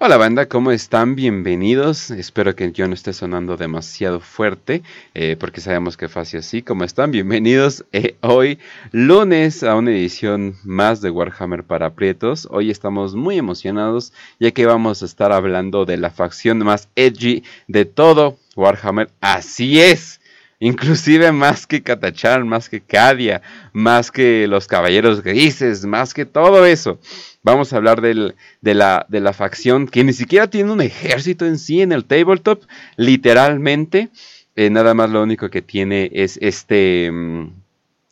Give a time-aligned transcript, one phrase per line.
[0.00, 1.16] Hola banda, ¿cómo están?
[1.16, 2.12] Bienvenidos.
[2.12, 6.62] Espero que yo no esté sonando demasiado fuerte, eh, porque sabemos que Facio así.
[6.62, 7.10] ¿Cómo están?
[7.10, 8.60] Bienvenidos eh, hoy
[8.92, 12.46] lunes a una edición más de Warhammer para Prietos.
[12.48, 17.42] Hoy estamos muy emocionados ya que vamos a estar hablando de la facción más edgy
[17.66, 19.10] de todo Warhammer.
[19.20, 20.20] Así es.
[20.60, 26.66] Inclusive más que Katachan, más que Cadia, más que los Caballeros Grises, más que todo
[26.66, 26.98] eso.
[27.44, 31.58] Vamos a hablar de, la, de la facción que ni siquiera tiene un ejército en
[31.58, 32.64] sí en el tabletop,
[32.96, 34.08] literalmente.
[34.56, 37.10] Eh, nada más lo único que tiene es este...
[37.12, 37.52] Mm,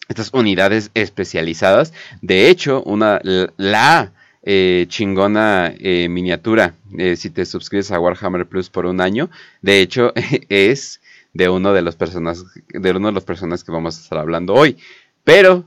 [0.09, 1.93] estas unidades especializadas.
[2.23, 3.21] De hecho, una,
[3.57, 4.13] la
[4.45, 6.75] eh, chingona eh, miniatura,
[7.17, 9.31] si te suscribes a Warhammer Plus por un año,
[9.63, 10.13] de hecho
[10.49, 11.01] es
[11.37, 14.55] de uno de los personajes, de uno de los personajes que vamos a estar hablando
[14.55, 14.77] hoy.
[15.25, 15.65] Pero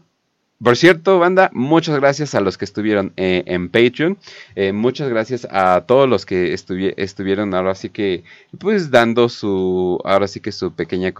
[0.61, 4.17] por cierto, banda, muchas gracias a los que estuvieron eh, en Patreon.
[4.55, 8.25] Eh, muchas gracias a todos los que estuvieron ahora sí que,
[8.59, 11.13] pues dando su, ahora sí que su pequeña,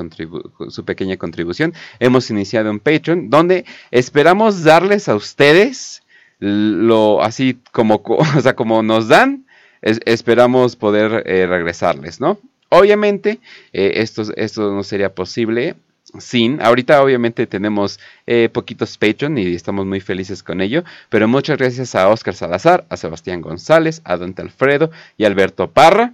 [0.67, 1.73] su pequeña contribución.
[2.01, 6.03] Hemos iniciado en Patreon, donde esperamos darles a ustedes
[6.39, 9.45] lo así como, o sea, como nos dan,
[9.81, 12.39] esperamos poder eh, regresarles, ¿no?
[12.69, 13.39] Obviamente,
[13.73, 15.75] esto, esto no sería posible
[16.17, 16.61] sin.
[16.61, 21.93] Ahorita obviamente tenemos eh, poquitos Patreon y estamos muy felices con ello, pero muchas gracias
[21.95, 26.13] a Oscar Salazar, a Sebastián González, a Dante Alfredo y Alberto Parra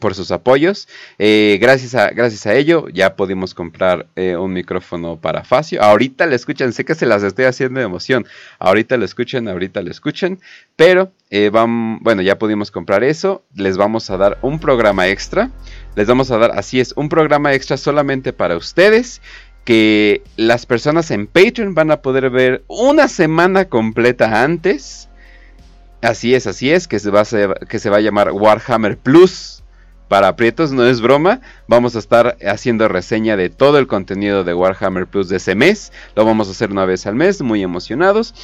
[0.00, 0.88] por sus apoyos.
[1.18, 5.82] Eh, gracias, a, gracias a ello ya pudimos comprar eh, un micrófono para Facio.
[5.82, 8.26] Ahorita le escuchan, sé que se las estoy haciendo de emoción.
[8.58, 10.38] Ahorita lo escuchan, ahorita lo escuchan.
[10.76, 11.12] Pero
[11.50, 13.42] vamos, bueno, ya pudimos comprar eso.
[13.54, 15.50] Les vamos a dar un programa extra
[15.94, 19.20] les vamos a dar, así es, un programa extra solamente para ustedes
[19.64, 25.08] que las personas en Patreon van a poder ver una semana completa antes.
[26.00, 29.61] Así es, así es, que se va a, que se va a llamar Warhammer Plus
[30.12, 31.40] para aprietos, no es broma.
[31.66, 35.90] Vamos a estar haciendo reseña de todo el contenido de Warhammer Plus de ese mes.
[36.14, 38.34] Lo vamos a hacer una vez al mes, muy emocionados.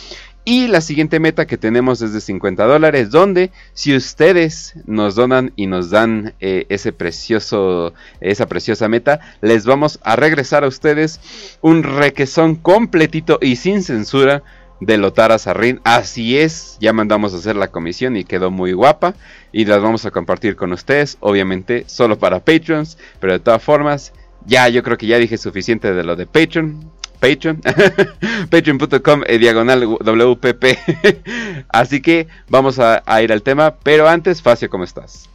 [0.47, 5.53] Y la siguiente meta que tenemos es de 50 dólares, donde si ustedes nos donan
[5.57, 7.93] y nos dan eh, ese precioso,
[8.23, 11.21] esa preciosa meta, les vamos a regresar a ustedes
[11.61, 14.43] un requesón completito y sin censura
[14.81, 15.81] de Lotara Sarrin.
[15.85, 19.15] Así es, ya mandamos a hacer la comisión y quedó muy guapa.
[19.53, 24.13] Y las vamos a compartir con ustedes, obviamente solo para Patreons, pero de todas formas,
[24.47, 26.99] ya yo creo que ya dije suficiente de lo de Patreon.
[27.21, 27.61] Patreon,
[28.51, 30.65] patreon.com eh, diagonal WPP.
[31.69, 35.29] Así que vamos a, ir al tema, pero antes, Facio, ¿cómo estás?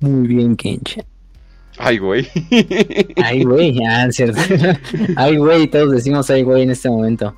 [0.00, 1.04] Muy bien, Kencha.
[1.78, 2.28] Ay, güey.
[3.16, 4.40] Ay, güey, ah, cierto.
[5.16, 7.34] Ay, güey, todos decimos ay, güey en este momento.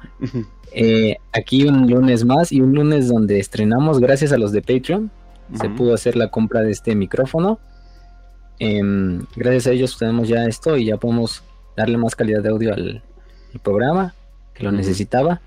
[0.73, 5.11] Eh, aquí un lunes más y un lunes donde estrenamos, gracias a los de Patreon,
[5.61, 7.59] se pudo hacer la compra de este micrófono.
[8.59, 11.43] Em, gracias a ellos tenemos ya esto y ya podemos
[11.77, 13.03] darle más calidad de audio al,
[13.63, 14.15] programa,
[14.55, 15.41] que lo necesitaba.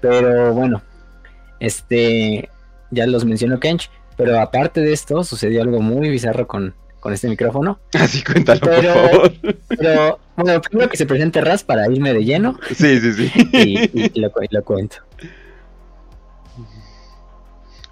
[0.00, 0.82] Pero bueno,
[1.60, 2.50] este,
[2.90, 7.28] ya los mencionó Kench, pero aparte de esto, sucedió algo muy bizarro con, con este
[7.28, 7.80] micrófono.
[7.94, 9.32] Así cuéntalo, por favor.
[9.68, 12.58] Pero, bueno, primero que se presente Raz para irme de lleno.
[12.68, 13.32] Sí, sí, sí.
[13.92, 14.98] Y, lo, lo, cuento.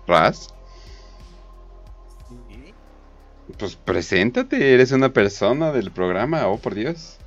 [0.06, 0.48] Raz.
[3.58, 7.18] Pues preséntate, eres una persona del programa, oh por Dios.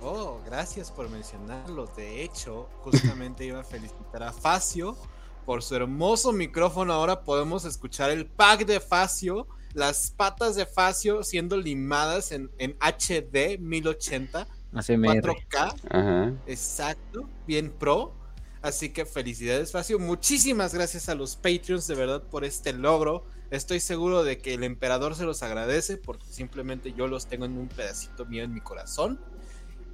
[0.00, 1.86] Oh, gracias por mencionarlo.
[1.96, 4.96] De hecho, justamente iba a felicitar a Facio
[5.44, 6.92] por su hermoso micrófono.
[6.92, 13.58] Ahora podemos escuchar el pack de Facio, las patas de Facio siendo limadas en, HD
[13.58, 16.38] 1080, 4K.
[16.46, 18.14] Exacto, bien pro.
[18.62, 19.98] Así que felicidades, Facio.
[19.98, 23.26] Muchísimas gracias a los Patreons de verdad por este logro.
[23.50, 27.58] Estoy seguro de que el emperador se los agradece porque simplemente yo los tengo en
[27.58, 29.20] un pedacito mío en mi corazón.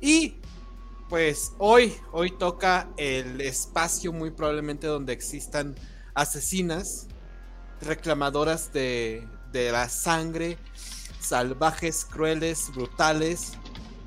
[0.01, 0.37] Y
[1.09, 5.75] pues hoy, hoy toca el espacio muy probablemente donde existan
[6.15, 7.09] asesinas,
[7.81, 10.59] reclamadoras de, de la sangre,
[11.21, 13.53] salvajes, crueles, brutales.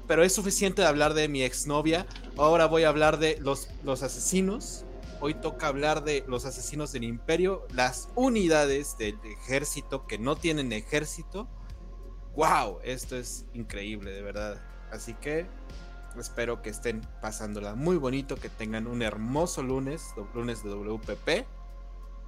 [0.07, 2.05] Pero es suficiente de hablar de mi exnovia.
[2.37, 4.85] Ahora voy a hablar de los, los asesinos.
[5.21, 10.73] Hoy toca hablar de los asesinos del imperio, las unidades del ejército que no tienen
[10.73, 11.47] ejército.
[12.35, 12.79] ¡Wow!
[12.83, 14.61] Esto es increíble, de verdad.
[14.91, 15.47] Así que
[16.19, 21.47] Espero que estén pasándola muy bonito, que tengan un hermoso lunes, lunes de WPP.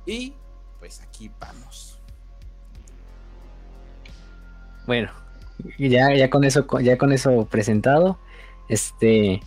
[0.08, 0.34] Y
[0.80, 1.95] pues aquí vamos.
[4.88, 5.10] Bueno,
[5.78, 8.18] ya, ya con eso, ya con eso presentado,
[8.70, 9.42] este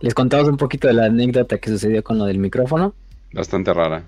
[0.00, 2.94] les contamos un poquito de la anécdota que sucedió con lo del micrófono.
[3.32, 4.04] Bastante rara.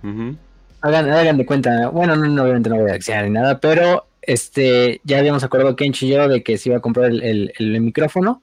[0.80, 5.00] hagan, hagan de cuenta, bueno, no, obviamente no voy a accionar ni nada, pero este,
[5.04, 8.42] ya habíamos acordado Kenchi y yo de que se iba a comprar el, el, micrófono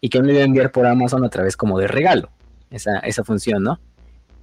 [0.00, 2.30] y que me iba a enviar por Amazon a través como de regalo,
[2.70, 3.78] esa, esa función, ¿no?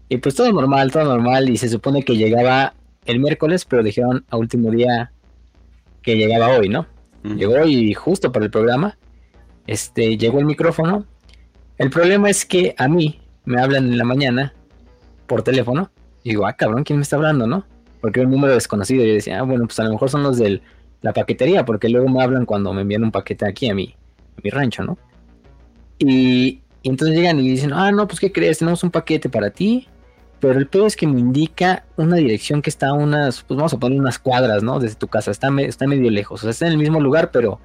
[0.10, 2.74] Y pues todo normal, todo normal, y se supone que llegaba
[3.06, 5.12] el miércoles, pero dijeron a último día
[6.02, 6.86] que llegaba hoy, ¿no?
[7.24, 8.98] Llegó y justo para el programa,
[9.66, 11.06] este, llegó el micrófono.
[11.78, 14.54] El problema es que a mí me hablan en la mañana
[15.26, 15.90] por teléfono
[16.24, 17.66] y digo, ah, cabrón, ¿quién me está hablando, no?
[18.02, 19.04] Porque era un número desconocido.
[19.04, 20.62] Y yo decía, ah, bueno, pues a lo mejor son los de
[21.02, 23.96] la paquetería, porque luego me hablan cuando me envían un paquete aquí a mi,
[24.38, 24.98] a mi rancho, ¿no?
[26.00, 28.60] Y, y entonces llegan y dicen, ah, no, pues ¿qué crees?
[28.60, 29.88] Tenemos un paquete para ti
[30.44, 33.78] pero el peor es que me indica una dirección que está unas, pues vamos a
[33.78, 34.78] poner unas cuadras, ¿no?
[34.78, 37.62] Desde tu casa, está, está medio lejos, o sea, está en el mismo lugar, pero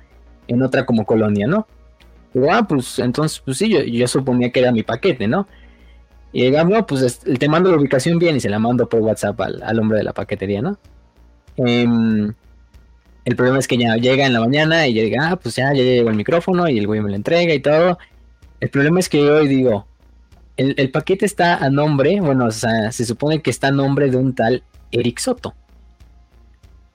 [0.47, 1.67] en otra como colonia, ¿no?
[2.33, 5.49] Digo, ah, pues entonces, pues sí, yo, yo suponía que era mi paquete, ¿no?
[6.33, 9.81] Y digamos, pues te mando la ubicación bien y se la mando por WhatsApp al,
[9.81, 10.79] hombre de la paquetería, ¿no?
[11.57, 12.33] Em,
[13.25, 15.83] el problema es que ya llega en la mañana y llega, ah, pues ya, ya
[15.83, 17.99] llegó el micrófono y el güey me lo entrega y todo.
[18.61, 19.89] El problema es que hoy digo,
[20.59, 24.17] el, paquete está a nombre, bueno, o sea, se supone que está a nombre de
[24.17, 25.55] un tal Eric Soto.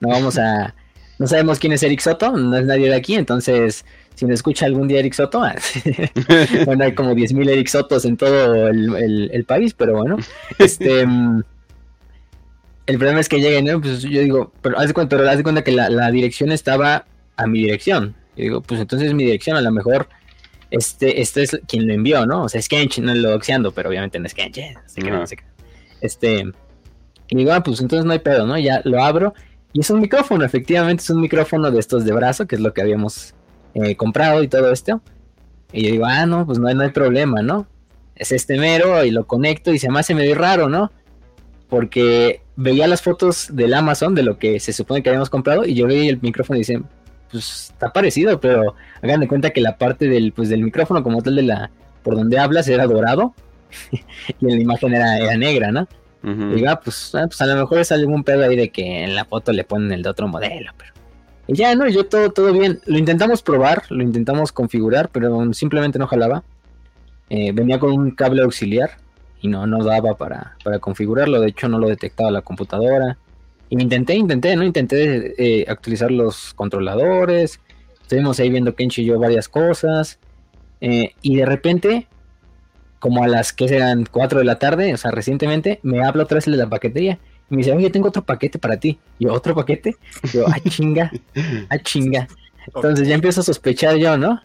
[0.00, 0.74] No vamos a.
[1.16, 3.84] No sabemos quién es Eric Soto, no es nadie de aquí, entonces,
[4.16, 5.44] si me escucha algún día Eric Soto,
[6.66, 10.16] bueno, hay como 10.000 Eric Sotos en todo el, país, pero bueno,
[10.58, 11.06] este.
[11.06, 11.42] Mm,
[12.86, 13.80] el problema es que lleguen, ¿no?
[13.80, 16.50] Pues yo digo, pero haz de cuenta, pero haz de cuenta que la, la dirección
[16.50, 17.06] estaba
[17.36, 18.16] a mi dirección.
[18.36, 20.08] Yo digo, pues entonces mi dirección a lo mejor
[20.74, 22.44] este, este es quien lo envió, ¿no?
[22.44, 24.74] O sea, es Kench, no lo doxeando, pero obviamente no es Kench, ¿eh?
[26.00, 26.44] Este,
[27.28, 28.58] y digo, ah, pues entonces no hay pedo, ¿no?
[28.58, 29.34] Ya lo abro
[29.72, 32.72] y es un micrófono, efectivamente es un micrófono de estos de brazo, que es lo
[32.72, 33.34] que habíamos
[33.74, 35.00] eh, comprado y todo esto.
[35.72, 37.66] Y yo digo, ah, no, pues no no hay problema, ¿no?
[38.16, 40.92] Es este mero y lo conecto y se me hace medio raro, ¿no?
[41.68, 45.74] Porque veía las fotos del Amazon de lo que se supone que habíamos comprado y
[45.74, 46.80] yo veía el micrófono y dice,
[47.34, 51.20] pues está parecido, pero hagan de cuenta que la parte del, pues, del micrófono como
[51.20, 51.70] tal de la,
[52.04, 53.34] por donde hablas era dorado
[53.90, 53.98] y
[54.40, 55.88] en la imagen era, era negra, ¿no?
[56.22, 59.04] Y diga, ah, pues, ah, pues a lo mejor es algún pedo ahí de que
[59.04, 60.94] en la foto le ponen el de otro modelo, pero...
[61.46, 62.80] Y ya, no, yo todo, todo bien.
[62.86, 66.44] Lo intentamos probar, lo intentamos configurar, pero simplemente no jalaba.
[67.28, 68.92] Eh, venía con un cable auxiliar
[69.42, 71.40] y no, no daba para, para configurarlo.
[71.40, 73.18] De hecho, no lo detectaba la computadora.
[73.80, 74.64] Intenté, intenté, ¿no?
[74.64, 77.60] Intenté eh, actualizar los controladores.
[78.02, 80.18] Estuvimos ahí viendo Kenchi y yo varias cosas.
[80.80, 82.06] Eh, y de repente,
[83.00, 86.36] como a las que serán 4 de la tarde, o sea, recientemente, me habla otra
[86.36, 87.18] vez de la paquetería.
[87.50, 88.98] Y me dice, oye, tengo otro paquete para ti.
[89.18, 89.96] Y yo, ¿otro paquete?
[90.22, 91.10] Y yo, ah, chinga,
[91.68, 92.28] ah, chinga.
[92.66, 94.40] Entonces ya empiezo a sospechar yo, ¿no?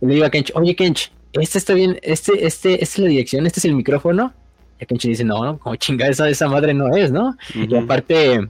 [0.00, 3.08] Y le digo a Kench, oye, Kench, este está bien, este, este, esta es la
[3.08, 4.32] dirección, este es el micrófono.
[4.78, 7.36] Y Kench dice, no, no, como chinga, esa, esa madre no es, ¿no?
[7.54, 8.48] Y aparte,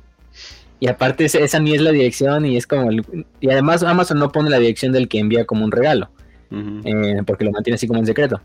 [0.85, 2.93] y aparte esa ni es la dirección y es como...
[2.93, 6.11] y además Amazon no pone la dirección del que envía como un regalo.
[6.51, 8.43] Eh, porque lo mantiene así como en secreto.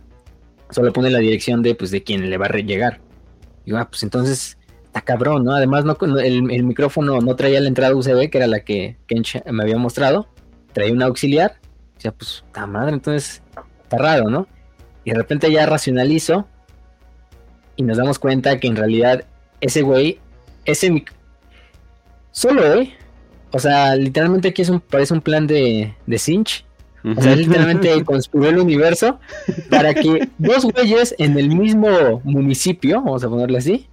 [0.70, 3.02] Solo pone la dirección de pues de quien le va a llegar.
[3.66, 5.52] Y ah, pues entonces está cabrón, ¿no?
[5.52, 9.64] Además no, el, micrófono no traía la entrada USB, que era la que Kench me
[9.64, 10.30] había mostrado.
[10.72, 11.58] Traía un auxiliar.
[11.98, 13.44] O sea, pues, está madre, entonces
[13.84, 14.48] está raro, ¿no?
[15.04, 16.48] Y de repente ya racionalizo
[17.76, 19.26] y nos damos cuenta que en realidad
[19.60, 20.20] ese güey,
[20.64, 21.04] ese,
[22.32, 22.94] Solo hoy.
[23.52, 26.66] O sea, literalmente aquí es un, parece un plan de, de Cinch.
[27.04, 29.20] O sea, literalmente construyó el universo
[29.70, 33.88] para que dos güeyes en el mismo municipio, vamos a ponerle así,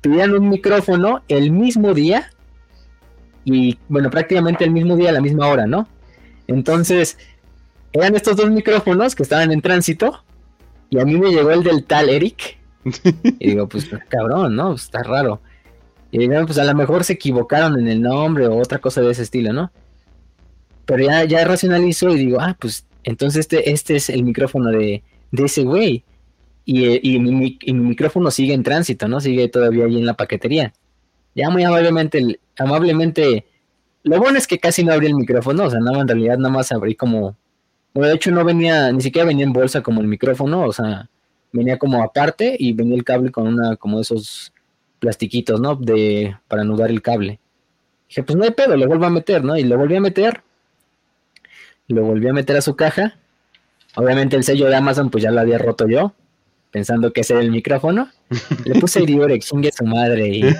[0.00, 2.30] tuvieran un micrófono el mismo día
[3.44, 5.88] y, bueno, prácticamente el mismo día a la misma hora, ¿no?
[6.46, 7.18] Entonces,
[7.92, 10.22] eran estos dos micrófonos que estaban en tránsito
[10.90, 12.58] y a mí me llegó el del tal Eric.
[13.38, 14.74] Y digo, pues cabrón, ¿no?
[14.74, 15.40] Está raro.
[16.10, 19.10] Y dijeron, pues a lo mejor se equivocaron en el nombre o otra cosa de
[19.10, 19.70] ese estilo, ¿no?
[20.86, 25.02] Pero ya, ya racionalizo y digo, ah, pues entonces este, este es el micrófono de,
[25.30, 26.04] de ese güey.
[26.64, 29.20] Y, eh, y, mi, micrófono sigue en tránsito, ¿no?
[29.20, 30.72] Sigue todavía ahí en la paquetería.
[31.34, 33.46] Ya muy amablemente, amablemente,
[34.02, 36.52] lo bueno es que casi no abrí el micrófono, o sea, nada, en realidad nada
[36.52, 37.36] más abrí como,
[37.94, 41.08] bueno, de hecho no venía, ni siquiera venía en bolsa como el micrófono, o sea,
[41.52, 44.52] venía como aparte y venía el cable con una, como esos
[44.98, 45.76] plastiquitos, ¿no?
[45.76, 47.40] De, para anudar el cable.
[48.08, 49.56] Dije, pues no hay pedo, lo vuelvo a meter, ¿no?
[49.56, 50.42] Y lo volví a meter.
[51.88, 53.16] Lo volví a meter a su caja.
[53.96, 56.12] Obviamente el sello de Amazon, pues ya lo había roto yo,
[56.70, 58.10] pensando que ese era el micrófono.
[58.64, 60.40] Le puse Iriborex, chingue su madre.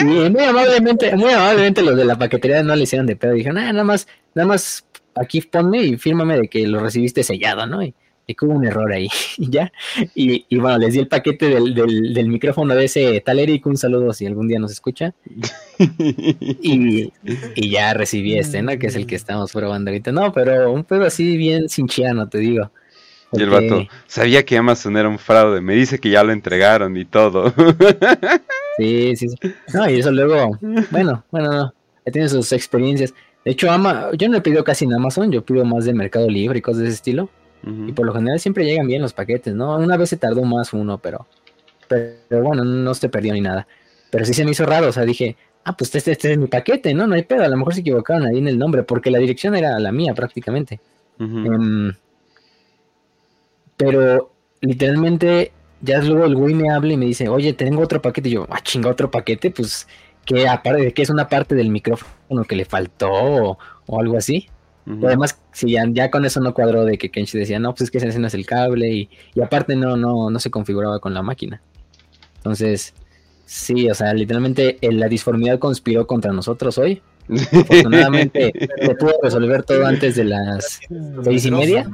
[0.00, 3.32] Y, muy amablemente, muy amablemente los de la paquetería no le hicieron de pedo.
[3.32, 7.66] Dijeron, ah, nada más, nada más aquí ponme y fírmame de que lo recibiste sellado,
[7.66, 7.82] ¿no?
[7.82, 7.94] Y
[8.26, 9.72] y que hubo un error ahí, ya.
[10.14, 13.66] Y, y, bueno, les di el paquete del, del, del, micrófono de ese tal Eric,
[13.66, 15.14] un saludo si algún día nos escucha.
[15.78, 17.12] y,
[17.54, 18.78] y, ya recibí este, ¿no?
[18.78, 20.12] Que es el que estamos probando ahorita.
[20.12, 22.70] No, pero un pedo así bien cinchiano, te digo.
[23.32, 26.96] Y el vato, sabía que Amazon era un fraude, me dice que ya lo entregaron
[26.98, 27.50] y todo.
[28.76, 29.36] sí, sí, sí.
[29.72, 30.58] No, y eso luego,
[30.90, 31.74] bueno, bueno, no,
[32.04, 33.14] ya tiene sus experiencias.
[33.44, 36.28] De hecho, ama, yo no he pedido casi en Amazon, yo pido más de Mercado
[36.28, 37.30] Libre y cosas de ese estilo.
[37.64, 39.76] Y por lo general siempre llegan bien los paquetes, ¿no?
[39.76, 41.26] Una vez se tardó más uno, pero,
[41.86, 43.68] pero, bueno, no se perdió ni nada.
[44.10, 46.48] Pero sí se me hizo raro, o sea, dije, ah, pues este, este es mi
[46.48, 47.06] paquete, ¿no?
[47.06, 49.54] No hay pedo, a lo mejor se equivocaron ahí en el nombre, porque la dirección
[49.54, 50.80] era la mía prácticamente.
[51.18, 51.92] Um,
[53.76, 58.28] pero literalmente, ya luego el güey me habla y me dice, oye, tengo otro paquete.
[58.28, 59.86] Y yo, ah, chinga, otro paquete, pues,
[60.24, 64.48] que aparte que es una parte del micrófono que le faltó o, algo así.
[64.86, 67.98] Además, si ya, con eso no cuadró de que Kenshi decía, no, pues es que
[67.98, 71.22] ese no es el cable y, y aparte no, no, no se configuraba con la
[71.22, 71.62] máquina.
[72.36, 72.94] Entonces,
[73.46, 77.02] sí, o sea, literalmente la disformidad conspiró contra nosotros hoy.
[77.30, 80.80] Afortunadamente se pudo resolver todo antes de las
[81.22, 81.88] seis y media.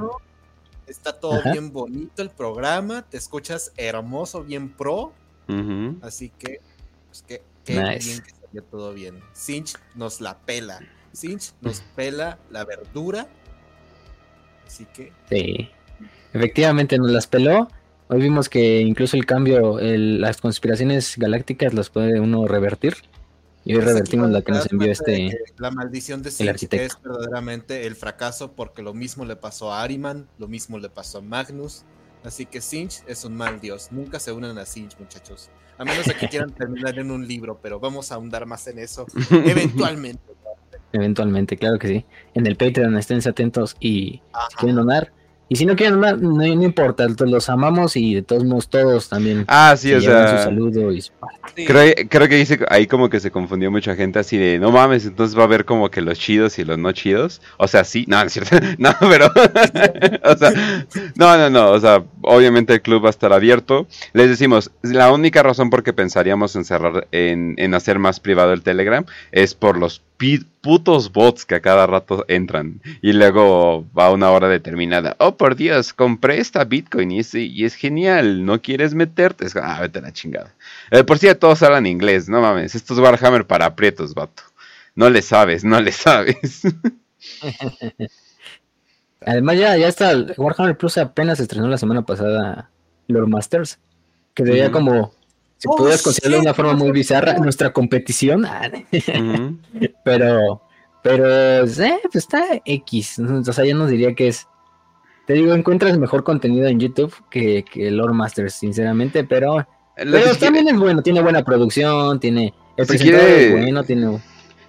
[0.87, 5.13] Está todo bien bonito el programa, te escuchas hermoso, bien pro.
[6.01, 6.61] Así que,
[7.07, 9.19] pues que, bien que salió todo bien.
[9.33, 10.79] Cinch nos la pela.
[11.13, 13.27] Cinch nos pela la verdura.
[14.65, 15.11] Así que.
[15.29, 15.69] Sí.
[16.33, 17.67] Efectivamente nos las peló.
[18.07, 22.95] Hoy vimos que incluso el cambio, las conspiraciones galácticas las puede uno revertir.
[23.65, 25.37] Y hoy revertimos la que nos envió este.
[25.57, 30.27] La maldición de Sinch, es verdaderamente el fracaso, porque lo mismo le pasó a Ariman,
[30.39, 31.83] lo mismo le pasó a Magnus.
[32.23, 33.89] Así que Sinch es un mal dios.
[33.91, 35.49] Nunca se unan a Sinch, muchachos.
[35.77, 38.79] A menos de que quieran terminar en un libro, pero vamos a ahondar más en
[38.79, 40.33] eso eventualmente.
[40.91, 42.05] Eventualmente, claro que sí.
[42.33, 45.11] En el Patreon estén atentos y si quieren donar,
[45.51, 49.45] y si no quieren, no, no, importa, los amamos y de todos modos todos también.
[49.47, 50.37] Ah, sí, o sea.
[50.37, 51.03] Su saludo y
[51.65, 55.07] creo, creo, que dice, ahí como que se confundió mucha gente así de, no mames,
[55.07, 57.41] entonces va a haber como que los chidos y los no chidos.
[57.57, 58.57] O sea, sí, no, es cierto.
[58.77, 59.25] No, pero.
[60.23, 60.51] o sea,
[61.15, 61.71] no, no, no.
[61.71, 63.87] O sea, obviamente el club va a estar abierto.
[64.13, 68.53] Les decimos, la única razón por que pensaríamos en cerrar, en, en hacer más privado
[68.53, 70.03] el Telegram es por los
[70.61, 75.15] putos bots que a cada rato entran y luego va a una hora determinada.
[75.19, 78.45] Oh, por Dios, compré esta Bitcoin y es, y es genial.
[78.45, 79.45] ¿No quieres meterte?
[79.45, 80.53] Es, ah, vete a la chingada.
[80.91, 82.75] Eh, por si todos hablan inglés, no mames.
[82.75, 84.43] Esto es Warhammer para aprietos, vato.
[84.95, 86.63] No le sabes, no le sabes.
[89.25, 90.13] Además, ya, ya está.
[90.37, 92.69] Warhammer Plus apenas estrenó la semana pasada
[93.07, 93.79] Lord Masters.
[94.33, 95.13] Que veía como
[95.59, 98.47] si oh, pudieras considerarlo de una forma muy bizarra, nuestra competición.
[100.05, 100.61] Pero,
[101.01, 103.19] pero, eh, pues está X.
[103.19, 104.47] O sea, yo no diría que es.
[105.27, 109.67] Te digo, encuentras mejor contenido en YouTube que, que Lord Masters, sinceramente, pero.
[109.95, 112.53] pero también es bueno, tiene buena producción, tiene.
[112.75, 114.19] El si quiere, bueno, tiene.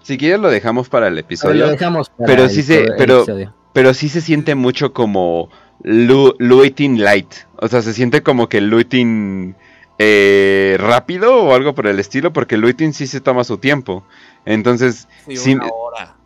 [0.03, 1.67] Si quieres lo dejamos para el episodio.
[1.67, 3.25] Lo dejamos pero sí se, pero,
[3.73, 5.51] pero sí se siente mucho como
[5.83, 7.33] looting light.
[7.57, 9.57] O sea, se siente como que looting
[10.03, 14.03] eh, rápido o algo por el estilo, porque el looting sí se toma su tiempo.
[14.47, 16.17] Entonces, sí, una hora.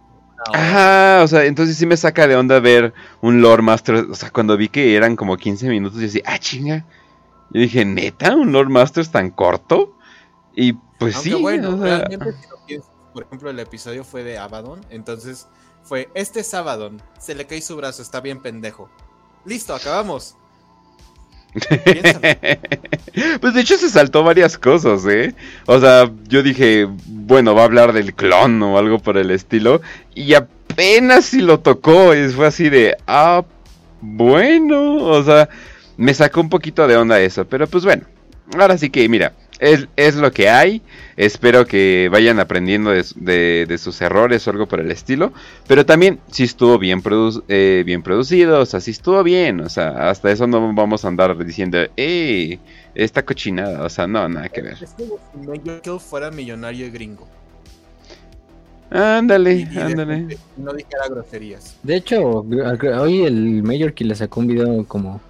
[0.52, 4.06] Ajá, o sea, entonces sí me saca de onda ver un Lord Master.
[4.08, 6.84] O sea, cuando vi que eran como 15 minutos, y decía, ah, chinga.
[7.50, 9.96] Yo dije, neta, un Lord Master tan corto.
[10.54, 11.34] Y pues sí.
[11.34, 11.76] Bueno,
[13.12, 14.86] por ejemplo, el episodio fue de Abaddon.
[14.90, 15.48] Entonces
[15.82, 17.02] fue, este es Abaddon.
[17.18, 18.88] Se le cae su brazo, está bien pendejo.
[19.44, 20.36] Listo, acabamos.
[23.40, 25.34] pues de hecho se saltó varias cosas, ¿eh?
[25.66, 29.80] O sea, yo dije, bueno, va a hablar del clon o algo por el estilo.
[30.14, 33.44] Y apenas si lo tocó, y fue así de, ah,
[34.00, 35.48] bueno, o sea,
[35.96, 37.44] me sacó un poquito de onda eso.
[37.46, 38.02] Pero pues bueno,
[38.58, 40.82] ahora sí que, mira, es, lo que hay.
[41.16, 45.32] Espero que vayan aprendiendo de, sus errores o algo por el estilo.
[45.66, 47.02] Pero también si estuvo bien,
[47.48, 49.60] eh, bien producido, o sea, si estuvo bien.
[49.60, 52.58] O sea, hasta eso no vamos a andar diciendo, ¡eh!
[52.94, 53.84] Esta cochinada.
[53.84, 54.78] O sea, no, nada que ver.
[54.82, 55.18] Es como
[55.54, 57.28] si fuera millonario y gringo.
[58.90, 60.38] Ándale, ándale.
[60.56, 61.76] No dijera groserías.
[61.82, 62.46] De hecho,
[63.00, 65.20] hoy el Major que le sacó un video como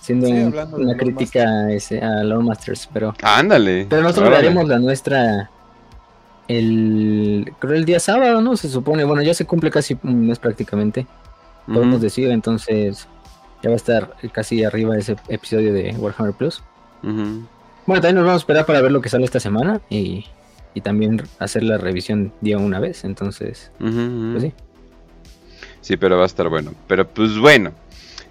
[0.00, 0.28] siendo
[0.72, 3.14] una crítica ese, a Lord Masters, pero...
[3.22, 3.86] Ándale.
[3.88, 5.50] Pero nosotros haremos la nuestra
[6.48, 8.56] el creo el día sábado, ¿no?
[8.56, 11.06] Se supone, bueno, ya se cumple casi un mes prácticamente.
[11.66, 13.06] Podemos decir, entonces
[13.62, 16.62] ya va a estar casi arriba ese episodio de Warhammer Plus.
[17.02, 17.46] Bueno,
[17.86, 20.26] también nos vamos a esperar para ver lo que sale esta semana y,
[20.74, 24.52] y también hacer la revisión día una vez, entonces, pues sí.
[25.82, 26.72] Sí, pero va a estar bueno.
[26.88, 27.70] Pero pues bueno,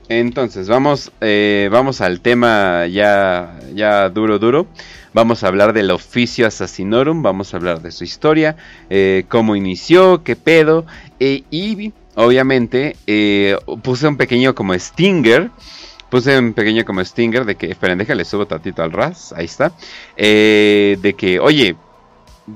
[0.09, 4.65] Entonces, vamos, eh, vamos al tema ya, ya duro, duro.
[5.13, 8.55] Vamos a hablar del oficio Assassinorum, vamos a hablar de su historia,
[8.89, 10.87] eh, cómo inició, qué pedo.
[11.19, 12.95] Eh, y obviamente
[13.83, 15.51] puse un pequeño como stinger.
[16.09, 19.73] Puse un pequeño como stinger de que, esperen, déjale subo tantito al ras, ahí está.
[20.17, 21.75] de que, oye,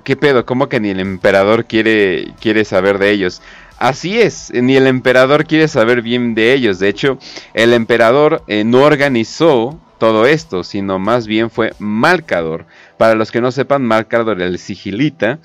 [0.04, 0.44] ¿qué pedo?
[0.48, 3.44] ¿Cómo que ni el emperador quiere, quiere saber de ellos?
[3.84, 6.80] Así es, ni el emperador quiere saber bien de ellos.
[6.80, 7.18] De hecho,
[7.54, 12.66] el emperador eh, no organizó todo esto, sino más bien fue Malcador.
[12.98, 15.40] Para los que no sepan, Malcador, el sigilita,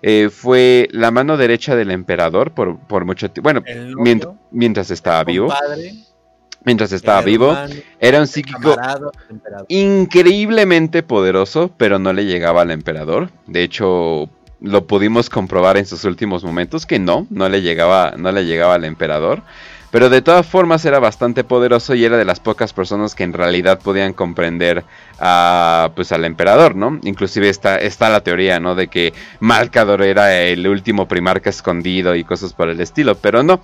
[0.00, 3.42] eh, fue la mano derecha del emperador por, mucho tiempo.
[3.42, 3.62] Bueno,
[4.50, 5.52] mientras, estaba vivo.
[6.64, 7.54] mientras estaba vivo,
[8.00, 8.74] era un psíquico
[9.68, 13.28] increíblemente poderoso, pero no le llegaba al emperador.
[13.46, 14.30] De hecho,
[14.62, 18.74] lo pudimos comprobar en sus últimos momentos que no, no le llegaba, no le llegaba
[18.74, 19.42] al emperador.
[19.90, 23.34] Pero de todas formas era bastante poderoso y era de las pocas personas que en
[23.34, 24.84] realidad podían comprender
[25.20, 26.98] a, pues, al emperador, ¿no?
[27.02, 28.74] Inclusive está, está la teoría, ¿no?
[28.74, 33.60] De que Malcador era el último primarca escondido y cosas por el estilo, pero no.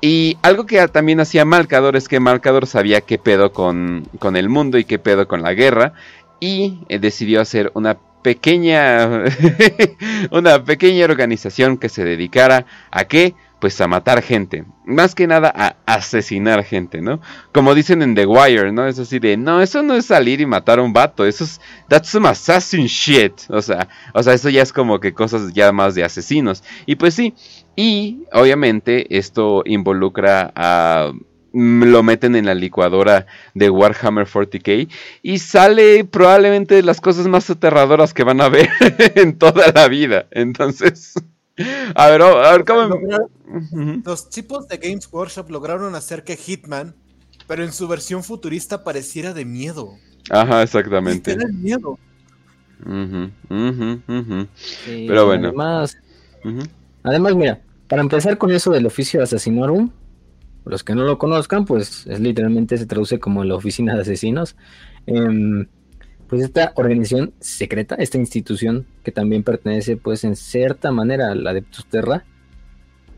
[0.00, 4.48] Y algo que también hacía Malcador es que Malcador sabía qué pedo con, con el
[4.48, 5.94] mundo y qué pedo con la guerra
[6.38, 9.22] y eh, decidió hacer una pequeña
[10.32, 15.52] una pequeña organización que se dedicara a qué pues a matar gente más que nada
[15.54, 17.20] a asesinar gente no
[17.52, 20.46] como dicen en The Wire no es así de no eso no es salir y
[20.46, 24.48] matar a un vato eso es that's some assassin shit o sea o sea eso
[24.48, 26.64] ya es como que cosas ya más de asesinos.
[26.84, 27.32] Y pues sí
[27.76, 31.12] y obviamente esto involucra a
[31.56, 34.88] lo meten en la licuadora de Warhammer 40k
[35.22, 38.68] y sale probablemente de las cosas más aterradoras que van a ver
[39.14, 40.26] en toda la vida.
[40.32, 41.14] Entonces,
[41.94, 43.00] a ver, a ver ¿cómo?
[44.04, 46.94] Los tipos de Games Workshop lograron hacer que Hitman,
[47.46, 49.94] pero en su versión futurista pareciera de miedo.
[50.28, 51.36] Ajá, exactamente.
[51.52, 51.98] miedo.
[54.84, 55.48] pero bueno.
[55.48, 55.96] Además,
[57.02, 59.90] además, mira, para empezar con eso del oficio de asesinorum,
[60.66, 64.56] los que no lo conozcan, pues es literalmente se traduce como la oficina de asesinos.
[65.06, 65.66] Em,
[66.28, 71.86] pues esta organización secreta, esta institución que también pertenece pues en cierta manera al Adeptus
[71.86, 72.24] Terra,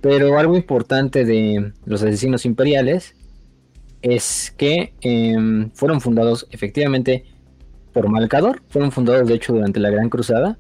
[0.01, 3.15] pero algo importante de los asesinos imperiales
[4.03, 7.25] es que em, fueron fundados efectivamente
[7.93, 10.59] por Malcador, fueron fundados de hecho durante la Gran Cruzada.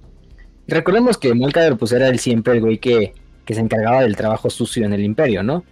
[0.66, 3.12] Recordemos que Malcador pues era el siempre el güey que,
[3.44, 5.64] que se encargaba del trabajo sucio en el imperio, ¿no?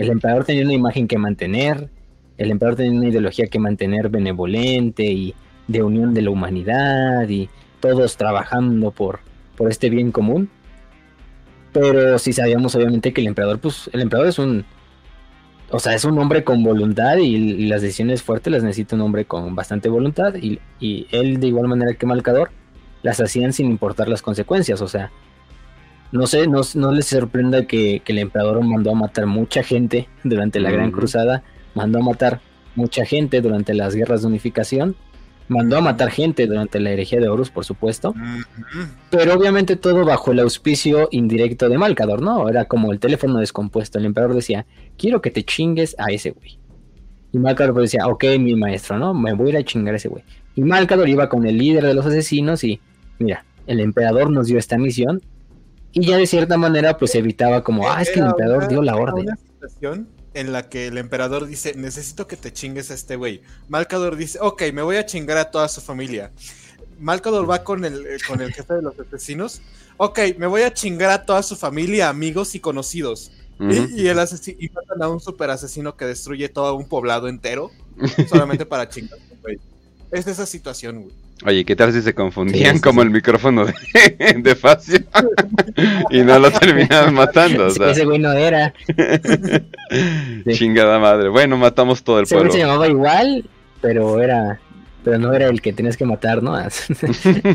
[0.00, 1.90] El emperador tenía una imagen que mantener,
[2.38, 5.34] el emperador tenía una ideología que mantener benevolente y
[5.68, 9.20] de unión de la humanidad y todos trabajando por,
[9.58, 10.48] por este bien común.
[11.74, 14.64] Pero sí sabíamos obviamente que el emperador, pues el emperador es un,
[15.68, 19.26] o sea, es un hombre con voluntad y, las decisiones fuertes las necesita un hombre
[19.26, 22.52] con bastante voluntad y, y él de igual manera que Malcador
[23.02, 25.10] las hacían sin importar las consecuencias, o sea,
[26.12, 30.60] no sé, no, no les sorprenda que, el emperador mandó a matar mucha gente durante
[30.60, 31.42] la Gran Cruzada,
[31.74, 32.40] mandó a matar
[32.74, 34.96] mucha gente durante las guerras de unificación,
[35.48, 38.14] mandó a matar gente durante la herejía de Horus, por supuesto,
[39.10, 42.48] pero obviamente todo bajo el auspicio indirecto de Malcador, ¿no?
[42.48, 46.58] Era como el teléfono descompuesto, el emperador decía, quiero que te chingues a ese güey.
[47.32, 49.14] Y Malcador pues decía, ok, mi maestro, ¿no?
[49.14, 50.24] Me voy a ir a chingar a ese güey.
[50.56, 52.80] Y Malcador iba con el líder de los asesinos y,
[53.18, 55.20] mira, el emperador nos dio esta misión,
[55.92, 58.96] y ya de cierta manera, pues evitaba como, ah, es que el emperador dio la
[58.96, 59.26] orden.
[59.26, 63.42] Una situación en la que el emperador dice, necesito que te chingues a este güey.
[63.68, 66.30] Malcador dice, ok, me voy a chingar a toda su familia.
[67.00, 69.60] Malcador va con el, eh, con el jefe de los asesinos.
[69.96, 73.32] Ok, me voy a chingar a toda su familia, amigos y conocidos.
[73.58, 77.70] y, el asesino, y matan a un super asesino que destruye todo un poblado entero
[78.28, 79.18] solamente para chingar.
[79.42, 79.58] Güey.
[80.12, 81.14] Es esa situación, güey.
[81.46, 83.74] Oye, ¿qué tal si se confundían como el micrófono de,
[84.42, 85.00] de Facio
[86.10, 87.66] y no lo terminaban matando?
[87.66, 88.74] ese güey no era.
[90.52, 91.28] Chingada madre.
[91.28, 92.52] Bueno, matamos todo el ese pueblo.
[92.52, 93.44] se llamaba igual,
[93.80, 94.60] pero era,
[95.02, 96.58] pero no era el que tenías que matar, ¿no?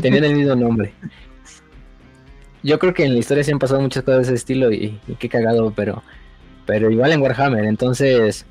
[0.02, 0.92] Tenían el mismo nombre.
[2.64, 4.98] Yo creo que en la historia se han pasado muchas cosas de ese estilo y,
[5.06, 6.02] y qué cagado, pero,
[6.64, 7.64] pero igual en Warhammer.
[7.64, 8.44] Entonces,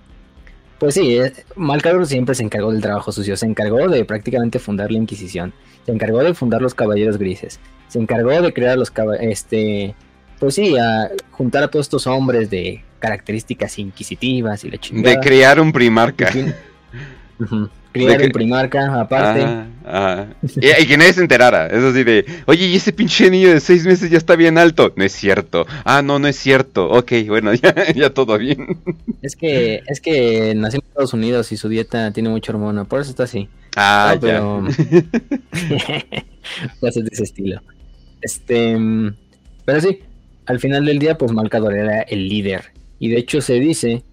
[0.80, 4.92] pues sí, eh, Malcador siempre se encargó del trabajo sucio, se encargó de prácticamente fundar
[4.92, 5.54] la Inquisición,
[5.86, 9.96] se encargó de fundar los Caballeros Grises, se encargó de crear los este,
[10.40, 15.16] pues sí, a juntar a todos estos hombres de características inquisitivas y la chingada.
[15.16, 16.30] De crear un primarca.
[17.96, 19.48] Criar en Primarca, aparte.
[20.58, 21.68] Y, que nadie se enterara.
[21.68, 24.92] Es así de, oye, y ese pinche niño de seis meses ya está bien alto.
[24.98, 25.66] No es cierto.
[25.86, 26.90] Ah, no, no es cierto.
[26.90, 28.80] Ok, bueno, ya, ya todo bien.
[29.22, 33.00] Es que, es que nació en Estados Unidos y su dieta tiene mucha hormona, por
[33.00, 33.48] eso está así.
[33.78, 34.62] Ah, pero...
[36.82, 37.62] Cosas de ese estilo.
[38.22, 38.78] Este,
[39.64, 40.00] pero sí,
[40.48, 42.74] al final del día, pues Malcador era el líder.
[43.00, 44.04] Y de hecho se dice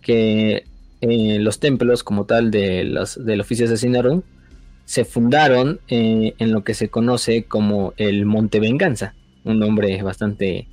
[0.00, 0.64] que
[1.00, 4.22] eh, los templos como tal de los, del oficio asesinarum
[4.84, 10.68] se fundaron eh, en lo que se conoce como el Monte Venganza, un nombre bastante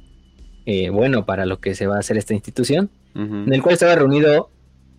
[0.66, 3.96] eh, bueno para lo que se va a hacer esta institución, en el cual estaba
[3.96, 4.52] reunido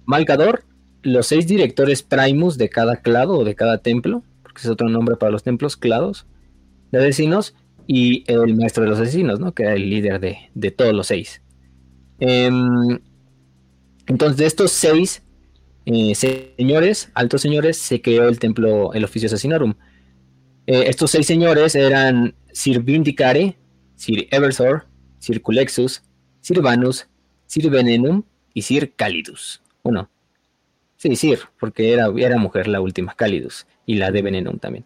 [0.05, 0.65] Malcador,
[1.03, 5.15] los seis directores primus de cada clado o de cada templo, porque es otro nombre
[5.15, 6.27] para los templos, clados
[6.91, 7.55] de asesinos,
[7.87, 9.53] y el maestro de los asesinos, ¿no?
[9.53, 11.43] que era el líder de, de todos los seis.
[12.21, 12.99] Em,
[14.09, 15.23] entonces, de estos seis
[15.85, 19.75] eh, señores, altos señores, se creó el templo, el oficio asesinarum.
[20.67, 23.57] Eh, estos seis señores eran Sir Vindicare,
[23.97, 24.87] Sir Eversor,
[25.19, 26.03] Sir Culexus,
[26.41, 27.07] Sir Vanus,
[27.47, 28.23] Sir Venenum
[28.55, 29.63] y Sir Calidus.
[29.83, 30.11] Uno.
[30.97, 34.85] Sí, Sir, porque era, era mujer la última, Calidus, y la de Venenum también.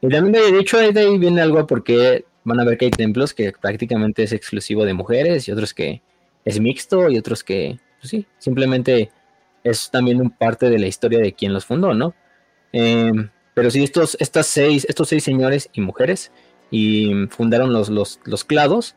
[0.00, 3.34] Y también, de hecho, de ahí viene algo porque van a ver que hay templos
[3.34, 6.02] que prácticamente es exclusivo de mujeres y otros que
[6.44, 9.10] es mixto y otros que pues sí, simplemente
[9.64, 12.14] es también un parte de la historia de quien los fundó, ¿no?
[12.72, 16.30] Em, pero sí, estos, estas seis, estos seis señores y mujeres
[16.70, 18.94] y fundaron los, los, clados.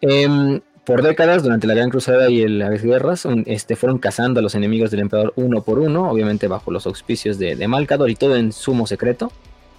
[0.00, 4.54] Em, por décadas, durante la Gran Cruzada y las guerras, este, fueron cazando a los
[4.54, 8.36] enemigos del emperador uno por uno, obviamente bajo los auspicios de, de Malcador y todo
[8.36, 9.32] en sumo secreto,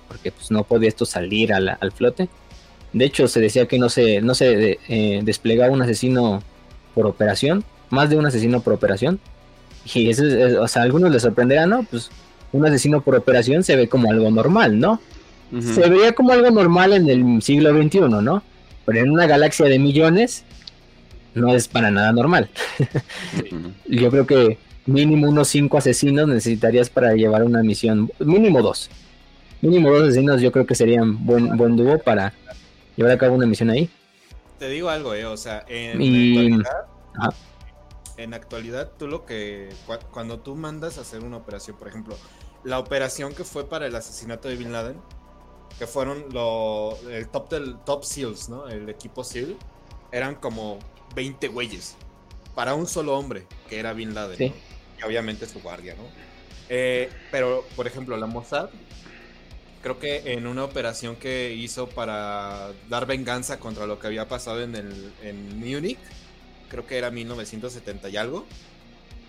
[0.08, 2.30] porque pues, no podía esto salir al, flote.
[2.94, 6.42] De hecho, se decía que no se, no se eh, desplegaba un asesino
[6.96, 9.20] por operación, más de un asesino por operación.
[9.94, 10.24] Y eso,
[10.62, 11.84] o sea, a algunos les sorprenderá, ¿no?
[11.84, 12.10] Pues
[12.52, 15.00] un asesino por operación se ve como algo normal, ¿no?
[15.60, 18.44] Se veía como algo normal en el siglo XXI, ¿no?
[18.86, 20.44] Pero en una galaxia de millones
[21.34, 22.50] no es para nada normal.
[23.88, 28.90] Yo creo que mínimo unos cinco asesinos necesitarías para llevar una misión, mínimo dos.
[29.62, 32.34] Mínimo dos asesinos yo creo que serían buen, buen dúo para
[32.96, 33.90] llevar a cabo una misión ahí.
[34.60, 36.64] Te digo algo, eh, o sea, en
[38.18, 39.70] en actualidad tú lo que
[40.12, 42.18] cuando tú mandas a hacer una operación, por ejemplo,
[42.64, 45.00] la operación que fue para el asesinato de Bin Laden,
[45.78, 48.68] que fueron lo, el top del top SEALs, ¿no?
[48.68, 49.56] El equipo SEAL
[50.12, 50.80] eran como
[51.16, 51.96] 20 güeyes
[52.56, 54.54] para un solo hombre, que era Bin Laden,
[55.00, 56.04] y obviamente su guardia, ¿no?
[56.70, 58.70] Eh, pero, por ejemplo, la Mossad,
[59.84, 64.64] creo que en una operación que hizo para dar venganza contra lo que había pasado
[64.64, 66.00] en, el, en Múnich,
[66.70, 68.46] creo que era 1970 y algo.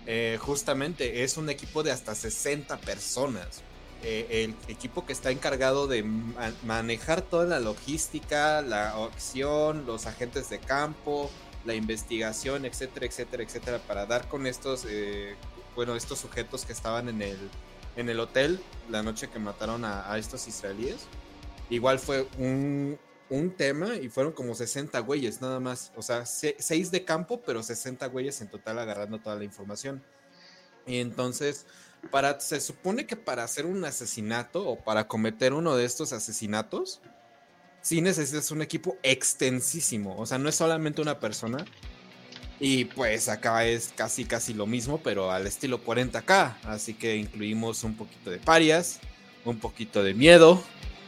[0.05, 3.61] Eh, justamente es un equipo de hasta 60 personas.
[4.03, 6.03] Eh, el equipo que está encargado de
[6.63, 11.31] manejar toda la logística, la acción, los agentes de campo,
[11.65, 15.35] la investigación, etcétera, etcétera, etcétera, para dar con estos, eh,
[15.75, 17.37] bueno, estos sujetos que estaban en el,
[17.95, 21.07] en el hotel la noche que mataron a estos israelíes.
[21.69, 22.97] Igual fue un,
[23.29, 25.91] un tema y fueron como 60 güeyes nada más.
[25.95, 30.03] O sea, 6 de campo, pero 60 güeyes en total agarrando toda la información.
[30.85, 31.65] Y entonces,
[32.11, 37.01] para, se supone que para hacer un asesinato o para cometer uno de estos asesinatos,
[37.81, 40.15] sí necesitas un equipo extensísimo.
[40.17, 41.65] O sea, no es solamente una persona.
[42.59, 46.55] Y pues acá es casi casi lo mismo, pero al estilo 40k.
[46.63, 48.99] Así que incluimos un poquito de parias,
[49.45, 50.63] un poquito de miedo,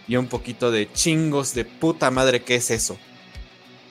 [0.09, 2.97] y un poquito de chingos de puta madre, ¿qué es eso?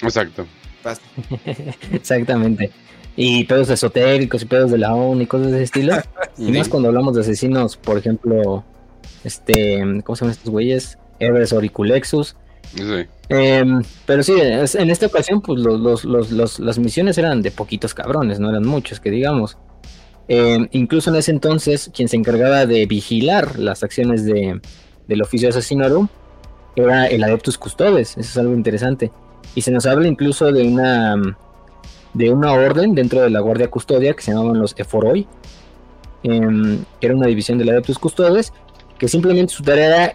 [0.02, 0.46] Exacto.
[1.92, 2.72] Exactamente.
[3.14, 5.94] Y pedos esotéricos y pedos de la ONU y cosas de ese estilo.
[6.38, 8.64] y más cuando hablamos de asesinos, por ejemplo,
[9.22, 10.98] este, ¿cómo se llaman estos güeyes?
[11.20, 12.36] Everest Oriculexus.
[12.74, 12.82] Sí.
[13.28, 18.40] Em, pero sí, en esta ocasión, pues los, los, las misiones eran de poquitos cabrones,
[18.40, 19.56] no eran muchos, que digamos.
[20.26, 24.60] Em, incluso en ese entonces, quien se encargaba de vigilar las acciones de,
[25.08, 26.06] del oficio asesinarum
[26.76, 29.10] era el Adeptus Custodes, eso es algo interesante.
[29.54, 31.16] Y se nos habla incluso de una
[32.14, 35.26] de una orden dentro de la Guardia Custodia que se llamaban los Eforoi,
[36.22, 38.52] em, que era una división del Adeptus Custodes,
[38.98, 40.14] que simplemente su tarea era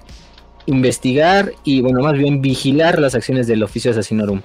[0.65, 4.41] investigar y, bueno, más bien vigilar las acciones del oficio asesinarum.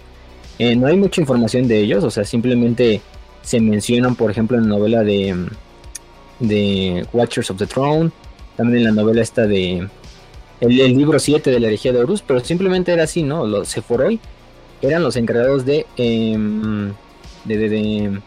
[0.59, 3.01] Eh, no hay mucha información de ellos, o sea, simplemente
[3.43, 5.47] se mencionan, por ejemplo, en la novela de,
[6.41, 8.11] de Watchers of the Throne,
[8.57, 9.89] también en la novela esta de
[10.61, 13.47] el, libro 7 de la herejía de Horus, pero simplemente era así, ¿no?
[13.47, 14.21] Los Sephoroi
[14.83, 16.93] eran los encargados de, em,
[17.45, 18.21] de, de,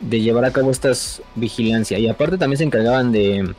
[0.00, 1.98] de llevar a cabo estas vigilancia.
[1.98, 3.54] Y aparte también se encargaban de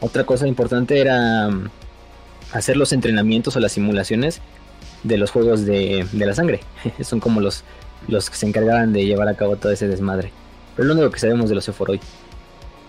[0.00, 1.70] otra cosa importante era mm,
[2.52, 4.40] hacer los entrenamientos o las simulaciones
[5.02, 6.60] de los juegos de, la sangre.
[7.02, 7.64] Son como los,
[8.08, 10.32] los que se encargaban de llevar a cabo todo ese desmadre.
[10.74, 12.00] Pero es lo único que sabemos de los Eforoi.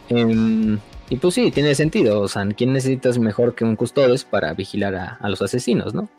[0.10, 2.22] Em, y pues sí, tiene sentido.
[2.22, 6.10] O sea, ¿quién necesitas mejor que un custodes para vigilar a, los asesinos, no?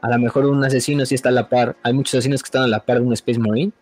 [0.00, 1.76] A lo mejor un asesino sí está a la par.
[1.82, 3.72] Hay muchos asesinos que están a la par de un Space Marine.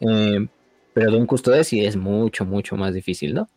[0.00, 0.48] Em,
[0.92, 3.48] pero de un custodes sí es mucho, mucho más difícil, ¿no?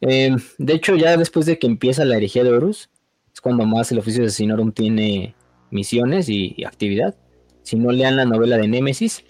[0.00, 2.90] Em, de hecho, ya después de que empieza la herejía de Horus,
[3.32, 5.34] es cuando más el oficio de Asesinorum tiene
[5.70, 7.16] misiones y, actividad.
[7.62, 9.24] Si no lean la novela de Némesis,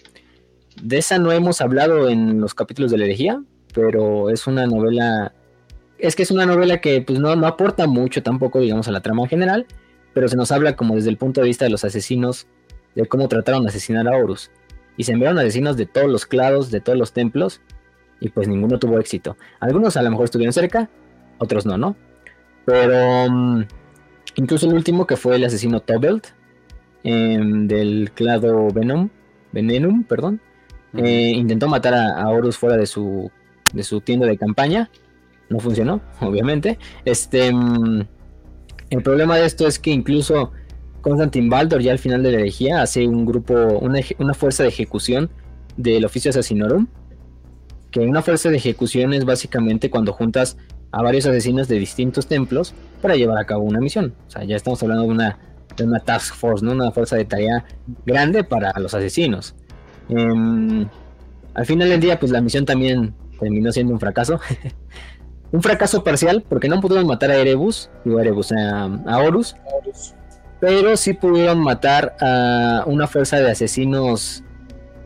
[0.81, 3.43] de esa no hemos hablado en los capítulos de la herejía,
[3.73, 5.33] pero es una novela,
[5.97, 9.01] es que es una novela que pues no, no aporta mucho tampoco, digamos, a la
[9.01, 9.65] trama en general,
[10.13, 12.47] pero se nos habla como desde el punto de vista de los asesinos,
[12.95, 14.51] de cómo trataron de asesinar a Horus.
[14.97, 17.61] Y se enviaron asesinos de todos los clados, de todos los templos,
[18.19, 19.37] y pues ninguno tuvo éxito.
[19.59, 20.89] Algunos a lo mejor estuvieron cerca,
[21.37, 21.95] otros no, ¿no?
[22.65, 23.63] Pero mm,
[24.35, 26.27] incluso el último que fue el asesino Tobelt
[27.03, 29.09] em, del clado Venom,
[29.51, 30.41] Venenum, perdón,
[30.97, 33.31] eh, intentó matar a, Horus fuera de su,
[33.73, 34.89] de su tienda de campaña.
[35.49, 36.77] No funcionó, obviamente.
[37.05, 38.07] Este, mm,
[38.89, 40.51] el problema de esto es que incluso
[41.01, 44.69] Constantin Baldor ya al final de la herejía hace un grupo, una, una fuerza de
[44.69, 45.29] ejecución
[45.77, 46.87] del oficio asesinorum
[47.91, 50.57] que una fuerza de ejecución es básicamente cuando juntas
[50.91, 54.13] a varios asesinos de distintos templos para llevar a cabo una misión.
[54.27, 55.39] O sea, ya estamos hablando de una,
[55.75, 56.71] de una task force, ¿no?
[56.71, 57.65] Una fuerza de tarea
[58.05, 59.55] grande para los asesinos.
[60.09, 60.87] Em,
[61.53, 64.39] al final del día, pues la misión también terminó siendo un fracaso.
[65.51, 69.55] un fracaso parcial, porque no pudieron matar a Erebus, digo Erebus, a, a Horus.
[70.59, 74.43] Pero sí pudieron matar a una fuerza de asesinos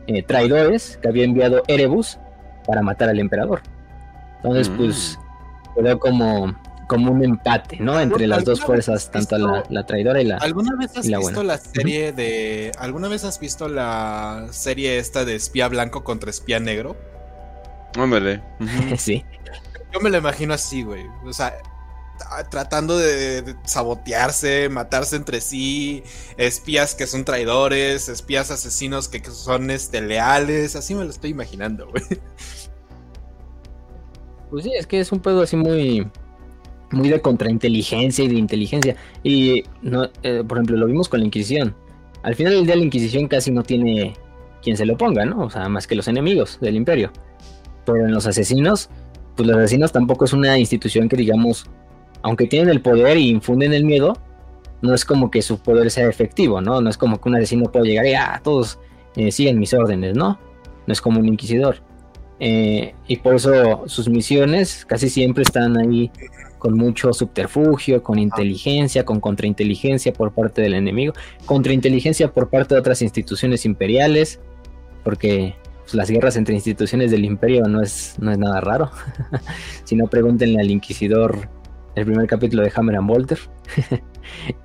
[0.06, 2.18] eh, traidores que había enviado Erebus
[2.66, 3.62] para matar al emperador.
[4.36, 4.76] Entonces, mm.
[4.76, 5.18] pues,
[5.74, 6.54] quedó como,
[6.88, 8.00] como un empate, ¿no?
[8.00, 12.12] Entre las dos fuerzas, tanto la, traidora y la ¿Alguna vez has visto la serie
[12.12, 12.72] de...
[12.78, 16.96] ¿Alguna vez has visto la serie esta de espía blanco contra espía negro?
[17.96, 18.42] Hombre.
[18.98, 19.24] sí.
[19.92, 21.06] Yo me lo imagino así, güey.
[21.24, 21.54] O sea,
[22.50, 26.02] tratando de, sabotearse, matarse entre sí,
[26.36, 31.88] espías que son traidores, espías asesinos que, son este, leales, así me lo estoy imaginando,
[31.88, 32.02] güey.
[34.50, 36.06] Pues sí, es que es un pedo así muy
[36.92, 38.96] muy de contrainteligencia y de inteligencia.
[39.22, 41.74] Y no, eh, por ejemplo, lo vimos con la Inquisición.
[42.22, 44.14] Al final del día la Inquisición casi no tiene
[44.62, 45.44] quien se lo ponga, ¿no?
[45.44, 47.10] O sea, más que los enemigos del imperio.
[47.84, 48.90] Pero en los asesinos,
[49.36, 51.66] pues los asesinos tampoco es una institución que digamos
[52.24, 54.16] aunque tienen el poder y infunden el miedo,
[54.80, 56.80] no es como que su poder sea efectivo, ¿no?
[56.80, 58.78] No es como que un asesino pueda llegar y, ah, todos
[59.14, 60.38] eh, siguen mis órdenes, ¿no?
[60.86, 61.76] No es como un inquisidor.
[62.40, 66.10] Eh, y por eso sus misiones casi siempre están ahí
[66.58, 71.12] con mucho subterfugio, con inteligencia, con contrainteligencia por parte del enemigo,
[71.44, 74.40] contrainteligencia por parte de otras instituciones imperiales,
[75.02, 78.90] porque pues, las guerras entre instituciones del imperio no es, no es nada raro.
[79.84, 81.48] si no, pregúntenle al inquisidor
[81.94, 83.38] el primer capítulo de Hammer and Bolter.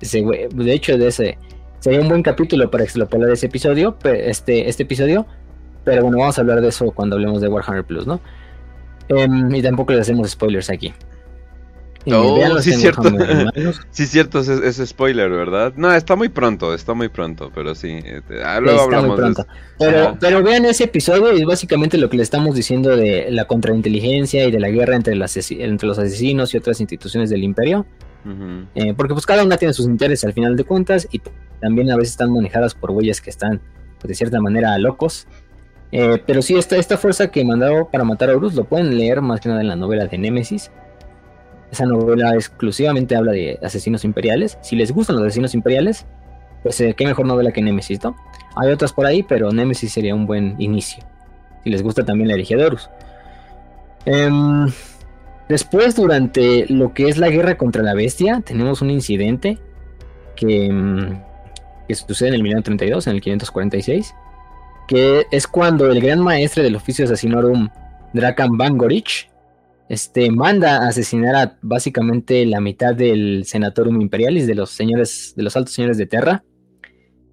[0.00, 1.38] de hecho, de ese
[1.80, 5.26] sería un buen capítulo para extrapolar ese episodio, este, este episodio.
[5.84, 8.20] Pero bueno, vamos a hablar de eso cuando hablemos de Warhammer Plus, ¿no?
[9.08, 10.92] Em, y tampoco le hacemos spoilers aquí.
[12.06, 13.02] Oh, sí, cierto.
[13.90, 15.74] sí, cierto, es, spoiler, ¿verdad?
[15.76, 17.98] No, está muy pronto, está muy pronto, pero sí.
[18.04, 19.46] Este, ah, luego hablamos pronto.
[19.78, 23.44] Pero, pero vean ese episodio y es básicamente lo que le estamos diciendo de la
[23.44, 27.86] contrainteligencia y de la guerra entre, entre los asesinos y otras instituciones del imperio.
[28.74, 31.22] Eh, porque pues cada una tiene sus intereses al final de cuentas y
[31.60, 33.60] también a veces están manejadas por güeyes que están
[33.98, 35.26] pues, de cierta manera locos.
[35.92, 39.20] Eh, pero sí, esta, esta fuerza que mandado para matar a Horus lo pueden leer
[39.22, 40.70] más que nada en la novela de Némesis.
[41.70, 44.58] Esa novela exclusivamente habla de asesinos imperiales.
[44.60, 46.06] Si les gustan los asesinos imperiales,
[46.62, 48.16] pues eh, qué mejor novela que Nemesis, ¿no?
[48.56, 51.04] Hay otras por ahí, pero Nemesis sería un buen inicio.
[51.62, 52.90] Si les gusta también la herejía de Horus.
[54.04, 54.66] Em,
[55.48, 59.58] después, durante lo que es la guerra contra la bestia, tenemos un incidente
[60.34, 61.20] que, em,
[61.86, 64.14] que sucede en el 1932, en el 546,
[64.88, 67.68] que es cuando el gran maestre del oficio asesinorum,
[68.12, 69.29] Drakan Bangorich,
[69.90, 75.42] este, manda a asesinar a básicamente la mitad del Senatorum Imperialis, de los señores, de
[75.42, 76.44] los altos señores de Terra,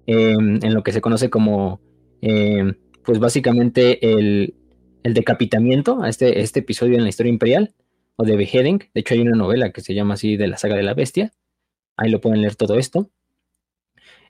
[0.06, 1.80] em, en lo que se conoce como,
[2.20, 4.54] em, pues básicamente el,
[5.04, 7.74] decapitamiento, a este, este episodio en la historia imperial,
[8.16, 10.74] o de beheading, de hecho hay una novela que se llama así de la saga
[10.74, 11.30] de la bestia,
[11.96, 13.08] ahí lo pueden leer todo esto.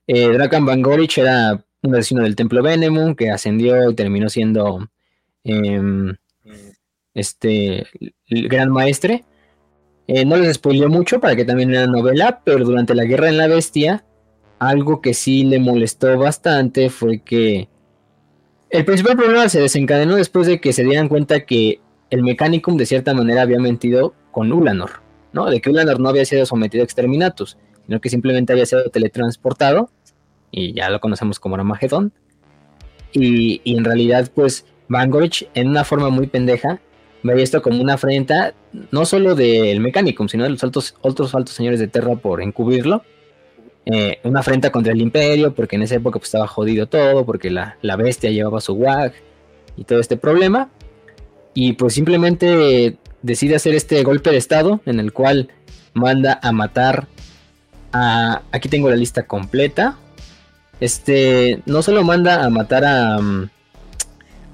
[0.07, 0.83] Eh, Drakan Van
[1.17, 4.91] era un vecino del templo Venemum que ascendió y terminó siendo
[5.45, 6.15] em,
[7.15, 7.87] este
[8.27, 9.25] el gran maestre.
[10.07, 13.37] Eh, no les spoileó mucho para que también era novela, pero durante la guerra en
[13.37, 14.05] la bestia,
[14.59, 17.69] algo que sí le molestó bastante fue que
[18.71, 22.87] el principal problema se desencadenó después de que se dieran cuenta que el Mechanicum de
[22.87, 25.51] cierta manera había mentido con Ulanor, ¿no?
[25.51, 29.91] De que Ulanor no había sido sometido a exterminatus, sino que simplemente había sido teletransportado,
[30.51, 32.13] y ya lo conocemos como Armagedón.
[33.13, 36.81] Y, y en realidad, pues, Vangoich, en una forma muy pendeja,
[37.23, 38.55] veía esto como una afrenta,
[38.91, 43.03] no solo del Mechanicum, sino de los altos, otros altos señores de Terra por encubrirlo.
[43.87, 47.51] Eh, una afrenta contra el Imperio, porque en esa época pues, estaba jodido todo, porque
[47.51, 49.13] la, la bestia llevaba su WAG
[49.77, 50.69] y todo este problema
[51.61, 55.49] y pues simplemente decide hacer este golpe de estado en el cual
[55.93, 57.09] manda a matar
[57.93, 58.43] a...
[58.53, 59.97] Aquí tengo la lista completa.
[60.79, 63.51] Este no solo manda a matar a, mm,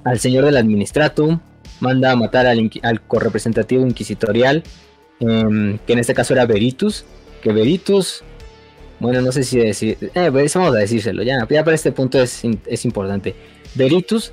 [0.03, 1.41] al señor del administratum,
[1.79, 4.63] manda a matar al, correpresentativo inquisitorial,
[5.19, 7.05] em, que en este caso era Veritus,
[7.41, 8.23] que Veritus,
[8.99, 12.21] bueno, no sé si decir, eh, pues vamos a decírselo, ya, ya para este punto
[12.21, 13.35] es, es importante.
[13.75, 14.31] Veritus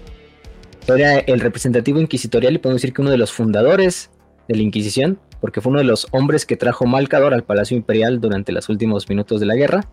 [0.87, 4.11] era el representativo inquisitorial y podemos decir que uno de los fundadores
[4.49, 8.21] de la Inquisición, porque fue uno de los hombres que trajo Malcador al Palacio Imperial
[8.21, 9.85] durante los últimos minutos de la guerra.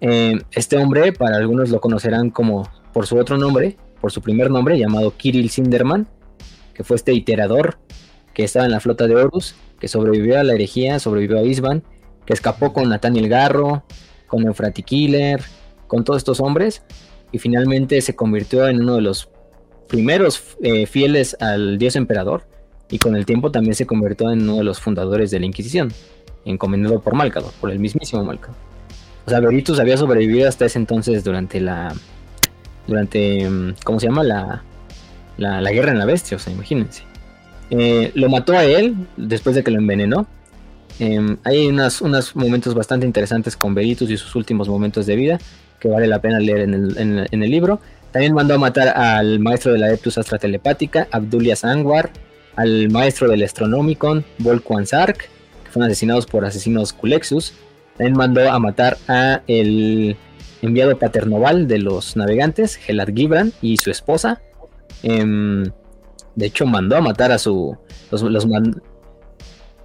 [0.00, 4.50] Eh, este hombre, para algunos lo conocerán como por su otro nombre, por su primer
[4.50, 6.08] nombre, llamado Kirill Sinderman,
[6.80, 7.76] que fue este iterador
[8.32, 11.82] que estaba en la flota de Horus, que sobrevivió a la herejía, sobrevivió a Isban,
[12.24, 13.84] que escapó con Nathaniel Garro,
[14.26, 15.42] con Eufrati Killer,
[15.88, 16.82] con todos estos hombres,
[17.32, 19.28] y finalmente se convirtió en uno de los
[19.88, 22.46] primeros eh, fieles al dios emperador
[22.90, 25.92] y con el tiempo también se convirtió en uno de los fundadores de la Inquisición,
[26.46, 28.56] encomendado por Malcador, por el mismísimo Malcador.
[29.26, 31.94] O sea, Veritus había sobrevivido hasta ese entonces durante la.
[32.86, 33.50] Durante.
[33.50, 34.24] Mm, ¿Cómo se llama?
[34.24, 34.64] La,
[35.40, 37.02] la, guerra en la bestia, o sea, imagínense.
[37.70, 40.26] Eh, lo mató a él después de que lo envenenó.
[40.98, 45.38] Em, hay unos momentos bastante interesantes con Veritus y sus últimos momentos de vida
[45.78, 47.80] que vale la pena leer en el, en el libro.
[48.12, 52.10] También mandó a matar al maestro de la Adeptus Astra Telepática, Abdulia Sangwar,
[52.56, 55.28] al maestro del Astronomicon, Volquan Sark,
[55.64, 57.54] que fueron asesinados por asesinos Culexus.
[57.96, 60.16] También mandó a matar a el
[60.60, 64.40] enviado paternoval de los navegantes, Gelad Gibran, y su esposa.
[65.02, 65.64] Em,
[66.34, 67.76] de hecho, mandó a matar a su.
[68.10, 68.46] Los, los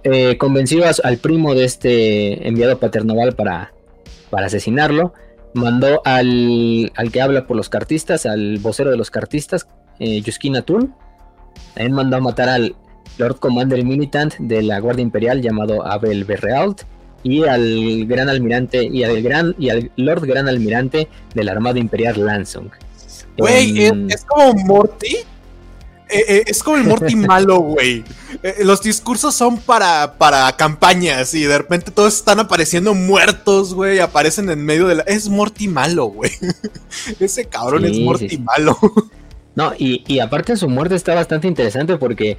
[0.04, 3.72] eh, convenció al primo de este enviado paternoval para,
[4.30, 5.12] para asesinarlo
[5.56, 9.66] mandó al, al que habla por los cartistas, al vocero de los cartistas,
[9.98, 10.54] eh, Yuskin.
[10.54, 12.76] También mandó a matar al
[13.18, 16.82] Lord Commander Militant de la Guardia Imperial llamado Abel Berrealt
[17.22, 21.78] y al gran almirante y al gran y al Lord Gran Almirante de la Armada
[21.78, 22.70] Imperial Lansung.
[23.38, 25.16] Güey, es como Morty
[26.08, 28.04] eh, eh, es como el Morty malo, güey.
[28.42, 33.98] Eh, los discursos son para, para campañas y de repente todos están apareciendo muertos, güey.
[33.98, 35.02] Aparecen en medio de la.
[35.02, 36.30] Es Morty malo, güey.
[37.20, 38.78] Ese cabrón es Morty malo.
[39.56, 42.36] No, y, y, aparte su muerte está bastante interesante porque,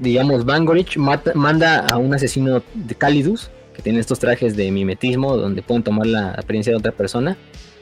[0.00, 5.62] digamos, Vangorich manda a un asesino de Calidus, que tiene estos trajes de mimetismo donde
[5.62, 7.36] pueden tomar la apariencia de otra persona.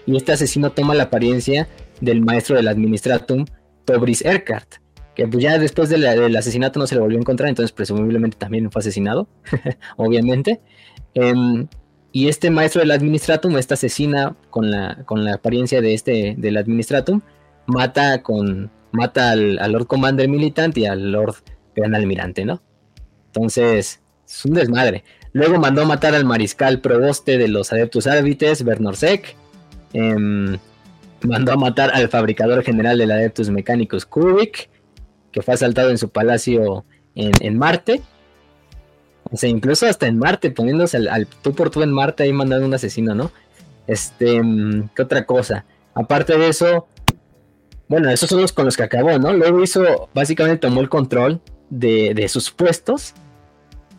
[0.07, 1.69] Y este asesino toma la apariencia
[2.03, 3.47] del maestro del Administratum,
[3.87, 4.83] Tobris Erkart
[5.15, 8.71] que pues ya después del asesinato no se le volvió a encontrar, entonces presumiblemente también
[8.71, 9.29] fue asesinado,
[9.97, 10.61] obviamente.
[11.15, 11.69] Em,
[12.13, 16.57] y este maestro del Administratum, esta asesina con la, con la apariencia de este del
[16.57, 17.21] Administratum,
[17.67, 21.37] mata con mata al, Lord Commander Militant y al Lord
[21.75, 22.63] Gran Almirante, ¿no?
[23.27, 25.05] Entonces, es un desmadre.
[25.33, 29.35] Luego mandó a matar al mariscal proboste de los Adeptus Arbites, Bernorsek.
[29.95, 30.59] Em,
[31.25, 34.71] mandó a matar al fabricador general del Adeptus Mecánicos, Kubik
[35.33, 38.03] que fue asaltado en su palacio en, Marte.
[39.31, 42.67] O sea, incluso hasta en Marte, poniéndose al, tú por tú en Marte ahí mandando
[42.67, 43.33] un asesino, ¿no?
[43.87, 45.65] Este, mm, ¿qué otra cosa?
[45.95, 46.87] Aparte de eso,
[47.89, 49.33] bueno, esos son los con los que acabó, ¿no?
[49.33, 53.15] Luego hizo, básicamente tomó el control de, sus puestos,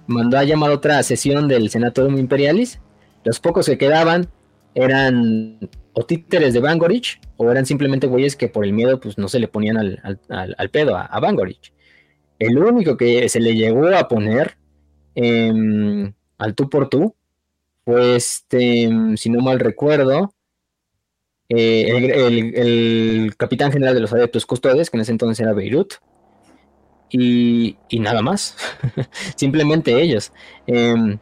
[0.05, 2.79] mandó a llamar otra sesión del Senatorium Imperialis.
[3.23, 4.29] Los pocos que quedaban
[4.75, 9.27] eran o títeres de Bangorich o eran simplemente güeyes que por el miedo pues no
[9.27, 11.73] se le ponían al, pedo a, Bangorich.
[12.39, 14.57] El único que se le llegó a poner
[15.15, 17.15] em, al tú por tú
[17.85, 20.33] fue este, si no mal recuerdo,
[21.49, 25.95] eh, el, capitán general de los adeptos custodes, que en ese entonces era Beirut,
[27.09, 28.55] y, y nada más,
[29.35, 30.31] simplemente ellos.
[30.65, 31.19] Em,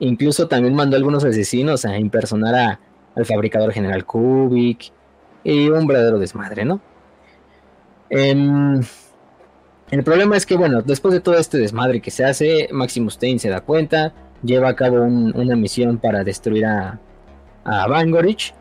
[0.00, 2.80] incluso también mandó a algunos asesinos a impersonar a,
[3.16, 4.92] al fabricador general Kubik
[5.44, 6.80] y un verdadero desmadre, ¿no?
[8.08, 8.80] Em,
[9.90, 13.40] El problema es que, bueno, después de todo este desmadre que se hace, Maximus Tain
[13.40, 17.00] se da cuenta, lleva a cabo una misión para destruir a,
[17.64, 18.54] a Vangorich.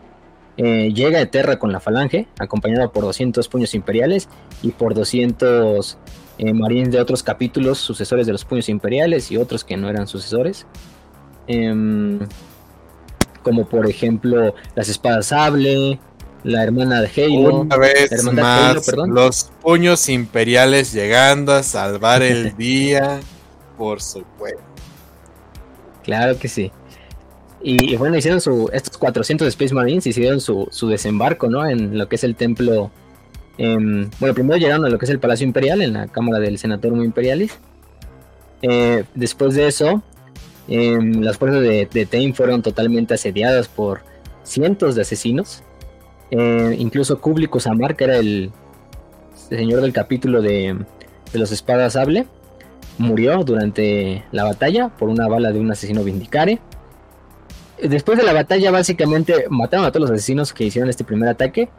[0.58, 4.28] Eh, llega a Terra con la Falange, acompañado por 200 puños imperiales
[4.62, 5.98] y por 200
[6.40, 10.08] eh, marines de otros capítulos, sucesores de los puños imperiales y otros que no eran
[10.08, 10.66] sucesores.
[11.48, 12.20] Em,
[13.44, 16.00] como por ejemplo las espadas sable,
[16.44, 17.62] la hermana de Halo.
[17.62, 23.20] Una vez más, los puños imperiales llegando a salvar el día,
[23.78, 24.62] por supuesto.
[26.04, 26.72] Claro que sí.
[27.62, 31.68] Y, bueno, hicieron su, estos 400 Space Marines hicieron su, su desembarco, ¿no?
[31.68, 32.90] En lo que es el templo.
[33.58, 37.04] bueno, primero llegaron a lo que es el Palacio Imperial, en la Cámara del Senatorum
[37.04, 37.60] Imperialis.
[38.62, 40.02] Eh, después de eso,
[40.70, 44.02] em, las fuerzas de, de fueron totalmente asediadas por
[44.44, 45.64] cientos de asesinos
[46.32, 48.52] eh, incluso Kublik Samar, que era el
[49.34, 50.78] señor del capítulo de,
[51.34, 52.28] los espadas sable,
[52.98, 56.60] murió durante la batalla por una bala de un asesino vindicare.
[57.82, 61.70] Después de la batalla, básicamente mataron a todos los asesinos que hicieron este primer ataque,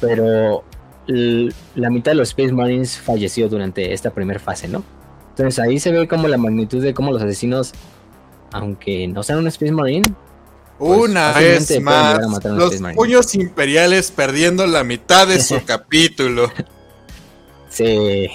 [0.00, 0.64] pero
[1.06, 4.84] la mitad de los Space Marines falleció durante esta primera fase, ¿no?
[5.30, 7.72] Entonces ahí se ve como la magnitud de cómo los asesinos,
[8.52, 10.04] aunque no sean un Space Marine,
[10.78, 16.52] pues, Una vez más, los puños imperiales perdiendo la mitad de su capítulo.
[17.70, 18.28] Sí,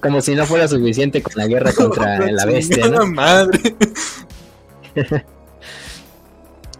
[0.00, 2.86] como si no fuera suficiente con la guerra contra la bestia.
[2.88, 3.06] ¿no?
[3.06, 3.74] madre.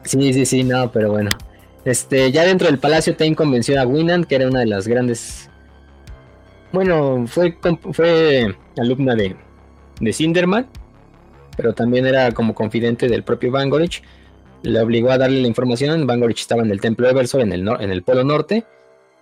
[0.04, 1.30] sí, sí, sí, no, pero bueno.
[1.84, 5.50] Este, ya dentro del palacio, Tain convenció a Winand, que era una de las grandes.
[6.72, 7.58] Bueno, fue,
[7.92, 9.36] fue alumna de,
[10.00, 10.68] de Cinderman,
[11.56, 14.02] pero también era como confidente del propio Vangorich
[14.64, 16.06] le obligó a darle la información.
[16.06, 18.64] Gorich estaba en el templo de Eversor en el, en el polo norte.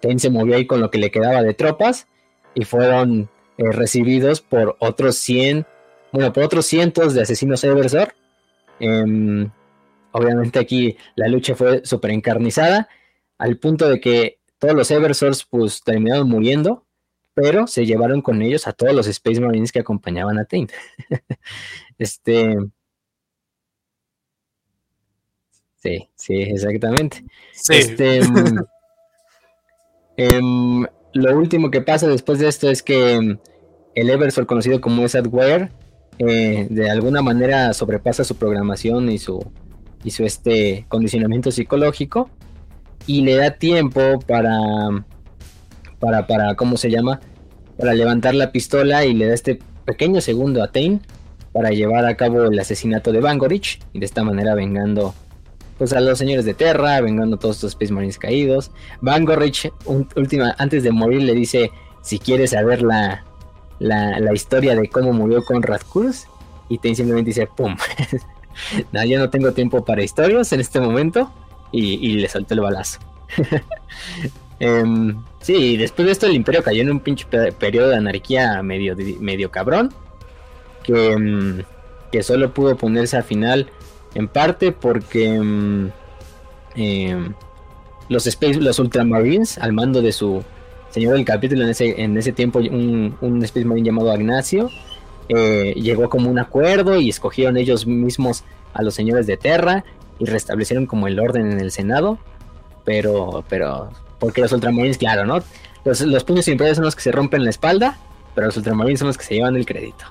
[0.00, 2.06] Tain se movió ahí con lo que le quedaba de tropas
[2.54, 3.28] y fueron
[3.58, 5.66] eh, recibidos por otros 100,
[6.12, 8.14] bueno, por otros cientos de asesinos Eversor.
[8.78, 9.50] Em,
[10.12, 12.88] obviamente aquí la lucha fue súper encarnizada,
[13.38, 16.81] al punto de que todos los Eversors pues terminaron muriendo,
[17.34, 20.68] pero se llevaron con ellos a todos los Space Marines que acompañaban a Tain.
[21.98, 22.56] este,
[25.82, 27.24] Sí, sí, exactamente.
[27.68, 28.58] Este, mm,
[30.16, 33.38] em, lo último que pasa después de esto es que em,
[33.96, 35.72] el Eversol, conocido como Sadware,
[36.18, 39.44] eh, de alguna manera sobrepasa su programación y su,
[40.04, 42.30] y su este condicionamiento psicológico
[43.06, 44.52] y le da tiempo para,
[46.02, 47.20] para, para, ¿cómo se llama?
[47.78, 51.00] Para levantar la pistola y le da este pequeño segundo a Tain
[51.52, 55.14] para llevar a cabo el asesinato de Bangorich y de esta manera vengando
[55.78, 58.72] pues a los señores de Terra, vengando todos estos Space Marines caídos.
[59.00, 59.72] Van Gorrich,
[60.16, 61.70] última, antes de morir, le dice
[62.02, 63.24] si quieres saber la,
[63.78, 66.26] la, historia de cómo murió con Radcus.
[66.68, 67.76] Y te simplemente dice, ¡pum!
[68.92, 71.32] no, yo no tengo tiempo para historias en este momento.
[71.72, 73.00] Y, le soltó el balazo.
[74.62, 77.26] um, sí, después de esto el imperio cayó en un pinche
[77.58, 79.92] periodo de anarquía medio, medio cabrón.
[80.82, 81.62] Que, em,
[82.10, 83.68] que solo pudo ponerse al final
[84.14, 85.90] en parte porque em,
[88.08, 90.42] los, Space, los Ultramarines, al mando de su
[90.90, 94.70] señor del capítulo en ese, en ese tiempo, un, un Space Marine llamado Agnacio,
[95.28, 98.44] eh, llegó como un acuerdo y escogieron ellos mismos
[98.74, 99.84] a los señores de Terra
[100.18, 102.18] y restablecieron como el orden en el Senado.
[102.84, 103.90] Pero, pero,
[104.22, 105.42] porque los Ultramarines, claro, ¿no?
[105.84, 107.98] Los, los puños imperiales son los que se rompen la espalda,
[108.36, 110.04] pero los Ultramarines son los que se llevan el crédito.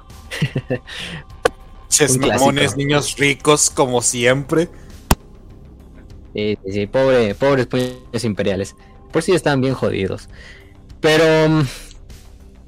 [1.88, 4.68] Ches mamones, niños ricos, como siempre.
[6.34, 8.76] Sí, sí, pobre, pobres puños imperiales.
[9.14, 10.28] Por si están bien jodidos.
[11.00, 11.62] Pero mm,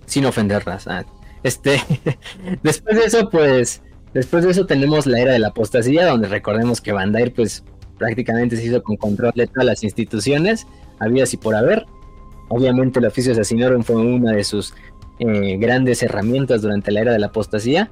[0.05, 0.87] sin ofenderlas.
[0.87, 1.03] Ah,
[1.43, 1.83] este,
[2.63, 3.81] después de eso, pues,
[4.13, 7.65] después de eso tenemos la era de la apostasía, donde recordemos que Bandair, pues,
[7.97, 10.65] prácticamente se hizo con control de todas las instituciones,
[10.99, 11.85] había y por haber.
[12.49, 14.73] Obviamente el oficio de Asinorum fue una de sus
[15.19, 17.91] eh, grandes herramientas durante la era de la apostasía.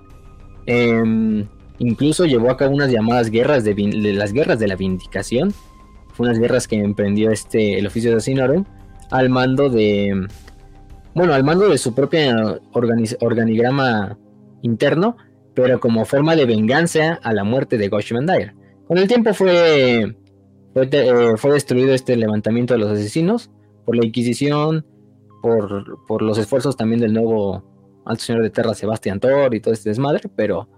[0.66, 1.48] Em,
[1.80, 3.74] incluso llevó a cabo unas llamadas guerras de,
[4.14, 5.54] las guerras de la vindicación.
[6.14, 8.66] Fue unas guerras que emprendió este el oficio de Asinorum
[9.10, 10.28] al mando de
[11.14, 14.18] bueno, al mando de su propia organigrama
[14.62, 15.18] interno,
[15.54, 18.54] pero como forma de venganza a la muerte de Goshman Dyer.
[18.88, 20.16] Con el tiempo fue
[20.74, 23.50] fue, eh, fue, destruido este levantamiento de los asesinos
[23.86, 24.86] por la Inquisición,
[25.42, 27.64] por, por los esfuerzos también del nuevo
[28.06, 30.70] Alto Señor de Terra Sebastián Thor y todo este desmadre, pero,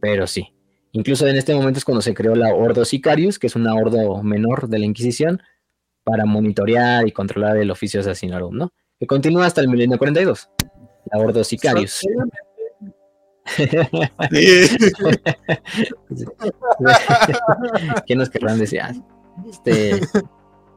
[0.00, 0.48] pero sí.
[0.92, 4.22] Incluso en este momento es cuando se creó la Ordo Sicarius, que es una ordo
[4.22, 5.42] menor de la Inquisición,
[6.04, 8.72] para monitorear y controlar el oficio asesinarum, ¿no?
[9.00, 10.50] Que continúa hasta el milenio 42.
[11.10, 12.02] la Ordo Sicarius.
[18.06, 18.80] ¿Qué nos querrán decir?
[19.48, 20.00] Este,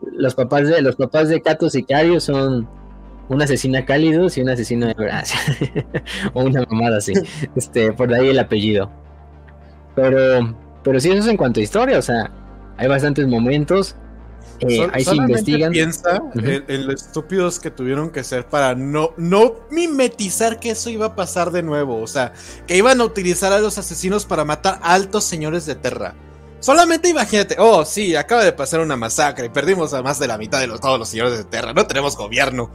[0.01, 2.68] los papás de los papás de Cato Sicario son
[3.30, 5.39] una asesina cálidos y un asesino de gracia.
[6.34, 7.14] o una mamada así.
[7.55, 8.89] Este, por ahí el apellido.
[9.95, 12.32] Pero, pero sí, eso es en cuanto a historia, o sea,
[12.78, 13.95] hay bastantes momentos.
[14.60, 15.72] Eh, ahí se investigan.
[15.72, 21.08] Piensa en, lo estúpidos que tuvieron que ser para no, no mimetizar que eso iba
[21.08, 22.01] a pasar de nuevo.
[22.01, 22.34] O sea,
[22.66, 26.16] que iban a utilizar a los asesinos para matar altos señores de Terra.
[26.60, 30.38] Solamente imagínate, oh sí, acaba de pasar una masacre y perdimos a más de la
[30.38, 32.72] mitad de los, todos los señores de Terra, no tenemos gobierno.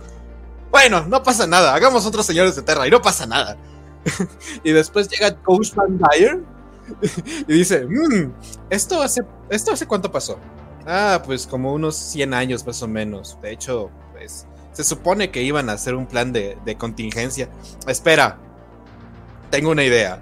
[0.71, 3.57] Bueno, no pasa nada, hagamos otros señores de Terra y no pasa nada.
[4.65, 6.41] y después llega Coach Van Dyer
[7.49, 8.33] y dice, mmm,
[8.71, 10.39] esto hace, esto hace cuánto pasó.
[10.87, 13.39] Ah, pues como unos 100 años más o menos.
[13.43, 17.49] De hecho, pues se supone que iban a hacer un plan de, de contingencia.
[17.87, 18.39] Espera,
[19.51, 20.21] tengo una idea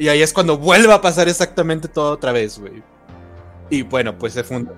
[0.00, 2.82] y ahí es cuando vuelve a pasar exactamente todo otra vez, güey.
[3.68, 4.72] Y bueno, pues se funda.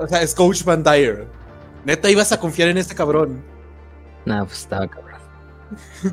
[0.00, 1.26] O sea, es Coach Van Dyer.
[1.84, 3.42] Neta, ibas a confiar en este cabrón.
[4.24, 5.12] Nah, pues estaba cabrón.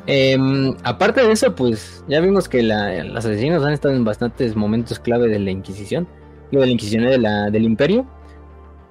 [0.06, 4.98] Em, aparte de eso, pues ya vimos que los asesinos han estado en bastantes momentos
[4.98, 6.08] clave de la Inquisición.
[6.50, 8.04] Lo de la Inquisición de la, del Imperio.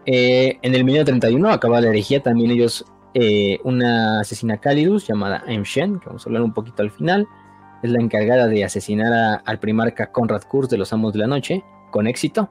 [0.06, 5.64] Eh, en el 1031 acaba la herejía también ellos eh, una asesina Calidus llamada Aim
[5.64, 7.28] Shen, que vamos a hablar un poquito al final
[7.82, 11.64] es la encargada de asesinar al primarca Conrad Kurz de los Amos de la Noche,
[11.92, 12.50] con éxito.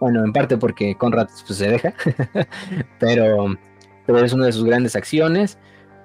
[0.00, 1.94] Bueno, en parte porque Conrad pues, se deja,
[3.00, 3.56] pero,
[4.06, 5.58] pero es una de sus grandes acciones.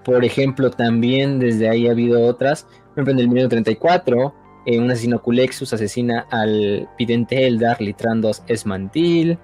[0.04, 2.64] Por ejemplo, también desde ahí ha habido otras.
[2.64, 4.36] Por ejemplo, en el 1934,
[4.66, 9.38] eh, un asesino Culexus asesina al vidente Eldar Litrandos Esmantil.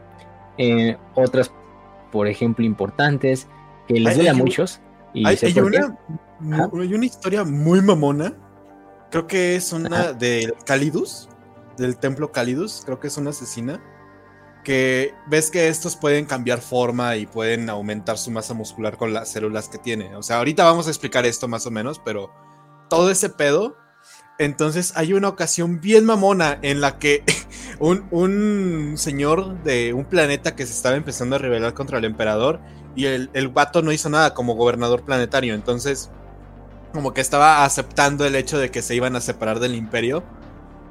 [0.57, 1.53] Eh, otras,
[2.11, 3.47] por ejemplo, importantes,
[3.88, 4.82] que les duele a muchos.
[5.13, 5.97] Y hay, una,
[6.74, 8.36] hay una historia muy mamona
[9.10, 11.30] Creo que es una del Calidus,
[11.78, 13.82] del templo Calidus, creo que es una asesina.
[14.64, 19.30] Que ves que estos pueden cambiar forma y pueden aumentar su masa muscular con las
[19.30, 20.16] células que tiene.
[20.16, 22.32] O sea, ahorita vamos a explicar esto más o menos, pero
[22.89, 23.78] todo ese pedo.
[24.38, 27.24] Entonces hay una ocasión bien mamona en la que
[27.80, 32.60] un, un señor de un planeta que se estaba empezando a rebelar contra el emperador
[32.95, 35.55] y el, el vato no hizo nada como gobernador planetario.
[35.55, 36.12] Entonces
[36.94, 40.24] como que estaba aceptando el hecho de que se iban a separar del imperio.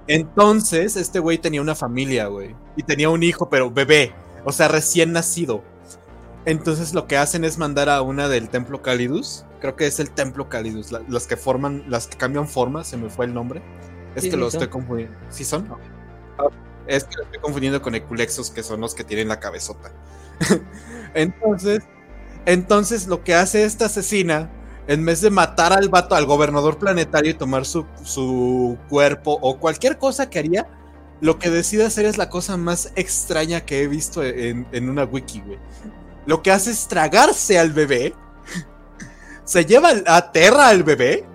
[0.06, 2.54] Entonces, este güey tenía una familia, güey.
[2.76, 4.12] Y tenía un hijo, pero bebé.
[4.44, 5.62] O sea, recién nacido.
[6.44, 9.44] Entonces lo que hacen es mandar a una del templo Calidus.
[9.60, 10.92] Creo que es el templo Calidus.
[10.92, 13.60] las que forman, las que cambian forma, se me fue el nombre.
[14.14, 15.14] Es que lo estoy confundiendo.
[15.28, 15.68] ¿Sí son?
[16.86, 19.92] Es que lo estoy confundiendo con Eculexos, que son los que tienen la cabezota.
[21.14, 21.82] entonces,
[22.46, 24.50] entonces lo que hace esta asesina
[24.88, 29.58] en vez de matar al vato, al gobernador planetario y tomar su, su cuerpo o
[29.58, 30.66] cualquier cosa que haría,
[31.20, 35.04] lo que decide hacer es la cosa más extraña que he visto en, en una
[35.04, 35.58] wiki, güey.
[36.24, 38.14] Lo que hace es tragarse al bebé,
[39.44, 41.26] se lleva, aterra al bebé,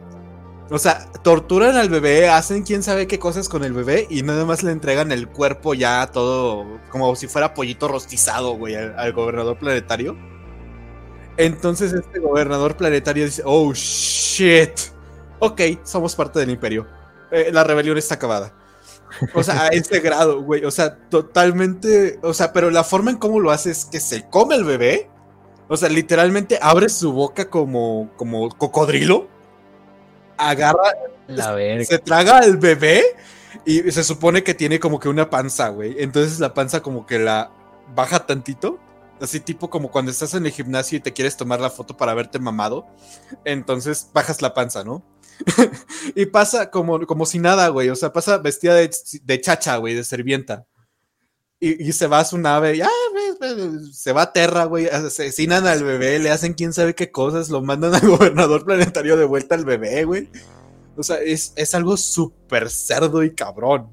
[0.71, 4.45] o sea, torturan al bebé, hacen quién sabe qué cosas con el bebé y nada
[4.45, 9.59] más le entregan el cuerpo ya todo como si fuera pollito rostizado, güey, al gobernador
[9.59, 10.32] planetario.
[11.37, 14.79] Entonces este gobernador planetario dice, oh shit,
[15.39, 16.87] ok, somos parte del imperio.
[17.31, 18.53] Eh, la rebelión está acabada.
[19.33, 20.63] O sea, a ese grado, güey.
[20.65, 22.19] O sea, totalmente.
[22.21, 25.09] O sea, pero la forma en cómo lo hace es que se come el bebé.
[25.67, 29.27] O sea, literalmente abre su boca como, como cocodrilo.
[30.37, 30.93] Agarra.
[31.27, 31.55] La
[31.85, 33.03] Se traga al bebé.
[33.65, 35.95] Y se supone que tiene como que una panza, güey.
[35.99, 37.51] Entonces la panza como que la
[37.95, 38.79] baja tantito
[39.21, 42.13] Así tipo como cuando estás en el gimnasio y te quieres tomar la foto para
[42.13, 42.87] verte mamado.
[43.45, 45.05] Entonces bajas la panza, ¿no?
[46.15, 47.89] y pasa como, como si nada, güey.
[47.89, 50.65] O sea, pasa vestida de, chacha, güey, de servienta.
[51.59, 52.89] Y, se va a su nave y ah,
[53.93, 54.87] se va a Terra, güey.
[54.87, 59.23] Asesinan al bebé, le hacen quién sabe qué cosas, lo mandan al gobernador planetario de
[59.23, 60.29] vuelta al bebé, güey.
[60.97, 63.89] O sea, es, es algo súper cerdo y cabrón.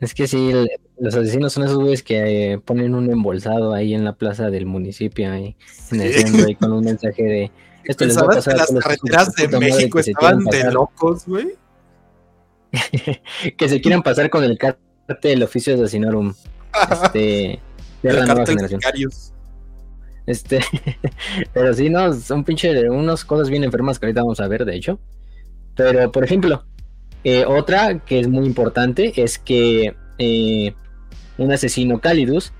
[0.00, 0.52] Es que sí,
[0.98, 4.66] los asesinos son esos güeyes que eh, ponen un embolsado ahí en la plaza del
[4.66, 5.56] municipio, ahí,
[5.90, 7.50] en el centro, y con un mensaje de
[7.84, 11.54] esto les va a pasar que las carreteras de México estaban de locos, güey.
[13.56, 14.78] que se quieran pasar con el cartel
[15.20, 16.34] del oficio de asesinarum.
[16.90, 17.60] Este,
[18.02, 18.80] de la nueva generación.
[20.26, 20.60] Este,
[21.52, 24.76] pero sí, no, son pinche unas cosas bien enfermas que ahorita vamos a ver, de
[24.76, 24.98] hecho.
[25.76, 26.64] Pero, por ejemplo,
[27.22, 30.74] eh, otra que es muy importante es que eh,
[31.38, 32.52] un asesino Calidus,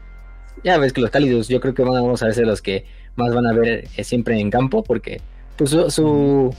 [0.62, 2.85] ya ves que los Calidus yo creo que vamos a ser los que
[3.16, 5.20] más van a ver eh, siempre en campo, porque
[5.57, 6.55] pues, su,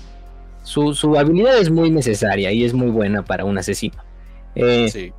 [0.64, 3.98] su, habilidad es muy necesaria y es muy buena para un asesino.
[4.56, 5.12] Eh,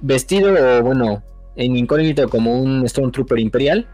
[0.00, 1.22] vestido, bueno,
[1.56, 3.86] en incógnito como un Stormtrooper imperial,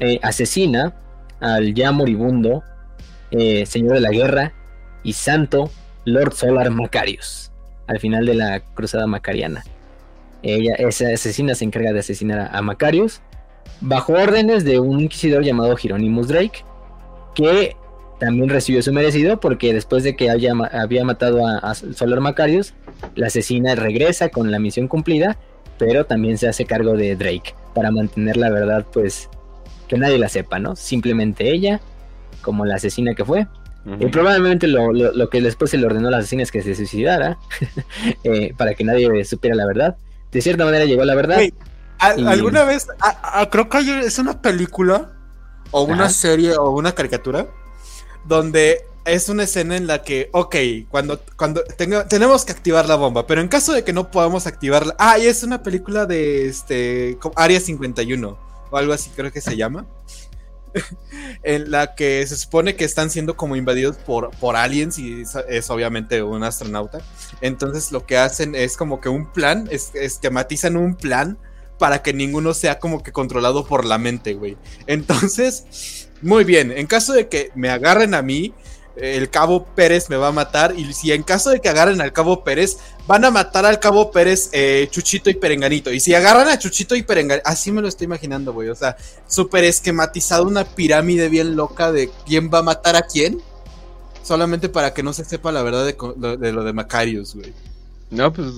[0.00, 0.94] eh, asesina
[1.40, 2.62] al ya moribundo
[3.30, 4.54] Señor de la Guerra
[5.02, 5.70] y Santo
[6.04, 7.48] Lord Solar Macarius
[7.88, 9.64] al final de la Cruzada Macariana.
[10.42, 13.20] Ella, esa asesina se encarga de asesinar a, Macarius
[13.80, 16.64] bajo órdenes de un inquisidor llamado Hieronymus Drake,
[17.34, 17.76] que
[18.18, 22.74] también recibió su merecido porque después de que haya, había matado a, Solar Macarius,
[23.14, 25.36] la asesina regresa con la misión cumplida,
[25.78, 29.28] pero también se hace cargo de Drake para mantener la verdad, pues
[29.86, 30.76] que nadie la sepa, ¿no?
[30.76, 31.80] Simplemente ella,
[32.42, 33.46] como la asesina que fue.
[34.00, 37.38] Y probablemente lo, que después se le ordenó a la asesina es que se suicidara
[38.24, 39.96] eh, para que nadie supiera la verdad.
[40.32, 41.40] De cierta manera llegó la verdad.
[41.98, 42.86] ¿Alguna vez,
[43.50, 45.12] creo que es una película
[45.70, 47.46] o una serie o una caricatura
[48.24, 50.56] donde es una escena en la que, ok,
[50.90, 51.62] cuando, cuando
[52.08, 55.26] tenemos que activar la bomba, pero en caso de que no podamos activarla, ah, y
[55.26, 58.38] es una película de este Área 51
[58.70, 59.86] o algo así creo que se llama.
[61.42, 65.70] en la que se supone que están siendo como invadidos por, por aliens y es,
[65.70, 67.00] obviamente un astronauta.
[67.40, 71.38] Entonces lo que hacen es como que un plan, es, esquematizan un plan
[71.78, 74.56] para que ninguno sea como que controlado por la mente, güey.
[74.86, 78.52] Entonces, muy bien, en caso de que me agarren a mí,
[79.00, 80.74] el cabo Pérez me va a matar.
[80.76, 84.10] Y si en caso de que agarren al cabo Pérez, van a matar al cabo
[84.10, 85.92] Pérez, eh, Chuchito y Perenganito.
[85.92, 88.68] Y si agarran a Chuchito y Perenganito, así me lo estoy imaginando, güey.
[88.68, 88.96] O sea,
[89.26, 93.40] súper esquematizado una pirámide bien loca de quién va a matar a quién.
[94.22, 97.52] Solamente para que no se sepa la verdad de, de lo de Macarius, güey.
[98.10, 98.48] No, pues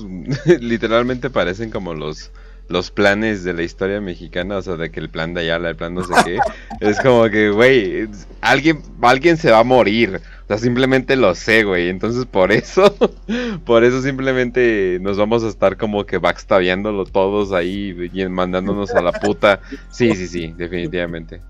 [0.61, 2.31] literalmente parecen como los
[2.71, 5.77] los planes de la historia mexicana, o sea, de que el plan de Ayala, el
[5.77, 6.39] plan no sé qué,
[6.81, 8.09] es como que, güey,
[8.41, 10.21] alguien, alguien se va a morir.
[10.45, 11.89] O sea, simplemente lo sé, güey.
[11.89, 12.95] Entonces, por eso,
[13.67, 19.03] por eso simplemente nos vamos a estar como que backstabiándolo todos ahí y mandándonos a
[19.03, 19.61] la puta.
[19.91, 21.43] Sí, sí, sí, definitivamente.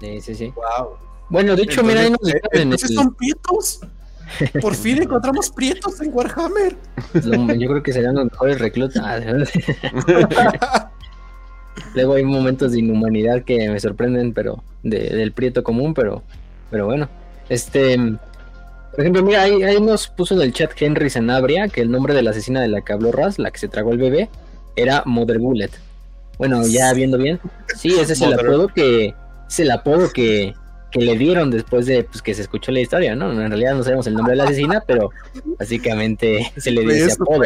[0.00, 0.52] Sí, sí, sí.
[1.30, 2.20] Bueno, de hecho, mira, ahí nos
[2.52, 3.80] ¿Entonces son pitos?
[4.60, 6.76] Por fin encontramos prietos en Warhammer.
[7.14, 9.24] Yo creo que serían los mejores reclutas.
[11.94, 16.22] Luego hay momentos de inhumanidad que me sorprenden, pero del prieto común, pero,
[16.70, 17.08] pero bueno.
[17.48, 17.96] Este,
[18.96, 22.22] por ejemplo, mira, ahí, nos puso en el chat Henry Sanabria que el nombre de
[22.22, 24.30] la asesina de la que habló Raz, la que se tragó el bebé,
[24.74, 25.70] era Mother Bullet.
[26.38, 27.40] Bueno, ya viendo bien,
[27.76, 29.14] sí, ese es el apodo que
[29.48, 30.54] es el apodo que,
[30.90, 33.30] que le dieron después de pues, que se escuchó la historia, ¿no?
[33.30, 35.10] En realidad no sabemos el nombre de la asesina, pero
[35.58, 37.42] básicamente se le dice apodo.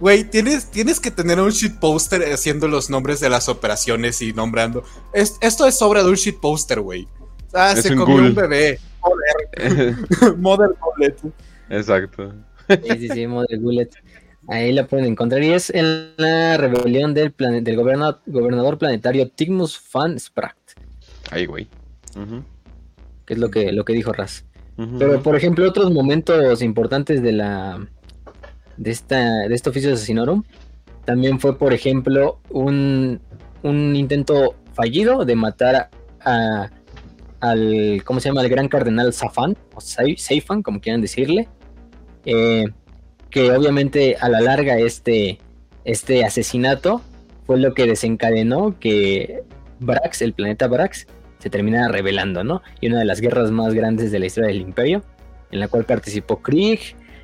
[0.00, 4.84] Güey, tienes, tienes que tener un shitposter haciendo los nombres de las operaciones y nombrando.
[5.14, 7.08] esto es obra de un shitposter, güey.
[7.54, 8.78] Ah, se comió un bebé.
[9.56, 10.36] Mother.
[10.36, 11.16] Mother Bullet.
[11.70, 12.34] Exacto.
[12.68, 13.88] Sí, sí, sí, Mother Bullet.
[14.48, 15.42] Ahí la pueden encontrar.
[15.42, 20.56] Y es en la rebelión del, del gobernador, gobernador planetario Tigmus Fan Spracht.
[21.30, 21.66] Ahí, güey
[23.24, 24.44] que es lo que, lo que dijo Raz.
[24.98, 27.84] Pero, por ejemplo, otros momentos importantes de la
[28.76, 30.44] de esta de este oficio de asesinorum
[31.04, 33.20] también fue, por ejemplo, un,
[33.62, 35.90] un intento fallido de matar
[36.20, 36.70] a,
[37.40, 38.42] al, ¿cómo se llama?
[38.42, 41.48] El gran cardenal Safan, o Seifan, como quieran decirle,
[42.24, 42.66] eh,
[43.30, 45.38] que obviamente a la larga este,
[45.84, 47.00] este asesinato
[47.46, 49.42] fue lo que desencadenó que
[49.80, 51.06] Brax, el planeta Brax,
[51.38, 52.62] se termina revelando, ¿no?
[52.80, 55.02] Y una de las guerras más grandes de la historia del imperio,
[55.50, 56.80] en la cual participó Krieg,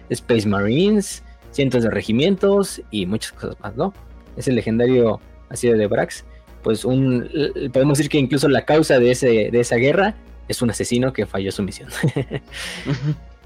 [0.08, 3.92] Space Marines, cientos de regimientos y muchas cosas más, ¿no?
[4.36, 6.24] Ese legendario asedio de Brax,
[6.62, 7.28] pues un,
[7.72, 10.14] podemos decir que incluso la causa de, ese, de esa guerra
[10.48, 11.88] es un asesino que falló su misión.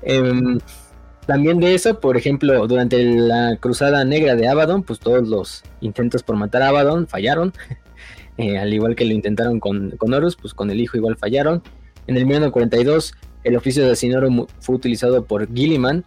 [0.02, 0.60] Em,
[1.26, 6.22] también de eso, por ejemplo, durante la cruzada negra de Abaddon, pues todos los intentos
[6.22, 7.52] por matar a Abaddon fallaron.
[8.38, 11.62] Eh, al igual que lo intentaron con, con, Horus, pues con el hijo igual fallaron.
[12.06, 13.14] En el 1942,
[13.44, 16.04] el oficio de Asinoro fue utilizado por Gilliman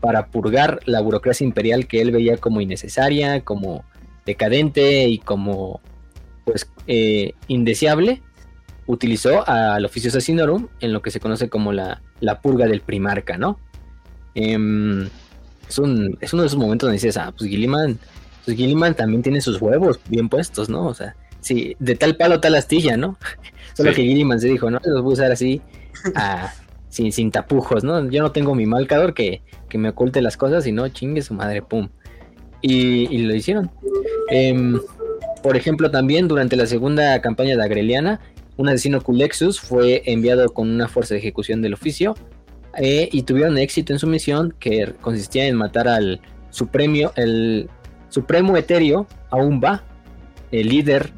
[0.00, 3.84] para purgar la burocracia imperial que él veía como innecesaria, como
[4.26, 5.80] decadente y como
[6.44, 8.22] pues eh, indeseable.
[8.86, 13.38] Utilizó al oficio Asinorum en lo que se conoce como la, la purga del primarca,
[13.38, 13.58] ¿no?
[14.34, 15.08] Em,
[15.68, 17.98] es, un, es uno de esos momentos donde dices, ah, pues Gilliman,
[18.44, 20.86] pues Gilliman también tiene sus huevos bien puestos, ¿no?
[20.86, 23.18] O sea, sí, de tal palo tal astilla, ¿no?
[23.74, 25.60] Solo que Gilliman se dijo, no, los voy a usar así,
[26.88, 28.08] sin, sin tapujos, ¿no?
[28.10, 31.62] Yo no tengo mi malcador que, que me oculte las cosas, sino chingue su madre,
[31.62, 31.88] pum.
[32.62, 33.70] Y, lo hicieron.
[34.30, 34.80] Em,
[35.42, 38.20] por ejemplo, también durante la segunda campaña de Agreliana,
[38.56, 42.14] un asesino Culexus fue enviado con una fuerza de ejecución del oficio
[42.78, 47.68] eh, y tuvieron éxito en su misión que consistía en matar al supremo, el
[48.08, 49.84] supremo etéreo Aumba,
[50.50, 51.12] el líder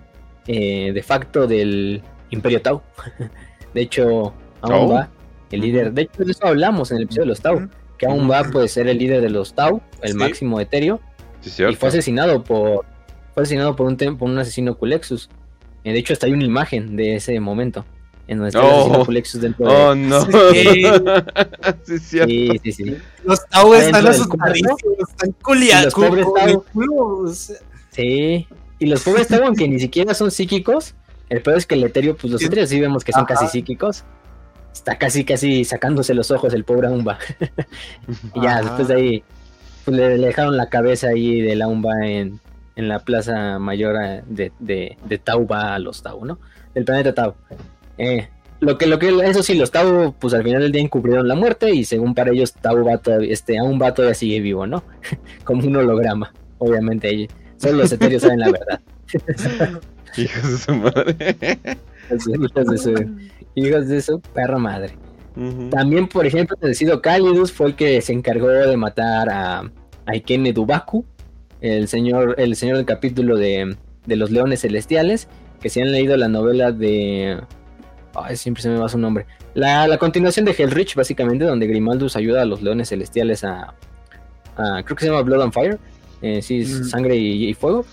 [0.47, 2.83] eh, de facto del Imperio Tau.
[3.75, 5.55] de hecho, Aumba, oh.
[5.55, 7.69] el líder, de hecho de eso hablamos en el episodio de los Tau,
[7.99, 11.01] que Aumba puede ser el líder de los Tau, el máximo etéreo,
[11.45, 12.85] y fue asesinado por
[13.37, 15.29] fue asesinado por un, por un asesino Culexus.
[15.85, 17.85] Eh, de hecho, hasta hay una imagen de ese momento
[18.29, 20.23] en donde está oh, Culexus dentro oh, no.
[20.23, 20.85] Sí,
[22.01, 25.85] sí, sí, sí, Los Tau están asustadísimos, están culiados.
[25.85, 26.65] Los pobres Tau.
[27.91, 28.49] Sí.
[28.79, 30.95] Y los pobres Tau, aunque ni siquiera son psíquicos,
[31.29, 34.05] el peor es que el etéreo, pues los etéreos sí vemos que son casi psíquicos.
[34.73, 37.19] Está casi, casi sacándose los ojos el pobre Umba.
[38.35, 39.25] y ya, después de ahí,
[39.85, 42.41] pues le, dejaron la cabeza ahí de la Umba en,
[42.77, 46.39] en la plaza mayor eh, de, de, de Tauba a los Tau, ¿no?
[46.75, 47.35] Del planeta Tau.
[47.97, 48.29] Eh,
[48.61, 51.35] lo que, lo que, eso sí, los Tau, pues al final del día encubrieron la
[51.35, 54.85] muerte y según para ellos Tau va todavía, este, aún va todavía sigue vivo, ¿no?
[55.45, 57.29] Como un holograma, obviamente.
[57.59, 58.81] Solo los etéreos saben la verdad.
[60.17, 61.59] Hijos de su madre.
[62.11, 63.17] Hijos de su,
[63.55, 64.95] hijos de su perra madre.
[65.71, 69.71] También, por ejemplo, el Sido Calidus fue el que se encargó de matar a,
[70.07, 71.05] Aikene Dubaku,
[71.61, 73.77] el señor, el señor del capítulo de,
[74.07, 75.29] los Leones Celestiales,
[75.61, 77.39] que si han leído la novela de...
[78.15, 79.27] Ay, siempre se me va su nombre.
[79.53, 83.75] La, continuación de Hellrich, básicamente, donde Grimaldus ayuda a los Leones Celestiales a...
[84.57, 85.79] creo que se llama Blood and Fire.
[86.23, 87.85] Eh, sí, sangre y, fuego.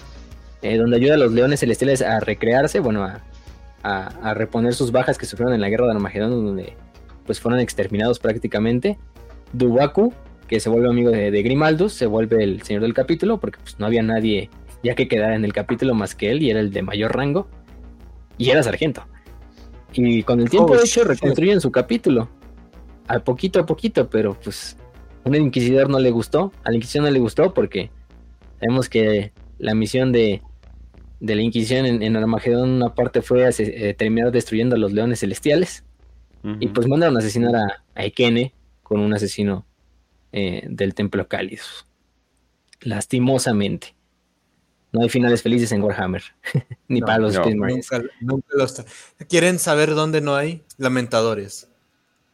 [0.62, 3.22] Eh, donde ayuda a los Leones Celestiales a recrearse, bueno, a,
[3.84, 6.74] a, reponer sus bajas que sufrieron en la guerra de Armagedón, donde
[7.26, 8.98] pues fueron exterminados prácticamente.
[9.52, 10.14] Dubaku
[10.48, 13.86] que se vuelve amigo de, Grimaldus, se vuelve el señor del capítulo, porque pues no
[13.86, 14.50] había nadie
[14.84, 17.48] ya que quedara en el capítulo más que él, y era el de mayor rango,
[18.38, 19.06] y era sargento.
[19.94, 22.30] Y con el tiempo, oh, de hecho, reconstruyen su capítulo,
[23.08, 24.78] a poquito a poquito, pero pues
[25.24, 27.92] un inquisidor no le gustó, a la Inquisición no le gustó porque
[28.64, 30.42] sabemos que la misión de,
[31.20, 35.84] de la Inquisición en, Armagedón, una parte fue eh, terminar destruyendo a los leones celestiales,
[36.60, 39.66] y pues mandaron a asesinar a, a Ekene con un asesino
[40.34, 41.64] eh, del Templo Cálido.
[42.82, 43.96] Lastimosamente.
[44.92, 46.22] No hay finales felices en Warhammer.
[46.90, 47.40] Ni para los
[49.30, 50.64] ¿Quieren saber dónde no hay?
[50.78, 51.70] Lamentadores.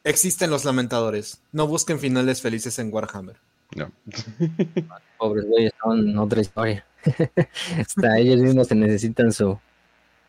[0.03, 1.43] Existen los lamentadores.
[1.51, 3.37] No busquen finales felices en Warhammer.
[3.75, 3.91] No.
[5.19, 6.85] Pobres güeyes son otra historia.
[7.79, 9.59] Hasta ellos mismos se necesitan su,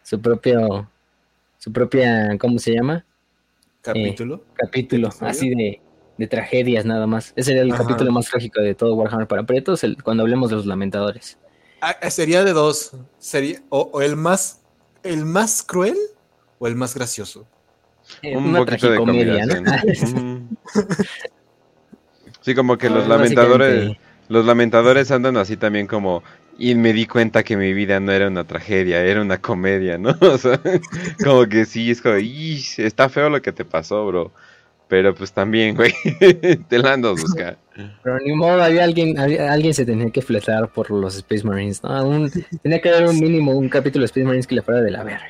[0.03, 0.87] su propio,
[1.59, 3.05] su propia, ¿cómo se llama?
[3.81, 4.35] Capítulo.
[4.35, 5.81] Eh, capítulo, así de
[6.21, 7.33] de tragedias nada más.
[7.35, 10.57] Ese sería el capítulo más trágico de todo Warhammer para Pretos, el, cuando hablemos de
[10.57, 11.39] los lamentadores.
[11.81, 12.93] Ah, eh, sería de dos.
[13.19, 14.61] Sería o, el más
[15.03, 15.97] el más cruel
[16.59, 17.47] o el más gracioso.
[18.21, 20.47] Eh, una tragicomedia, ¿no?
[22.43, 23.97] sí, como que los lamentadores
[24.31, 26.23] los lamentadores andan así también como
[26.57, 30.11] y me di cuenta que mi vida no era una tragedia, era una comedia, ¿no?
[30.21, 30.61] O sea,
[31.23, 34.33] como que sí, es como, está feo lo que te pasó, bro.
[34.87, 35.93] Pero pues también, güey,
[36.69, 37.59] te la ando a buscar.
[38.03, 42.29] Pero ni modo, había alguien, alguien se tenía que fletar por los Space Marines, ¿no?
[42.63, 45.03] tenía que haber un mínimo, un capítulo de Space Marines que le fuera de la
[45.03, 45.29] verga.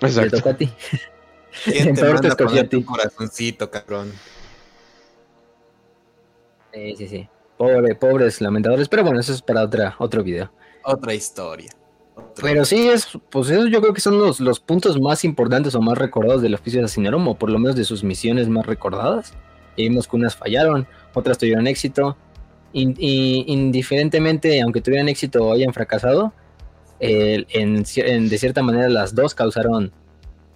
[0.00, 0.30] Exacto.
[0.30, 0.70] Te tocó a ti.
[1.64, 2.82] ¿Quién te manda te a ti?
[2.82, 4.12] corazoncito, cabrón.
[6.72, 7.28] Sí, sí, sí.
[7.62, 10.50] Pobre, pobres lamentadores, pero bueno, eso es para otra, otro video.
[10.82, 11.70] Otra historia.
[12.42, 15.80] Pero sí, es, pues esos yo creo que son los, los puntos más importantes o
[15.80, 19.34] más recordados del oficio de Asinarum, o por lo menos de sus misiones más recordadas.
[19.76, 22.16] Y vimos que unas fallaron, otras tuvieron éxito.
[22.72, 26.32] Y, indiferentemente, aunque tuvieran éxito o hayan fracasado,
[26.98, 29.92] en, de cierta manera las dos causaron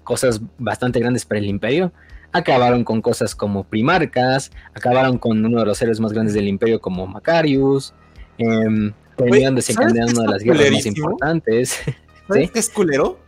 [0.03, 1.93] cosas bastante grandes para el imperio.
[2.33, 6.81] Acabaron con cosas como primarcas, acabaron con uno de los héroes más grandes del imperio
[6.81, 7.95] como Macarius.
[8.39, 11.79] Eh, desencadenando una de las guerras más importantes.
[12.29, 13.19] ¿Sabes qué es culero?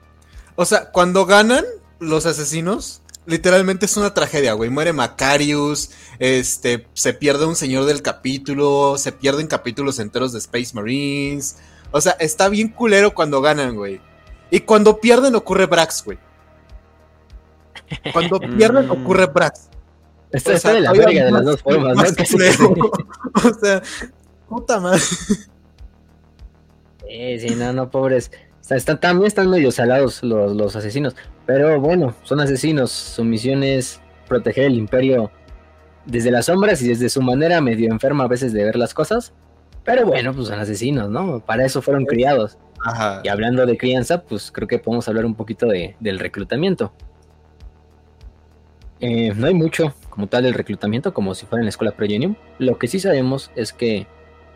[0.57, 1.65] O sea, cuando ganan
[2.01, 4.71] los asesinos, literalmente es una tragedia, güey.
[4.71, 10.71] Muere Macarius, este, se pierde un señor del capítulo, se pierden capítulos enteros de Space
[10.75, 11.59] Marines.
[11.91, 14.01] O sea, está bien culero cuando ganan, güey.
[14.51, 16.19] Y cuando pierden ocurre Brax, güey.
[18.13, 18.91] Cuando pierden mm.
[18.91, 19.71] ocurre Brax.
[20.31, 22.03] Está, está de la verga de las dos formas, ¿no?
[23.49, 23.83] o sea,
[24.49, 25.01] puta madre.
[27.09, 28.31] Sí, sí, no, no, pobres.
[28.69, 31.17] Están, también están medio salados los, los asesinos.
[31.47, 32.91] Pero bueno, son asesinos.
[32.91, 35.31] Su misión es proteger el imperio
[36.05, 39.33] desde las sombras y desde su manera medio enferma a veces de ver las cosas.
[39.85, 41.41] Pero bueno, pues son asesinos, ¿no?
[41.41, 42.59] Para eso fueron criados.
[42.85, 43.23] Ajá.
[43.25, 46.93] Y hablando de crianza, pues creo que podemos hablar un poquito de, del reclutamiento.
[49.01, 52.35] Eh, no hay mucho como tal del reclutamiento, como si fuera en la escuela Progenium.
[52.59, 54.07] Lo que sí sabemos es que,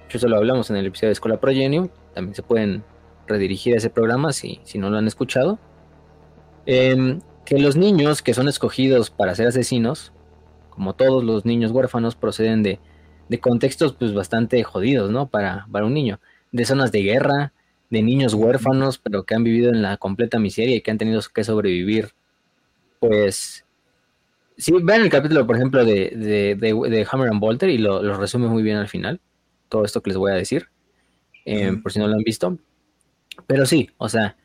[0.09, 2.85] eso lo hablamos en el episodio de Escuela Progenium, también se pueden
[3.27, 5.59] redirigir a ese programa si, si no lo han escuchado.
[6.67, 10.13] Em, que los niños que son escogidos para ser asesinos,
[10.71, 12.79] como todos los niños huérfanos, proceden de,
[13.29, 15.29] de contextos pues bastante jodidos, ¿no?
[15.29, 16.21] Para, para un niño.
[16.51, 17.53] De zonas de guerra,
[17.89, 21.21] de niños huérfanos, pero que han vivido en la completa miseria y que han tenido
[21.35, 22.11] que sobrevivir,
[23.01, 23.65] pues...
[24.63, 28.63] Sí, vean el capítulo, por ejemplo, de, de, Hammer and Bolter y lo, resume muy
[28.63, 29.21] bien al final,
[29.69, 30.69] todo esto que les voy a decir,
[31.45, 32.57] eh, por si no lo han visto.
[33.49, 34.37] Pero sí, o sea,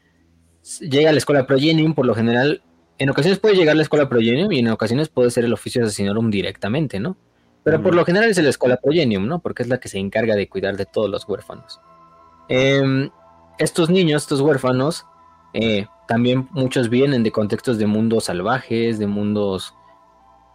[0.82, 2.64] llega a la escuela Progenium, por lo general,
[2.98, 5.82] en ocasiones puede llegar a la escuela Progenium y en ocasiones puede ser el oficio
[5.82, 7.16] de asesinorum directamente, ¿no?
[7.64, 9.38] Pero por lo general es la escuela Progenium, ¿no?
[9.38, 11.80] Porque es la que se encarga de cuidar de todos los huérfanos.
[12.50, 13.12] Em,
[13.60, 15.06] estos niños, estos huérfanos,
[15.54, 19.76] eh, también muchos vienen de contextos de mundos salvajes, de mundos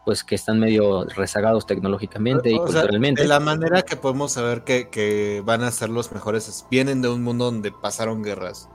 [0.04, 3.22] pues que están medio rezagados tecnológicamente y culturalmente.
[3.22, 7.02] de la manera que podemos saber que, que, van a ser los mejores es vienen
[7.02, 8.68] de un mundo donde pasaron guerras.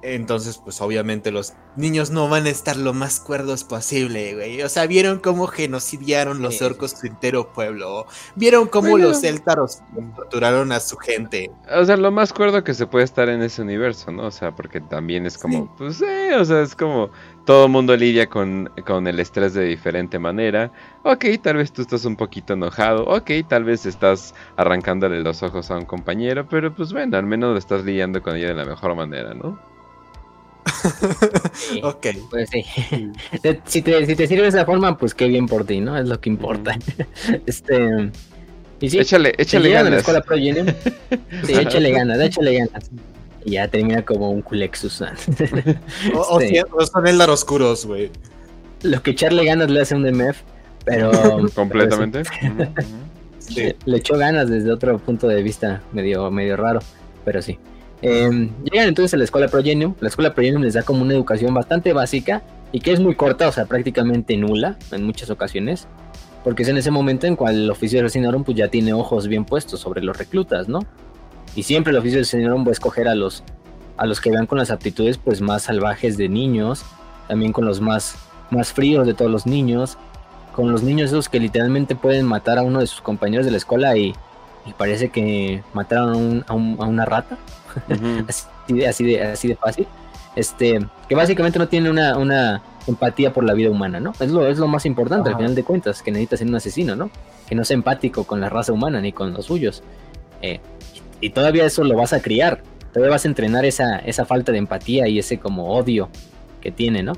[0.00, 4.62] Entonces, pues obviamente los niños no van a estar lo más cuerdos posible, güey.
[4.62, 8.06] O sea, vieron cómo genocidiaron los orcos su entero pueblo.
[8.36, 9.80] Vieron cómo los celtaros
[10.14, 11.50] torturaron a su gente.
[11.76, 14.26] O sea, lo más cuerdo que se puede estar en ese universo, ¿no?
[14.26, 17.10] O sea, porque también es como, pues, eh, o sea, es como
[17.48, 20.70] todo el mundo lidia con, con el estrés de diferente manera.
[21.02, 23.06] Ok, tal vez tú estás un poquito enojado.
[23.06, 26.46] Ok, tal vez estás arrancándole los ojos a un compañero.
[26.46, 29.58] Pero pues bueno, al menos estás lidiando con ella de la mejor manera, ¿no?
[31.84, 32.06] ok.
[32.28, 32.66] Pues sí.
[33.64, 35.96] si, te, si te sirve de esa forma, pues qué bien por ti, ¿no?
[35.96, 36.78] Es lo que importa.
[37.46, 38.10] este.
[38.82, 39.90] Y sí, échale, échale ganas.
[39.90, 40.50] la escuela Pro sí,
[41.48, 42.90] échale ganas, échale ganas.
[43.44, 45.00] Y ya termina como un Culexus.
[46.14, 48.10] o, este, o, son Eldar oscuros, güey.
[48.82, 50.38] Lo que echarle ganas le hace un DMF,
[50.84, 51.10] pero.
[51.54, 52.22] Completamente.
[53.38, 53.74] sí.
[53.84, 56.80] Le echó ganas desde otro punto de vista medio, medio raro,
[57.24, 57.58] pero sí.
[58.00, 59.94] Em, llegan entonces a la escuela Progenium.
[60.00, 63.48] La escuela Progenium les da como una educación bastante básica y que es muy corta,
[63.48, 65.88] o sea, prácticamente nula en muchas ocasiones.
[66.44, 69.44] Porque es en ese momento en cual el oficio de pues ya tiene ojos bien
[69.44, 70.80] puestos sobre los reclutas, ¿no?
[71.54, 73.42] Y siempre el oficio de Sinorum va a escoger a los,
[73.96, 76.84] a los que vean con las aptitudes pues más salvajes de niños,
[77.26, 78.16] también con los más,
[78.50, 79.98] más fríos de todos los niños,
[80.54, 83.58] con los niños esos que literalmente pueden matar a uno de sus compañeros de la
[83.58, 84.14] escuela y,
[84.76, 87.38] parece que mataron a una rata
[88.28, 89.86] así, de, así, de, así de fácil.
[90.36, 90.78] Este,
[91.08, 94.12] que básicamente no tiene una, una empatía por la vida humana, ¿no?
[94.20, 96.96] Es lo, es lo más importante al final de cuentas, que necesita ser un asesino,
[96.96, 97.10] ¿no?
[97.48, 99.82] Que no sea empático con la raza humana ni con los suyos.
[100.42, 100.60] Eh,
[101.20, 102.62] y todavía eso lo vas a criar,
[102.92, 106.08] todavía vas a entrenar esa, esa falta de empatía y ese como odio
[106.60, 107.12] que tiene, ¿no?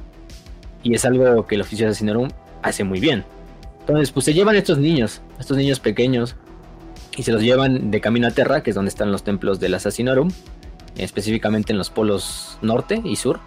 [0.83, 2.29] Y es algo que el oficio de asesino
[2.63, 3.25] hace muy bien.
[3.81, 6.37] Entonces, pues se llevan estos niños, estos niños pequeños,
[7.17, 9.75] y se los llevan de camino a Terra, que es donde están los templos del
[9.75, 10.31] Assassinorum,
[10.97, 13.41] específicamente en los polos norte y sur.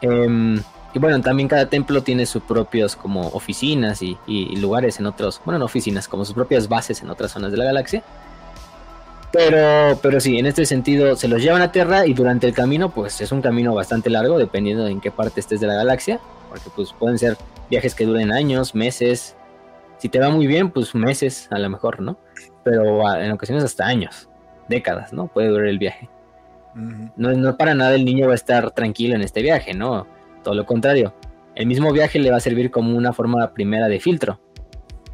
[0.00, 0.62] Em,
[0.94, 4.16] y bueno, también cada templo tiene sus propios como oficinas y,
[4.56, 7.64] lugares en otros, bueno, no oficinas, como sus propias bases en otras zonas de la
[7.64, 8.02] galaxia.
[9.32, 12.90] Pero, pero sí, en este sentido se los llevan a Terra y durante el camino,
[12.90, 16.20] pues es un camino bastante largo, dependiendo de en qué parte estés de la galaxia,
[16.48, 17.36] porque pues pueden ser
[17.70, 19.36] viajes que duren años, meses.
[19.98, 22.16] Si te va muy bien, pues meses a lo mejor, ¿no?
[22.64, 24.28] pero en ocasiones hasta años,
[24.68, 25.28] décadas, ¿no?
[25.28, 26.08] Puede durar el viaje.
[26.74, 30.06] no, no para nada el niño va a estar tranquilo en este viaje, ¿no?
[30.42, 31.14] Todo lo contrario.
[31.54, 34.40] El mismo viaje le va a servir como una forma primera de filtro.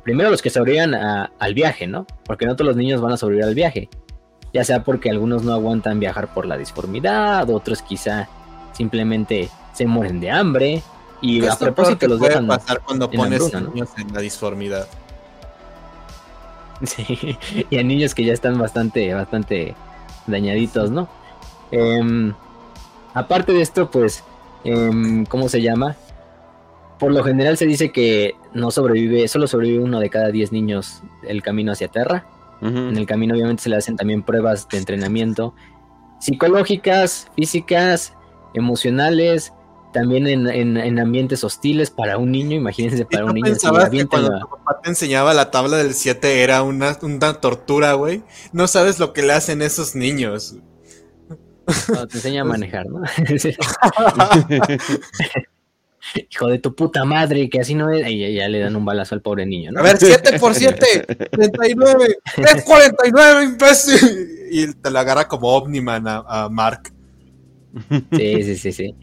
[0.02, 2.06] Primero los que sobrevivan al viaje, ¿no?
[2.24, 3.88] Porque no todos los niños van a sobrevivir al viaje.
[4.56, 8.26] Ya sea porque algunos no aguantan viajar por la disformidad, otros quizá
[8.72, 10.82] simplemente se mueren de hambre.
[11.20, 14.88] Y a propósito los dejan pasar cuando pones niños en la disformidad.
[16.82, 17.36] Sí,
[17.68, 19.74] y a niños que ya están bastante, bastante
[20.26, 21.06] dañaditos, ¿no?
[21.70, 22.32] Em,
[23.12, 24.24] aparte de esto, pues,
[24.64, 25.96] em, ¿cómo se llama?
[26.98, 31.02] Por lo general se dice que no sobrevive, solo sobrevive uno de cada diez niños
[31.28, 31.88] el camino hacia
[32.62, 35.54] En el camino obviamente se le hacen también pruebas de entrenamiento
[36.20, 38.14] psicológicas, físicas,
[38.54, 39.52] emocionales,
[39.92, 43.46] también en, ambientes hostiles para un niño, imagínense para un niño.
[43.46, 47.94] Pensabas que cuando tu papá te enseñaba la tabla del 7 era una, una tortura,
[47.94, 48.22] güey?
[48.52, 50.56] No sabes lo que le hacen esos niños.
[51.66, 53.00] te enseña a manejar, ¿no?
[56.14, 58.08] Hijo de tu puta madre, que así no es.
[58.08, 59.80] Y ya le dan un balazo al pobre niño, ¿no?
[59.80, 64.30] A ver, 7 por 7, 39, es 49, imbécil.
[64.50, 66.92] Y te la agarra como Omniman a, a Mark.
[68.12, 68.94] Sí, sí, sí, sí.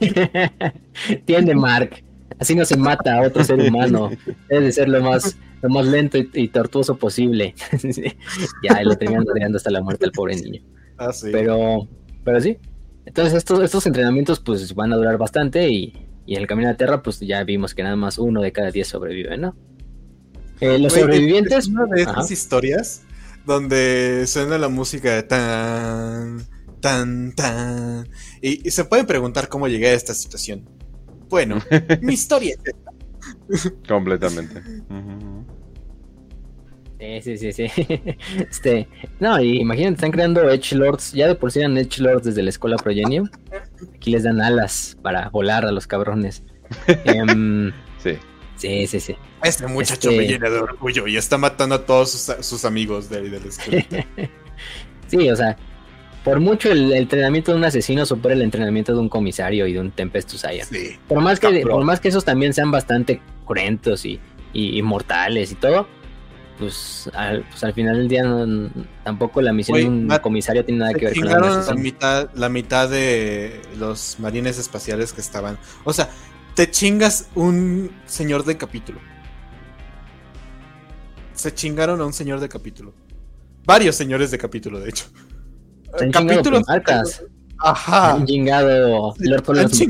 [1.24, 2.02] Tiende Mark.
[2.38, 4.10] así no se mata a otro ser humano.
[4.48, 7.54] Debe ser lo más, lo más lento y, tortuoso posible.
[8.62, 10.62] ya, lo tenían rodeando hasta la muerte al pobre niño.
[10.98, 11.28] Ah, sí.
[11.32, 11.88] Pero,
[12.24, 12.58] pero sí.
[13.04, 15.92] Entonces estos, estos entrenamientos pues van a durar bastante y,
[16.26, 18.88] en el camino a tierra pues ya vimos que nada más uno de cada diez
[18.88, 19.56] sobrevive, ¿no?
[20.60, 21.66] Eh, los sobrevivientes...
[21.68, 23.02] una de estas historias
[23.44, 26.46] donde suena la música de tan,
[26.80, 28.08] tan, tan...
[28.40, 30.68] Y, se pueden preguntar cómo llegué a esta situación.
[31.28, 31.58] Bueno,
[32.02, 32.56] mi historia
[33.88, 34.62] Completamente.
[37.02, 38.16] Sí, sí, sí, sí.
[38.38, 38.88] Este,
[39.18, 41.12] no, imagínate, están creando Edge Lords.
[41.12, 43.28] Ya de por sí eran Edge Lords desde la escuela Progenium.
[43.96, 46.44] Aquí les dan alas para volar a los cabrones.
[47.04, 48.16] Em, sí.
[48.56, 49.16] Sí, sí, sí.
[49.42, 53.28] Este muchacho me este llena de orgullo y está matando a todos sus, amigos de,
[53.28, 54.06] de la escuela.
[55.08, 55.56] sí, o sea,
[56.22, 59.80] por mucho el, entrenamiento de un asesino supera el entrenamiento de un comisario y de
[59.80, 64.20] un Tempestus Sí, por más que por más que esos también sean bastante cruentos y,
[64.52, 65.88] y, mortales y todo,
[66.58, 68.24] pues al, pues al final del día
[69.04, 72.48] tampoco la misión de un comisario tiene nada que ver con la, la mitad la
[72.48, 76.10] mitad de los marines espaciales que estaban, o sea,
[76.54, 79.00] te chingas un señor de capítulo.
[81.34, 82.92] Se chingaron a un señor de capítulo.
[83.64, 85.06] Varios señores de capítulo, de hecho.
[85.98, 86.62] Se han capítulos.
[87.64, 88.14] Ajá.
[88.14, 89.86] Han chingado Lord Se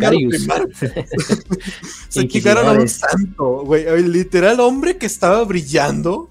[2.28, 4.02] chingaron a un santo, güey.
[4.02, 6.28] Literal, hombre que estaba brillando.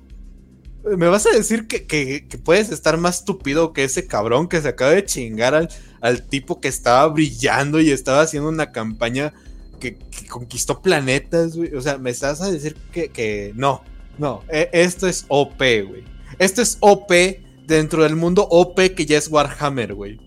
[0.83, 4.91] ¿Me vas a decir que, puedes estar más estúpido que ese cabrón que se acaba
[4.91, 5.69] de chingar al,
[6.01, 9.33] al tipo que estaba brillando y estaba haciendo una campaña
[9.79, 9.97] que,
[10.29, 11.75] conquistó planetas, güey?
[11.75, 13.83] O sea, me estás a decir que, que no,
[14.17, 16.03] no, e, esto es OP, güey.
[16.39, 17.11] Esto es OP
[17.67, 20.19] dentro del mundo OP que ya es Warhammer, güey.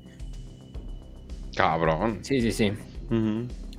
[1.56, 2.18] Cabrón.
[2.22, 2.72] Sí, sí, sí.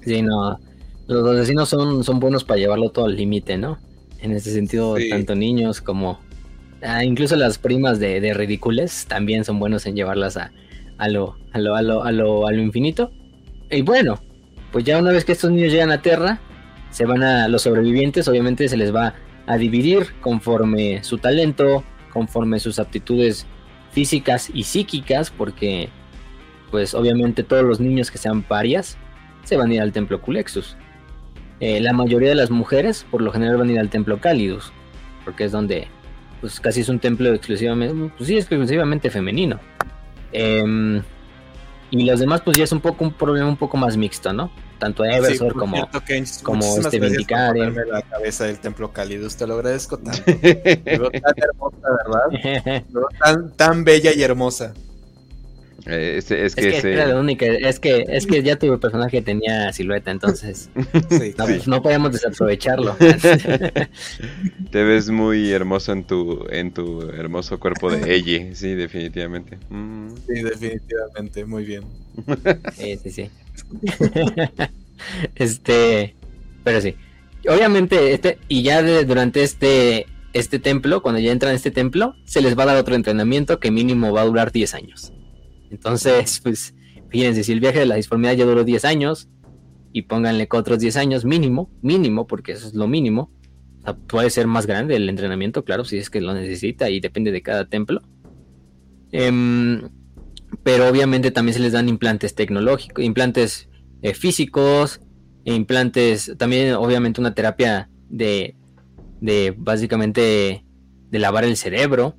[0.03, 0.59] Sí, no.
[1.07, 3.78] Los asesinos son, son buenos para llevarlo todo al límite, ¿no?
[4.19, 6.19] En ese sentido, tanto niños como.
[6.86, 10.51] Ah, incluso las primas de, de ridicules también son buenos en llevarlas a,
[10.99, 13.11] a, lo, a, lo, a, lo, a, lo, infinito.
[13.71, 14.19] Y bueno,
[14.71, 16.39] pues ya una vez que estos niños llegan a Tierra,
[16.91, 17.47] se van a.
[17.47, 19.15] Los sobrevivientes, obviamente, se les va
[19.47, 21.83] a dividir conforme su talento,
[22.13, 23.47] conforme sus aptitudes
[23.91, 25.89] físicas y psíquicas, porque
[26.69, 28.97] pues obviamente todos los niños que sean parias
[29.43, 30.77] se van a ir al templo Culexus.
[31.61, 34.71] Eh, la mayoría de las mujeres por lo general van a ir al templo Cálidus,
[35.23, 35.88] porque es donde
[36.45, 39.59] pues casi es un templo exclusivamente, pues sí, exclusivamente femenino.
[40.31, 41.01] Em,
[41.89, 44.51] y los demás pues ya es un poco un problema un poco más mixto, ¿no?
[44.77, 45.89] tanto Eversor como,
[46.43, 47.71] como este Vindicare.
[47.87, 50.21] la cabeza del templo Calidus, te lo agradezco tanto.
[50.25, 52.83] tan hermosa, ¿verdad?
[53.19, 54.75] tan, tan bella y hermosa.
[55.88, 59.71] Eh, es, es, que, era la única, es que es que ya tu personaje tenía
[59.71, 60.71] silueta, entonces
[61.67, 62.95] no, podíamos desaprovecharlo.
[64.71, 69.59] Te ves muy hermoso en tu en tu hermoso cuerpo de ella, sí, definitivamente.
[69.69, 70.09] Mm.
[70.27, 71.83] Sí, definitivamente, muy bien.
[72.75, 73.29] Sí, sí, sí.
[75.36, 76.15] este,
[76.63, 76.95] pero sí.
[77.47, 82.41] Obviamente, este, y ya durante este, este templo, cuando ya entran a este templo, se
[82.41, 85.13] les va a dar otro entrenamiento que mínimo va a durar 10 años.
[85.70, 86.74] Entonces, pues,
[87.09, 89.30] fíjense, si el viaje de la disformidad ya duró 10 años,
[89.95, 93.32] y pónganle otros 10 años mínimo, mínimo, porque eso es lo mínimo.
[94.07, 97.41] puede ser más grande el entrenamiento, claro, si es que lo necesita y depende de
[97.41, 98.01] cada templo.
[99.13, 99.88] Em,
[100.63, 103.70] pero obviamente también se les dan implantes tecnológicos, implantes
[104.01, 104.99] eh, físicos,
[105.45, 108.57] e implantes, también obviamente una terapia de,
[109.22, 110.66] de básicamente
[111.09, 112.18] de lavar el cerebro,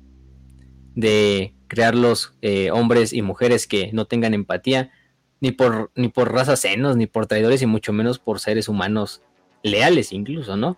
[0.95, 4.91] de crear los eh, hombres y mujeres que no tengan empatía,
[5.39, 9.21] ni por, ni por razas senos, ni por traidores, y mucho menos por seres humanos
[9.63, 10.77] leales incluso, ¿no?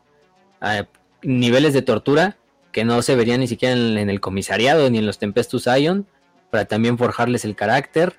[0.62, 0.88] A
[1.22, 2.38] niveles de tortura
[2.72, 6.06] que no se verían ni siquiera en, el comisariado ni en los Tempestus Ion,
[6.52, 8.16] para también forjarles el carácter,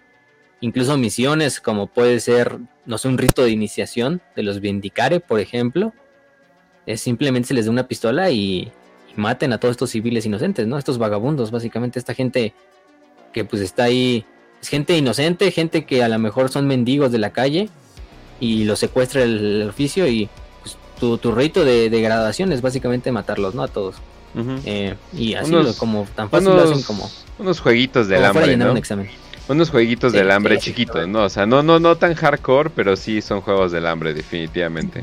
[0.60, 5.40] incluso misiones como puede ser, no sé, un rito de iniciación de los Vindicare, por
[5.40, 5.92] ejemplo,
[6.86, 8.72] es simplemente se les da una pistola y,
[9.16, 10.78] maten a todos estos civiles inocentes, ¿no?
[10.78, 12.54] Estos vagabundos, básicamente, esta gente
[13.32, 14.24] que pues está ahí,
[14.60, 17.68] es gente inocente, gente que a lo mejor son mendigos de la calle
[18.40, 20.28] y los secuestra el, oficio y
[20.62, 23.62] pues, tu, rito de, de, graduación es básicamente matarlos, ¿no?
[23.62, 23.96] A todos.
[24.64, 28.74] Eh, y así como tan fácil lo hacen como unos jueguitos del hambre, ¿no?
[29.48, 31.24] Unos jueguitos del hambre chiquitos, ¿no?
[31.24, 35.02] O sea, no, no, no tan hardcore, pero sí son juegos del hambre, definitivamente.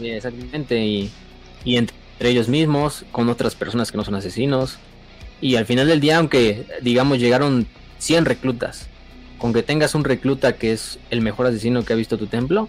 [0.00, 0.84] Exactamente.
[0.84, 1.10] Y,
[1.64, 4.78] y entre ellos mismos, con otras personas que no son asesinos.
[5.40, 7.66] Y al final del día, aunque digamos llegaron
[7.98, 8.88] 100 reclutas
[9.38, 12.68] con que tengas un recluta que es el mejor asesino que ha visto tu templo,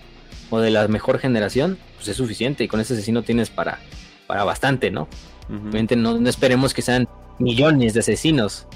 [0.49, 2.63] o de la mejor generación, pues es suficiente.
[2.63, 3.79] Y con ese asesino tienes para,
[4.27, 5.07] para bastante, ¿no?
[5.47, 7.07] Obviamente no, esperemos que sean
[7.39, 8.67] millones de asesinos.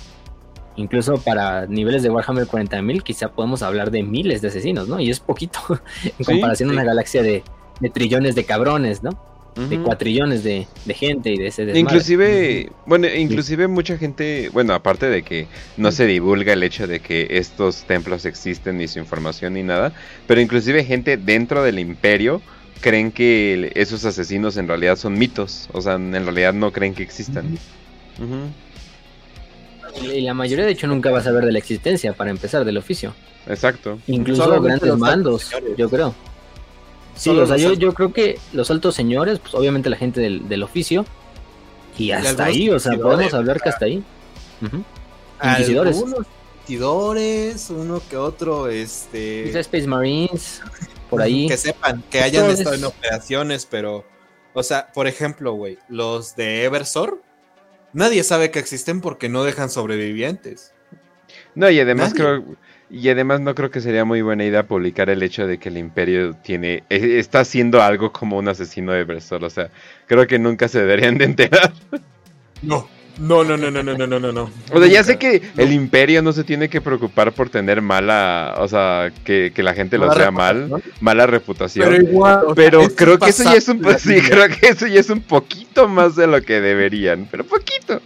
[0.75, 4.99] Incluso para niveles de Warhammer 40.000 quizá podemos hablar de miles de asesinos, ¿no?
[4.99, 5.59] Y es poquito
[6.03, 7.43] en comparación a una galaxia de,
[7.79, 9.11] de trillones de cabrones, ¿no?
[9.67, 15.23] de cuatrillones de, gente y de ese Inclusive, bueno, inclusive mucha gente, bueno, aparte de
[15.23, 19.63] que no se divulga el hecho de que estos templos existen ni su información ni
[19.63, 19.93] nada,
[20.27, 22.41] pero inclusive gente dentro del imperio
[22.81, 27.03] creen que esos asesinos en realidad son mitos, o sea, en realidad no creen que
[27.03, 27.57] existan.
[30.01, 32.77] Y la mayoría de hecho nunca va a saber de la existencia para empezar del
[32.77, 33.13] oficio.
[33.47, 33.99] Exacto.
[34.07, 36.15] Incluso grandes mandos, yo creo.
[37.19, 40.63] Sí, o sea, yo, yo, creo que los altos señores, pues obviamente la gente del,
[40.63, 41.05] oficio,
[41.97, 44.01] y hasta ahí, o sea, podemos hablar que hasta ahí.
[45.43, 46.01] Inquisidores.
[46.61, 49.49] inquisidores, uno que otro, este...
[49.59, 50.61] Space Marines,
[51.09, 51.47] por ahí.
[51.49, 54.05] Que sepan, que hayan estado en operaciones, pero...
[54.53, 57.21] O sea, por ejemplo, güey, los de Eversor,
[57.91, 60.73] nadie sabe que existen porque no dejan sobrevivientes.
[61.53, 62.45] No, y además creo
[62.91, 65.77] y además no creo que sería muy buena idea publicar el hecho de que el
[65.77, 69.43] imperio tiene está haciendo algo como un asesino de Bresol.
[69.43, 69.69] O sea,
[70.07, 71.73] creo que nunca se deberían de enterar.
[72.61, 72.87] No.
[73.19, 74.49] No, no, no, no, no, no, no, no.
[74.71, 78.55] O sea, ya sé que el imperio no se tiene que preocupar por tener mala,
[78.59, 81.89] o sea, que, que la gente lo sea mal, mala reputación.
[81.89, 85.09] Pero igual, pero creo que eso ya es un sí, creo que eso ya es
[85.09, 88.01] un poquito más de lo que deberían, pero poquito.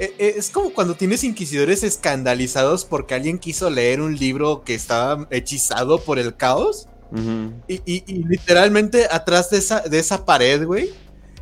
[0.00, 4.74] Eh, eh, es como cuando tienes inquisidores escandalizados porque alguien quiso leer un libro que
[4.74, 6.88] estaba hechizado por el caos.
[7.68, 10.88] y, literalmente atrás de esa, de esa pared, güey,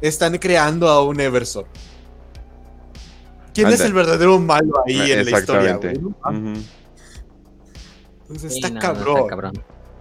[0.00, 1.66] están creando a un Eversor.
[3.54, 6.00] ¿Quién es el verdadero malo ahí en la historia, güey?
[8.22, 9.18] Entonces está, cabrón.
[9.18, 9.52] está cabrón.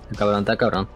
[0.02, 0.88] Está cabrón, está cabrón.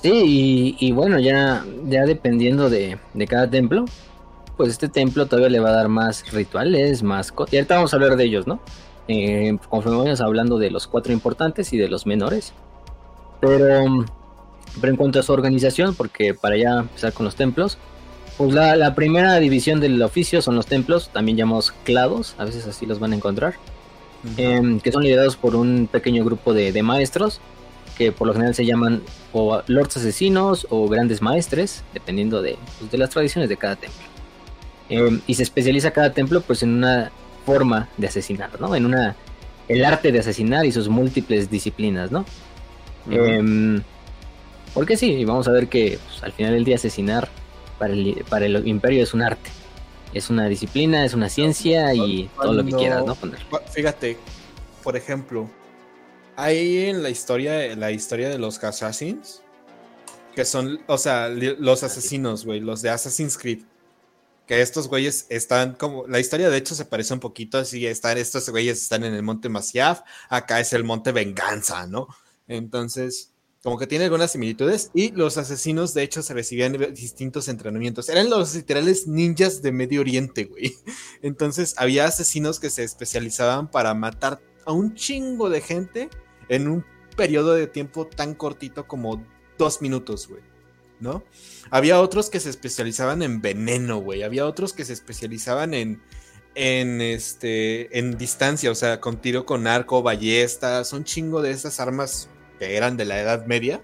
[0.00, 3.84] Sí, y, bueno, ya, ya dependiendo de, de cada templo,
[4.60, 7.32] pues este templo todavía le va a dar más rituales, más...
[7.50, 8.60] Y ahorita vamos a hablar de ellos, ¿no?
[9.08, 12.52] Eh, conforme vamos hablando de los cuatro importantes y de los menores.
[13.40, 14.04] Pero,
[14.78, 17.78] pero en cuanto a su organización, porque para ya empezar con los templos,
[18.36, 22.84] pues la, primera división del oficio son los templos, también llamados clados, a veces así
[22.84, 23.54] los van a encontrar,
[24.36, 27.40] em, que son liderados por un pequeño grupo de, maestros,
[27.96, 29.00] que por lo general se llaman
[29.32, 34.09] o lords asesinos o grandes maestres, dependiendo de, pues, de las tradiciones de cada templo.
[34.90, 37.12] Em, y se especializa cada templo pues en una
[37.46, 38.74] forma de asesinar, ¿no?
[38.74, 39.16] En una
[39.68, 42.24] el arte de asesinar y sus múltiples disciplinas, ¿no?
[43.08, 43.80] Em,
[44.74, 47.28] porque sí, vamos a ver que pues, al final del día asesinar
[47.78, 49.48] para el, para el imperio es un arte,
[50.12, 53.16] es una disciplina, es una ciencia y todo lo que quieras, ¿no?
[53.72, 54.18] Fíjate,
[54.82, 55.48] por ejemplo,
[56.34, 59.40] hay en la historia, la historia de los assassins,
[60.34, 63.60] que son, o sea, los asesinos, güey, los de Assassin's Creed
[64.50, 68.18] que estos güeyes están como, la historia de hecho se parece un poquito así, están,
[68.18, 72.08] estos güeyes están en el monte Masyaf, acá es el monte Venganza, ¿no?
[72.48, 73.30] Entonces,
[73.62, 78.28] como que tiene algunas similitudes y los asesinos de hecho se recibían distintos entrenamientos, eran
[78.28, 80.74] los literales ninjas de Medio Oriente, güey.
[81.22, 86.10] Entonces, había asesinos que se especializaban para matar a un chingo de gente
[86.48, 86.84] en un
[87.16, 89.24] periodo de tiempo tan cortito como
[89.58, 90.49] dos minutos, güey.
[91.00, 91.24] ¿No?
[91.70, 94.22] Había otros que se especializaban en veneno, güey.
[94.22, 96.02] Había otros que se especializaban en,
[96.54, 101.80] en, este, en distancia, o sea, con tiro con arco, ballestas, un chingo de esas
[101.80, 103.80] armas que eran de la Edad Media.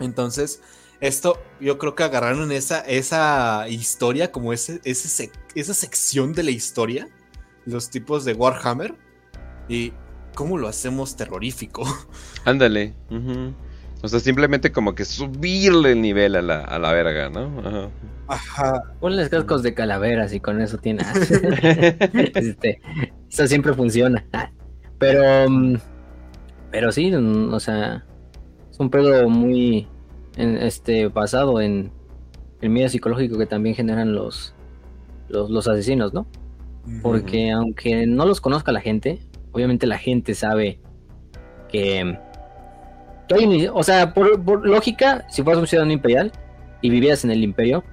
[0.00, 0.60] Entonces,
[1.00, 7.08] esto yo creo que agarraron esa, esa historia, como ese, esa sección de la historia,
[7.64, 8.94] los tipos de Warhammer,
[9.68, 9.92] y
[10.34, 11.84] cómo lo hacemos terrorífico.
[12.44, 12.94] Ándale.
[14.02, 17.60] O sea, simplemente como que subirle el nivel a la, a la verga, ¿no?
[17.60, 17.90] Ajá.
[18.28, 18.82] Ajá.
[19.00, 21.06] Ponles cascos de calaveras y con eso tienes.
[22.34, 22.80] este,
[23.30, 24.24] eso siempre funciona.
[24.98, 25.76] Pero, mm,
[26.70, 28.04] pero sí, mm, o sea,
[28.70, 29.86] es un pedo muy
[30.36, 31.92] este, basado en
[32.60, 34.54] el miedo psicológico que también generan los,
[35.28, 36.26] los, los asesinos, ¿no?
[37.00, 39.20] Porque aunque no los conozca la gente,
[39.52, 40.80] obviamente la gente sabe
[41.68, 42.18] que
[43.72, 46.32] o sea, por, lógica, si fueras un ciudadano imperial
[46.80, 47.84] y vivieras en el imperio,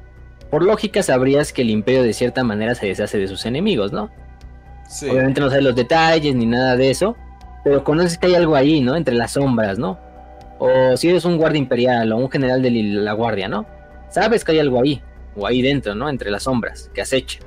[0.50, 4.10] por lógica sabrías que el imperio de cierta manera se deshace de sus enemigos, ¿no?
[5.04, 7.16] Obviamente no sabes los detalles ni nada de eso,
[7.64, 8.96] pero conoces que hay algo ahí, ¿no?
[8.96, 10.00] Entre las sombras, ¿no?
[10.58, 13.66] O si eres un guardia imperial o un general de la guardia, ¿no?
[14.10, 15.02] Sabes que hay algo ahí,
[15.36, 16.10] o ahí dentro, ¿no?
[16.10, 17.40] Entre las sombras, que acecha.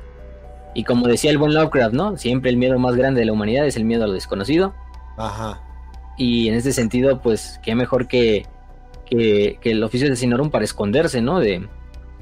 [0.74, 2.16] Y como decía el buen Lovecraft, ¿no?
[2.16, 4.74] Siempre el miedo más grande de la humanidad es el miedo a lo desconocido.
[5.18, 5.60] Ajá.
[6.16, 8.46] Y en ese sentido, pues, qué mejor que,
[9.06, 11.40] que, el oficio de asesinorum para esconderse, ¿no?
[11.40, 11.66] De,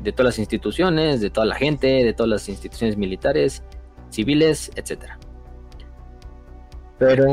[0.01, 3.63] de todas las instituciones, de toda la gente, de todas las instituciones militares,
[4.11, 5.19] civiles, etcétera.
[6.99, 7.27] Pero,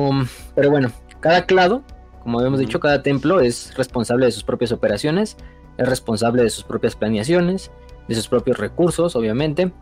[0.55, 1.83] pero bueno, cada clado,
[2.21, 5.37] como habíamos dicho, cada templo es responsable de sus propias operaciones,
[5.77, 7.71] es responsable de sus propias planeaciones,
[8.07, 9.73] de sus propios recursos, obviamente.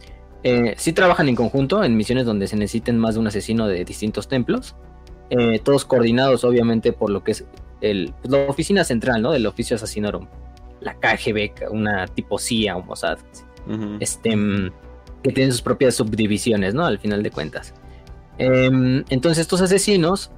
[0.44, 3.84] Eh, sí trabajan en conjunto en misiones donde se necesiten más de un asesino de
[3.84, 4.76] distintos templos,
[5.30, 7.46] eh, todos coordinados obviamente por lo que es
[7.82, 9.32] el, pues, la oficina central, ¿no?
[9.32, 10.28] Del oficio asesinorum,
[10.82, 13.18] la KGB, una tipo CIA o Mossad,
[14.00, 14.72] este, mm,
[15.24, 16.86] que tienen sus propias subdivisiones, ¿no?
[16.86, 17.74] Al final de cuentas.
[18.38, 20.32] Em, entonces estos asesinos,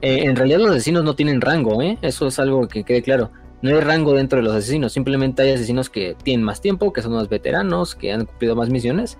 [0.00, 1.98] eh, en realidad los asesinos no tienen rango, ¿eh?
[2.02, 3.30] Eso es algo que quede claro.
[3.62, 7.02] No hay rango dentro de los asesinos, simplemente hay asesinos que tienen más tiempo, que
[7.02, 9.18] son más veteranos, que han cumplido más misiones,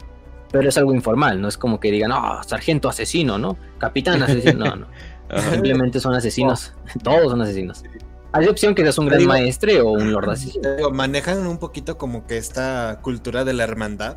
[0.50, 3.56] pero es algo informal, no es como que digan, oh, sargento asesino, ¿no?
[3.78, 4.86] Capitán asesino, no, no.
[5.50, 6.72] Simplemente son asesinos,
[7.02, 7.84] todos son asesinos.
[8.32, 10.90] Hay opción que seas un gran maestre o un lord asesino.
[10.92, 14.16] manejan un poquito como que esta cultura de la hermandad,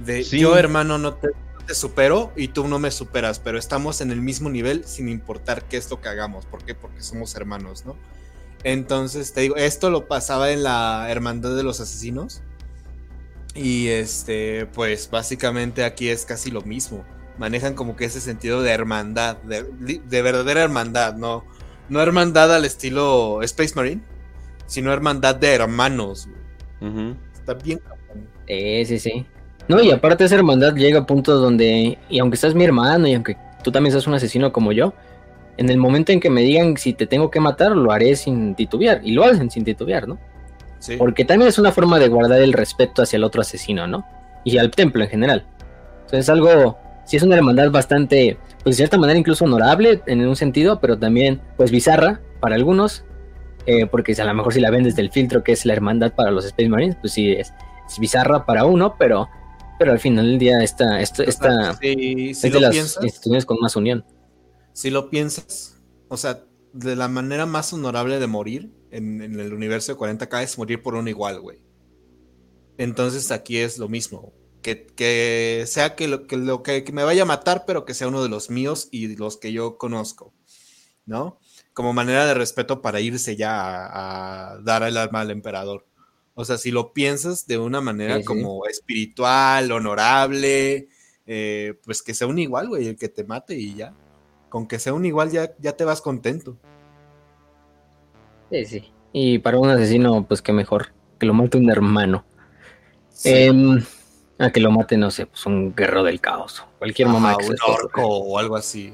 [0.00, 1.28] de yo hermano no te
[1.68, 5.64] te supero y tú no me superas, pero estamos en el mismo nivel sin importar
[5.64, 6.46] qué es lo que hagamos.
[6.46, 6.74] ¿Por qué?
[6.74, 7.94] Porque somos hermanos, ¿no?
[8.64, 12.40] Entonces, te digo, esto lo pasaba en la Hermandad de los Asesinos.
[13.58, 17.04] Y este, pues básicamente aquí es casi lo mismo.
[17.38, 21.44] Manejan como que ese sentido de hermandad, de, verdadera hermandad, ¿no?
[21.88, 24.00] No hermandad al estilo Space Marine,
[24.66, 26.28] sino hermandad de hermanos.
[27.34, 27.80] Está bien.
[28.46, 29.26] Sí, sí, sí.
[29.66, 33.14] No, y aparte esa hermandad llega a puntos donde, y aunque seas mi hermano, y
[33.14, 34.94] aunque tú también seas un asesino como yo,
[35.56, 38.54] en el momento en que me digan si te tengo que matar, lo haré sin
[38.54, 40.18] titubear, y lo hacen sin titubear, ¿no?
[40.78, 40.96] Sí.
[40.96, 44.06] Porque también es una forma de guardar el respeto hacia el otro asesino, ¿no?
[44.44, 45.46] Y al templo en general.
[46.00, 50.26] Entonces es algo, sí es una hermandad bastante, pues de cierta manera incluso honorable en
[50.26, 53.04] un sentido, pero también pues bizarra para algunos,
[53.66, 56.12] eh, porque a lo mejor si la ven desde el filtro que es la hermandad
[56.14, 57.52] para los Space Marines, pues sí es,
[57.86, 59.28] es bizarra para uno, pero
[59.78, 64.04] pero al final del día esta, esta, esta es de las instituciones con más unión.
[64.72, 69.92] Si lo piensas, o sea, de la manera más honorable de morir en, el universo
[69.92, 71.58] de 40k es morir por un igual, güey.
[72.76, 74.32] Entonces aquí es lo mismo.
[74.62, 78.22] Que, sea que lo, que lo que, me vaya a matar, pero que sea uno
[78.22, 80.34] de los míos y los que yo conozco.
[81.06, 81.38] ¿No?
[81.72, 85.86] Como manera de respeto para irse ya a, a dar el alma al emperador.
[86.40, 90.88] O sea, si lo piensas de una manera como espiritual, honorable,
[91.26, 93.92] eh, pues que sea un igual, güey, el que te mate y ya.
[94.48, 96.56] Con que sea un igual ya, ya te vas contento.
[98.50, 98.92] Sí, sí.
[99.12, 100.88] Y para un asesino, pues qué mejor.
[101.18, 102.24] Que lo mate un hermano.
[103.24, 103.82] Em,
[104.38, 106.64] a que lo mate, no sé, pues un guerrero del caos.
[106.78, 107.36] Cualquier mamá.
[107.36, 108.92] un orco o algo así.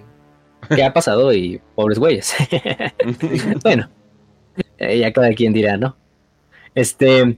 [0.75, 2.35] ¿Qué ha pasado y pobres güeyes.
[3.63, 3.91] bueno,
[4.79, 5.97] eh, ya cada quien dirá, ¿no?
[6.75, 7.37] Este,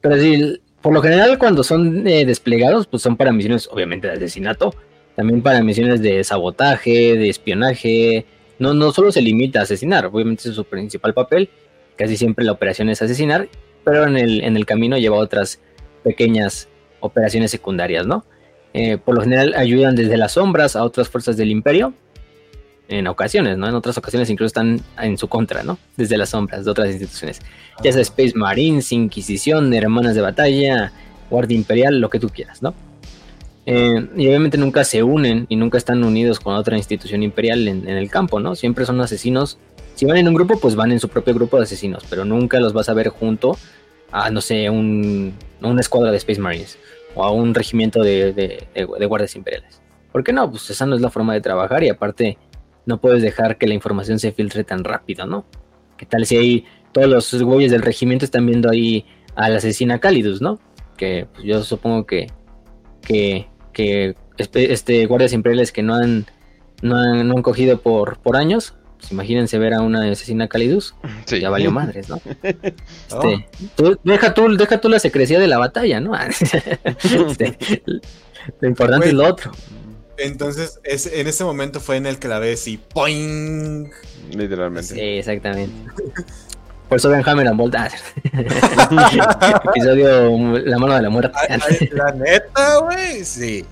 [0.00, 4.14] pero sí, por lo general cuando son eh, desplegados, pues son para misiones obviamente de
[4.14, 4.74] asesinato,
[5.14, 8.26] también para misiones de sabotaje, de espionaje.
[8.62, 11.50] No, no solo se limita a asesinar, obviamente es su principal papel,
[11.96, 13.48] casi siempre la operación es asesinar,
[13.84, 15.60] pero en el, en el camino lleva otras
[16.04, 16.68] pequeñas
[17.00, 18.24] operaciones secundarias, ¿no?
[18.72, 21.92] Eh, por lo general ayudan desde las sombras a otras fuerzas del imperio,
[22.86, 23.68] en ocasiones, ¿no?
[23.68, 25.76] En otras ocasiones incluso están en su contra, ¿no?
[25.96, 27.40] Desde las sombras de otras instituciones.
[27.82, 30.92] Ya sea Space Marines, Inquisición, Hermanas de Batalla,
[31.30, 32.74] Guardia Imperial, lo que tú quieras, ¿no?
[33.64, 37.88] Eh, y obviamente nunca se unen y nunca están unidos con otra institución imperial en,
[37.88, 38.54] el campo, ¿no?
[38.56, 39.58] Siempre son asesinos.
[39.94, 42.58] Si van en un grupo, pues van en su propio grupo de asesinos, pero nunca
[42.60, 43.56] los vas a ver junto
[44.10, 46.78] a, no sé, un, una escuadra de Space Marines
[47.14, 49.80] o a un regimiento de, de guardias imperiales.
[50.10, 50.50] ¿Por qué no?
[50.50, 52.38] Pues esa no es la forma de trabajar y aparte
[52.84, 55.44] no puedes dejar que la información se filtre tan rápido, ¿no?
[55.96, 59.98] ¿Qué tal si ahí todos los güeyes del regimiento están viendo ahí a la asesina
[59.98, 60.58] Calidus, ¿no?
[60.96, 62.26] Que pues, yo supongo que,
[63.00, 66.26] que, que este, guardias imperiales que no han,
[66.82, 70.94] no han, cogido por, por años, pues imagínense ver a una asesina Calidus,
[71.26, 72.20] ya valió madres, ¿no?
[72.42, 76.12] Este, tú, deja, tú, deja tú la secrecía de la batalla, ¿no?
[76.26, 77.82] Este,
[78.60, 79.52] lo importante es lo otro.
[80.18, 83.90] Entonces, en ese momento fue en el que la ves y ¡poing!
[84.30, 84.94] Literalmente.
[84.94, 85.74] Sí, exactamente.
[86.92, 87.74] Por eso ven Hammer and Bolt.
[87.74, 87.88] Ah,
[89.64, 91.32] episodio La mano de la muerte.
[91.90, 93.64] la neta, güey, sí.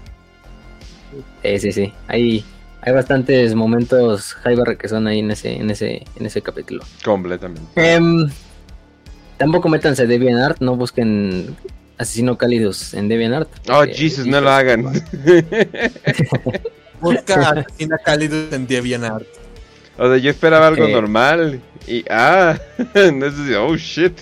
[1.42, 1.92] Sí, sí, sí.
[2.08, 2.42] Hay,
[2.80, 6.82] hay bastantes momentos Hyber que son ahí en ese, en ese, en ese capítulo.
[7.04, 7.68] Completamente.
[7.76, 8.00] Eh,
[9.36, 11.54] tampoco métanse de Art, no busquen
[11.98, 13.50] Asesino Cálidos en DeviantArt.
[13.68, 14.84] Oh, Jesus, no lo hagan.
[17.02, 19.39] Busca Asesina Cálidos en DeviantArt.
[20.00, 21.60] O sea, yo esperaba algo normal.
[21.86, 22.58] Y, ah,
[23.60, 24.18] oh shit.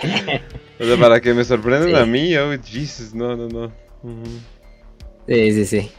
[0.76, 3.72] O sea, para que me sorprendan a mí, oh Jesus, no, no, no.
[5.28, 5.90] Sí, sí, sí.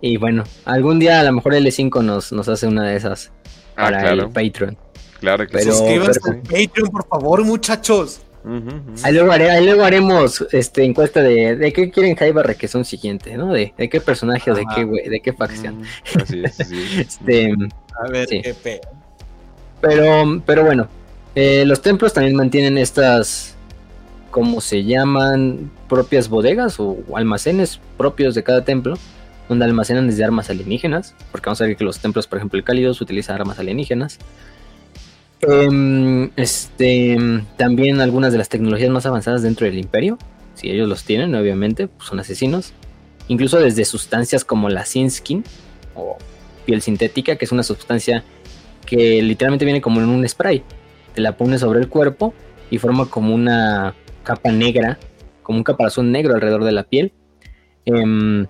[0.00, 3.30] Y bueno, algún día a lo mejor L5 nos, nos hace una de esas
[3.76, 4.76] ah, para el Patreon.
[5.20, 5.70] Claro que sí.
[5.70, 8.20] Suscríbanse al Patreon, por favor, muchachos.
[9.04, 13.52] ahí, luego haremos este, encuesta de, de qué quieren Jaiba que son siguiente, ¿no?
[13.52, 15.82] De, de qué personaje o de qué, de qué facción.
[16.20, 16.84] Así es, sí.
[16.98, 17.54] este,
[18.02, 18.80] a ver, qué pe...
[19.80, 20.88] Pero, pero bueno,
[21.34, 23.54] eh, los templos también mantienen estas,
[24.30, 25.70] ¿cómo se llaman?
[25.88, 28.96] Propias bodegas o almacenes propios de cada templo,
[29.48, 32.64] donde almacenan desde armas alienígenas, porque vamos a ver que los templos, por ejemplo, el
[32.64, 34.18] Cálidos utiliza armas alienígenas.
[35.40, 37.18] Em, este,
[37.58, 40.18] también algunas de las tecnologías más avanzadas dentro del imperio,
[40.54, 42.72] si ellos los tienen, obviamente, pues son asesinos.
[43.28, 45.44] Incluso desde sustancias como la Sinskin
[45.94, 46.16] o
[46.64, 48.24] piel sintética, que es una sustancia
[48.86, 50.62] que literalmente viene como en un spray.
[51.14, 52.34] Te la pones sobre el cuerpo
[52.70, 54.98] y forma como una capa negra,
[55.42, 57.12] como un caparazón negro alrededor de la piel,
[57.84, 58.46] em,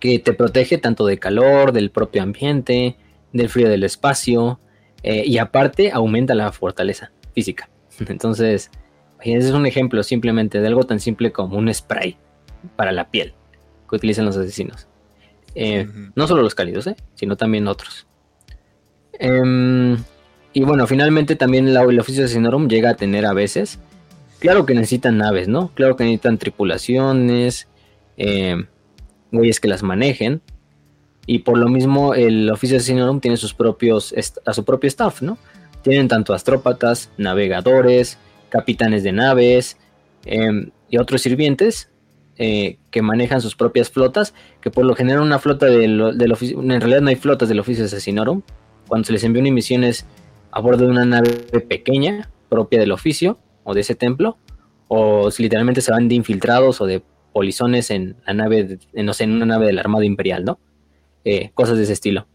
[0.00, 2.96] que te protege tanto de calor, del propio ambiente,
[3.32, 4.60] del frío del espacio,
[5.02, 7.68] eh, y aparte aumenta la fortaleza física.
[8.08, 8.70] Entonces,
[9.20, 12.16] ese es un ejemplo simplemente de algo tan simple como un spray
[12.76, 13.34] para la piel
[13.88, 14.88] que utilizan los asesinos.
[15.54, 16.96] Eh, no solo los cálidos, ¿eh?
[17.14, 18.06] sino también otros.
[19.18, 19.96] Em,
[20.52, 23.78] y bueno, finalmente también el oficio de Asesinorum llega a tener a veces.
[24.38, 25.70] Claro que necesitan naves, ¿no?
[25.74, 27.68] Claro que necesitan tripulaciones,
[28.16, 28.66] em,
[29.30, 30.42] güeyes que las manejen.
[31.26, 34.14] Y por lo mismo, el oficio de Asesinorum tiene sus propios,
[34.44, 35.38] a su propio staff, ¿no?
[35.82, 38.18] Tienen tanto astrópatas, navegadores,
[38.48, 39.76] capitanes de naves
[40.24, 41.91] em, y otros sirvientes
[42.44, 46.60] eh, que manejan sus propias flotas, que por lo general una flota del, del oficio,
[46.60, 48.42] en realidad no hay flotas del oficio de Asesinorum,
[48.88, 50.06] cuando se les envía una misión es
[50.50, 51.30] a bordo de una nave
[51.68, 54.38] pequeña, propia del oficio o de ese templo,
[54.88, 59.22] o si literalmente se van de infiltrados o de polizones en la nave, no sé,
[59.22, 60.58] en una nave de la Armada Imperial, ¿no?
[61.24, 62.26] Eh, cosas de ese estilo.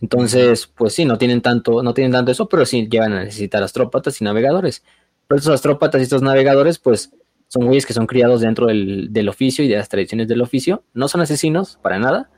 [0.00, 3.62] Entonces, pues sí, no tienen tanto, no tienen tanto eso, pero sí llegan a necesitar
[3.62, 4.82] astrópatas y navegadores.
[5.28, 7.12] Pero estos astrópatas y estos navegadores, pues,
[7.54, 10.82] son güeyes que son criados dentro del, del, oficio y de las tradiciones del oficio.
[10.92, 12.28] No son asesinos, para nada,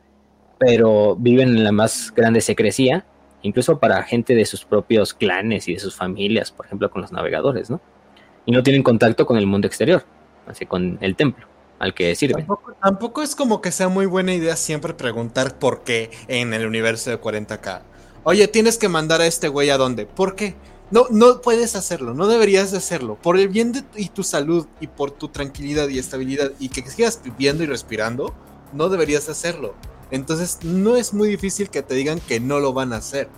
[0.58, 3.06] pero viven en la más grande secrecía
[3.42, 7.12] incluso para gente de sus propios clanes y de sus familias, por ejemplo, con los
[7.12, 7.80] navegadores, ¿no?
[8.44, 10.04] Y no tienen contacto con el mundo exterior,
[10.46, 11.46] así con el templo
[11.78, 12.46] al que sirven.
[12.82, 17.10] Tampoco, es como que sea muy buena idea siempre preguntar por qué en el universo
[17.10, 17.82] de 40k.
[18.24, 20.06] Oye, tienes que mandar a este güey a dónde.
[20.06, 20.54] ¿Por qué?
[20.90, 23.18] No, no puedes hacerlo, no deberías de hacerlo.
[23.20, 26.88] Por el bien de y tu salud y por tu tranquilidad y estabilidad y que
[26.88, 28.32] sigas viviendo y respirando,
[28.72, 29.74] no deberías hacerlo.
[30.10, 33.28] Entonces no es muy difícil que te digan que no lo van a hacer.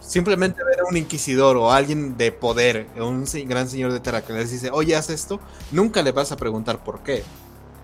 [0.00, 4.32] Simplemente ver a un inquisidor o alguien de poder, un gran señor de Terra que
[4.32, 5.38] les dice, oye, haz esto,
[5.70, 7.24] nunca le vas a preguntar por qué.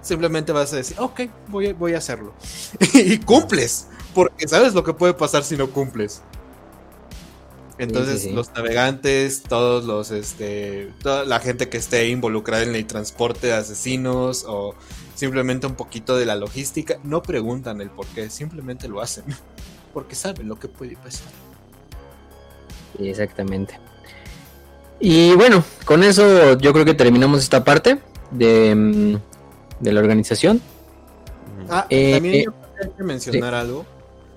[0.00, 2.32] Simplemente vas a decir, ok, voy a, voy a hacerlo.
[2.94, 6.22] y cumples, porque sabes lo que puede pasar si no cumples.
[7.78, 13.48] Entonces, los navegantes, todos los, este, toda la gente que esté involucrada en el transporte
[13.48, 14.74] de asesinos o
[15.14, 19.24] simplemente un poquito de la logística, no preguntan el por qué, simplemente lo hacen,
[19.94, 21.28] porque saben lo que puede pasar.
[22.98, 23.78] exactamente.
[24.98, 27.98] Y bueno, con eso yo creo que terminamos esta parte
[28.30, 29.16] de, mm,
[29.80, 30.62] de la organización.
[31.68, 33.84] Ah, eh, también eh, yo que mencionar algo.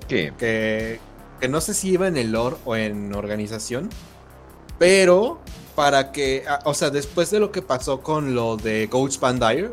[0.07, 0.99] Que,
[1.40, 3.90] que no sé si iba en el lore o en organización,
[4.78, 5.40] pero
[5.76, 8.90] para que, ah, o sea, después de lo que pasó con lo de
[9.22, 9.72] Bandire,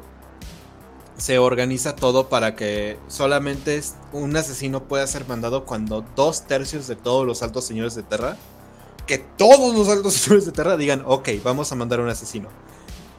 [1.17, 3.81] se organiza todo para que solamente
[4.13, 8.37] un asesino pueda ser mandado cuando dos tercios de todos los altos señores de Terra,
[9.07, 12.49] que todos los altos señores de Terra digan, ok, vamos a mandar un asesino.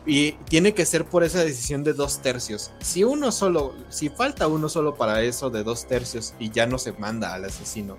[0.05, 2.71] Y tiene que ser por esa decisión de dos tercios.
[2.79, 6.77] Si uno solo, si falta uno solo para eso de dos tercios y ya no
[6.77, 7.97] se manda al asesino,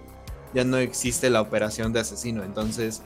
[0.55, 2.45] ya no existe la operación de asesino.
[2.45, 3.03] Entonces,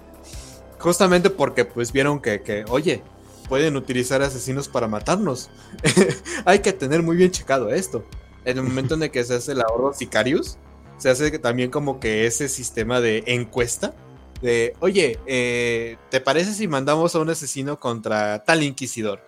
[0.78, 3.02] justamente porque pues vieron que, oye,
[3.48, 5.50] pueden utilizar asesinos para matarnos.
[6.44, 8.04] Hay que tener muy bien checado esto.
[8.44, 10.58] En el momento en que se hace la orden Sicarius,
[10.98, 13.94] se hace también como que ese sistema de encuesta.
[14.40, 19.20] De, oye, eh, ¿te parece si mandamos a un asesino contra tal inquisidor?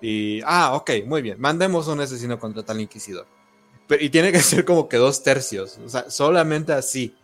[0.00, 3.26] Y, ah, ok, muy bien, mandemos a un asesino contra tal inquisidor.
[4.00, 7.14] y tiene que ser como que dos tercios, o sea, solamente así.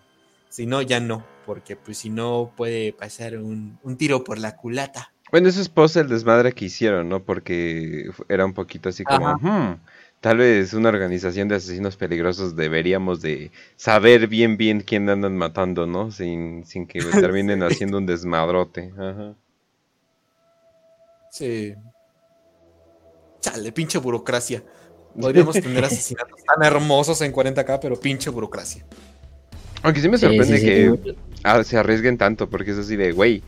[0.53, 4.55] Si no, ya no, porque pues si no puede pasar un, un tiro por la
[4.55, 5.15] culata.
[5.31, 7.25] Bueno, eso es post el desmadre que hicieron, ¿no?
[7.25, 9.81] Porque era un poquito así como, hmm,
[10.21, 15.87] tal vez una organización de asesinos peligrosos deberíamos de saber bien bien quién andan matando,
[15.87, 16.11] ¿no?
[16.11, 16.99] Sin, sin que
[17.33, 18.93] terminen haciendo un desmadrote.
[18.99, 19.35] Ajá.
[21.31, 21.75] Sí.
[23.41, 24.63] Chale, pinche burocracia.
[25.19, 28.85] Podríamos tener asesinatos tan hermosos en 40k, pero pinche burocracia.
[29.83, 33.43] Aunque sí me sorprende que ah, se arriesguen tanto, porque es así de, güey,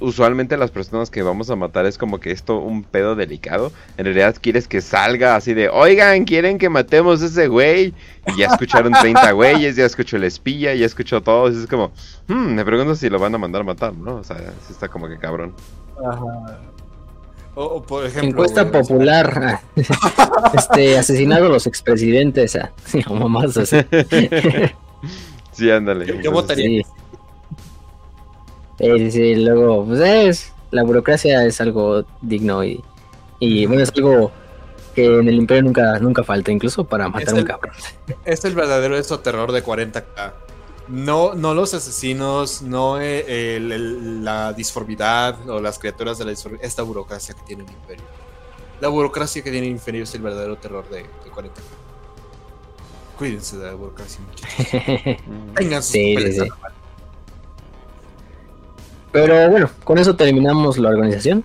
[0.00, 3.72] usualmente las personas que vamos a matar es como que esto un pedo delicado.
[3.96, 7.94] En realidad quieres que salga así de, oigan, quieren que matemos a ese güey.
[8.26, 11.48] Y ya escucharon 30 güeyes, ya escuchó el espía, ya escuchó todo.
[11.48, 11.92] es como,
[12.28, 14.16] hmm, me pregunto si lo van a mandar a matar, ¿no?
[14.16, 15.54] O sea, sí está como que cabrón.
[16.04, 16.60] Ajá.
[17.60, 19.60] O, por ejemplo, Encuesta popular.
[20.54, 22.54] este, asesinado los expresidentes.
[22.54, 22.70] Ah,
[23.08, 23.76] o más así.
[25.58, 26.22] sí, ándale.
[26.22, 26.84] Yo votaría.
[28.78, 29.10] Sí.
[29.10, 30.52] sí, luego, pues es.
[30.70, 32.84] La burocracia es algo digno y,
[33.40, 34.30] y bueno, es algo
[34.94, 37.74] que en el imperio nunca, nunca falta, incluso para matar a un cabrón.
[38.24, 40.32] Es el verdadero eso terror de 40k.
[40.88, 46.82] No, no los asesinos, no eh, la disformidad o las criaturas de la disformidad, esta
[46.82, 48.04] burocracia que tiene el imperio.
[48.80, 51.60] La burocracia que tiene el imperio es el verdadero terror de, de 40.
[53.18, 55.20] Cuídense de la burocracia, muchachos.
[55.56, 56.16] Tengan sus sí,
[59.10, 61.44] Pero bueno, con eso terminamos la organización.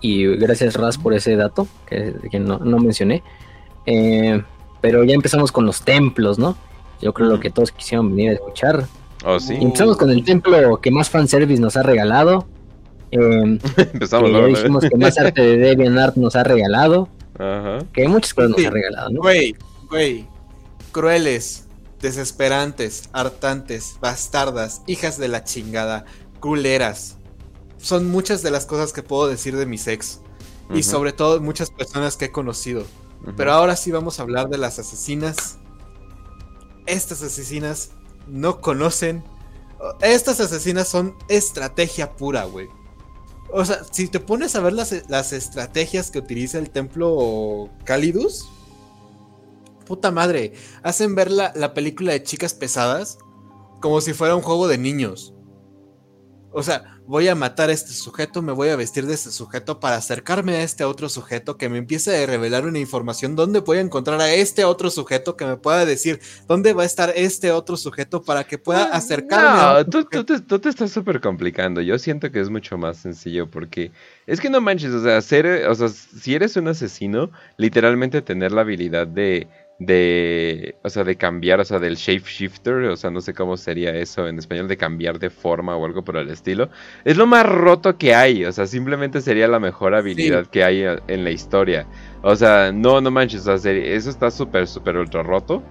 [0.00, 3.22] Y gracias Raz por ese dato que, no, mencioné.
[3.84, 4.42] Eh,
[4.80, 6.56] pero ya empezamos con los templos, ¿no?
[7.02, 8.86] Yo creo lo que todos quisieron venir a escuchar.
[9.22, 9.54] Oh, sí.
[9.60, 12.46] empezamos con el templo que más fanservice nos ha regalado.
[13.10, 13.18] Eh,
[13.92, 17.10] Empezamos, ya dijimos que más arte de DeviantArt nos ha regalado.
[17.38, 17.80] Ajá.
[17.92, 19.20] Que muchas cosas nos ha regalado, ¿no?
[19.20, 19.54] Güey,
[19.90, 20.26] güey.
[20.92, 21.64] Crueles,
[22.00, 26.04] desesperantes, hartantes, bastardas, hijas de la chingada,
[26.40, 27.16] culeras.
[27.78, 30.20] Son muchas de las cosas que puedo decir de mis ex.
[30.72, 32.84] Y sobre todo muchas personas que he conocido.
[33.36, 35.58] Pero ahora sí vamos a hablar de las asesinas
[36.90, 37.90] estas asesinas
[38.26, 39.22] no conocen.
[40.00, 42.68] Estas asesinas son estrategia pura, güey.
[43.52, 48.48] O sea, si te pones a ver las, estrategias que utiliza el templo Calidus,
[49.90, 50.52] puta madre,
[50.84, 53.18] hacen ver la, la película de chicas pesadas
[53.80, 55.34] como si fuera un juego de niños.
[56.52, 59.80] O sea, voy a matar a este sujeto, me voy a vestir de este sujeto
[59.80, 63.78] para acercarme a este otro sujeto que me empiece a revelar una información, dónde voy
[63.78, 67.50] a encontrar a este otro sujeto que me pueda decir dónde va a estar este
[67.50, 69.60] otro sujeto para que pueda ah, acercarme.
[69.60, 71.80] No, tú, tú, te, estás súper complicando.
[71.80, 73.90] Yo siento que es mucho más sencillo porque
[74.28, 78.52] es que no manches, o sea, ser, o sea, si eres un asesino, literalmente tener
[78.52, 79.48] la habilidad de
[79.80, 83.90] de, o sea, de cambiar, o sea, del shapeshifter, o sea, no sé cómo sería
[83.96, 86.68] eso en español, de cambiar de forma o algo por el estilo.
[87.04, 90.84] Es lo más roto que hay, o sea, simplemente sería la mejor habilidad que hay
[91.08, 91.86] en la historia.
[92.22, 95.62] O sea, no, no manches, o sea, eso está súper, súper ultra roto.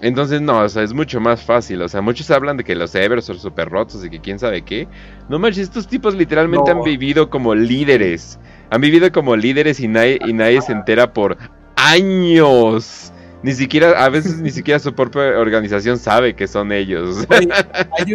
[0.00, 1.82] Entonces, no, o sea, es mucho más fácil.
[1.82, 4.62] O sea, muchos hablan de que los Evers son súper rotos y que quién sabe
[4.62, 4.88] qué.
[5.28, 8.38] No manches, estos tipos literalmente han vivido como líderes.
[8.70, 11.36] Han vivido como líderes y nadie, y nadie se entera por
[11.76, 13.12] años.
[13.42, 17.26] Ni siquiera, a veces ni siquiera su propia organización sabe que son ellos.
[17.30, 18.14] hay,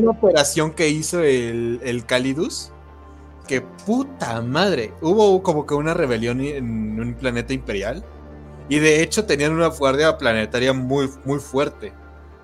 [0.00, 2.72] una, operación que hizo el, el Calidus.
[3.46, 4.92] Que puta madre.
[5.00, 8.04] Hubo como que una rebelión en un planeta imperial.
[8.68, 11.94] Y de hecho tenían una guardia planetaria muy, muy fuerte.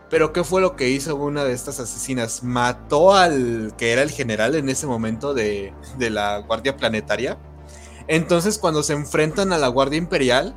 [0.08, 2.42] Pero ¿qué fue lo que hizo una de estas asesinas?
[2.42, 7.36] Mató al que era el general en ese momento de, de la guardia planetaria.
[8.06, 10.54] Entonces cuando se enfrentan a la guardia imperial,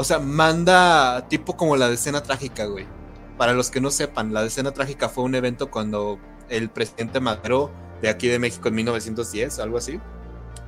[0.00, 2.86] o sea, manda tipo como la decena trágica, güey.
[3.36, 7.72] Para los que no sepan, la decena trágica fue un evento cuando el presidente Madero
[8.00, 9.98] de aquí de México en 1910, algo así,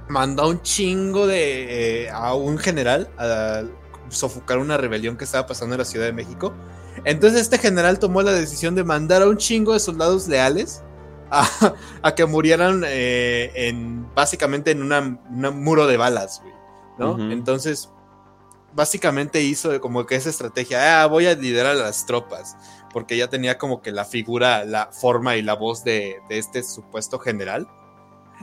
[0.08, 3.62] mandó un chingo de eh, a un general a
[4.08, 6.52] sofocar una rebelión que estaba pasando en la Ciudad de México.
[7.04, 10.82] Entonces este general tomó la decisión de mandar a un chingo de soldados leales
[11.30, 11.46] a,
[12.16, 15.20] que murieran eh, en básicamente en un
[15.62, 16.54] muro de balas, güey,
[16.98, 17.30] ¿no?
[17.30, 17.90] Entonces
[18.74, 22.56] básicamente hizo como que esa estrategia, ah, voy a liderar a las tropas,
[22.92, 27.18] porque ya tenía como que la figura, la forma y la voz de, este supuesto
[27.18, 27.68] general.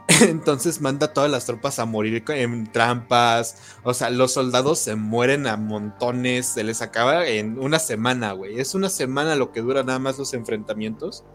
[0.21, 3.57] Entonces manda a todas las tropas a morir en trampas.
[3.83, 6.45] O sea, los soldados se mueren a montones.
[6.45, 8.59] Se les acaba en una semana, güey.
[8.59, 11.25] Es una semana lo que dura nada más los enfrentamientos.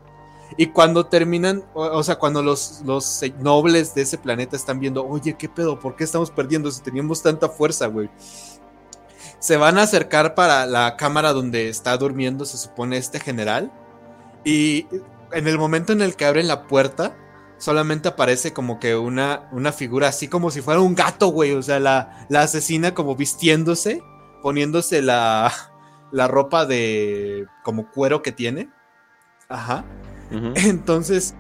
[0.56, 5.35] Y cuando terminan, o, sea, cuando los, los nobles de ese planeta están viendo, oye,
[5.35, 5.78] ¿qué pedo?
[5.78, 8.10] ¿Por qué estamos perdiendo si teníamos tanta fuerza, güey?
[9.43, 13.73] Se van a acercar para la cámara donde está durmiendo, se supone, este general.
[14.44, 14.86] Y
[15.32, 17.16] en el momento en el que abren la puerta,
[17.59, 21.55] solamente aparece como que una, una figura así como si fuera un gato, güey.
[21.55, 24.01] O sea, la, la asesina como vistiéndose,
[24.43, 25.52] poniéndose la,
[26.12, 28.70] la ropa de como cuero que tiene.
[29.48, 29.85] Ajá.
[30.55, 31.35] Entonces,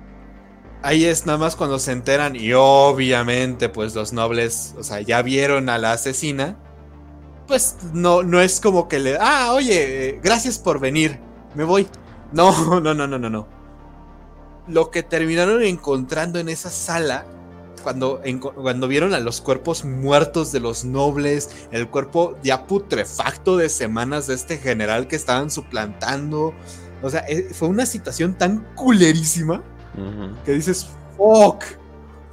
[0.82, 5.22] ahí es nada más cuando se enteran y obviamente pues los nobles, o sea, ya
[5.22, 6.58] vieron a la asesina.
[7.52, 11.18] Pues no, no es como que le, ah, oye, gracias por venir,
[11.54, 11.86] me voy.
[12.32, 13.46] No, no, no, no, no, no
[14.68, 17.26] lo que terminaron encontrando en esa sala,
[17.82, 18.22] cuando,
[18.54, 24.28] cuando vieron a los cuerpos muertos de los nobles, el cuerpo ya putrefacto de semanas
[24.28, 26.54] de este general que estaban suplantando,
[27.02, 29.62] o sea, eh, fue una situación tan culerísima
[30.46, 30.88] que dices,
[31.18, 31.64] fuck,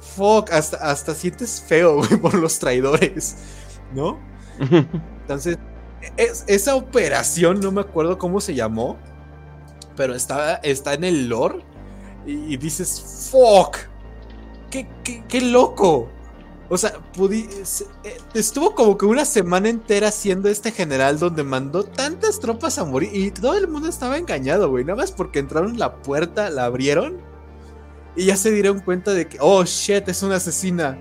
[0.00, 3.36] fuck, hasta, hasta sientes feo, por los traidores,
[3.94, 4.29] ¿no?
[5.22, 5.58] Entonces,
[6.46, 8.96] esa operación, no me acuerdo cómo se llamó,
[9.96, 11.64] pero está, está en el lore
[12.26, 13.76] y, dices, fuck,
[14.70, 14.86] qué,
[15.28, 16.08] qué, loco.
[16.68, 22.38] O sea, eh, estuvo como que una semana entera siendo este general donde mandó tantas
[22.38, 24.84] tropas a morir y todo el mundo estaba engañado, güey.
[24.84, 27.18] Nada más porque entraron la puerta, la abrieron
[28.14, 30.96] y ya se dieron cuenta de que, oh shit, es una asesina.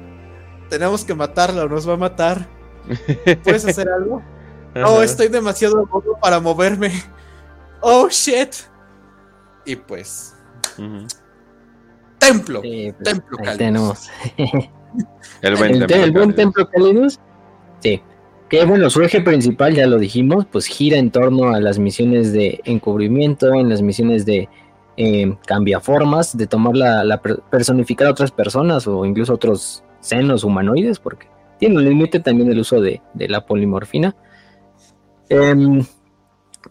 [0.70, 2.59] Tenemos que matarla o nos va a matar.
[3.44, 4.22] ¿Puedes hacer algo?
[4.86, 6.92] Oh, estoy demasiado loco para moverme.
[7.82, 8.54] Oh shit.
[9.66, 10.36] Y pues
[12.20, 12.62] Templo.
[12.62, 14.10] Pues, templo Tenemos.
[15.42, 17.20] el buen, templo, templo Calidus.
[17.82, 18.02] Sí.
[18.50, 22.34] Que bueno, su eje principal, ya lo dijimos, pues gira en torno a las misiones
[22.34, 24.50] de encubrimiento, en las misiones de
[24.98, 27.22] eh, cambiaformas, de tomar la,
[27.52, 31.28] personificar a otras personas o incluso otros senos humanoides, porque
[31.60, 34.16] tiene un límite también el uso de, la polimorfina.
[35.30, 35.86] Em,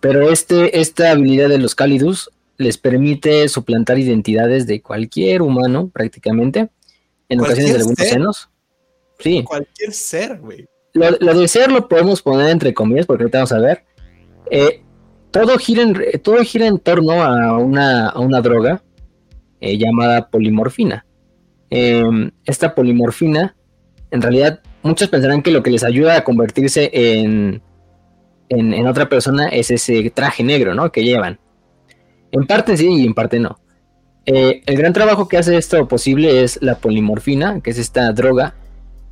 [0.01, 6.71] pero este, esta habilidad de los Calidus les permite suplantar identidades de cualquier humano, prácticamente.
[7.29, 8.51] En ocasiones de algunos senos.
[9.19, 9.45] Sí.
[9.45, 10.67] Cualquier ser, güey.
[10.95, 13.85] Lo, de ser lo podemos poner entre comillas, porque ahorita vamos a ver.
[14.51, 14.83] Eh,
[15.31, 18.83] todo, gira en, todo gira en torno a una, a una droga
[19.61, 21.05] eh, llamada polimorfina.
[21.71, 23.55] Em, esta polimorfina,
[24.11, 27.63] en realidad, muchos pensarán que lo que les ayuda a convertirse en,
[28.49, 30.91] en, otra persona es ese traje negro, ¿no?
[30.93, 31.39] Que llevan.
[32.33, 33.59] En parte sí y en parte no.
[34.27, 38.55] Eh, el gran trabajo que hace esto posible es la polimorfina, que es esta droga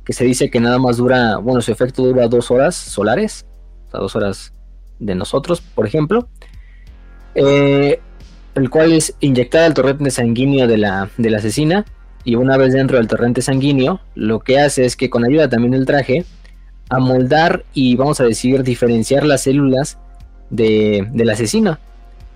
[0.05, 3.45] que se dice que nada más dura, bueno, su efecto dura dos horas solares,
[3.87, 4.53] o sea, dos horas
[4.99, 6.29] de nosotros, por ejemplo,
[7.35, 7.99] eh,
[8.55, 11.85] el cual es inyectada al torrente sanguíneo de la, de la asesina,
[12.27, 15.71] y una vez dentro del torrente sanguíneo, lo que hace es que con ayuda también
[15.71, 16.25] del traje,
[16.89, 19.97] amoldar y vamos a decir diferenciar las células
[20.49, 21.79] de, la asesina.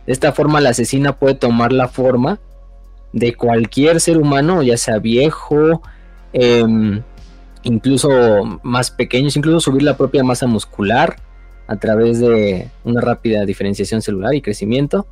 [0.06, 2.40] De esta forma la asesina puede tomar la forma
[3.12, 5.82] de cualquier ser humano, ya sea viejo,
[6.32, 7.02] em,
[7.64, 11.18] incluso más pequeños, incluso subir la propia masa muscular
[11.68, 15.06] a través de una rápida diferenciación celular y crecimiento.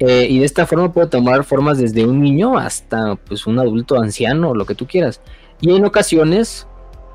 [0.00, 4.00] Eh, y de esta forma puede tomar formas desde un niño hasta pues, un adulto
[4.00, 5.20] anciano, lo que tú quieras.
[5.60, 6.66] Y en ocasiones,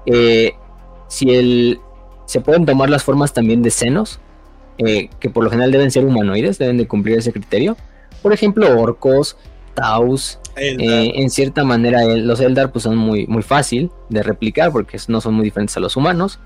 [0.06, 0.54] eh,
[1.08, 1.80] si el,
[2.26, 4.20] se pueden tomar las formas también de senos,
[4.78, 7.76] eh, que por lo general deben ser humanoides, deben de cumplir ese criterio.
[8.22, 9.38] Por ejemplo, orcos,
[9.74, 14.98] taus, eh, en cierta manera los Eldar pues son muy, muy fácil de replicar porque
[15.08, 16.40] no son muy diferentes a los humanos.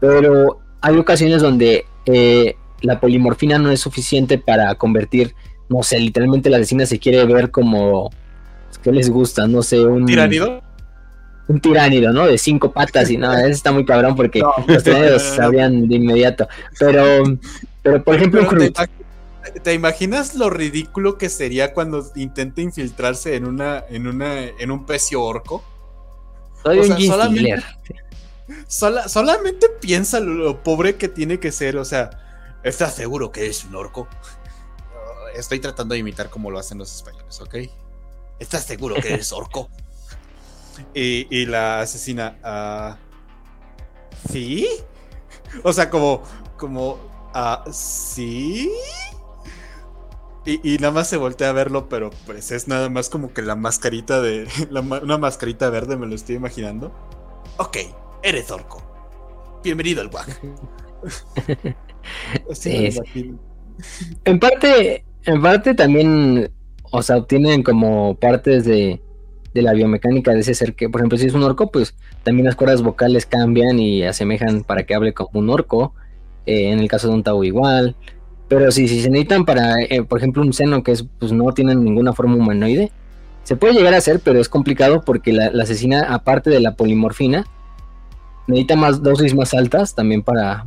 [0.00, 5.34] Pero hay ocasiones donde eh, la polimorfina no es suficiente para convertir,
[5.68, 8.10] no sé, literalmente la asesina se quiere ver como...
[8.82, 9.46] ¿Qué les gusta?
[9.46, 10.06] No sé, un...
[10.06, 10.62] ¿Tiránido?
[11.48, 12.26] un tiránido, ¿no?
[12.26, 16.48] De cinco patas y nada, eso está muy cabrón porque los tiránidos sabían de inmediato.
[16.78, 17.24] Pero,
[17.82, 18.48] pero por ejemplo,
[19.62, 24.86] te, imaginas lo ridículo que sería cuando intenta infiltrarse en una, en una, en un
[24.86, 25.64] pecio orco?
[26.64, 27.64] solamente,
[29.08, 32.10] solamente piensa lo, pobre que tiene que ser, o sea,
[32.62, 34.08] ¿estás seguro que es un orco?
[35.34, 37.56] Estoy tratando de imitar como lo hacen los españoles, ¿ok?
[38.38, 39.68] ¿Estás seguro que eres orco?
[40.94, 44.66] Y, la asesina, uh, ¿sí?
[45.62, 46.22] O sea, como,
[46.56, 46.94] como,
[47.34, 48.72] uh, ¿sí?
[50.44, 53.54] Y, nada más se voltea a verlo, pero pues es nada más como que la
[53.54, 54.48] mascarita de.
[54.70, 56.92] una mascarita verde, me lo estoy imaginando.
[57.58, 57.76] Ok,
[58.22, 58.82] eres orco.
[59.62, 60.10] Bienvenido al
[62.48, 63.36] WAG.
[64.24, 66.50] En parte, en parte también,
[66.90, 69.00] o sea, obtienen como partes de,
[69.54, 72.46] de la biomecánica de ese ser que, por ejemplo, si es un orco, pues también
[72.46, 75.94] las cuerdas vocales cambian y asemejan para que hable como un orco.
[76.46, 77.96] Eh, en el caso de un Tau igual.
[78.48, 81.52] Pero si, si se necesitan para, eh, por ejemplo, un seno que es, pues no
[81.52, 82.92] tienen ninguna forma humanoide,
[83.44, 87.44] Se puede llegar a hacer, pero es complicado porque la, asesina, aparte de la polimorfina,
[88.46, 90.64] necesita más dosis más altas también para,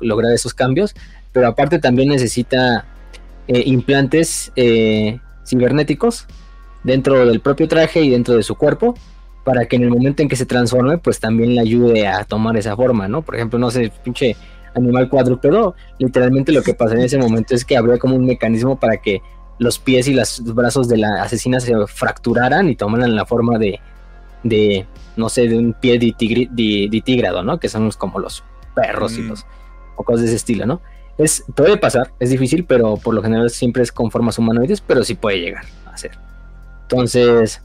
[0.00, 0.94] lograr esos cambios,
[1.32, 2.86] pero aparte también necesita
[3.48, 6.26] eh, implantes eh, cibernéticos
[6.82, 8.94] dentro del propio traje y dentro de su cuerpo
[9.44, 12.56] para que en el momento en que se transforme, pues también le ayude a tomar
[12.56, 13.22] esa forma, ¿no?
[13.22, 14.36] Por ejemplo, no sé, pinche
[14.74, 18.78] animal cuadrúpedo, literalmente lo que pasa en ese momento es que habría como un mecanismo
[18.78, 19.22] para que
[19.58, 23.78] los pies y los brazos de la asesina se fracturaran y tomaran la forma de,
[24.42, 24.84] de
[25.16, 27.60] no sé, de un pie de, ¿no?
[27.60, 28.42] Que son como los
[28.74, 29.28] perros y mm.
[29.28, 29.46] los
[29.96, 30.80] o cosas de ese estilo, ¿no?
[31.18, 35.02] Es, puede pasar, es difícil, pero por lo general siempre es con formas humanoides, pero
[35.02, 36.12] sí puede llegar a ser.
[36.82, 37.62] Entonces,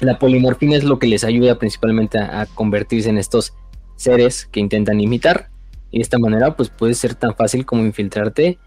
[0.00, 3.54] la polimorfina es lo que les ayuda principalmente a, convertirse en estos
[3.96, 5.48] seres que intentan imitar.
[5.90, 8.58] Y de esta manera, pues puede ser tan fácil como infiltrarte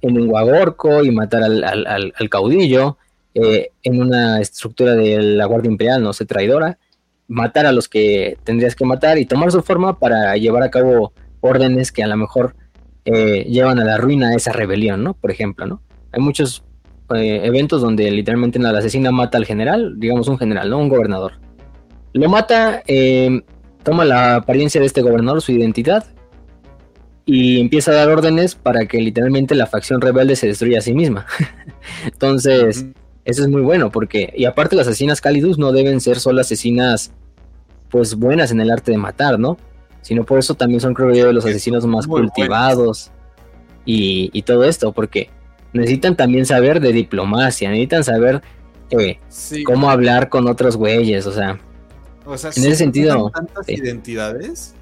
[0.00, 2.96] en un guagorco y matar al, caudillo,
[3.34, 6.78] eh, en una estructura de la Guardia Imperial, no sé, traidora,
[7.28, 11.12] matar a los que tendrías que matar y tomar su forma para llevar a cabo
[11.40, 12.54] órdenes que a lo mejor
[13.04, 15.14] eh, llevan a la ruina a esa rebelión, ¿no?
[15.14, 15.82] Por ejemplo, ¿no?
[16.12, 16.64] Hay muchos
[17.14, 20.78] eh, eventos donde literalmente la asesina mata al general, digamos un general, ¿no?
[20.78, 21.32] Un gobernador.
[22.12, 22.82] Lo mata,
[23.84, 26.04] toma la apariencia de este gobernador, su identidad,
[27.32, 30.94] y empieza a dar órdenes para que literalmente la facción rebelde se destruya a sí
[30.94, 31.26] misma.
[32.04, 32.86] Entonces,
[33.24, 37.12] eso es muy bueno porque, y aparte las asesinas Calidus no deben ser solo asesinas
[37.88, 39.58] pues buenas en el arte de matar, ¿no?
[40.02, 43.10] Sino por eso también son creo yo de los asesinos más cultivados
[43.84, 45.30] y, todo esto, porque
[45.72, 48.42] necesitan también saber de diplomacia, necesitan saber
[48.90, 49.18] eh,
[49.64, 51.60] cómo hablar con otros güeyes, o sea,
[52.24, 53.30] o sea en ese sentido...
[53.30, 54.74] tantas identidades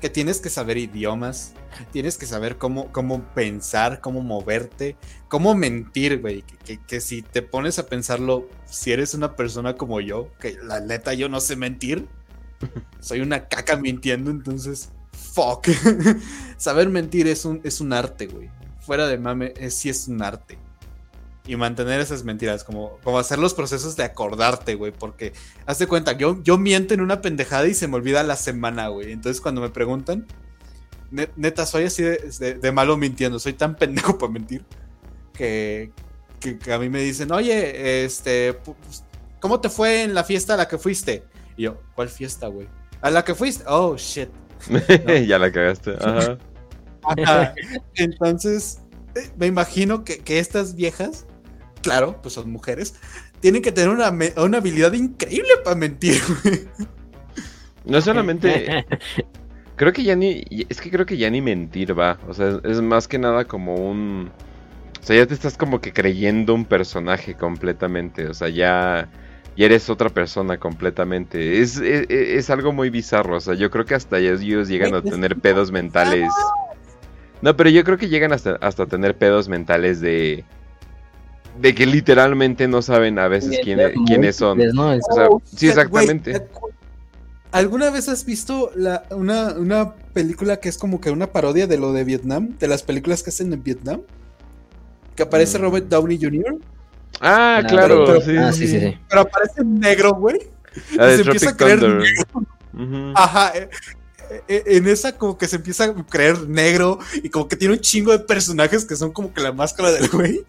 [0.00, 1.52] que tienes que saber idiomas,
[1.92, 4.96] tienes que saber cómo, cómo pensar, cómo moverte,
[5.28, 6.42] cómo mentir, güey.
[6.86, 11.12] Que, si te pones a pensarlo, si eres una persona como yo, que la neta
[11.14, 12.06] yo no sé mentir,
[13.00, 15.68] soy una caca mintiendo, entonces, fuck.
[16.56, 18.50] saber mentir es un, es un arte, güey.
[18.80, 20.58] Fuera de mame, es, sí es un arte
[21.46, 25.32] y mantener esas mentiras, como, como hacer los procesos de acordarte, güey, porque
[25.66, 29.10] hazte cuenta, yo, yo miento en una pendejada y se me olvida la semana, güey.
[29.10, 30.26] Entonces cuando me preguntan,
[31.10, 34.64] neta, soy así de, malo mintiendo, soy tan pendejo para mentir
[35.32, 35.90] que,
[36.38, 39.04] que, a mí me dicen, oye, este, pues,
[39.40, 41.24] ¿cómo te fue en la fiesta a la que fuiste?
[41.60, 42.68] Y yo, ¿cuál fiesta, güey?
[43.02, 44.30] A la que fuiste, oh, shit.
[45.26, 46.38] ya la cagaste, ajá.
[47.96, 48.80] Entonces,
[49.14, 51.26] eh, me imagino que, que estas viejas
[51.82, 52.94] claro, pues son mujeres,
[53.40, 54.10] tienen que tener una,
[54.42, 56.18] una habilidad increíble para mentir.
[57.84, 58.86] No solamente...
[59.76, 60.42] creo que ya ni...
[60.70, 62.18] Es que creo que ya ni mentir va.
[62.26, 64.30] O sea, es más que nada como un...
[64.98, 68.28] O sea, ya te estás como que creyendo un personaje completamente.
[68.28, 69.10] O sea, ya...
[69.56, 71.60] Y eres otra persona completamente.
[71.60, 73.36] Es, es, es, algo muy bizarro.
[73.36, 76.30] O sea, yo creo que hasta ellos llegan a tener pedos mentales.
[77.42, 80.44] No, pero yo creo que llegan hasta, hasta tener pedos mentales de
[81.60, 84.60] de que literalmente no saben a veces quiénes son.
[85.44, 86.46] sí, exactamente.
[87.52, 91.92] ¿Alguna vez has visto la, una, película que es como que una parodia de lo
[91.92, 92.56] de Vietnam?
[92.58, 94.02] De las películas que hacen en Vietnam.
[95.16, 95.62] Que aparece mm.
[95.62, 96.58] Robert Downey Jr.
[97.20, 98.20] Ah, claro, pero,
[98.52, 100.38] sí, sí, sí, Pero aparece negro, güey.
[100.94, 101.80] se empieza a creer
[103.14, 103.52] Ajá.
[103.54, 103.68] Eh,
[104.48, 107.80] eh, en esa como que se empieza a creer negro y como que tiene un
[107.80, 110.46] chingo de personajes que son como que la máscara del güey.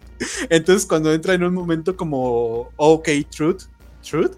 [0.50, 3.64] Entonces cuando entra en un momento como OK Truth,
[4.08, 4.36] Truth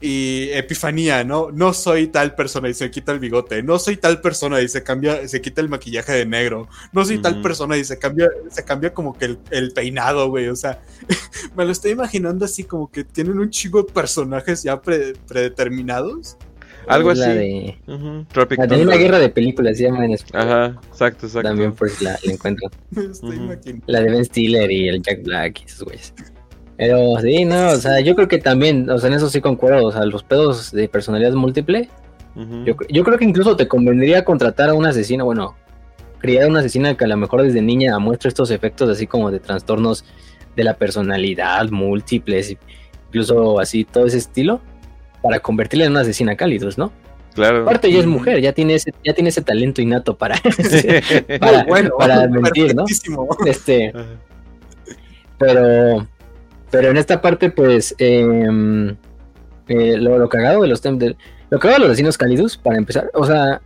[0.00, 1.50] y Epifanía, ¿no?
[1.50, 3.62] No soy tal persona y se quita el bigote.
[3.62, 6.68] No soy tal persona y se cambia, se quita el maquillaje de negro.
[6.92, 10.48] No soy tal persona y se cambia, se cambia como que el, peinado, güey.
[10.48, 10.80] O sea,
[11.56, 16.36] me lo estoy imaginando así como que tienen un chingo de personajes ya predeterminados
[16.86, 17.20] algo así.
[17.20, 17.76] De...
[17.86, 20.48] una guerra de películas, se llama en español.
[20.48, 21.48] Ajá, exacto, exacto.
[21.48, 22.68] También pues la, la encuentro.
[23.86, 26.14] La de Ben Stiller y el Jack Black y esos güeyes.
[26.80, 29.84] Pero sí, no, o sea, yo creo que también, o sea, en eso sí concuerdo,
[29.84, 31.90] o sea, los pedos de personalidad múltiple,
[32.64, 35.56] yo, yo, creo que incluso te convendría contratar a una asesina, bueno,
[36.20, 39.30] criar a una asesina que a lo mejor desde niña muestra estos efectos así como
[39.30, 40.06] de trastornos
[40.56, 42.56] de la personalidad múltiples,
[43.08, 44.62] incluso así todo ese estilo,
[45.20, 46.92] para convertirla en una asesina cálidos, ¿no?
[47.34, 47.64] Claro.
[47.64, 50.36] Aparte ella es mujer, ya tiene ese, ya tiene ese talento innato para,
[51.98, 52.86] para, mentir, ¿no?
[53.44, 53.92] Este,
[55.36, 56.06] pero,
[56.70, 58.96] pero en esta parte, pues, em,
[59.68, 61.16] eh, lo, cagado de los de,
[61.50, 63.60] lo cagado de los asesinos cálidos, para empezar, o sea,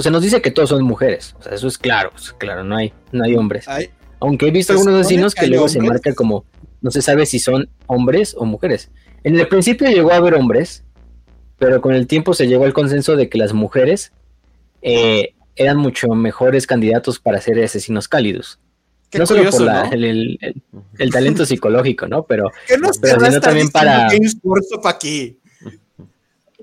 [0.00, 2.92] se nos dice que todos son mujeres, o sea, eso es claro, claro, no hay,
[3.12, 3.66] no hay hombres.
[4.20, 6.44] Aunque he visto algunos asesinos que luego se marcan como
[6.82, 8.90] no se sabe si son hombres o mujeres.
[9.22, 10.84] En el principio llegó a haber hombres,
[11.58, 14.12] pero con el tiempo se llegó al consenso de que las mujeres
[14.82, 18.58] eh, eran mucho mejores candidatos para ser asesinos cálidos.
[19.18, 20.38] No solo por El,
[21.12, 22.24] talento psicológico, ¿no?
[22.24, 22.50] Pero,
[23.02, 24.08] pero también para...
[24.84, 25.36] aquí.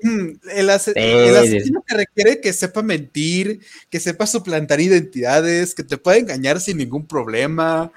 [0.01, 6.17] Mm, el, asesino que requiere que sepa mentir, que sepa suplantar identidades, que te pueda
[6.17, 7.91] engañar sin ningún problema.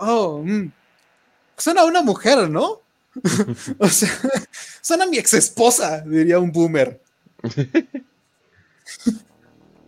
[0.00, 0.72] Oh, mm.
[1.56, 2.80] suena una mujer, ¿no?
[3.78, 4.10] o sea,
[4.80, 7.00] suena mi ex esposa, diría un boomer.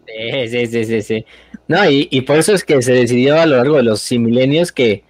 [0.06, 1.26] Sí, sí, sí, sí, sí.
[1.68, 4.70] No, y, y, por eso es que se decidió a lo largo de los milenios
[4.70, 5.02] que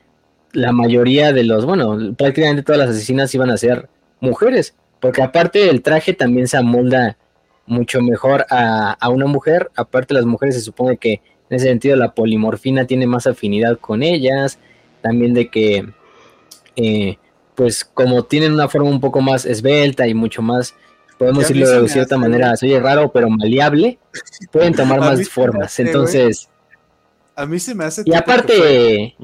[0.53, 5.69] la mayoría de los, bueno, prácticamente todas las asesinas iban a ser mujeres, porque aparte
[5.69, 7.19] el traje también se amolda
[7.67, 11.21] mucho mejor a, a una mujer, aparte las mujeres se supone que
[11.51, 14.59] en ese sentido la polimorfina tiene más afinidad con ellas,
[15.03, 15.87] también de que,
[16.77, 17.19] eh,
[17.55, 20.75] pues como tienen una forma un poco más esbelta y mucho más
[21.19, 23.99] podemos decirlo de cierta manera, se oye raro, pero maleable,
[24.51, 25.79] pueden tomar más formas.
[25.79, 26.49] Entonces.
[27.35, 28.03] A mí se me hace.
[28.05, 29.15] Y aparte.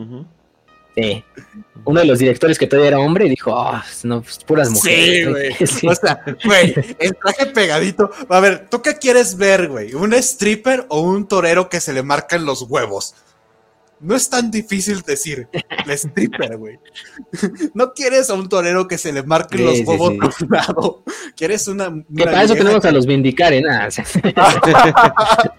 [1.84, 5.50] uno de los directores que todavía era hombre dijo, ah, no, pues, puras mujeres.
[5.58, 5.92] Sí, güey.
[5.92, 8.10] O sea, güey, el traje pegadito.
[8.28, 9.94] A ver, ¿tú qué quieres ver, güey?
[9.94, 13.14] ¿Un stripper o un torero que se le marcan los huevos?
[14.02, 15.48] No es tan difícil decir
[15.86, 16.78] la stripper, güey.
[17.74, 21.04] No quieres a un torero que se le marque los huevos por un lado.
[21.36, 21.90] Quieres una.
[22.14, 23.62] que para eso tenemos a los vindicar, ¿eh?
[23.62, 23.88] Nada.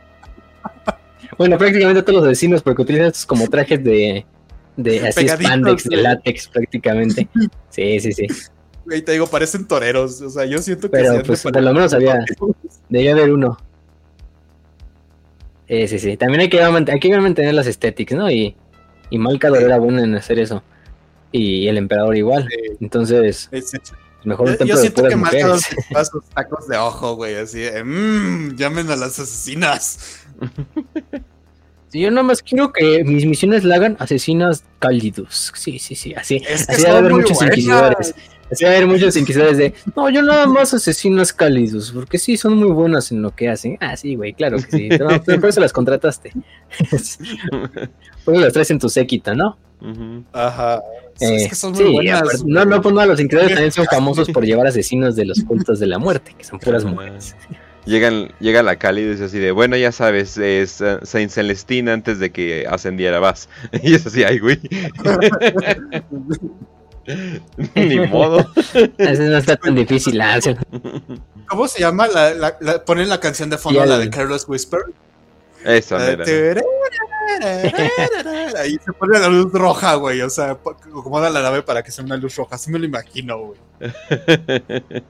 [1.38, 4.26] bueno, prácticamente todos los vecinos, porque utilizan estos como trajes de.
[4.76, 7.28] de así spandex, de látex, prácticamente.
[7.70, 8.28] Sí, sí, sí.
[8.86, 10.22] Güey, te digo, parecen toreros.
[10.22, 10.98] O sea, yo siento que.
[10.98, 12.24] Pero pues por lo menos había.
[12.90, 13.58] Debía haber uno.
[15.68, 16.18] Sí, sí, sí.
[16.18, 18.30] También hay que, hay que mantener las estéticas, ¿no?
[18.30, 18.56] Y,
[19.10, 20.64] y Malcador era bueno en hacer eso.
[21.32, 22.48] Y el emperador igual.
[22.80, 23.50] Entonces,
[24.24, 25.76] mejor un templo yo siento que Malcador se
[26.12, 27.36] sus tacos de ojo, güey.
[27.36, 30.26] Así de, mmm, llamen a las asesinas.
[31.90, 35.54] Sí, yo nada más quiero que mis misiones la hagan asesinas cálidos.
[35.56, 36.14] Sí, sí, sí.
[36.16, 38.16] Así, es que así debe haber muchos inquisidores.
[38.54, 42.38] Así va a haber muchos inquisidores de, no, yo nada más asesinos cálidos, porque sí,
[42.38, 43.78] son muy buenas en lo que hacen.
[43.80, 44.90] Ah, sí, güey, claro que sí.
[45.40, 46.32] por eso las contrataste.
[48.24, 49.58] por eso las traes en tu séquita, ¿no?
[50.32, 50.82] Ajá.
[51.20, 52.46] es que son muy buenas.
[52.46, 55.80] no, no, pues no, los inquisidores también son famosos por llevar asesinos de los cultos
[55.80, 57.36] de la muerte, que son puras mujeres.
[57.86, 62.20] Llegan, llega la Cali y dice así de, bueno, ya sabes, es Saint Celestina antes
[62.20, 63.50] de que ascendiera Vas.
[63.82, 64.60] Y es así, ay, güey.
[67.76, 68.40] Ni modo.
[68.98, 70.20] Eso no está tan difícil.
[70.22, 70.40] Ah,
[71.48, 72.08] ¿Cómo se llama?
[72.08, 74.82] La, la, ponen la canción de fondo, la de Carlos Whisper.
[75.66, 76.26] Esa, mira.
[78.60, 80.22] Ahí se pone la luz roja, güey.
[80.22, 82.56] O sea, acomoda la nave para que sea una luz roja.
[82.56, 83.60] Así me lo imagino, güey.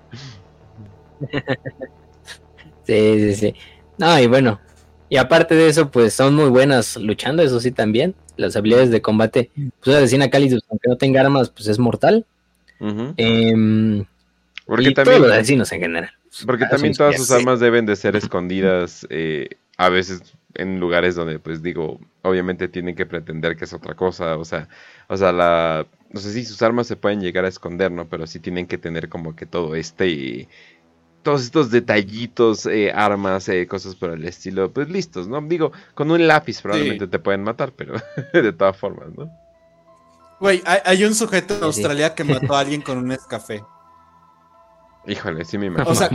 [2.86, 3.56] sí, sí, sí.
[3.98, 4.60] No, y bueno.
[5.10, 9.02] Y aparte de eso, pues son muy buenas luchando, eso sí también las habilidades de
[9.02, 9.52] combate.
[9.84, 12.26] Pues asesina Calidus, aunque no tenga armas, pues es mortal.
[13.18, 14.06] eh,
[14.66, 16.12] porque y también, todos los asesinos en general.
[16.46, 20.22] Porque también todas sus armas deben de ser escondidas eh, a veces
[20.56, 24.38] en lugares donde, pues digo, obviamente tienen que pretender que es otra cosa.
[24.38, 24.68] O sea,
[25.08, 28.08] o sea, la, no sé si sus armas se pueden llegar a esconder, ¿no?
[28.08, 30.48] Pero sí tienen que tener como que todo este
[31.24, 35.42] todos estos detallitos, eh, armas, eh, cosas por el estilo, pues listos, ¿no?
[35.42, 37.96] Digo, con un lápiz probablemente te pueden matar, pero
[38.34, 39.32] de todas formas, ¿no?
[40.40, 43.64] Güey, hay, un sujeto en Australia que mató a alguien con un escafé.
[45.08, 45.90] Híjole, sí me imagino.
[45.90, 46.10] O sea,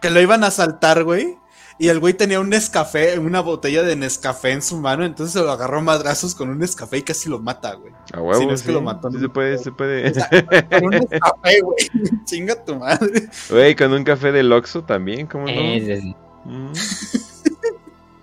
[0.00, 1.38] que lo iban a asaltar, güey.
[1.78, 5.40] Y el güey tenía un Nescafé, una botella de Nescafé en su mano, entonces se
[5.40, 7.92] lo agarró madrazos con un Nescafé y casi lo mata, güey.
[8.14, 9.10] A huevo, si no es que lo mató.
[9.10, 10.12] Sí, se puede, se puede.
[10.70, 11.76] con un Nescafé, güey.
[12.24, 13.28] Chinga tu madre.
[13.50, 16.14] Güey, con un café del Oxxo también, ¿cómo no?
[16.44, 16.72] Mm.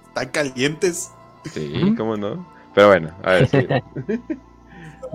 [0.08, 1.12] Están calientes.
[1.54, 2.48] Sí, ¿cómo no?
[2.74, 3.68] Pero bueno, a ver, sí.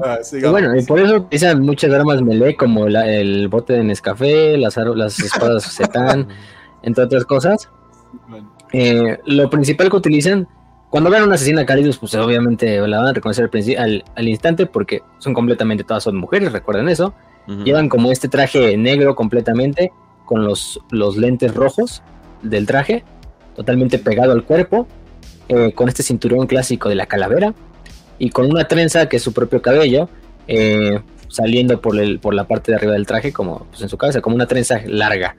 [0.01, 4.57] Ah, y bueno, y por eso utilizan muchas armas melee, como el bote de Nescafé,
[4.57, 6.29] las, las espadas Zetán,
[6.83, 7.69] entre otras cosas.
[8.73, 10.47] Eh, lo principal que utilizan,
[10.91, 15.03] cuando vean una asesina Calidus, pues obviamente la van a reconocer al, al, instante porque
[15.19, 17.15] son completamente todas son mujeres, recuerden eso.
[17.65, 19.91] Llevan como este traje negro completamente,
[20.27, 22.03] con los, los lentes rojos
[22.43, 23.05] del traje,
[23.57, 24.87] totalmente pegado al cuerpo,
[25.49, 27.55] eh, con este cinturón clásico de la calavera
[28.19, 30.11] y con una trenza que es su propio cabello,
[30.47, 33.97] eh, saliendo por, el, por la parte de arriba del traje, como pues, en su
[33.97, 35.35] cabeza, como una trenza larga.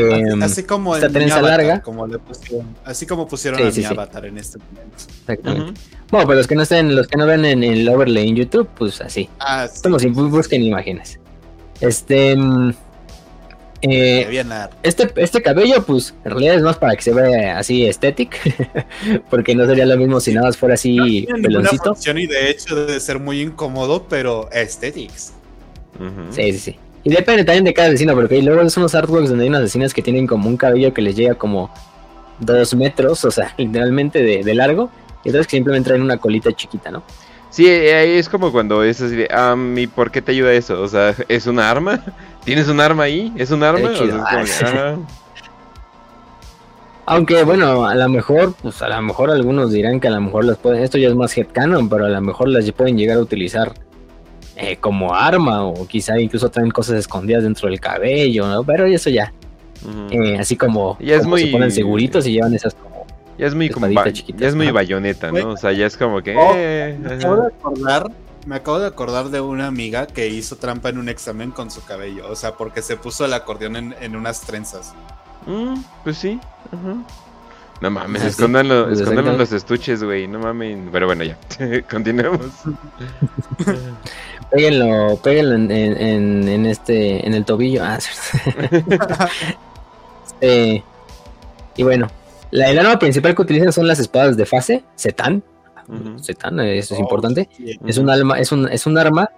[0.00, 1.82] Em, así como esta trenza avatar, larga.
[1.82, 3.92] como le pusieron- así como pusieron Sí, a sí, mi sí.
[3.92, 4.96] avatar en este momento.
[5.20, 5.80] Exactamente.
[6.10, 8.68] Bueno, pero los que no estén, los que no ven en el overlay en YouTube,
[8.76, 9.28] pues así.
[9.40, 9.82] Ah, sí.
[9.82, 11.18] Como si busquen imágenes.
[11.80, 12.36] Este.
[12.36, 12.72] mm,
[13.86, 14.44] eh,
[14.82, 18.36] este, este cabello, pues, en realidad es más para que se vea así estético.
[19.30, 21.84] porque no sería lo mismo si nada más fuera así No peloncito.
[21.94, 24.48] función y de hecho debe ser muy incómodo, pero.
[26.00, 26.32] Ujú.
[26.32, 26.76] Sí, sí, sí.
[27.04, 29.92] Y depende también de cada asesino, porque luego son unos artworks donde hay unas asesinas
[29.92, 31.70] que tienen como un cabello que les llega como
[32.40, 34.90] dos metros, o sea, literalmente de, de largo,
[35.22, 37.02] y otros que simplemente traen una colita chiquita, ¿no?
[37.50, 40.80] Sí, ahí es como cuando es así de, ah, ¿y por qué te ayuda eso?
[40.80, 42.02] O sea, ¿es un arma?
[42.44, 43.32] ¿Tienes un arma ahí?
[43.36, 43.90] ¿Es un arma?
[43.90, 44.24] O sea, es como
[44.80, 44.96] ajá.
[47.06, 50.46] Aunque bueno, a lo mejor, pues a lo mejor algunos dirán que a lo mejor
[50.46, 53.20] las pueden, esto ya es más headcanon, pero a lo mejor las pueden llegar a
[53.20, 53.74] utilizar
[54.56, 58.62] eh, como arma o quizá incluso traen cosas escondidas dentro del cabello, ¿no?
[58.64, 59.32] Pero eso ya,
[60.10, 63.04] eh, así como, Ya es como se muy- ponen seguritos y llevan esas como...
[63.36, 65.50] Ya es muy como ba- ya es muy bayoneta, ¿no?
[65.50, 68.10] O sea, ya es como que Oh, eh, Me acabo de acordar,
[68.46, 71.84] me acabo de acordar de una amiga que hizo trampa en un examen con su
[71.84, 74.94] cabello, o sea, porque se puso el acordeón en, en unas trenzas.
[75.46, 75.74] Mm,
[76.04, 76.38] pues sí.
[76.72, 76.96] ajá.
[77.80, 78.28] No mames, sí.
[78.28, 80.28] escondan, lo- Pues escondan los estuches, güey.
[80.28, 80.78] No mames.
[80.92, 81.36] Pero bueno, ya.
[81.90, 82.40] Continuemos.
[84.54, 87.82] Péguenlo, péguenlo en, en, en- en este, en el tobillo.
[87.84, 88.88] Ah, cierto.
[90.40, 90.82] Este,
[91.76, 92.08] y bueno,
[92.50, 95.42] la, el arma principal que utilizan son las espadas de fase, Zetan.
[95.88, 96.18] Ujú.
[96.18, 97.48] Zetan, eso es Oh, importante.
[97.56, 97.78] sí.
[97.86, 99.30] Es un alma, es un, es un arma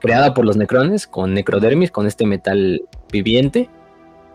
[0.00, 2.82] creada por los necrones con necrodermis, con este metal
[3.12, 3.68] viviente.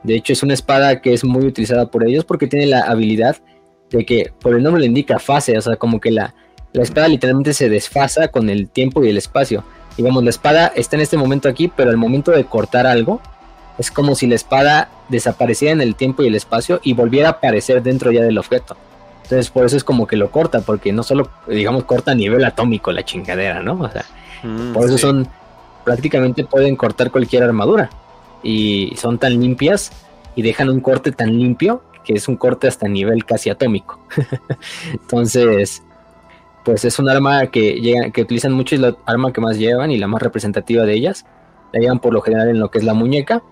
[0.04, 3.38] De hecho, es una espada que es muy utilizada por ellos porque tiene la habilidad
[3.90, 6.34] de que, por el nombre le indica fase, o sea, como que la,
[6.74, 9.64] la espada literalmente se desfasa con el tiempo y el espacio.
[9.98, 13.22] Digamos, la espada está en este momento aquí, pero al momento de cortar algo,
[13.78, 17.32] es como si la espada desapareciera en el tiempo y el espacio y volviera a
[17.34, 18.76] aparecer dentro ya del objeto.
[19.24, 22.44] Entonces, por eso es como que lo corta, porque no solo, digamos, corta a nivel
[22.44, 23.74] atómico la chingadera, ¿no?
[23.80, 24.06] O sea,
[24.44, 25.02] Mm, por eso sí.
[25.02, 25.28] son,
[25.84, 27.90] prácticamente pueden cortar cualquier armadura.
[28.44, 29.92] Y son tan limpias
[30.36, 34.00] y dejan un corte tan limpio que es un corte hasta nivel casi atómico.
[34.92, 35.82] Entonces,
[36.64, 39.92] pues es un arma que, llega, que utilizan mucho y la arma que más llevan
[39.92, 41.26] y la más representativa de ellas.
[41.72, 43.44] La llevan por lo general en lo que es la muñeca.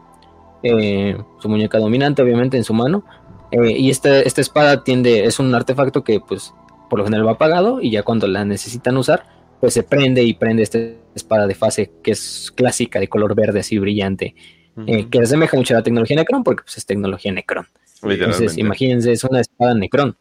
[0.64, 3.04] eh, su muñeca dominante, obviamente, en su mano.
[3.52, 6.54] Eh, y esta, esta espada tiende, es un artefacto que pues
[6.90, 9.26] por lo general va apagado y ya cuando la necesitan usar,
[9.60, 10.80] pues se prende y prende esta
[11.16, 14.36] espada de fase que es clásica de color verde así brillante,
[14.76, 14.86] ujú.
[14.88, 17.66] eh, que asemeja mucho a la tecnología Necron porque pues es tecnología Necron.
[18.04, 20.18] Entonces imagínense, es una espada Necron.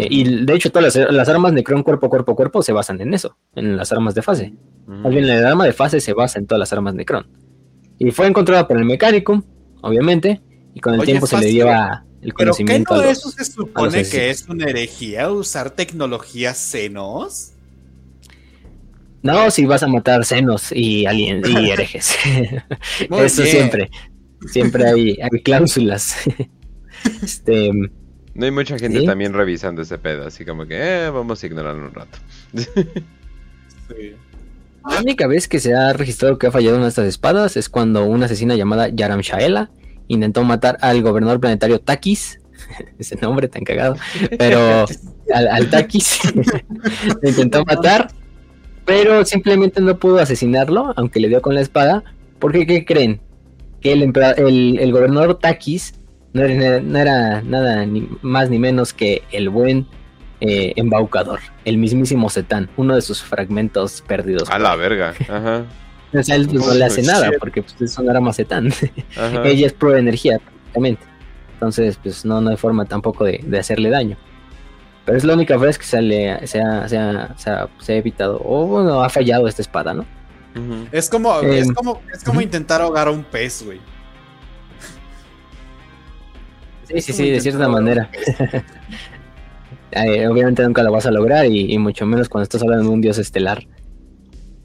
[0.00, 3.14] Eh, y de hecho todas las, las armas Necron cuerpo, cuerpo, cuerpo se basan en
[3.14, 4.54] eso, en las armas de fase.
[4.86, 4.92] Ujú.
[4.98, 7.26] Más bien el arma de fase se basa en todas las armas Necron.
[7.98, 9.42] Y fue encontrada por el Mechanicum,
[9.80, 10.40] obviamente,
[10.72, 13.18] y con el Oye, tiempo se le lleva el Pero ¿qué conocimiento no a los-
[13.18, 17.54] eso se supone que es una herejía usar tecnología senos?
[19.22, 22.14] No, si vas a matar senos y aliens y herejes.
[23.10, 23.50] Eso bien.
[23.52, 23.90] siempre.
[24.46, 26.14] Siempre hay, hay cláusulas.
[27.22, 27.72] este,
[28.38, 29.04] No hay mucha gente ¿Sí?
[29.04, 32.18] también revisando ese pedo, así como que eh, vamos a ignorarlo un rato.
[32.54, 34.14] Sí.
[34.88, 37.68] la única vez que se ha registrado que ha fallado una de estas espadas es
[37.68, 39.70] cuando una asesina llamada Yaram Shaela
[40.06, 42.38] intentó matar al gobernador planetario Takis.
[43.00, 43.96] Ese nombre tan cagado.
[44.38, 44.86] Pero
[45.34, 46.20] al, al Takis
[47.22, 48.12] lo intentó matar.
[48.84, 52.04] Pero simplemente no pudo asesinarlo, aunque le dio con la espada.
[52.38, 53.20] Porque, ¿qué creen?
[53.80, 55.94] Que el, el gobernador Takis
[56.38, 59.86] no era, no era nada ni más ni menos que el buen
[60.40, 64.48] eh, embaucador, el mismísimo Setán, uno de sus fragmentos perdidos.
[64.50, 65.14] A la verga.
[65.28, 65.64] Ajá.
[66.14, 68.72] O sea, él pues, no le hace nada porque pues, es un arma Setán.
[69.44, 71.04] Ella es prueba de energía, prácticamente.
[71.54, 74.16] Entonces, pues no, no hay forma tampoco de, de hacerle daño.
[75.04, 77.92] Pero es la única vez que se, le, se, ha, se, ha, se, ha, se
[77.92, 80.04] ha evitado, o bueno, ha fallado esta espada, ¿no?
[80.92, 83.80] Es como, Em, es como, es como intentar ahogar a un pez, güey.
[86.88, 88.10] Sí, sí, sí, de cierta manera.
[89.90, 92.90] Eh, obviamente nunca lo vas a lograr y, y mucho menos cuando estás hablando de
[92.90, 93.66] un dios estelar.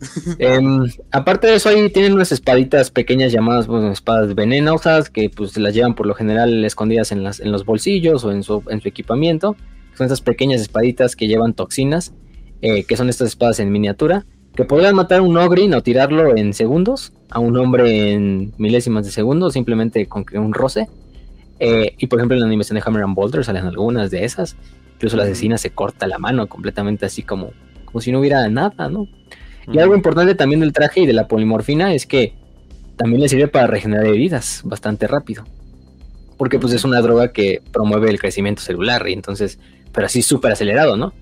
[0.39, 5.57] Em, aparte de eso, ahí tienen unas espaditas pequeñas llamadas bueno, espadas venenosas que pues
[5.57, 8.81] las llevan por lo general escondidas en, las, en los bolsillos o en su, en
[8.81, 9.55] su equipamiento.
[9.95, 12.13] Son estas pequeñas espaditas que llevan toxinas,
[12.61, 14.25] eh, que son estas espadas en miniatura,
[14.55, 19.05] que podrían matar a un ogrin o tirarlo en segundos, a un hombre en milésimas
[19.05, 20.87] de segundo, simplemente con que un roce.
[21.65, 24.57] Eh, y por ejemplo en la animación de Hammer and Boulder salen algunas de esas.
[24.95, 27.51] Incluso la asesina se corta la mano completamente así como,
[27.85, 29.07] como si no hubiera nada, ¿no?
[29.71, 32.33] Y algo importante también del traje y de la polimorfina es que
[32.97, 35.45] también le sirve para regenerar heridas bastante rápido.
[36.37, 39.59] porque pues es una droga que promueve el crecimiento celular y entonces,
[39.93, 41.13] pero así súper acelerado, ¿no?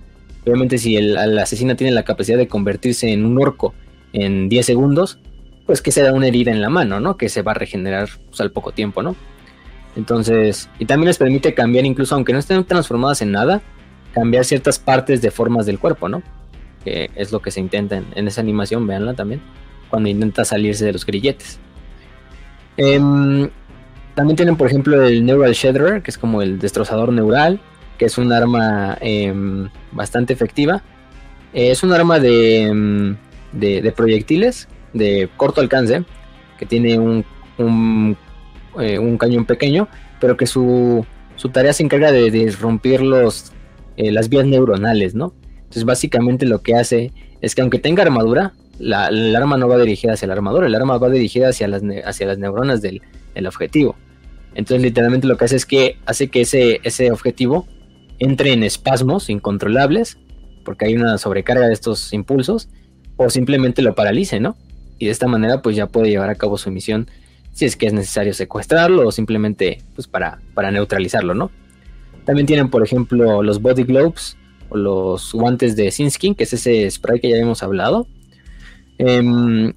[0.43, 3.75] Obviamente si el, asesino tiene la capacidad de convertirse en un orco
[4.13, 5.19] en 10 segundos,
[5.67, 7.17] pues que se da una herida en la mano, ¿no?
[7.17, 9.15] Que se va a regenerar pues, al poco tiempo, ¿no?
[9.95, 13.61] Entonces, y también les permite cambiar, incluso aunque no estén transformadas en nada,
[14.13, 16.21] cambiar ciertas partes de formas del cuerpo, ¿no?
[16.83, 19.41] Que es lo que se intenta en, esa animación, véanla también,
[19.89, 21.59] cuando intenta salirse de los grilletes.
[22.77, 23.49] Em,
[24.15, 27.59] también tienen, por ejemplo, el Neural Shader, que es como el destrozador neural,
[27.97, 30.81] que es un arma em, bastante efectiva.
[31.53, 33.17] es un arma em,
[33.51, 36.03] de, de, proyectiles de corto alcance,
[36.57, 37.25] que tiene un,
[38.79, 39.87] eh, un cañón pequeño,
[40.19, 43.51] pero que su, su tarea se encarga de, romper los,
[43.97, 45.33] eh, las vías neuronales, ¿no?
[45.57, 47.11] Entonces básicamente lo que hace
[47.41, 50.75] es que aunque tenga armadura, la, el arma no va dirigida hacia la armadura, el
[50.75, 53.01] arma va dirigida hacia las, hacia las neuronas del,
[53.33, 53.95] del objetivo.
[54.53, 57.67] Entonces literalmente lo que hace es que hace que ese, ese objetivo
[58.19, 60.17] entre en espasmos incontrolables,
[60.63, 62.69] porque hay una sobrecarga de estos impulsos,
[63.17, 64.55] o simplemente lo paralice, ¿no?
[64.99, 67.07] Y de esta manera pues ya puede llevar a cabo su misión
[67.53, 71.51] si es que es necesario secuestrarlo o simplemente pues para, para neutralizarlo, ¿no?
[72.25, 74.37] También tienen por ejemplo los body globes
[74.69, 78.07] o los guantes de Sinskin, que es ese spray que ya hemos hablado.
[78.97, 79.73] Em,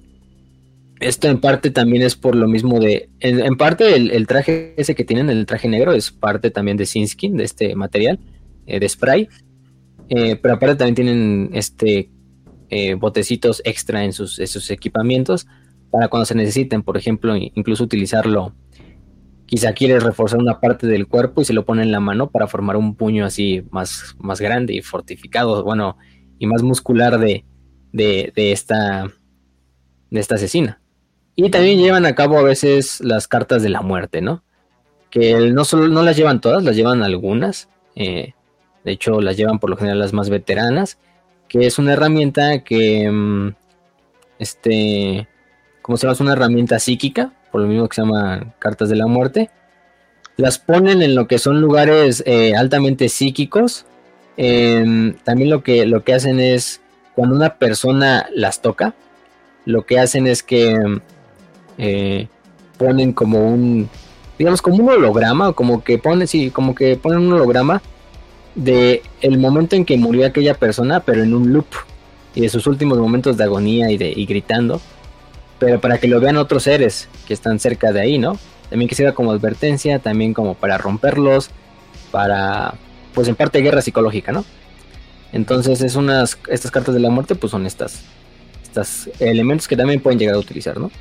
[0.99, 3.09] esto en parte también es por lo mismo de.
[3.19, 7.35] En, parte el, traje ese que tienen, el traje negro, es parte también de Sinskin,
[7.35, 8.19] de este material,
[8.67, 9.27] eh, de spray.
[10.09, 12.09] Eh, pero aparte también tienen este
[12.69, 14.39] eh, botecitos extra en sus,
[14.69, 15.47] equipamientos
[15.95, 18.53] para cuando se necesiten, por ejemplo, incluso utilizarlo.
[19.45, 22.47] Quizá quieres reforzar una parte del cuerpo y se lo pone en la mano para
[22.47, 25.97] formar un puño así más, más grande y fortificado, bueno,
[26.37, 27.45] y más muscular de,
[27.93, 29.07] de, de esta,
[30.09, 30.81] de esta asesina.
[31.37, 34.43] Y también llevan a cabo a veces las cartas de la muerte, ¿no?
[35.09, 37.69] Que no solo no las llevan todas, las llevan algunas.
[37.95, 38.33] Eh,
[38.83, 40.99] de hecho, las llevan por lo general las más veteranas.
[41.47, 43.09] Que es una herramienta que.
[43.09, 43.55] Mm,
[44.39, 45.29] este.
[45.85, 46.13] ¿Cómo se llama?
[46.13, 47.31] Es una herramienta psíquica.
[47.51, 49.51] Por lo mismo que se llama cartas de la muerte.
[50.35, 53.85] Las ponen en lo que son lugares eh, altamente psíquicos.
[54.35, 56.81] Em, también lo que, lo que hacen es.
[57.13, 58.95] Cuando una persona las toca.
[59.65, 60.75] Lo que hacen es que
[61.77, 62.27] eh,
[62.79, 63.87] ponen como un,
[64.39, 67.83] digamos, como un holograma, o como que ponen, sí, como que ponen un holograma
[68.55, 71.67] de el momento en que murió aquella persona, pero en un loop,
[72.33, 74.81] y de sus últimos momentos de agonía y, de, y gritando,
[75.59, 78.37] pero para que lo vean otros seres que están cerca de ahí, ¿no?
[78.69, 81.49] También que sirva como advertencia, también como para romperlos,
[82.11, 82.75] para,
[83.13, 84.43] pues en parte guerra psicológica, ¿no?
[85.31, 88.03] Entonces es unas, estas cartas de la muerte, pues son estas,
[88.63, 90.91] estas elementos que también pueden llegar a utilizar, ¿no?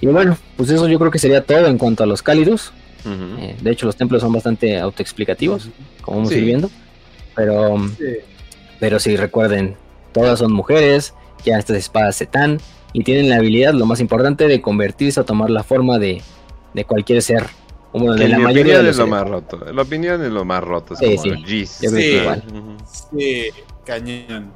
[0.00, 2.72] Y bueno, pues eso yo creo que sería todo en cuanto a los cálidos.
[3.04, 5.68] Eh, de hecho, los templos son bastante autoexplicativos,
[6.00, 6.70] como vamos a ir viendo.
[7.34, 8.04] Pero sí.
[8.78, 9.76] pero sí, recuerden,
[10.12, 11.14] todas son mujeres,
[11.44, 12.58] ya estas espadas se tan
[12.92, 16.22] y tienen la habilidad, lo más importante, de convertirse o tomar la forma de,
[16.74, 17.46] de cualquier ser.
[17.92, 19.58] Bueno, de la mayoría de lo más roto.
[19.72, 20.94] La opinión es lo más roto.
[20.94, 22.20] Es como sí, sí.
[23.18, 23.46] sí,
[23.84, 24.52] cañón.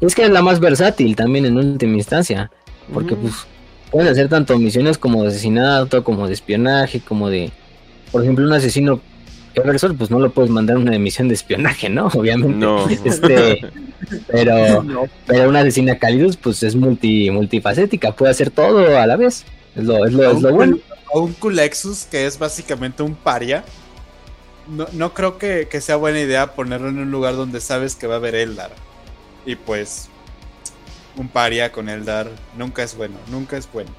[0.00, 2.50] Es que es la más versátil también en última instancia.
[2.92, 3.46] Porque, pues,
[3.90, 7.52] pueden hacer tanto misiones como de asesinato, como de espionaje, como de,
[8.10, 9.00] por ejemplo, un asesino
[9.64, 12.06] Eversol, pues no lo puedes mandar una misión de espionaje, ¿no?
[12.14, 12.56] Obviamente.
[12.56, 12.88] No.
[12.88, 13.60] Este,
[14.28, 14.84] pero,
[15.26, 19.44] pero una asesina Calidus, pues es multi, multifacética, puede hacer todo a la vez.
[19.76, 20.78] Es lo, es lo, es lo bueno.
[21.10, 23.64] O un Culexus, que es básicamente un paria.
[24.66, 28.06] No, no creo que, que, sea buena idea ponerlo en un lugar donde sabes que
[28.06, 28.70] va a haber Eldar.
[29.46, 30.10] Y pues
[31.18, 33.90] un paria con Eldar nunca es bueno, nunca es bueno.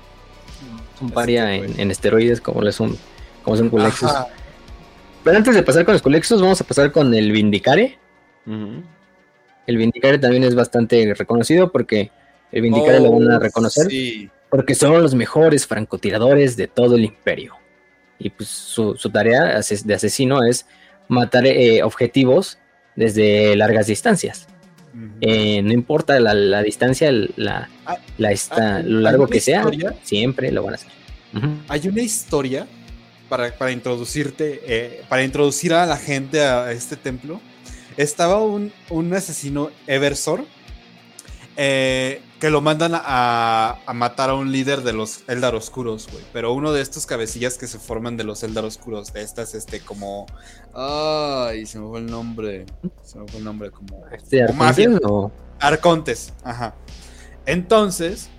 [1.02, 2.98] un paria en, esteroides como es un,
[3.44, 4.12] como es un Culexus.
[5.30, 8.00] Pero antes de pasar con los Culexus, vamos a pasar con el Vindicare.
[8.48, 12.10] El Vindicare también es bastante reconocido porque
[12.52, 13.88] el Vindicare lo van a oh, reconocer.
[14.50, 17.54] Porque son los mejores francotiradores de todo el imperio.
[18.18, 20.66] Y pues su, tarea de asesino es
[21.08, 22.58] matar eh, objetivos
[22.96, 24.48] desde largas distancias.
[25.22, 28.00] Eh, no importa la, distancia, la, ah,
[28.50, 29.64] ah, lo largo que sea,
[30.02, 30.92] siempre lo van a hacer.
[31.68, 32.66] Hay una historia
[33.30, 37.40] para, introducirte, eh, para introducir a la gente a este templo.
[37.98, 40.46] Estaba un, un asesino Eversor
[41.62, 46.24] eh, que lo mandan a, matar a un líder de los Eldar Oscuros, güey.
[46.32, 49.82] Pero uno de estos cabecillas que se forman de los Eldar Oscuros, de estas, este,
[49.82, 50.26] como.
[50.74, 52.66] Ay, se me fue el nombre.
[53.04, 54.06] Se me fue el nombre, como.
[54.10, 54.88] ¿Este Arcontes?
[55.60, 56.76] Arcontes, ajá.
[57.46, 58.30] Entonces,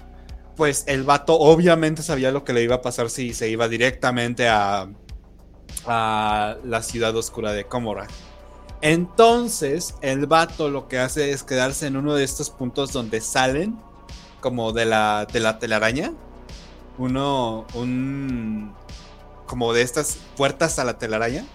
[0.57, 4.49] pues el vato obviamente sabía lo que le iba a pasar si se iba directamente
[4.49, 4.89] a,
[5.87, 8.07] la ciudad oscura de Komora.
[8.83, 13.79] Entonces, el vato lo que hace es quedarse en uno de estos puntos donde salen,
[14.41, 16.13] como de la, de la telaraña.
[16.99, 18.75] Uno, un.
[19.47, 21.47] como de estas puertas a la telaraña.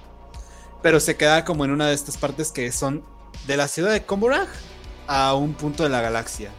[0.82, 3.04] Pero se queda como en una de estas partes que son
[3.48, 4.48] de la ciudad de Komorag
[5.08, 6.52] a un punto de la galaxia,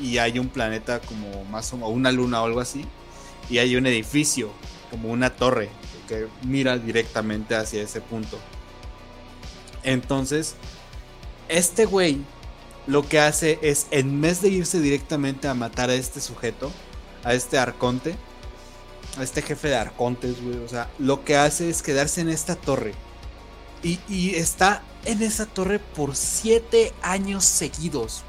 [0.00, 2.84] Y hay un planeta como más o una luna o algo así.
[3.50, 4.50] Y hay un edificio,
[4.90, 5.68] como una torre,
[6.08, 8.38] que mira directamente hacia ese punto.
[9.82, 10.54] Entonces,
[11.48, 12.20] este güey
[12.86, 16.70] lo que hace es, en vez de irse directamente a matar a este sujeto,
[17.22, 18.14] a este arconte,
[19.18, 22.56] a este jefe de arcontes, güey, o sea, lo que hace es quedarse en esta
[22.56, 22.92] torre.
[23.82, 28.22] Y, está en esa torre por siete años seguidos.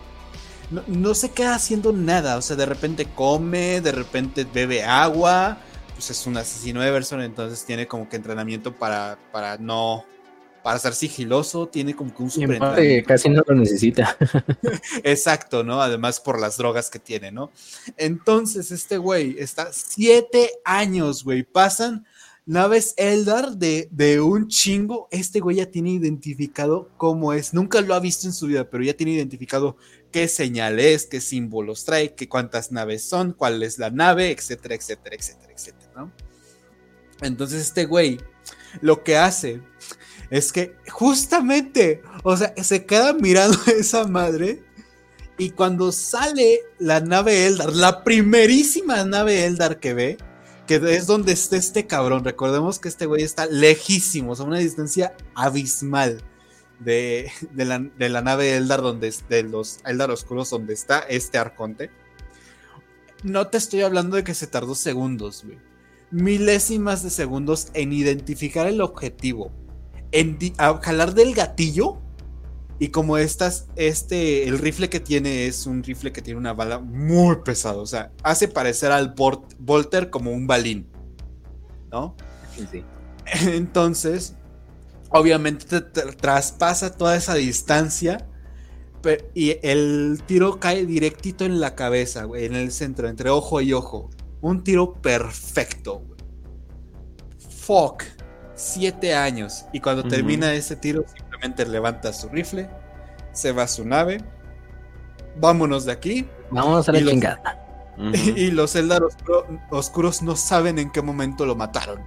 [0.71, 5.59] No, no, se queda haciendo nada, o sea, de repente come, de repente bebe agua,
[5.93, 10.05] pues es un asesino de Everson, entonces tiene como que entrenamiento para, para no
[10.65, 14.17] para ser sigiloso, tiene como que un super Casi no lo necesita.
[15.03, 15.79] Exacto, ¿no?
[15.79, 17.51] Además por las drogas que tiene, ¿no?
[17.97, 21.43] Entonces, este güey está siete años, güey.
[21.43, 22.07] Pasan
[22.45, 25.07] naves Eldar de, de un chingo.
[25.11, 27.53] Este güey ya tiene identificado cómo es.
[27.53, 29.77] Nunca lo ha visto en su vida, pero ya tiene identificado
[30.11, 35.15] qué señales, qué símbolos trae, qué cuántas naves son, cuál es la nave, etcétera, etcétera,
[35.15, 36.13] etcétera, etcétera.
[37.21, 38.19] Entonces, este güey
[38.81, 39.61] lo que hace
[40.29, 44.63] es que justamente, o sea, se queda mirando a esa madre
[45.37, 50.17] y cuando sale la nave Eldar, la primerísima nave Eldar que ve,
[50.67, 55.15] que es donde está este cabrón, recordemos que este güey está lejísimo, a una distancia
[55.33, 56.21] abismal
[56.79, 61.91] de, la, nave Eldar, donde, de los Eldar oscuros donde está este arconte.
[63.23, 65.57] No te estoy hablando de que se tardó segundos, güey.
[66.11, 69.51] Milésimas de segundos en identificar el objetivo
[70.15, 70.37] en
[70.81, 71.97] jalar del gatillo.
[72.77, 76.79] Y como estas, este, el rifle que tiene es un rifle que tiene una bala
[76.79, 77.77] muy pesada.
[77.77, 79.15] O sea, hace parecer al
[79.59, 80.87] Volter como un balín.
[81.91, 82.15] ¿No?
[82.71, 82.83] Sí.
[83.47, 84.35] Entonces,
[85.09, 88.27] obviamente traspasa toda esa distancia.
[89.33, 93.71] y el tiro cae directito en la cabeza, güey, en el centro, entre ojo y
[93.71, 94.09] ojo.
[94.41, 96.03] Un tiro perfecto,
[97.65, 98.03] Fuck
[98.55, 99.65] siete años.
[99.73, 101.05] Y cuando termina ese tiro,
[101.35, 102.69] simplemente levanta su rifle,
[103.31, 104.21] se va a su nave.
[105.37, 106.27] Vámonos de aquí.
[106.49, 107.61] Vámonos a la chingada.
[108.13, 109.01] Y los Eldar
[109.69, 112.01] oscuros no saben en qué momento lo mataron.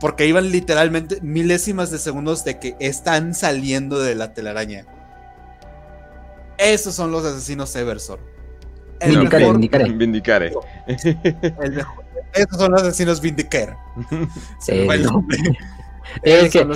[0.00, 4.86] Porque iban literalmente milésimas de segundos de que están saliendo de la telaraña.
[6.56, 8.20] Esos son los asesinos Eversor.
[9.04, 10.52] Vindicare, vindicare.
[12.32, 13.76] Esos son los asesinos Vindicare.
[14.60, 15.38] Se el nombre.
[16.22, 16.74] Es que, no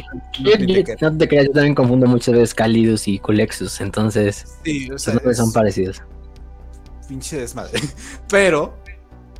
[1.18, 6.02] te creas, yo también confundo muchas veces cálidos y colexus, entonces sí, son parecidos.
[7.08, 7.80] Pinche desmadre.
[8.28, 8.74] Pero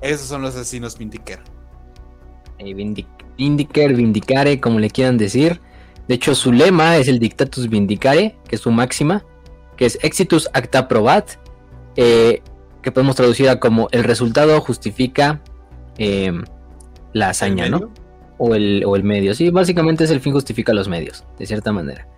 [0.01, 1.43] esos son los asesinos Vindicare.
[2.59, 5.60] Eh, Vindicar, Vindicare, como le quieran decir.
[6.09, 9.24] De hecho, su lema es el Dictatus Vindicare, que es su máxima,
[9.77, 11.36] que es Exitus Acta Probat,
[11.97, 12.43] eh,
[12.82, 15.40] que podemos traducir a como el resultado justifica
[15.98, 16.32] eh,
[17.12, 17.90] la hazaña, ¿no?
[18.44, 19.35] O el, o el medio.
[19.35, 22.09] Sí, básicamente es el fin justifica los medios, de cierta manera.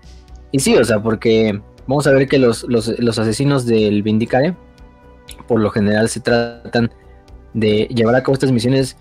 [0.53, 4.57] Y sí, o sea, porque vamos a ver que los, los, asesinos del Vindicare,
[5.47, 6.91] por lo general se tratan
[7.53, 8.97] de llevar a cabo estas misiones,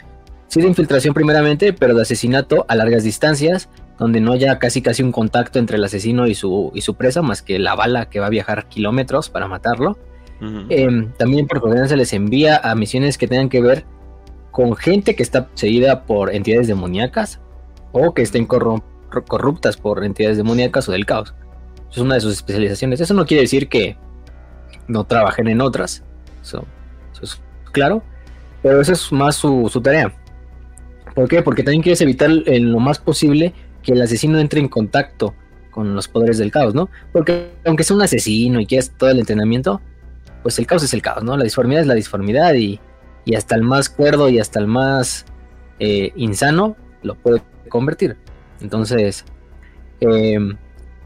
[0.50, 5.02] sí de infiltración primeramente, pero de asesinato a largas distancias, donde no haya casi casi
[5.02, 8.20] un contacto entre el asesino y su, y su presa, más que la bala que
[8.20, 9.98] va a viajar kilómetros para matarlo.
[10.68, 13.86] Em, también por lo se les envía a misiones que tengan que ver
[14.54, 17.40] con gente que está seguida por entidades demoníacas
[17.92, 21.34] o que estén corruptas por entidades demoníacas o del caos.
[21.92, 23.02] Es una de sus especializaciones.
[23.02, 23.98] Eso no quiere decir que
[24.88, 26.04] no trabajen en otras.
[26.44, 26.66] Eso,
[27.20, 28.04] es claro.
[28.62, 30.14] Pero esa es más su, tarea.
[31.16, 31.42] ¿Por qué?
[31.42, 35.34] Porque también quieres evitar en lo más posible que el asesino entre en contacto
[35.72, 36.92] con los poderes del caos, ¿no?
[37.12, 39.82] Porque aunque sea un asesino y quieras todo el entrenamiento,
[40.44, 41.36] pues el caos es el caos, ¿no?
[41.38, 42.80] La disformidad es la disformidad y
[43.26, 45.26] y hasta el más cuerdo y hasta el más
[45.80, 48.18] eh, insano lo puede convertir.
[48.62, 49.26] Entonces,
[50.02, 50.40] eh,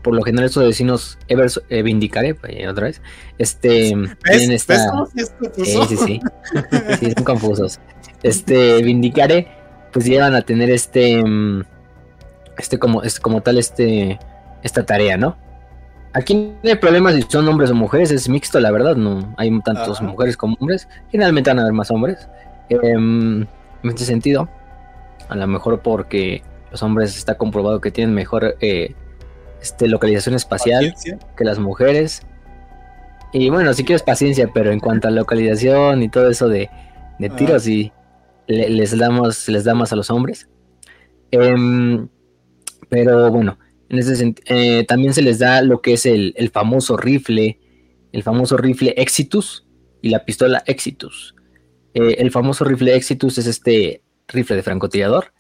[0.02, 3.02] por lo general estos vecinos Evers, eh, Vindicare, pues, otra vez,
[3.38, 4.78] este, tienen esta...
[5.16, 6.20] sí, sí, sí,
[7.00, 7.80] sí, son confusos.
[8.24, 9.48] Este, Vindicare,
[9.92, 11.64] pues llegan a tener este, mm,
[12.58, 14.20] este como, este, como tal, este,
[14.64, 15.38] esta tarea, ¿no?
[16.18, 18.96] Aquí no hay problemas si son hombres o mujeres, es mixto, la verdad.
[18.96, 20.90] No hay tantos mujeres como hombres.
[21.12, 22.28] Generalmente van a haber más hombres.
[22.70, 24.50] Em, en este sentido,
[25.30, 26.42] a lo mejor porque
[26.72, 28.96] los hombres está comprobado que tienen mejor eh,
[29.62, 30.96] este, localización espacial
[31.38, 32.24] que las mujeres.
[33.32, 36.72] Y bueno, sí quieres paciencia, pero en cuanto a localización y todo eso de,
[37.20, 37.92] de tiros, sí
[38.48, 40.50] les, damos, les da más a los hombres.
[41.30, 42.08] Em,
[42.90, 46.98] pero bueno, en ese eh, también se les da lo que es el, el, famoso
[46.98, 47.60] rifle,
[48.12, 49.66] el famoso rifle Exitus
[50.02, 51.36] y la pistola Exitus.
[51.94, 55.34] Eh, el famoso rifle Exitus es este rifle de francotirador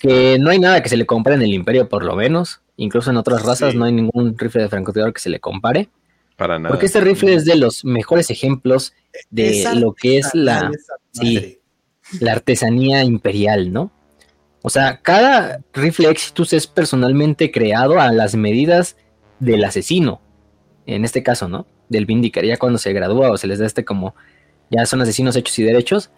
[0.00, 2.60] que no hay nada que se le compare en el imperio por lo menos.
[2.76, 5.88] Incluso en otras razas no hay ningún rifle de francotirador que se le compare.
[6.36, 6.70] Para nada.
[6.70, 8.92] Porque este rifle es de los mejores ejemplos
[9.30, 10.72] de lo que es la,
[12.20, 13.92] la artesanía imperial, ¿no?
[14.66, 18.96] O sea, cada rifle Exitus es personalmente creado a las medidas
[19.38, 20.22] del asesino.
[20.86, 21.66] En este caso, ¿no?
[21.90, 22.46] Del Vindicar.
[22.46, 24.14] Ya cuando se gradúa o se les da este como.
[24.70, 26.10] Ya son asesinos hechos y derechos.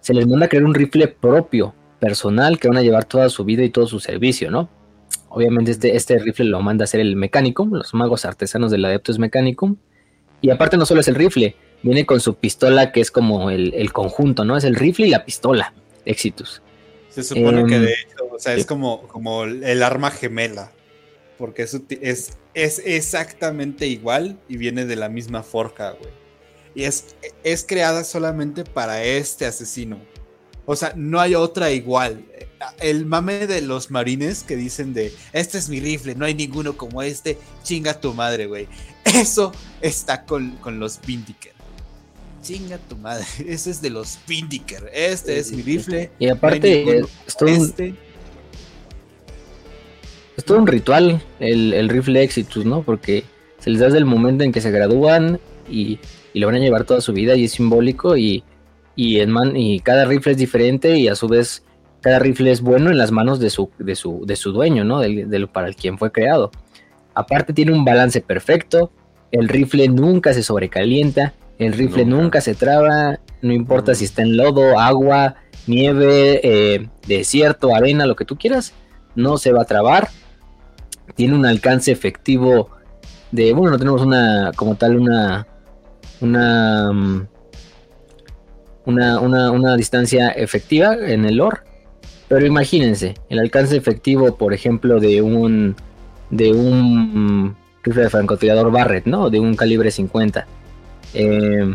[0.00, 3.44] Se les manda a crear un rifle propio, personal, que van a llevar toda su
[3.44, 4.68] vida y todo su servicio, ¿no?
[5.28, 9.20] Obviamente este, este rifle lo manda a hacer el Mechanicum, los magos artesanos del Adeptus
[9.20, 9.76] Mechanicum.
[10.40, 13.92] Y aparte no solo es el rifle, viene con su pistola que es como el,
[13.92, 14.56] conjunto, ¿no?
[14.56, 15.72] Es el rifle y la pistola,
[16.04, 16.62] Exitus.
[17.10, 20.72] Se supone que em, de hecho, o sea, es como, como el arma gemela,
[21.38, 26.12] porque es, es, es exactamente igual y viene de la misma forja, güey.
[26.74, 29.98] Y es, es creada solamente para este asesino.
[30.66, 32.24] O sea, no hay otra igual
[32.80, 36.76] el mame de los marines que dicen de, este es mi rifle, no hay ninguno
[36.76, 38.68] como este, chinga tu madre, güey.
[39.04, 41.54] Eso está con, los Vindiker.
[42.42, 44.90] Chinga tu madre, ese es de los Vindiker.
[44.92, 46.10] Este es mi rifle.
[46.18, 47.90] Y aparte, es, todo este.
[47.90, 47.98] un,
[50.36, 52.82] es todo un ritual el, rifle Exitus, ¿no?
[52.82, 53.24] Porque
[53.58, 55.38] se les da desde el momento en que se gradúan
[55.68, 55.98] y,
[56.32, 58.42] y lo van a llevar toda su vida y es simbólico y,
[58.96, 61.62] y, en man, y cada rifle es diferente y a su vez
[62.00, 65.00] cada rifle es bueno en las manos de su, de su, de su dueño, ¿no?
[65.00, 66.50] Del, para el quien fue creado.
[67.14, 68.90] Aparte tiene un balance perfecto,
[69.32, 74.36] el rifle nunca se sobrecalienta, el rifle nunca, se traba, no importa si está en
[74.36, 78.72] lodo, agua, nieve, eh, desierto, arena, lo que tú quieras,
[79.14, 80.08] no se va a trabar.
[81.14, 82.70] Tiene un alcance efectivo
[83.30, 85.46] de, bueno, no tenemos una, como tal, una,
[86.20, 87.28] una, mm,
[88.86, 91.70] una, una, una distancia efectiva en el lore
[92.30, 95.74] pero imagínense, el alcance efectivo, por ejemplo, de un
[96.30, 99.30] de un rifle de francotirador Barrett, ¿no?
[99.30, 100.46] De un calibre 50.
[101.14, 101.74] Eh,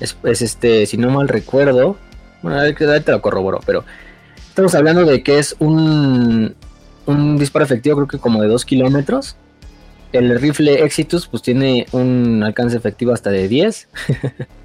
[0.00, 1.96] es, este, si no mal recuerdo,
[2.42, 3.84] bueno, te lo corroboro, pero
[4.48, 6.54] estamos hablando de que es un,
[7.06, 9.36] un disparo efectivo, creo que como de 2 kilómetros.
[10.12, 13.88] El rifle Exitus, pues tiene un alcance efectivo hasta de 10.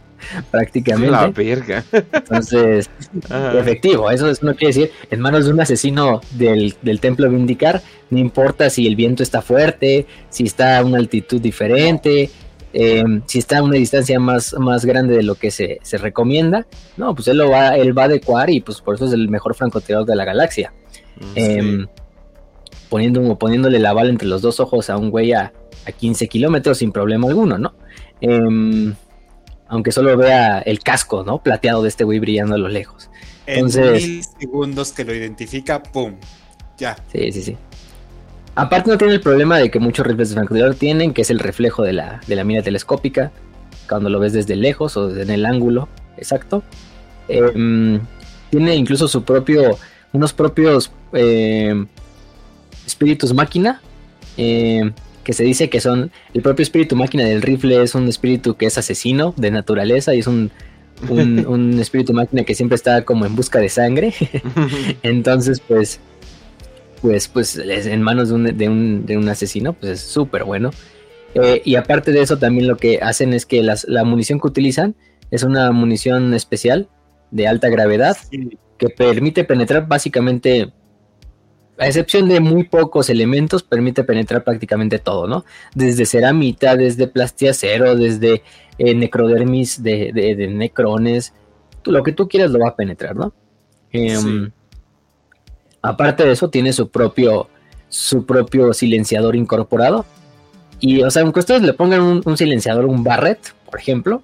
[0.51, 1.11] prácticamente.
[1.11, 1.84] La verga.
[1.91, 2.89] Entonces,
[3.56, 8.69] efectivo, eso, no quiere decir, en manos de un asesino del, templo Vindicar, no importa
[8.69, 12.30] si el viento está fuerte, si está a una altitud diferente,
[12.74, 16.68] eh, si está a una distancia más, más grande de lo que se, recomienda,
[16.98, 19.30] no, pues él lo va, él va a adecuar y pues por eso es el
[19.30, 20.74] mejor francotirador de la galaxia.
[21.20, 21.88] Mm, em,
[22.90, 25.54] poniendo, poniéndole la bala entre los dos ojos a un güey a,
[25.86, 27.74] a 15 kilómetros sin problema alguno, ¿no?
[28.22, 28.94] Eh,
[29.70, 31.41] aunque solo vea el casco, ¿no?
[31.41, 33.10] Plateado de este güey brillando a lo lejos.
[33.46, 36.16] Entonces, en mil segundos que lo identifica, ¡pum!
[36.78, 36.98] Ya.
[37.12, 37.58] Sí, sí, sí.
[38.55, 41.39] Aparte no tiene el problema de que muchos rifles de francotirador tienen, que es el
[41.39, 43.31] reflejo de la, de la mira telescópica,
[43.88, 46.63] cuando lo ves desde lejos o en el ángulo exacto.
[47.27, 47.99] Em,
[48.49, 49.77] tiene incluso su propio,
[50.13, 51.88] unos propios em,
[52.85, 53.81] espíritus máquina,
[54.38, 54.91] eh,
[55.23, 58.65] que se dice que son el propio espíritu máquina del rifle es un espíritu que
[58.65, 60.49] es asesino de naturaleza y es un,
[61.07, 64.13] un, espíritu máquina que siempre está como en busca de sangre.
[65.03, 65.99] Entonces, pues,
[67.01, 70.71] pues, pues en manos de un, de un, de un asesino, pues es súper bueno.
[71.35, 74.47] Eh, y aparte de eso, también lo que hacen es que las, la munición que
[74.47, 74.95] utilizan
[75.31, 76.89] es una munición especial
[77.31, 78.17] de alta gravedad
[78.77, 80.73] que permite penetrar básicamente
[81.77, 85.45] a excepción de muy pocos elementos, permite penetrar prácticamente todo, ¿no?
[85.73, 88.43] Desde ceramita, desde plastiacero, desde
[88.77, 90.11] eh, necrodermis de,
[90.51, 91.34] necrones,
[91.85, 93.34] lo que tú quieras lo va a penetrar, ¿no?
[93.91, 94.51] Em,
[95.81, 97.49] aparte de eso, tiene su propio,
[97.89, 100.06] su propio silenciador incorporado.
[100.80, 104.23] Y, o sea, aunque ustedes le pongan un, silenciador, un Barret, por ejemplo,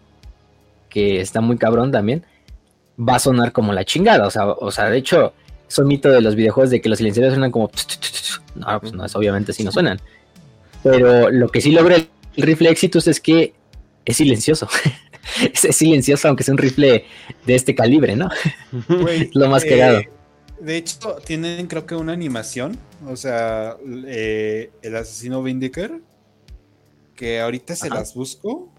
[0.89, 2.23] que está muy cabrón también,
[2.97, 4.25] va a sonar como la chingada.
[4.25, 5.33] O sea, o sea de hecho,
[5.67, 7.69] son mito de los videojuegos de que los silenciadores suenan como.
[8.55, 9.99] No, pues no, es, obviamente sí no suenan.
[10.81, 12.07] Pero lo que sí logra el
[12.37, 13.53] rifle Exitus es que
[14.05, 14.69] es silencioso.
[15.53, 17.05] es silencioso, aunque sea un rifle
[17.45, 18.29] de este calibre, ¿no?
[19.33, 19.65] Lo más.
[19.65, 20.07] Eh,
[20.59, 23.77] de hecho, tienen creo que una animación, o sea,
[24.07, 26.01] eh, el asesino Vindiker,
[27.15, 28.71] que ahorita se las busco.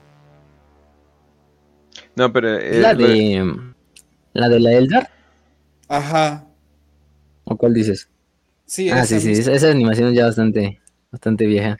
[2.14, 2.58] No, pero...
[2.58, 3.74] Eh, la de...
[4.32, 5.10] ¿La de la Eldar?
[5.88, 6.46] Ajá.
[7.44, 8.08] ¿O cuál dices?
[8.66, 10.80] Sí, ah, sí, sí, esa, animación ya bastante,
[11.10, 11.76] bastante vieja.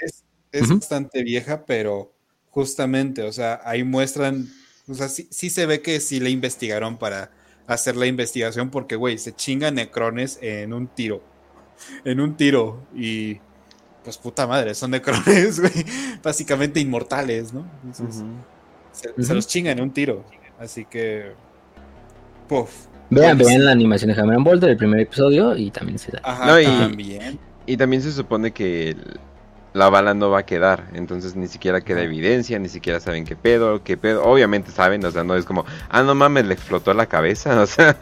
[0.53, 2.15] Es, bastante vieja, pero
[2.49, 4.49] justamente, o sea, ahí muestran,
[4.89, 7.31] o sea, sí, sí se ve que sí le investigaron para
[7.67, 11.23] hacer la investigación porque, güey, se chingan necrones en un tiro.
[12.05, 12.83] En un tiro.
[12.95, 13.41] Y
[14.05, 15.85] pues puta madre, son necrones, güey.
[16.23, 17.67] Básicamente inmortales, ¿no?
[18.93, 20.25] se, los chingan en un tiro.
[20.59, 21.33] Así que...
[22.49, 22.87] Puff.
[23.11, 26.21] Vean, vean la animación de Hammer Boulder, el primer episodio, y también se da.
[26.25, 27.39] Ajá, y, también.
[27.67, 28.97] Y también se supone que
[29.77, 33.37] la bala no va a quedar, entonces ni siquiera queda evidencia, ni siquiera saben qué
[33.37, 36.95] pedo, qué pedo, obviamente saben, o sea, no es como, ah, no mames, le explotó
[36.95, 37.95] la cabeza, o sea,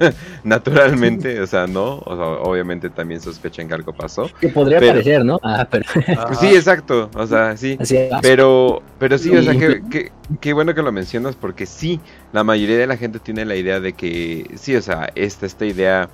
[0.44, 4.30] naturalmente, o sea, no, o sea, obviamente también sospechan que algo pasó.
[4.40, 5.40] Que podría parecer, ¿no?
[5.42, 5.84] Ah, pero...
[6.28, 7.76] Pues sí, exacto, o sea, sí,
[8.22, 12.00] pero, pero sí, o sea, que, qué bueno que lo mencionas, porque sí,
[12.32, 15.66] la mayoría de la gente tiene la idea de que, sí, o sea, esta, esta
[15.66, 16.08] idea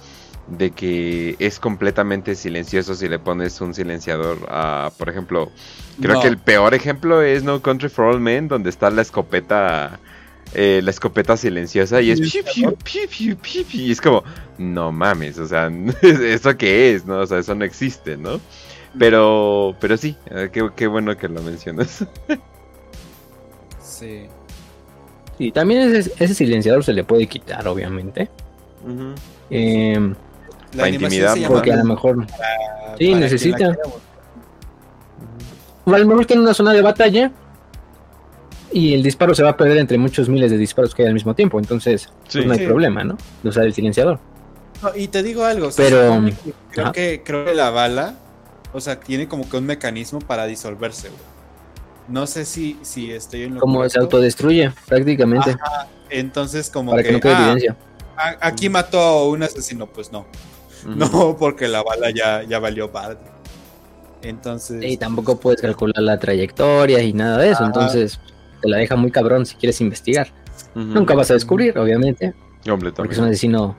[0.50, 5.50] de que es completamente silencioso si le pones un silenciador a, por ejemplo,
[6.00, 10.00] creo que el peor ejemplo es No Country for All Men, donde está la escopeta,
[10.52, 12.20] eh, la escopeta silenciosa y es
[13.72, 14.24] y es como,
[14.58, 15.70] no mames, o sea,
[16.02, 17.06] ¿eso qué es?
[17.06, 17.20] ¿No?
[17.20, 18.40] O sea, eso no existe, ¿no?
[18.98, 22.04] Pero, pero sí, eh, qué, bueno que lo mencionas.
[23.80, 24.26] sí.
[25.38, 28.28] Sí, también ese, silenciador se le puede quitar, obviamente.
[29.48, 30.12] eh,
[30.72, 31.36] la, intimidad.
[31.46, 32.26] Porque a lo mejor.
[32.98, 33.76] sí, necesita.
[35.84, 37.32] O a lo mejor tiene una zona de batalla
[38.72, 41.14] y el disparo se va a perder entre muchos miles de disparos que hay al
[41.14, 41.58] mismo tiempo.
[41.58, 43.16] Entonces, pues no hay problema, ¿no?
[43.42, 44.20] De usar el silenciador.
[44.94, 46.22] y te digo algo, pero
[46.70, 48.14] creo que, creo que la bala,
[48.72, 51.10] o sea, tiene como que un mecanismo para disolverse,
[52.08, 55.56] No sé si, si estoy en lo Como se autodestruye, prácticamente.
[56.08, 57.76] Entonces, como para que, no quede ah, evidencia.
[58.40, 60.26] Aquí mató a un asesino, pues no.
[60.86, 63.18] No, porque la bala ya, ya valió padre.
[64.22, 64.82] Entonces.
[64.84, 67.64] Y tampoco puedes calcular la trayectoria y nada de eso.
[67.64, 68.20] Entonces,
[68.60, 70.32] te la deja muy cabrón si quieres investigar.
[70.74, 72.34] Nunca vas a descubrir, obviamente.
[72.94, 73.76] Porque es un asesino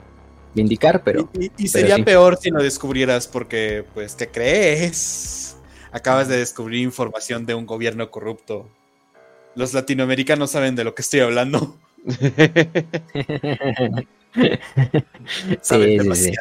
[0.54, 1.30] vindicar, pero.
[1.58, 5.58] Y, sería peor si lo descubrieras porque, pues, ¿qué crees?
[5.92, 8.68] Acabas de descubrir información de un gobierno corrupto.
[9.56, 11.78] Los latinoamericanos saben de lo que estoy hablando.
[15.62, 16.32] sí, sí, sí.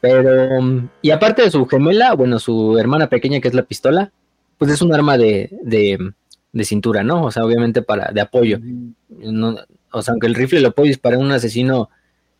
[0.00, 4.12] Pero, y aparte de su gemela, bueno, su hermana pequeña que es la pistola,
[4.56, 7.24] pues es un arma de, de, cintura, ¿no?
[7.24, 8.58] O sea, obviamente para, de apoyo.
[9.92, 11.90] o sea, aunque el rifle lo puede disparar un asesino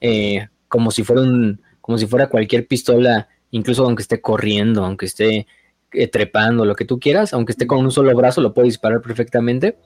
[0.01, 5.07] eh, como si fuera un, como si fuera cualquier pistola, incluso aunque esté corriendo, aunque
[5.07, 5.47] esté
[5.93, 9.03] eh, trepando, lo que tú quieras, aunque esté con un solo brazo, lo puede disparar
[9.03, 9.77] perfectamente.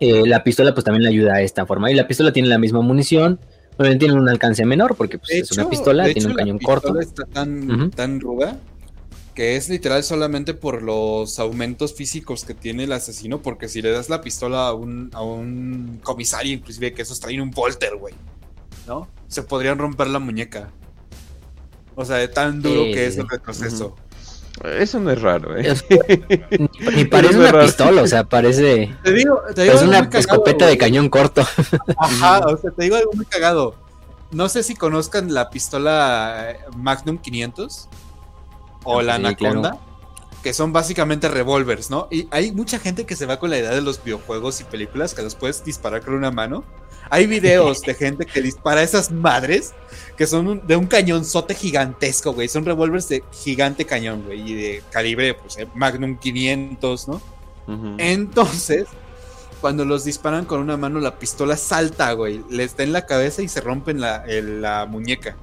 [0.00, 1.90] Eh, la pistola pues también le ayuda a esta forma.
[1.90, 3.40] Y la pistola tiene la misma munición,
[3.98, 6.98] tiene un alcance menor porque pues, es una pistola, tiene un cañón corto.
[7.00, 8.58] Está tan, tan ruda
[9.34, 13.90] que es literal solamente por los aumentos físicos que tiene el asesino, porque si le
[13.90, 18.14] das la pistola a un, a un comisario, inclusive que esos traen un volter, güey,
[18.86, 19.08] ¿no?
[19.28, 20.70] Se podrían romper la muñeca.
[21.94, 23.96] O sea, de tan duro que es el retroceso.
[24.64, 25.74] Eso no es raro, ¿eh?
[26.94, 28.94] ni, parece una pistola, o sea, parece.
[29.02, 31.42] Te digo, te digo es una escopeta de cañón corto.
[31.96, 33.74] Ajá, o sea, te digo algo muy cagado.
[34.32, 37.88] No sé si conozcan la pistola Magnum 500
[38.84, 39.78] o la Anaconda,
[40.42, 42.06] que son básicamente revólveres, ¿no?
[42.10, 45.14] Y hay mucha gente que se va con la idea de los videojuegos y películas
[45.14, 46.64] que los puedes disparar con una mano.
[47.10, 49.74] Hay videos de gente que dispara esas madres
[50.16, 52.46] que son de un cañonzote gigantesco, güey.
[52.46, 54.52] Son revólveres de gigante cañón, güey.
[54.52, 57.20] Y de calibre, pues, eh, Magnum 500, ¿no?
[57.98, 58.86] Entonces,
[59.60, 62.44] cuando los disparan con una mano, la pistola salta, güey.
[62.50, 65.36] Les da en la cabeza y se rompen la, la muñeca.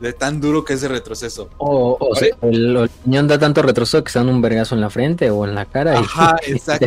[0.00, 1.48] De tan duro que es de retroceso.
[1.58, 4.90] O, o sea, el, cañón da tanto retroceso que se dan un vergazo en la
[4.90, 5.98] frente o en la cara.
[5.98, 6.86] Ajá, exacto.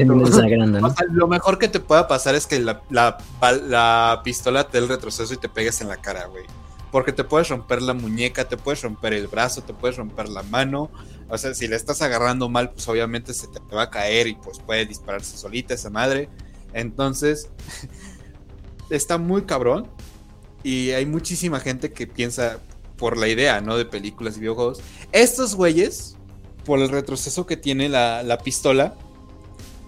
[1.11, 5.33] lo mejor que te pueda pasar es que la, la pistola te dé el retroceso
[5.33, 6.43] y te pegues en la cara, güey.
[6.91, 10.43] Porque te puedes romper la muñeca, te puedes romper el brazo, te puedes romper la
[10.43, 10.89] mano.
[11.29, 14.35] O sea, si le estás agarrando mal, pues obviamente se te va a caer y
[14.35, 16.29] pues puede dispararse solita esa madre.
[16.73, 17.49] Entonces,
[18.89, 19.87] está muy cabrón.
[20.63, 22.59] Y hay muchísima gente que piensa
[22.97, 23.77] por la idea, ¿no?
[23.77, 24.81] De películas y videojuegos.
[25.11, 26.17] Estos güeyes,
[26.65, 28.95] por el retroceso que tiene la, la pistola,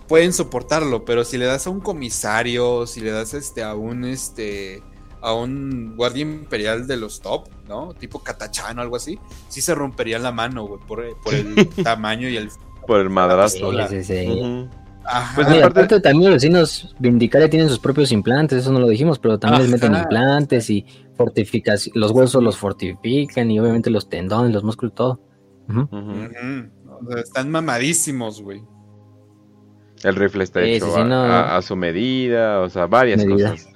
[0.07, 4.05] pueden soportarlo, pero si le das a un comisario, si le das este a un
[4.05, 4.81] este
[5.21, 7.93] a un guardia imperial de los top, ¿no?
[7.93, 9.19] Tipo Katachan o algo así,
[9.49, 11.03] sí se rompería la mano, güey, por,
[11.35, 12.49] el tamaño y el
[12.87, 13.71] por el madrazo.
[13.87, 14.67] Sí, sí, sí.
[15.35, 15.99] Pues aparte...
[15.99, 19.71] también los vecinos Vindicare tienen sus propios implantes, eso no lo dijimos, pero también les
[19.71, 20.85] meten implantes y
[21.19, 25.19] fortificación, los huesos los fortifican y obviamente los tendones, los músculos, todo.
[27.17, 28.63] están mamadísimos, güey.
[30.01, 33.67] El rifle está hecho a, su medida, o sea, varias cosas.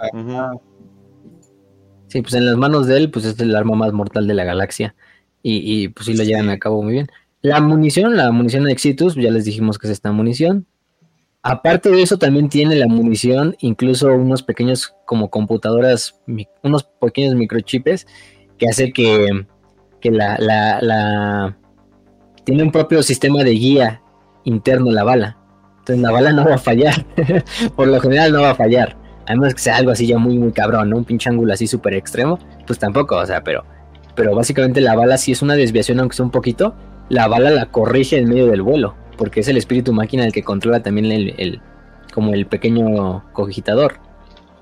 [2.08, 4.46] Sí, pues en las manos de él, pues es el arma más mortal de la
[4.46, 4.96] galaxia.
[5.42, 7.08] Y, pues sí lo llevan a cabo muy bien.
[7.42, 10.66] La munición, la munición de Exitus, ya les dijimos que es esta munición.
[11.46, 16.18] Aparte de eso, también tiene la munición, incluso unos pequeños como computadoras,
[16.64, 18.08] unos pequeños microchips
[18.58, 19.46] que hace que,
[20.00, 21.58] que la, la, la,
[22.46, 24.02] tiene un propio sistema de guía
[24.46, 25.38] interno la bala.
[25.80, 27.06] Entonces la bala no va a fallar.
[27.76, 28.96] Por lo general no va a fallar.
[29.28, 30.98] A menos que sea algo así ya muy, muy cabrón, ¿no?
[30.98, 32.40] Un pinche ángulo así súper extremo.
[32.66, 33.66] Pues tampoco, o sea, pero,
[34.16, 36.74] pero básicamente la bala si es una desviación, aunque sea un poquito,
[37.10, 40.44] la bala la corrige en medio del vuelo porque es el espíritu máquina el que
[40.44, 41.62] controla también el,
[42.14, 43.96] como el pequeño cogitador.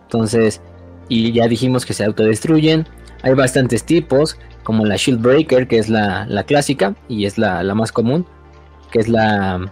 [0.04, 0.62] Entonces,
[1.10, 2.88] y ya dijimos que se autodestruyen.
[3.24, 7.92] Hay bastantes tipos, como la Shield Breaker, que es la, clásica y es la, más
[7.92, 8.26] común,
[8.92, 9.72] que es la,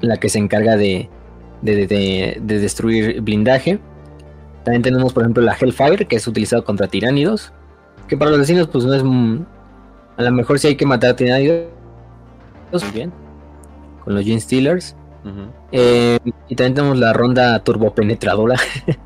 [0.00, 1.08] la que se encarga de,
[1.62, 3.78] de, destruir blindaje.
[4.64, 7.52] También tenemos, por ejemplo, la Hellfire, que es utilizado contra tiránidos.
[8.08, 9.02] Que para los vecinos, pues no es.
[10.16, 11.68] A lo mejor si hay que matar a tiránidos.
[12.92, 13.23] Bien
[14.04, 14.96] con los Gene Steelers.
[15.72, 16.18] Eh,
[16.48, 18.56] y también tenemos la ronda turbopenetradora,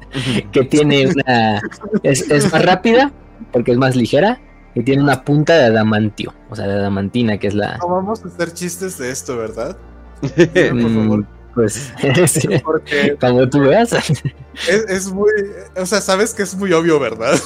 [0.52, 1.62] que tiene una.
[2.02, 3.12] Es, más rápida,
[3.52, 4.40] porque es más ligera,
[4.74, 7.78] y tiene una punta de adamantio, o sea, de adamantina, que es la.
[7.78, 9.76] No vamos a hacer chistes de esto, ¿verdad?
[10.20, 11.26] Por mm, favor.
[11.54, 11.92] Pues,
[12.64, 13.92] porque como tú veas.
[13.92, 15.30] Es, es, muy.
[15.76, 17.38] O sea, sabes que es muy obvio, ¿verdad?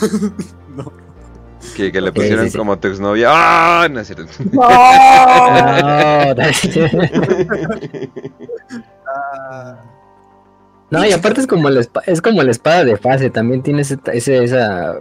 [0.77, 0.93] no.
[1.77, 3.29] Que, le pusieron como tu exnovia.
[3.31, 3.89] ¡Ah!
[3.91, 4.27] No es cierto.
[10.93, 13.31] No, y aparte es como, la, es como la espada de fase.
[13.31, 15.01] También tiene ese, esa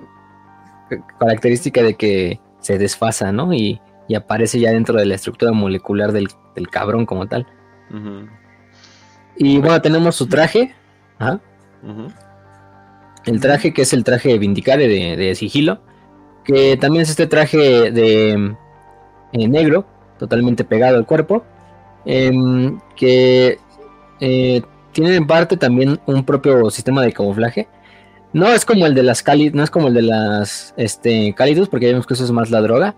[1.20, 3.54] característica de que se desfasa, ¿no?
[3.54, 3.82] Y,
[4.16, 6.28] aparece ya dentro de la estructura molecular del,
[6.70, 7.46] cabrón como tal.
[9.38, 10.74] Y bueno, tenemos su traje.
[13.26, 15.82] El traje que es el traje Vindicare de, de sigilo
[16.44, 18.56] que también es este traje de
[19.34, 19.86] eh, negro,
[20.18, 21.44] totalmente pegado al cuerpo,
[22.06, 23.58] em, que
[24.20, 24.62] eh,
[24.92, 27.68] tiene en parte también un propio sistema de camuflaje.
[28.34, 31.70] No es como el de las cálidas, no es como el de las este, cálidos,
[31.70, 32.96] porque vemos que eso es más la droga.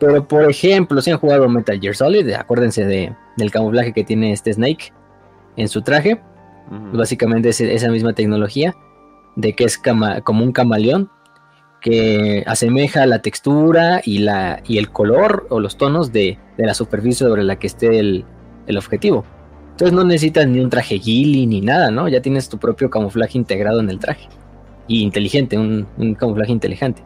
[0.00, 4.32] Pero por ejemplo, si han jugado Metal Gear Solid, acuérdense de, del camuflaje que tiene
[4.32, 4.92] este Snake
[5.56, 6.20] en su traje.
[6.92, 8.74] Básicamente es esa misma tecnología
[9.36, 11.10] de que es como un camaleón
[11.82, 17.26] que asemeja la textura y, la, y el color o los tonos de, la superficie
[17.26, 18.24] sobre la que esté el,
[18.78, 19.24] objetivo.
[19.72, 22.08] Entonces no necesitas ni un traje ghillie ni nada, ¿no?
[22.08, 24.28] Ya tienes tu propio camuflaje integrado en el traje.
[24.86, 27.02] Y inteligente, un, camuflaje inteligente.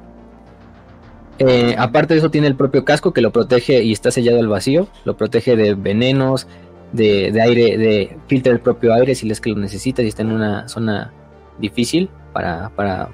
[1.39, 4.49] Eh, aparte de eso tiene el propio casco que lo protege y está sellado al
[4.49, 4.87] vacío.
[5.05, 6.47] Lo protege de venenos,
[6.93, 10.33] de, aire, de filtra el propio aire si es que lo necesitas y está en
[10.33, 11.13] una zona
[11.59, 13.09] difícil para, para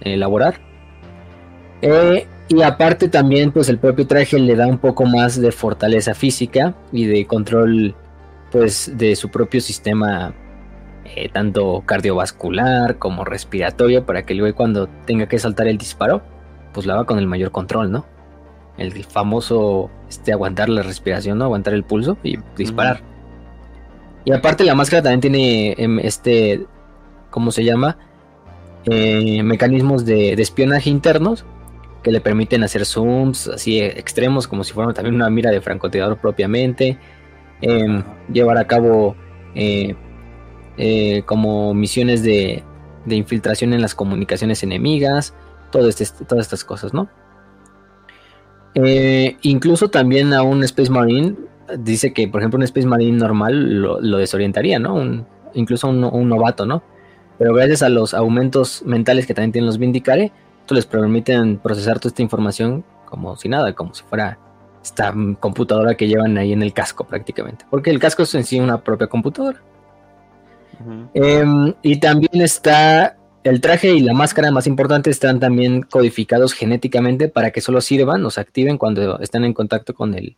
[0.00, 0.73] elaborar.
[1.82, 6.14] Eh, y aparte también, pues el propio traje le da un poco más de fortaleza
[6.14, 7.94] física y de control,
[8.52, 10.34] pues, de su propio sistema,
[11.04, 16.22] eh, tanto cardiovascular como respiratorio, para que luego cuando tenga que saltar el disparo,
[16.74, 18.04] pues lo haga con el mayor control, ¿no?
[18.76, 21.44] El famoso, este, aguantar la respiración, ¿no?
[21.44, 23.00] Aguantar el pulso y disparar.
[24.26, 26.66] Y aparte la máscara también tiene, em, este,
[27.30, 27.96] ¿cómo se llama?
[28.86, 31.46] Eh, mecanismos de espionaje internos
[32.04, 36.18] que le permiten hacer zooms así extremos, como si fuera también una mira de francotirador
[36.18, 36.98] propiamente,
[37.62, 39.16] em, llevar a cabo
[39.54, 39.96] eh,
[40.76, 42.62] eh, como misiones de,
[43.06, 45.34] infiltración en las comunicaciones enemigas,
[45.72, 47.08] todo este, todas estas cosas, ¿no?
[48.74, 51.36] Eh, incluso también a un Space Marine
[51.78, 55.26] dice que, por ejemplo, un Space Marine normal lo, desorientaría, ¿no?
[55.54, 56.82] incluso un, un, novato, ¿no?
[57.38, 60.32] Pero gracias a los aumentos mentales que también tienen los Vindicare,
[60.70, 64.38] les permiten procesar toda esta información como si nada, como si fuera
[64.82, 67.64] esta computadora que llevan ahí en el casco prácticamente.
[67.70, 69.60] Porque el casco es en sí una propia computadora.
[71.14, 77.28] Em, y también está el traje y la máscara más importante están también codificados genéticamente
[77.28, 80.36] para que solo sirvan o se activen cuando están en contacto con el,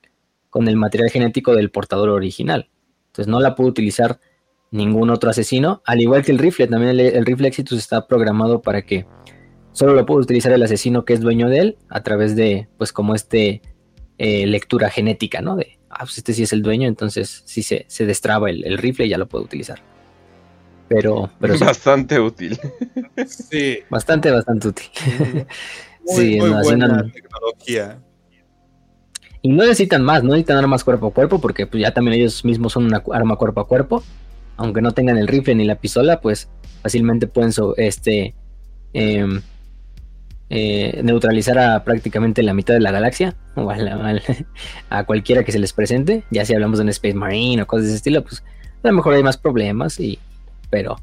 [0.51, 2.69] con el material genético del portador original.
[3.09, 4.19] Entonces no la puedo utilizar
[4.71, 8.83] ningún otro asesino, al igual que el rifle, también el, rifle Exitus está programado para
[8.83, 9.07] que
[9.77, 12.95] solo lo pueda utilizar el asesino que es dueño de él a través de, pues
[12.95, 13.61] como este
[14.17, 15.55] eh, lectura genética, ¿no?
[15.55, 19.05] De, ah, pues este sí es el dueño, entonces sí se, se destraba el, rifle
[19.05, 19.83] y ya lo puede utilizar.
[20.89, 22.59] Pero, pero bastante útil.
[23.27, 23.81] Sí.
[23.91, 24.87] Bastante, bastante útil.
[26.07, 27.99] sí, muy buena tecnología.
[29.43, 32.47] Y no necesitan más, no necesitan armas cuerpo a cuerpo, porque pues, ya también ellos
[32.47, 34.03] mismos son una arma cuerpo a cuerpo.
[34.57, 36.49] Aunque no tengan el rifle ni la pistola, pues
[36.81, 38.35] fácilmente pueden este,
[38.95, 39.43] em,
[40.51, 43.71] eh, neutralizar a prácticamente la mitad de la galaxia, o
[44.91, 46.25] a, cualquiera que se les presente.
[46.31, 48.43] Ya si hablamos de un Space Marine o cosas de ese estilo, pues
[48.83, 50.19] a lo mejor hay más problemas, y,
[50.71, 50.97] pero,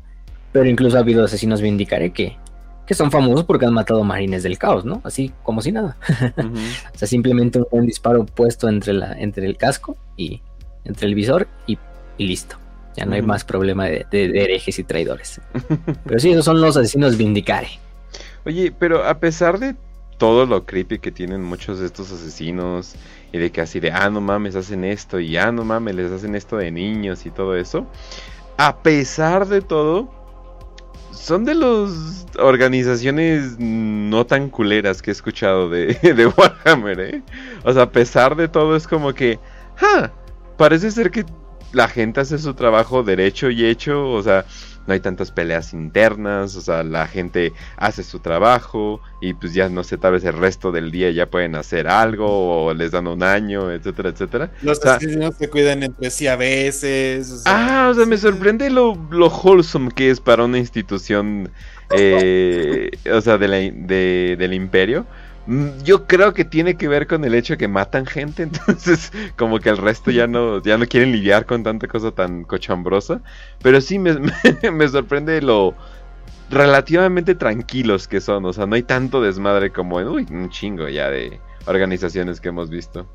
[0.52, 2.38] pero incluso ha habido asesinos vindicaré que
[2.86, 5.02] que son famosos porque han matado marines del caos, ¿no?
[5.04, 5.98] Así como si nada.
[6.94, 10.42] o sea, simplemente un, disparo puesto entre, la, entre el casco y
[10.84, 11.78] entre el visor y,
[12.18, 12.58] listo.
[12.96, 15.42] Ya no hay más problema de, herejes y traidores.
[16.06, 17.70] pero sí, esos son los asesinos vindicare.
[18.46, 19.76] Oye, pero a pesar de
[20.18, 22.96] todo lo creepy que tienen muchos de estos asesinos
[23.32, 26.12] y de que así de, ah, no mames, hacen esto y ah, no mames, les
[26.12, 27.88] hacen esto de niños y todo eso.
[28.58, 30.10] A pesar de todo,
[31.12, 37.24] son de las organizaciones no tan culeras que he escuchado de, de, Warhammer, ¿eh?
[37.64, 39.40] O sea, a pesar de todo es como que,
[39.76, 40.12] ¡ja!
[40.58, 41.26] Parece ser que
[41.72, 44.46] la gente hace su trabajo derecho y hecho, o sea,
[44.86, 49.70] no hay tantas peleas internas, o sea, la gente hace su trabajo y pues ya
[49.70, 53.08] no sé, tal vez el resto del día ya pueden hacer algo o les dan
[53.08, 54.52] un año, etcétera, etcétera.
[54.62, 57.44] Los asesinos se cuidan entre sí a veces.
[57.46, 61.50] ah, o sea, me sorprende lo, lo wholesome que es para una institución,
[61.98, 65.06] eh, o sea, de la, de, del imperio.
[65.46, 69.12] Mm, yo creo que tiene que ver con el hecho de que matan gente, entonces
[69.38, 73.22] como que el resto ya no, ya no quieren lidiar con tanta cosa tan cochambrosa.
[73.62, 74.16] Pero sí me,
[74.72, 75.76] me, sorprende lo
[76.50, 80.88] relativamente tranquilos que son, o sea, no hay tanto desmadre como en uy, un chingo
[80.88, 83.08] ya de organizaciones que hemos visto.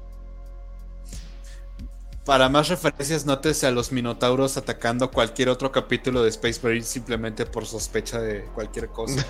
[2.24, 7.46] Para más referencias, nótese a los minotauros atacando cualquier otro capítulo de Space Marine simplemente
[7.46, 9.24] por sospecha de cualquier cosa.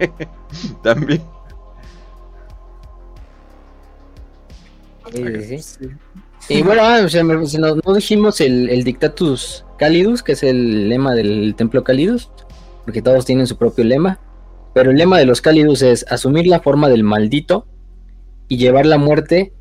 [0.82, 1.22] También.
[6.48, 7.00] Y bueno, ah,
[7.84, 12.30] no, dijimos el, Dictatus Calidus, que es el lema del Templo Calidus,
[12.84, 14.18] porque todos tienen su propio lema.
[14.74, 17.66] Pero el lema de los Calidus es asumir la forma del maldito
[18.48, 19.52] y llevar la muerte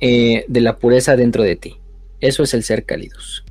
[0.00, 1.80] eh, de la pureza dentro de ti.
[2.20, 3.44] Eso es el ser Calidus.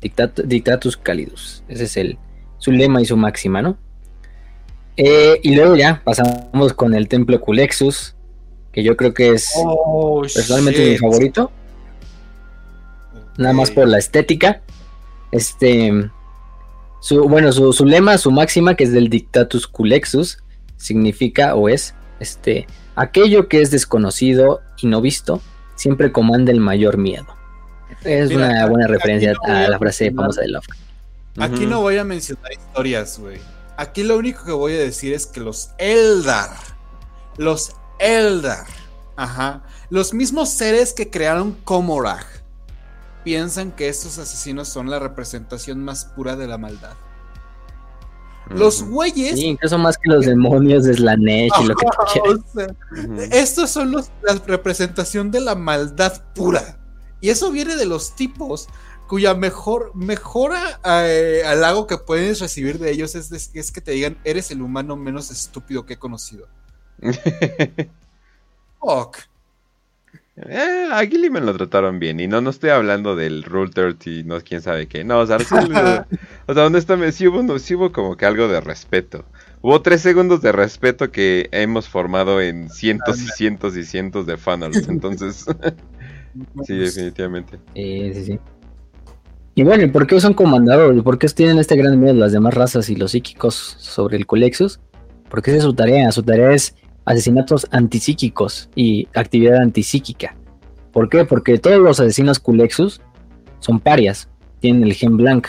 [0.00, 1.62] Dictatus Calidus.
[1.68, 2.18] Ese es el,
[2.58, 3.78] su lema y su máxima, ¿no?
[4.96, 8.13] Eh, y luego ya pasamos con el Templo Culexus,
[8.74, 11.52] que yo creo que es oh, personalmente mi favorito.
[13.38, 14.62] Nada más por la estética.
[15.30, 16.10] Este,
[17.00, 20.38] su, bueno, su, lema, su máxima, que es del Dictatus Culexus,
[20.76, 25.40] significa o es, este, aquello que es desconocido y no visto,
[25.76, 27.26] siempre comanda el mayor miedo.
[28.02, 30.80] Es una buena referencia a, la frase famosa de Lovecraft.
[31.38, 33.38] Aquí no voy a mencionar historias, güey.
[33.76, 36.50] Aquí lo único que voy a decir es que los Eldar,
[37.36, 38.66] los Eldar.
[39.16, 39.62] Ajá.
[39.90, 42.26] Los mismos seres que crearon Komorag
[43.22, 46.94] piensan que estos asesinos son la representación más pura de la maldad.
[48.50, 49.38] Los güeyes.
[49.38, 54.34] Sí, incluso más que los demonios de Slanesh y lo que Estos son los, la
[54.46, 56.78] representación de la maldad pura.
[57.22, 58.68] Y eso viene de los tipos
[59.08, 63.92] cuya mejor mejora eh, al halago que puedes recibir de ellos es, es que te
[63.92, 66.46] digan eres el humano menos estúpido que he conocido.
[68.80, 69.18] Fuck.
[70.36, 72.18] Eh, a Gilliman lo trataron bien.
[72.18, 75.04] Y no, no estoy hablando del Rule 30, no quién sabe qué.
[75.04, 75.36] No, o sea,
[76.46, 79.24] o sea honestamente, sí hubo, sí hubo como que algo de respeto.
[79.62, 84.36] Hubo tres segundos de respeto que hemos formado en cientos y cientos y cientos de
[84.36, 84.88] funnels.
[84.88, 85.46] Entonces,
[86.66, 87.58] sí, definitivamente.
[87.74, 88.38] Sí, sí, sí.
[89.56, 91.00] Y bueno, ¿y por qué son comandados?
[91.04, 94.80] ¿Por qué tienen este gran miedo las demás razas y los psíquicos sobre el Colexus?
[95.30, 96.10] Porque esa es su tarea.
[96.10, 96.74] Su tarea es
[97.04, 100.36] asesinatos antipsíquicos y actividad antipsíquica.
[100.92, 101.24] ¿Por qué?
[101.24, 103.00] Porque todos los asesinos Culexus
[103.58, 104.28] son parias,
[104.60, 105.48] tienen el gen blanc.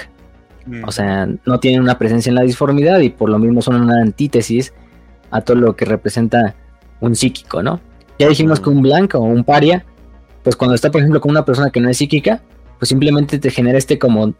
[0.65, 0.83] Mm.
[0.85, 4.01] O sea, no tienen una presencia en la disformidad y por lo mismo son una
[4.01, 4.73] antítesis
[5.31, 6.55] a todo lo que representa
[7.01, 7.79] un psíquico, ¿no?
[8.17, 8.63] Ya dijimos mm.
[8.63, 9.85] que un blanco o un paria,
[10.43, 12.41] pues cuando está, por ejemplo, con una persona que no es psíquica,
[12.79, 14.33] pues simplemente te genera este como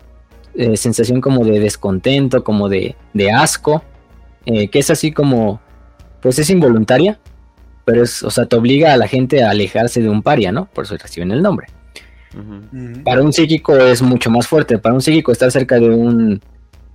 [0.56, 2.96] eh, sensación como de descontento, como de,
[3.34, 3.84] asco,
[4.46, 5.60] eh, que es así como
[6.26, 7.20] pues es involuntaria,
[7.86, 10.66] pero es, o sea, te obliga a la gente a alejarse de un paria, ¿no?
[10.66, 11.68] Por eso reciben el nombre.
[13.04, 14.80] Para un psíquico es mucho más fuerte.
[14.80, 16.42] Para un psíquico estar cerca de un,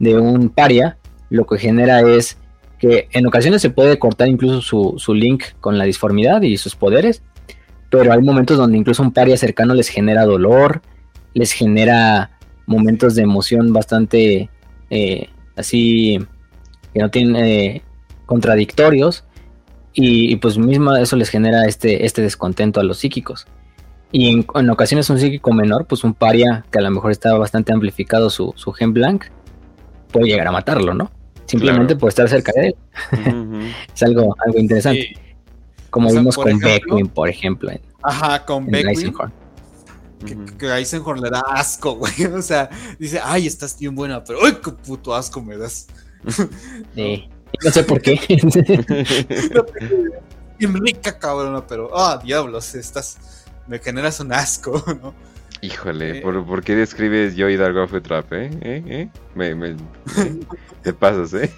[0.00, 0.96] de un paria,
[1.28, 2.38] lo que genera es
[2.80, 6.74] que en ocasiones se puede cortar incluso su, su link con la disformidad y sus
[6.74, 7.22] poderes,
[7.88, 10.82] pero hay momentos donde incluso un paria cercano les genera dolor,
[11.34, 12.32] les genera
[12.66, 14.50] momentos de emoción bastante
[14.90, 16.18] eh, así
[16.92, 17.82] que no tienen eh,
[18.30, 19.24] contradictorios
[19.92, 23.48] y, pues mismo eso les genera este, este descontento a los psíquicos.
[24.12, 27.72] Y en, ocasiones un psíquico menor, pues un paria que a lo mejor estaba bastante
[27.72, 29.24] amplificado su, su gen blank,
[30.12, 31.10] puede llegar a matarlo, ¿no?
[31.46, 32.76] Simplemente por estar cerca de él.
[33.92, 35.18] es algo, algo interesante.
[35.90, 37.72] Como vimos con Beckwin, por ejemplo.
[38.04, 39.12] ajá, con Beckwin.
[40.56, 42.26] Que, Eisenhorn le da asco, güey.
[42.26, 45.88] O sea, dice, ay, estás bien buena, pero ¡ay, qué puto asco me das!
[46.94, 47.28] Sí.
[47.64, 48.18] No sé por qué.
[50.58, 53.18] bien rica, cabrona, pero, ah, diablos, estás,
[53.66, 55.14] me generas un asco, ¿no?
[55.62, 56.20] Híjole, eh.
[56.22, 58.50] ¿por, ¿por, qué describes yo y Dargo Trap, eh?
[58.62, 58.82] ¿Eh?
[58.86, 59.08] ¿Eh?
[59.34, 59.76] Me, me,
[60.82, 61.50] te pasas, ¿eh?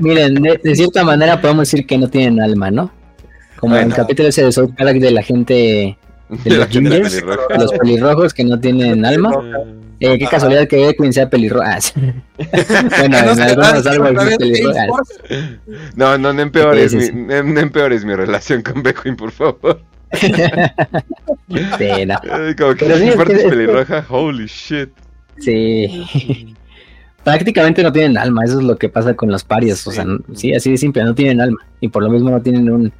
[0.00, 2.90] Miren, de, cierta manera podemos decir que no tienen alma, ¿no?
[3.58, 5.96] Como en el capítulo ese de South Park de la gente
[6.28, 9.30] de los gingers, los pelirrojos que no tienen alma.
[10.02, 11.78] Eh, qué casualidad que Edwin sea pelirroja.
[12.36, 14.88] bueno, en algunos árboles pelirrojas.
[15.94, 19.80] No, no, no empeores, Mi, no empeores mi relación con Beckwin, por favor.
[20.12, 20.22] sí,
[22.06, 22.16] no.
[22.58, 24.90] Como que si es pelirroja, holy shit.
[25.38, 26.54] Sí.
[27.22, 29.86] Prácticamente no tienen alma, eso es lo que pasa con los parios.
[29.86, 30.04] O sea,
[30.34, 31.58] sí, así de simple, no tienen alma.
[31.80, 32.92] Y por lo mismo no tienen un,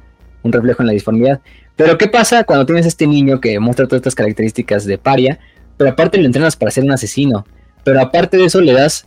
[0.43, 1.41] un reflejo en la disformidad.
[1.75, 5.39] Pero ¿qué pasa cuando tienes este niño que muestra todas estas características de paria,
[5.77, 7.45] pero aparte lo entrenas para ser un asesino?
[7.83, 9.05] Pero aparte de eso le das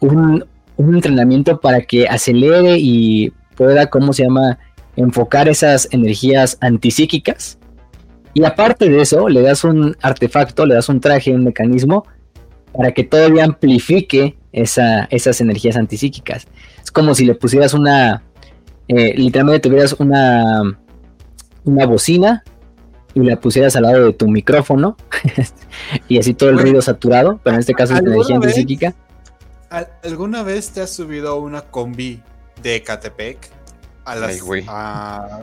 [0.00, 0.44] un,
[0.78, 4.58] entrenamiento para que acelere y pueda, ¿cómo se llama?,
[4.96, 7.58] enfocar esas energías antipsíquicas.
[8.32, 12.06] Y aparte de eso, le das un artefacto, le das un traje, un mecanismo
[12.72, 16.46] para que todavía amplifique esa, esas energías antipsíquicas.
[16.82, 18.22] Es como si le pusieras una,
[18.88, 20.62] eh, literalmente tuvieras una,
[21.64, 22.42] una bocina
[23.14, 24.96] y la pusieras al lado de tu micrófono
[26.08, 28.94] y así todo el ruido saturado, pero en este caso es energía psíquica.
[30.02, 32.22] ¿Alguna vez te has subido a una combi
[32.62, 33.38] de Catepec
[34.04, 35.42] a las, a,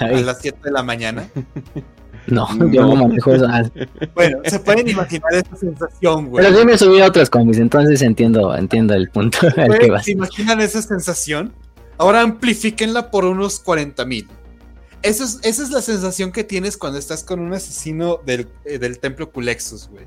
[0.00, 1.28] las 7 de la mañana?
[2.26, 3.46] No, yo no manejo eso.
[3.46, 3.62] Ah.
[4.14, 6.42] Bueno, se pueden imaginar esa sensación, güey.
[6.42, 10.06] Pero yo me subí a otras combis, entonces entiendo, entiendo el punto al que vas.
[10.06, 11.52] ¿Se imaginan esa sensación?
[11.98, 14.26] Ahora amplifíquenla por unos 40 mil
[15.04, 19.88] esa es la sensación que tienes cuando estás con un asesino del, eh, templo Culexus,
[19.88, 20.06] güey.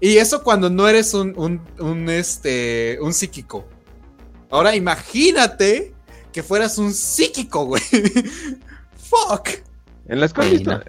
[0.00, 3.66] Y eso cuando no eres un, este, un psíquico.
[4.50, 5.94] Ahora imagínate
[6.32, 7.82] que fueras un psíquico, güey.
[8.96, 9.48] Fuck.
[10.06, 10.80] En las combis, no,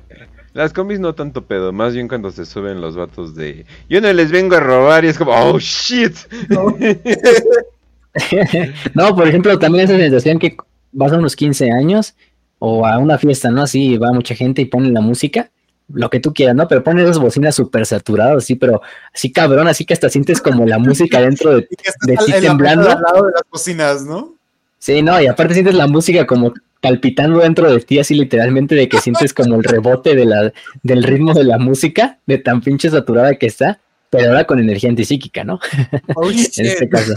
[0.53, 4.11] las combis no tanto pedo, más bien cuando se suben los vatos de yo no
[4.11, 6.15] les vengo a robar y es como, oh shit.
[8.93, 10.57] no por ejemplo, también esa sensación que
[10.91, 12.15] vas a unos 15 años
[12.63, 13.63] o a una fiesta, ¿no?
[13.63, 15.49] Así va mucha gente y pone la música,
[15.91, 16.67] lo que tú quieras, ¿no?
[16.67, 20.67] Pero pone esas bocinas súper saturadas, así, pero así cabrón, así que hasta sientes como
[20.67, 21.67] la música dentro de,
[22.05, 22.87] de ti temblando.
[22.87, 24.35] Al lado de las bocinas, ¿no?
[24.77, 28.87] Sí, no, y aparte sientes la música como palpitando dentro de ti, así literalmente de
[28.87, 32.91] que sientes como el rebote de la, del ritmo de la música, de tan pinche
[32.91, 33.79] saturada que está,
[34.11, 35.59] pero ahora con energía antipsíquica, ¿no?
[36.57, 37.15] en este caso.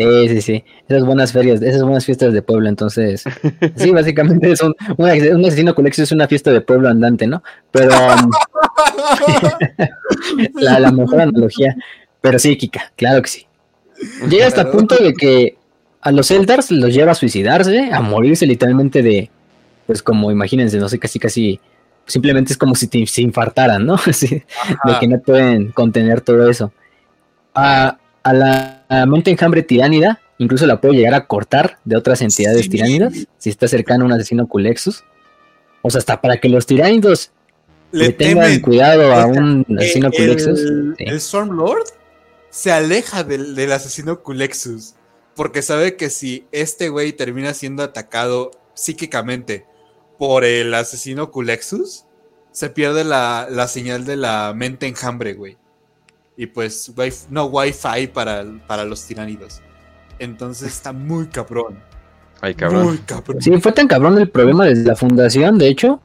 [0.00, 0.64] Sí, sí, sí.
[0.88, 3.24] Esas buenas ferias, esas buenas fiestas de pueblo, entonces.
[3.76, 4.74] Sí, básicamente son.
[4.96, 7.42] Un, asesino colegio es una fiesta de pueblo andante, ¿no?
[7.70, 7.90] Pero.
[7.94, 8.30] Um,
[10.54, 11.76] la, mejor analogía.
[12.20, 13.46] Pero sí, Kika, claro que sí.
[14.28, 15.56] Llega hasta el punto de que
[16.00, 19.30] a los Eldars los lleva a suicidarse, a morirse literalmente de.
[19.86, 21.60] Pues como imagínense, no sé, casi, casi.
[22.06, 23.96] Simplemente es como si se infartaran, ¿no?
[24.06, 26.72] de que no pueden contener todo eso.
[27.54, 32.68] A, a la mente enjambre tiránida, incluso la puede llegar a cortar de otras entidades
[32.68, 35.04] tiránidas, si está cercano a un asesino culexus.
[35.82, 37.30] O sea, hasta para que los tiránidos
[37.92, 40.60] le, tengan cuidado a un asesino culexus.
[40.98, 41.84] El, Stormlord
[42.50, 44.94] se aleja del, del asesino culexus,
[45.34, 49.66] porque sabe que si este güey termina siendo atacado psíquicamente
[50.18, 52.04] por el asesino culexus,
[52.52, 55.56] se pierde la, la señal de la mente enjambre, güey
[56.40, 56.92] y pues
[57.28, 59.60] no wifi para, para los tiránidos.
[60.18, 61.78] Entonces está muy cabrón.
[62.40, 62.86] Ay, cabrón.
[62.86, 63.42] Muy cabrón.
[63.42, 66.00] Sí, fue tan cabrón el problema desde la fundación, de hecho,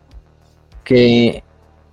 [0.84, 1.42] que,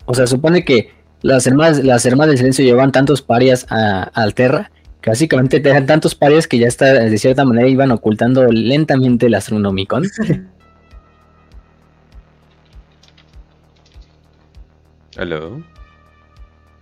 [0.06, 4.72] o sea, supone que las hermanas, las hermanas del silencio llevaban tantos parias a, Alterra,
[5.00, 9.36] que básicamente dejan tantos parias que ya está, de cierta manera iban ocultando lentamente el
[9.36, 10.02] Astronomicon.
[15.16, 15.62] Hello.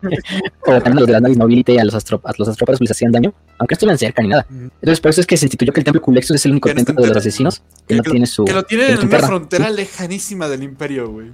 [0.66, 2.90] o también los de la Navis Nobility y a los, astro, a los astróparos les
[2.90, 4.46] hacían daño, aunque no estuvieran cerca ni nada.
[4.50, 7.02] Entonces, por eso es que se instituyó que el templo Culexus es el único templo
[7.02, 8.44] de los asesinos que no tiene su.
[8.44, 11.30] que lo tienen tiene en una frontera lejanísima del imperio, güey.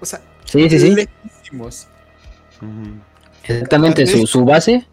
[0.00, 0.94] O sea, Sí, sí, sí.
[0.94, 1.88] lejísimos.
[3.42, 4.86] Exactamente, su, su base,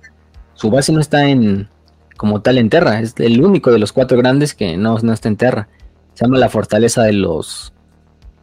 [0.56, 1.70] su base no está en
[2.18, 5.28] como tal en Terra, es el único de los cuatro grandes que no, no está
[5.28, 5.70] en Terra.
[6.14, 7.74] Se llama la fortaleza de los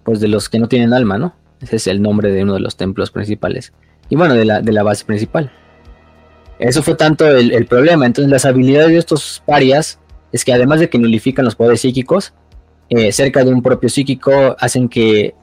[0.05, 1.35] pues de los que no tienen alma, ¿no?
[1.61, 3.73] Ese es el nombre de uno de los templos principales.
[4.09, 5.51] Y bueno, de la, de la base principal.
[6.59, 8.07] Eso fue tanto el, el problema.
[8.07, 9.99] Entonces, las habilidades de estos parias
[10.33, 12.33] es que además de que nulifican los poderes psíquicos,
[12.91, 15.35] eh, cerca de un propio psíquico hacen que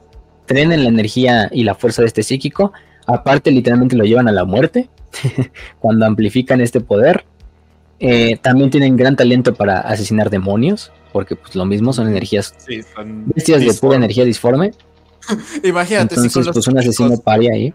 [0.46, 2.72] trenen la energía y la fuerza de este psíquico.
[3.06, 4.88] Aparte, literalmente lo llevan a la muerte
[5.78, 7.24] cuando amplifican este poder.
[7.98, 12.82] Eh, también tienen gran talento para asesinar demonios, porque pues lo mismo son energías Sí,
[12.82, 14.72] son bestias de pura energía disforme.
[15.62, 17.74] Imagínate si con los pues un asesino psíquicos, paria ahí.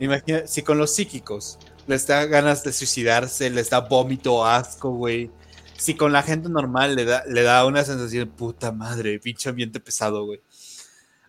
[0.00, 5.30] imagina- si con los psíquicos les da ganas de suicidarse, les da vómito, asco, güey.
[5.76, 9.48] Si con la gente normal le da, le da una sensación de puta madre, pinche
[9.48, 10.40] ambiente pesado, güey.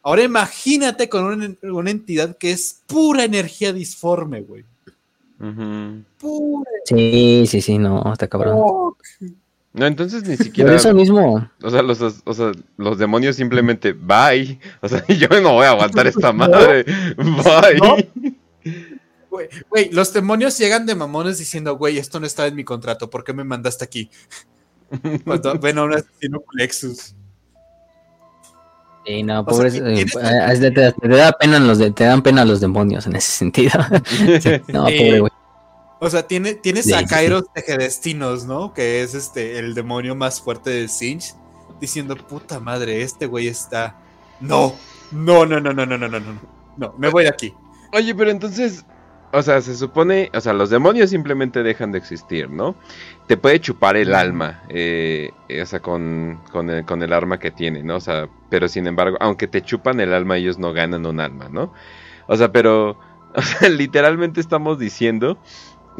[0.02, 4.66] Ahora imagínate con una, una entidad que es pura energía disforme, güey.
[5.40, 6.04] Ujú.
[6.20, 6.70] Pura.
[6.86, 8.94] Sí, sí, sí, no, está cabrón.
[9.80, 10.76] No, entonces ni Por siquiera.
[10.76, 14.60] eso mismo, O sea, los, o sea, los demonios simplemente bye.
[14.82, 16.84] O sea, yo no voy a aguantar esta madre.
[17.16, 18.10] Bye.
[19.30, 23.10] Güey, güey, los demonios llegan de mamones diciendo, güey, esto no estaba en mi contrato,
[23.10, 24.10] ¿por qué me mandaste aquí?
[25.24, 27.16] Cuando ven a un asesino Lexus.
[29.06, 32.60] sí, no, pobres, ¿tienes- eh, te, te da pena los de- te dan pena los
[32.60, 33.80] demonios en ese sentido.
[34.68, 34.98] no, Sí.
[34.98, 35.32] pobre güey.
[36.00, 37.10] O sea, tiene, tienes Sí, a sí, sí.
[37.10, 38.74] Kairos Tejedestinos, ¿no?
[38.74, 41.36] Que es este el demonio más fuerte de Sinch,
[41.80, 43.98] diciendo, puta madre, este güey está.
[44.40, 44.76] No,
[45.12, 46.40] no, no, no, no, no, no, no, no.
[46.78, 47.54] No, me voy de aquí.
[47.92, 48.86] Oye, pero entonces,
[49.32, 52.76] o sea, se supone, o sea, los demonios simplemente dejan de existir, ¿no?
[53.28, 57.52] Te puede chupar el alma, eh, o sea, con, con, el, con el arma que
[57.52, 57.98] tiene, ¿no?
[57.98, 61.50] O sea, pero sin embargo, aunque te chupan el alma, ellos no ganan un alma,
[61.50, 61.74] ¿no?
[62.28, 62.98] O sea, pero,
[63.36, 65.38] o sea, literalmente estamos diciendo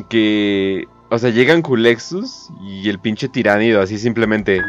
[0.10, 4.62] que, o sea, llegan Culexus y el pinche tiránido así simplemente...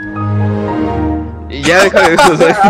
[1.49, 2.61] Y ya deja de eso, sea,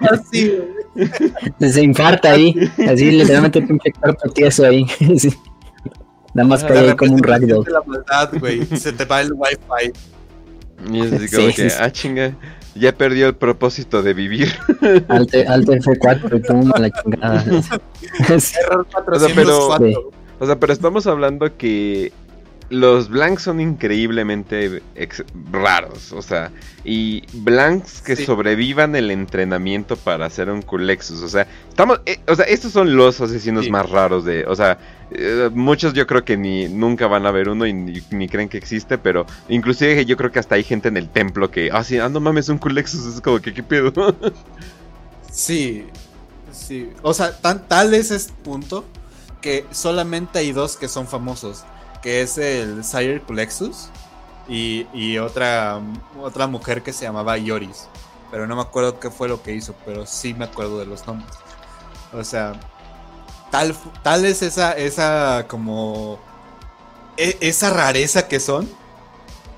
[0.10, 0.52] Así,
[0.94, 1.72] güey.
[1.72, 2.54] Se infarta ahí,
[2.88, 4.86] así literalmente el pinche cuerpo tieso ahí.
[5.18, 5.32] sí.
[6.34, 7.66] Nada más cae ahí como un ragdoll.
[8.78, 9.92] Se te va el wifi.
[10.90, 11.76] Y es así como Sí, que, sí, sí.
[11.80, 12.32] ah, chinga,
[12.74, 14.50] ya perdió el propósito de vivir.
[15.08, 17.44] Alt, Alt F4 y pum, a la chingada.
[18.18, 20.10] Error O sea, pero- 404.
[20.42, 22.12] O sea, pero estamos hablando que
[22.68, 25.22] los blanks son increíblemente ex-
[25.52, 26.10] raros.
[26.12, 26.50] O sea,
[26.84, 28.24] y blanks que Sí.
[28.24, 31.22] sobrevivan el entrenamiento para hacer un Culexus.
[31.22, 33.70] O sea, estamos, eh, o sea, estos son los asesinos Sí.
[33.70, 34.78] más raros de, o sea,
[35.12, 38.48] eh, muchos yo creo que ni nunca van a ver uno y ni, ni creen
[38.48, 41.84] que existe, pero inclusive yo creo que hasta hay gente en el templo que, ah,
[41.84, 43.92] sí, ah, no mames, un Culexus, es como que, ¿qué pedo?
[45.30, 45.84] Sí,
[46.50, 46.88] sí.
[47.02, 48.84] O sea, tan, tal es este punto
[49.42, 51.64] que solamente hay dos que son famosos,
[52.00, 53.90] que es el Sire Culexus
[54.48, 55.80] y, otra,
[56.20, 57.88] otra mujer que se llamaba Yoris.
[58.30, 61.06] Pero no me acuerdo qué fue lo que hizo, pero sí me acuerdo de los
[61.06, 61.34] nombres.
[62.14, 62.58] O sea,
[63.50, 66.18] tal, tal es esa, esa como...
[67.18, 68.68] e- esa rareza que son,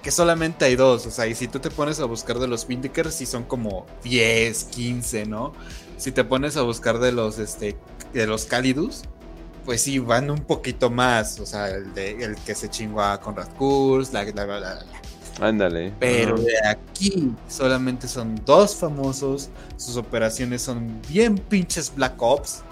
[0.03, 1.07] que solamente hay dos.
[1.07, 3.87] O sea, y si tú te pones a buscar de los Vindicers, sí son como
[4.03, 5.53] 10, 15, ¿no?
[5.97, 7.77] Si te pones a buscar de los, este,
[8.13, 9.05] de los Calidus,
[9.65, 11.41] pues sí, van un poquito más.
[11.41, 14.75] O sea, el, de, el que se chingó a Conrad Kurz, la, la, la, la,
[14.75, 14.85] la.
[15.41, 15.93] Ándale.
[15.99, 19.51] Pero de aquí solamente son dos famosos.
[19.77, 22.63] Sus operaciones son bien pinches Black Ops.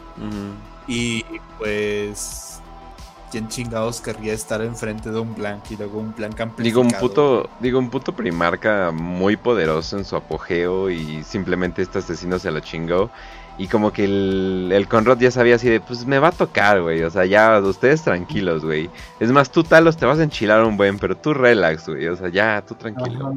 [0.86, 1.24] Y
[1.58, 2.48] pues.
[3.30, 6.62] ¿Quién chingados querría estar enfrente de un blank y luego un blank amplificado?
[6.62, 12.00] Digo, un puto, digo, un puto primarca muy poderoso en su apogeo y simplemente este
[12.00, 13.10] asesino se lo chingó.
[13.62, 16.82] Y como que el, el Conrad ya sabía así de, pues me va a tocar,
[16.82, 17.04] güey.
[17.04, 18.90] O sea, ya, ustedes tranquilos, güey.
[19.20, 22.08] Es más, tú talos te vas a enchilar un buen, pero tú relax, güey.
[22.08, 23.32] O sea, ya, tú tranquilo.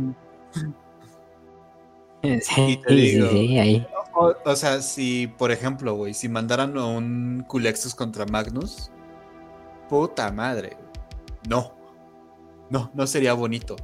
[2.23, 3.87] Sí, sí, sí, ahí.
[4.15, 8.89] O, o sea, si, por ejemplo, güey, si mandaran a un Culexus contra Magnus,
[9.89, 10.75] puta madre.
[11.47, 11.71] No.
[12.71, 13.75] No, no sería bonito.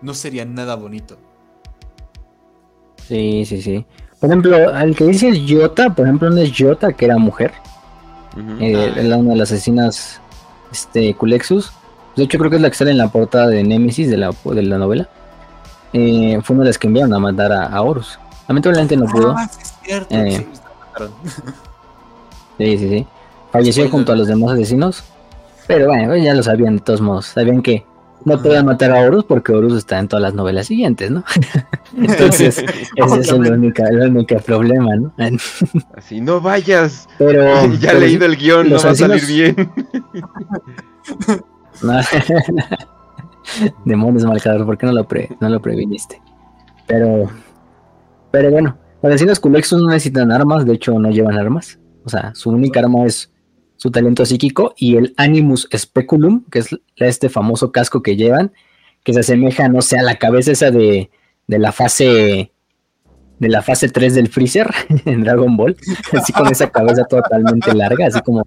[0.00, 1.18] No sería nada bonito.
[2.96, 3.86] Sí, sí, sí.
[4.22, 7.52] Por ejemplo, al que dices Jota, por ejemplo, no es Jota, que era mujer.
[8.60, 9.00] Eh, Ah.
[9.00, 10.20] era una de las asesinas
[10.70, 11.72] este, Culexus.
[12.16, 14.30] De hecho, creo que es la que sale en la portada de Nemesis de la,
[14.44, 15.08] de la novela.
[15.92, 18.18] Eh, fue una de las que enviaron a matar a, a Horus.
[18.48, 19.34] Lamentablemente no pudo.
[19.36, 20.14] Ah, sí, es cierto.
[20.14, 20.46] Eh.
[22.58, 23.06] Sí, sí, sí.
[23.50, 25.02] falleció junto a los demás asesinos.
[25.66, 27.26] Pero bueno, ya lo sabían de todos modos.
[27.26, 27.84] Sabían que
[28.24, 31.24] no podían matar a Horus porque Horus está en todas las novelas siguientes, ¿no?
[31.96, 35.12] Entonces, ese es el único, el único problema, ¿no?
[35.96, 37.08] Así, no vayas.
[37.18, 39.56] Pero, ya he leído el guion, no va a salir bien.
[43.84, 46.22] Demonios marcador, ¿por qué no lo, pre, no lo previniste?
[46.86, 47.28] Pero,
[48.30, 51.78] pero bueno, los asesinos Culexus no necesitan armas, de hecho no llevan armas.
[52.04, 53.31] O sea, su única arma es
[53.82, 58.52] su talento psíquico y el Animus Speculum, que es este famoso casco que llevan,
[59.02, 61.10] que se asemeja, no sé, a la cabeza esa de,
[61.48, 62.52] de la fase
[63.40, 64.70] de la fase 3 del Freezer
[65.04, 65.76] en Dragon Ball,
[66.16, 68.46] así con esa cabeza totalmente larga, así como,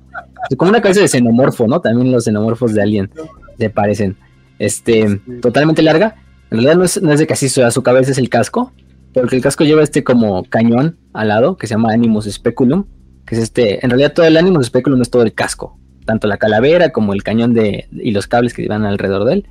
[0.56, 1.82] como una cabeza de xenomorfo, ¿no?
[1.82, 3.12] También los xenomorfos de Alien
[3.58, 4.16] le parecen.
[4.58, 6.16] Este, totalmente larga.
[6.50, 8.72] En realidad no es, no es de que así sea su cabeza, es el casco,
[9.14, 12.86] porque el casco lleva este como cañón al lado, que se llama Animus Speculum,
[13.26, 16.28] que es este, en realidad todo el ánimo de Speculum es todo el casco, tanto
[16.28, 19.48] la calavera como el cañón de, y los cables que van alrededor de él.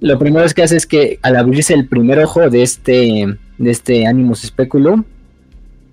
[0.00, 3.26] Lo primero que hace es que al abrirse el primer ojo de este,
[3.58, 5.04] de este Animus Speculum,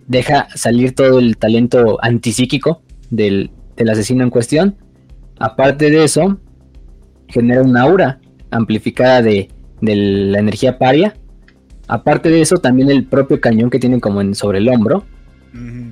[0.08, 4.76] deja salir todo el talento antipsíquico del, del asesino en cuestión.
[5.40, 6.40] Aparte de eso,
[7.30, 11.16] genera una aura amplificada de, de la energía paria.
[11.88, 15.06] Aparte de eso, también el propio cañón que tiene como en, sobre el hombro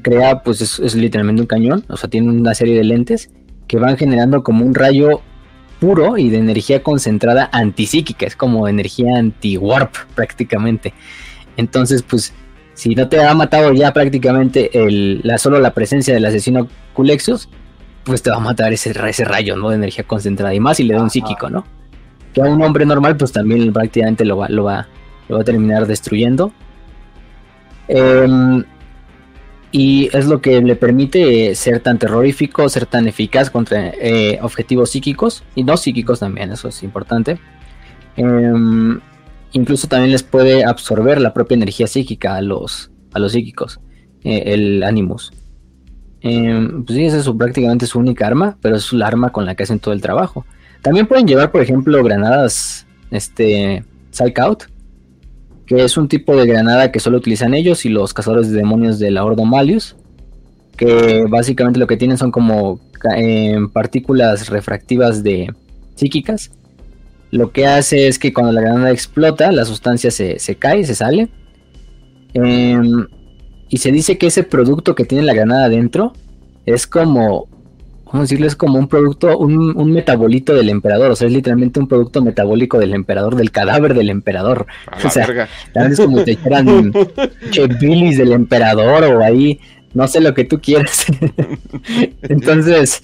[0.01, 3.29] crea, pues es, literalmente un cañón, o sea, tiene una serie de lentes
[3.67, 5.21] que van generando como un rayo
[5.79, 10.93] puro y de energía concentrada antipsíquica, es como energía anti-warp prácticamente.
[11.57, 12.33] Entonces, pues,
[12.73, 17.49] si no te ha matado ya prácticamente el, la, solo la presencia del asesino Culexus,
[18.05, 19.69] pues te va a matar ese, ese rayo, ¿no?
[19.69, 20.53] De energía concentrada.
[20.53, 21.65] Y más si le da un psíquico, ¿no?
[22.33, 24.87] Que a un hombre normal, pues también prácticamente lo va, lo va,
[25.27, 26.53] lo va a terminar destruyendo.
[27.89, 28.63] Eh,
[29.71, 34.91] y es lo que le permite ser tan terrorífico, ser tan eficaz contra eh, objetivos
[34.91, 37.39] psíquicos y no psíquicos también, eso es importante.
[38.15, 38.99] Em,
[39.51, 43.79] incluso también les puede absorber la propia energía psíquica a los, a los psíquicos,
[44.23, 45.31] eh, el Animus.
[46.21, 49.55] Em, pues sí, esa es prácticamente su única arma, pero es la arma con la
[49.55, 50.45] que hacen todo el trabajo.
[50.81, 54.63] También pueden llevar, por ejemplo, granadas este, Psych Out,
[55.69, 58.97] que es un tipo de granada que solo utilizan ellos y los cazadores de demonios
[58.97, 59.95] de la Ordo Malius,
[60.75, 62.79] que básicamente lo que tienen son como
[63.15, 65.53] eh, partículas refractivas de
[65.93, 66.49] psíquicas.
[67.29, 71.29] Lo que hace es que cuando la granada explota, la sustancia se, cae, se sale.
[72.33, 73.05] Em,
[73.69, 76.13] y se dice que ese producto que tiene la granada dentro
[76.65, 77.47] es como
[78.09, 78.47] ¿cómo decirlo?
[78.47, 82.79] Es como un producto, un, metabolito del emperador, o sea, es literalmente un producto metabólico
[82.79, 84.65] del emperador, del cadáver del emperador.
[85.05, 86.91] O sea, es como te dijeran
[87.51, 89.59] chevilis del emperador o ahí,
[89.93, 91.05] no sé lo que tú quieras.
[92.23, 93.03] Entonces,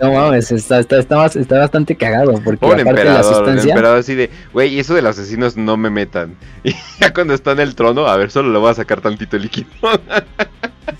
[0.00, 2.34] no mames, está, está, está, bastante cagado.
[2.42, 3.64] Porque aparte de la sustancia.
[3.64, 6.36] El emperador así de, güey, eso de los asesinos no me metan.
[6.62, 9.36] Y ya cuando está en el trono, a ver, solo le voy a sacar tantito
[9.36, 9.68] líquido.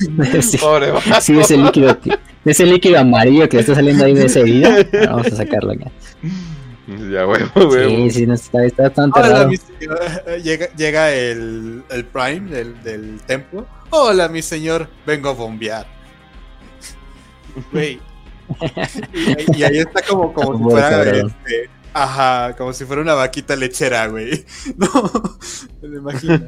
[0.43, 1.97] sí, Pobre sí, ese líquido,
[2.45, 4.77] ese líquido amarillo que está saliendo ahí de esa herida.
[5.07, 5.91] Vamos a sacarlo acá.
[6.87, 7.89] Ya, huevo, huevo.
[7.89, 10.43] Sí, sí, no, está, está Hola, mi señor.
[10.43, 13.67] Llega, llega el, el Prime del, del templo.
[13.91, 15.87] Hola, mi señor, vengo a bombear.
[17.73, 18.01] Güey,
[19.57, 24.07] y, ahí está como, como si fuera este, ajá, como si fuera una vaquita lechera,
[24.09, 24.45] güey.
[24.77, 24.89] No,
[25.89, 26.41] me imagino.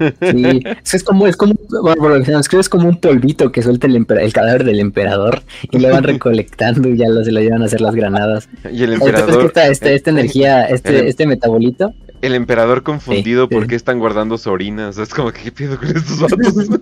[0.83, 1.55] Sí, es como, es como,
[1.99, 6.03] bueno, es como un polvito que suelta el, el, cadáver del emperador y lo van
[6.05, 8.49] recolectando y ya lo, se lo llevan a hacer las granadas.
[8.71, 9.47] Y el emperador.
[9.47, 11.95] esta, esta, esta, energía, este, este metabolito.
[12.23, 14.91] El emperador confundido porque están guardando su orina.
[14.91, 16.69] es como que, ¿qué pido con estos vatos?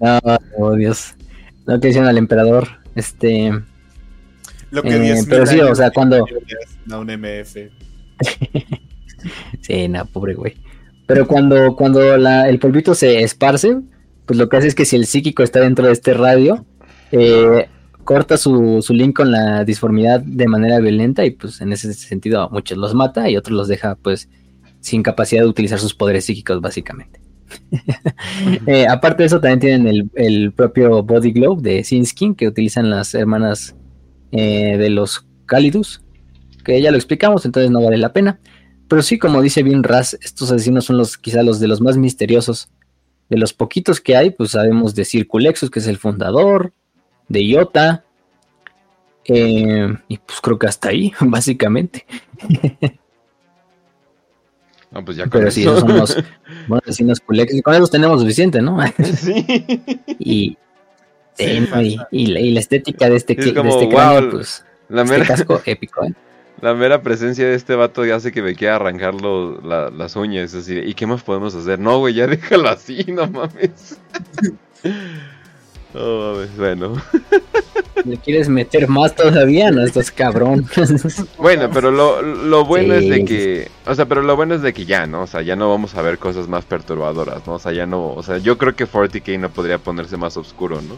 [0.00, 0.20] no,
[0.58, 1.14] oh Dios
[1.68, 3.52] lo que dicen al emperador, este...
[4.70, 6.24] Lo que eh, pero sí, o sea, cuando...
[6.86, 7.56] No, un MF.
[9.60, 10.54] sí, no, pobre güey.
[11.06, 13.78] Pero cuando, cuando el polvito se esparce,
[14.26, 16.66] pues lo que hace es que si el psíquico está dentro de este radio,
[17.12, 17.66] eh,
[18.04, 22.42] corta su, su, link con la disformidad de manera violenta y pues en ese sentido
[22.42, 24.28] a muchos los mata y otros los deja pues
[24.80, 27.20] sin capacidad de utilizar sus poderes psíquicos básicamente.
[28.66, 33.14] Eh, aparte de eso, también tienen el, propio Body Glow de Sinskin que utilizan las
[33.14, 33.74] hermanas
[34.32, 36.02] eh, de los Calidus,
[36.64, 38.38] que ya lo explicamos, entonces no vale la pena.
[38.88, 41.96] Pero sí, como dice bien Raz, estos asesinos son los quizá los de los más
[41.96, 42.70] misteriosos.
[43.28, 46.72] De los poquitos que hay, pues sabemos de Circulexus, que es el fundador,
[47.28, 48.04] de Iota,
[49.26, 52.06] eh, y pues creo que hasta ahí, básicamente.
[54.90, 56.16] No, pues ya con Pero sí, esos son los
[56.68, 58.78] buenos vecinos Con esos tenemos suficiente, ¿no?
[59.02, 59.44] Sí.
[60.18, 60.58] y,
[61.38, 66.12] y, la, estética de este, de este cráneo, pues, la este casco épico, ¿eh?
[66.60, 70.54] La mera presencia de este vato ya hace que me quiera arrancar las uñas.
[70.54, 71.78] Así, ¿y qué más podemos hacer?
[71.78, 73.98] No, güey, ya déjalo así, no mames.
[75.94, 76.94] no mames, bueno.
[78.04, 79.70] ¿Le quieres meter más todavía?
[79.70, 80.66] No, estás cabrón.
[81.38, 83.70] bueno, pero lo, lo bueno es de que.
[83.86, 85.22] O sea, pero lo bueno es de que ya, ¿no?
[85.22, 87.54] O sea, ya no vamos a ver cosas más perturbadoras, ¿no?
[87.54, 88.14] O sea, ya no.
[88.14, 90.96] O sea, yo creo que 40k no podría ponerse más oscuro, ¿no?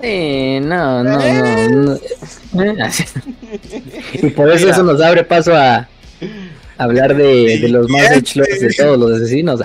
[0.00, 1.18] Eh, no, no,
[1.68, 1.98] no.
[4.12, 5.88] y por eso eso nos abre paso a
[6.76, 9.60] hablar de, de los más hechos de todos los asesinos.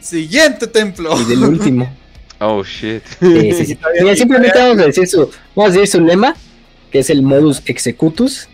[0.00, 1.20] Siguiente templo.
[1.20, 1.94] Y del último.
[2.40, 3.02] Oh shit.
[3.18, 3.78] Sí, sí, sí.
[4.16, 6.36] simplemente vamos a decir su, vamos a decir su lema,
[6.92, 8.48] que es el modus executus,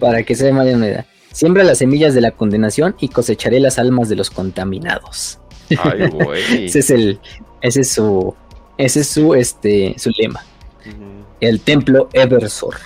[0.00, 1.06] para que se de una idea.
[1.30, 5.38] Siembra las semillas de la condenación y cosecharé las almas de los contaminados.
[5.78, 6.64] Ay, güey.
[6.66, 7.20] ese es el,
[7.60, 8.34] ese es su,
[8.76, 10.44] ese es su, este, su lema.
[11.40, 12.76] El templo Eversor,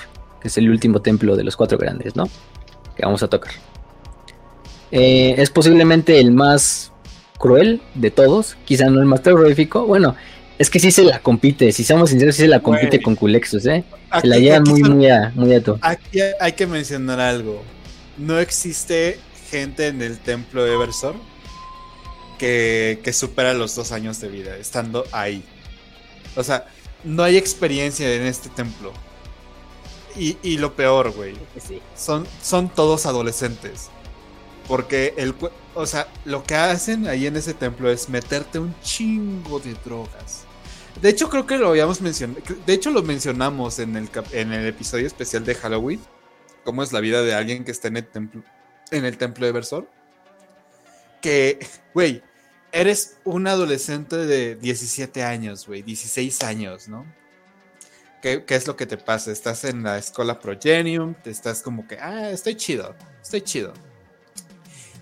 [0.40, 2.28] que es el último templo de los cuatro grandes, ¿no?
[2.96, 3.52] Que vamos a tocar.
[4.90, 6.92] Eh, es posiblemente el más
[7.38, 9.86] cruel de todos, quizá no el más terrorífico.
[9.86, 10.16] Bueno,
[10.58, 13.64] es que sí se la compite, si somos sinceros, sí se la compite con Culexus,
[13.66, 13.84] ¿eh?
[14.20, 15.78] se la lleva muy, muy a, muy a todo.
[15.82, 17.62] Aquí hay que mencionar algo.
[18.16, 21.14] No existe gente en el templo Eversor
[22.38, 25.44] que, que supera los dos años de vida, estando ahí.
[26.38, 26.66] O sea,
[27.04, 28.92] no hay experiencia en este templo.
[30.16, 31.34] Y, lo peor, güey.
[31.96, 33.88] Son, son todos adolescentes.
[34.66, 35.32] Porque el,
[35.74, 40.44] o sea, lo que hacen ahí en ese templo es meterte un chingo de drogas.
[41.00, 42.40] De hecho, creo que lo habíamos mencionado.
[42.66, 46.00] De hecho, lo mencionamos en el, en el episodio especial de Halloween.
[46.64, 48.42] Cómo es la vida de alguien que está en el templo,
[48.90, 49.88] en el templo de Versor.
[51.22, 52.22] Que, güey,
[52.80, 57.04] eres un adolescente de 17 años, güey, 16 años, ¿no?
[58.22, 59.32] ¿Qué, ¿Qué, es lo que te pasa?
[59.32, 63.72] Estás en la escuela Progenium, te estás como que, ah, estoy chido, estoy chido.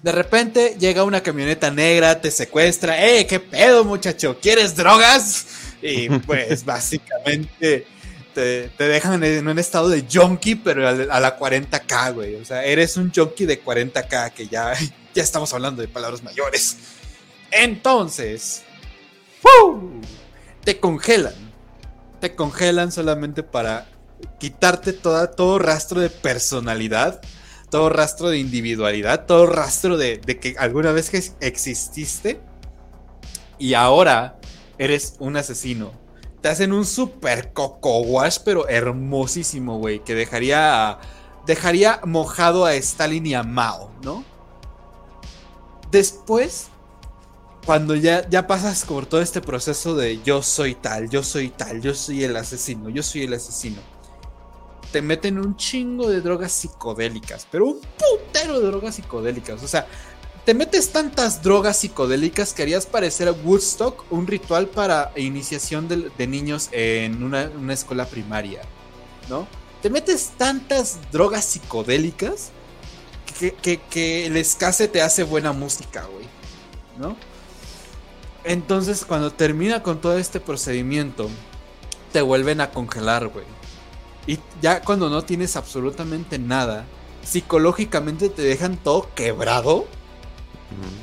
[0.03, 4.39] De repente llega una camioneta negra, te secuestra, ¡eh, qué pedo, muchacho!
[4.41, 5.47] ¿Quieres drogas?
[5.83, 7.87] Y pues básicamente
[8.35, 12.37] te, te, dejan en un estado de junkie, pero a, la 40k, güey.
[12.37, 14.73] O sea, eres un junkie de 40k, que ya,
[15.15, 16.77] ya estamos hablando de palabras mayores.
[17.51, 18.65] Entonces,
[20.65, 21.35] te congelan.
[22.21, 23.87] Te congelan solamente para
[24.39, 27.21] quitarte toda, todo rastro de personalidad,
[27.71, 32.41] todo rastro de individualidad, todo rastro de, que alguna vez que exististe
[33.59, 34.39] y ahora
[34.79, 35.93] eres un asesino.
[36.41, 40.99] Te hacen un super coco wash, pero hermosísimo, güey, que dejaría,
[41.47, 44.25] dejaría mojado a Stalin y a Mao, ¿no?
[45.91, 46.71] Después
[47.67, 51.83] cuando ya, ya pasas por todo este proceso de yo soy tal, yo soy tal,
[51.83, 53.81] yo soy el asesino, yo soy el asesino,
[54.93, 59.63] te meten un chingo de drogas psicodélicas, pero un putero de drogas psicodélicas.
[59.65, 59.87] O sea,
[60.45, 66.27] te metes tantas drogas psicodélicas que harías parecer a Woodstock un ritual para iniciación de,
[66.29, 68.63] niños en una, una, escuela primaria,
[69.29, 69.49] ¿no?
[69.83, 72.53] Te metes tantas drogas psicodélicas
[73.41, 76.27] que, que, que el escase te hace buena música, güey,
[76.97, 77.17] ¿no?
[78.47, 81.29] Entonces, cuando termina con todo este procedimiento,
[82.13, 83.45] te vuelven a congelar, güey.
[84.29, 86.85] Y ya cuando no tienes absolutamente nada,
[87.25, 89.87] psicológicamente te dejan todo quebrado.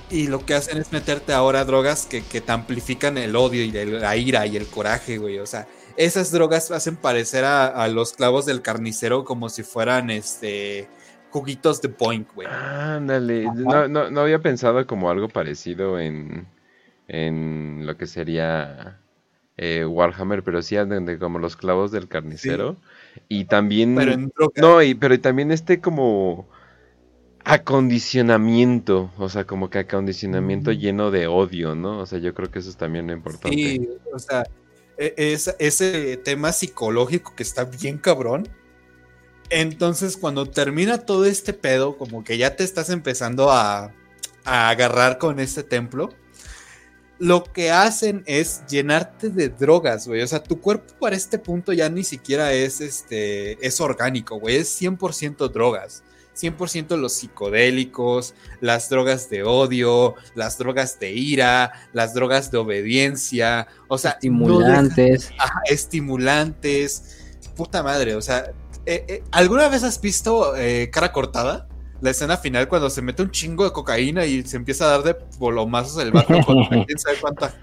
[0.09, 4.15] Y lo que hacen es meterte ahora drogas que, te amplifican el odio y la
[4.15, 5.39] ira y el coraje, güey.
[5.39, 10.87] O sea, esas drogas hacen parecer a, los clavos del carnicero como si fueran este
[11.29, 12.47] juguitos de point, güey.
[12.47, 16.45] Ándale, no, no había pensado como algo parecido en,
[17.07, 18.99] en lo que sería
[19.57, 22.77] eh, Warhammer, pero sí de como los clavos del carnicero.
[23.29, 23.95] Y también.
[24.55, 26.47] no, y, pero también este como
[27.43, 31.99] acondicionamiento, o sea, como que acondicionamiento lleno de odio, ¿no?
[31.99, 33.55] O sea, yo creo que eso es también lo importante.
[33.55, 34.43] Sí, o sea,
[34.97, 38.47] e, es, ese tema psicológico que está bien cabrón.
[39.49, 43.91] Entonces, cuando termina todo este pedo, como que ya te estás empezando a,
[44.45, 46.09] a agarrar con este templo
[47.23, 50.21] lo que hacen es llenarte de drogas, güey.
[50.21, 54.57] O sea, tu cuerpo para este punto ya ni siquiera es, este, es orgánico, güey.
[54.57, 56.03] Es 100% drogas.
[56.35, 63.67] 100% los psicodélicos, las drogas de odio, las drogas de ira, las drogas de obediencia,
[63.87, 65.31] o sea, estimulantes.
[65.69, 67.19] estimulantes.
[67.55, 68.51] Puta madre, o sea,
[68.85, 71.69] eh, eh, ¿alguna vez has visto eh, cara cortada?
[72.03, 75.03] La escena final cuando se mete un chingo de cocaína y se empieza a dar
[75.03, 77.55] de bolomazos el vato con quién sabe cuánta.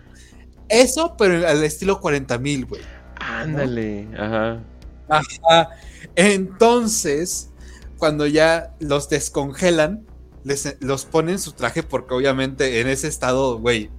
[0.66, 2.80] eso, pero al estilo 40 mil, güey.
[3.16, 4.60] Ándale, ajá.
[5.10, 5.68] Ajá.
[6.16, 7.50] Entonces,
[7.98, 10.06] cuando ya los descongelan,
[10.42, 13.90] les, los ponen su traje porque obviamente en ese estado, güey,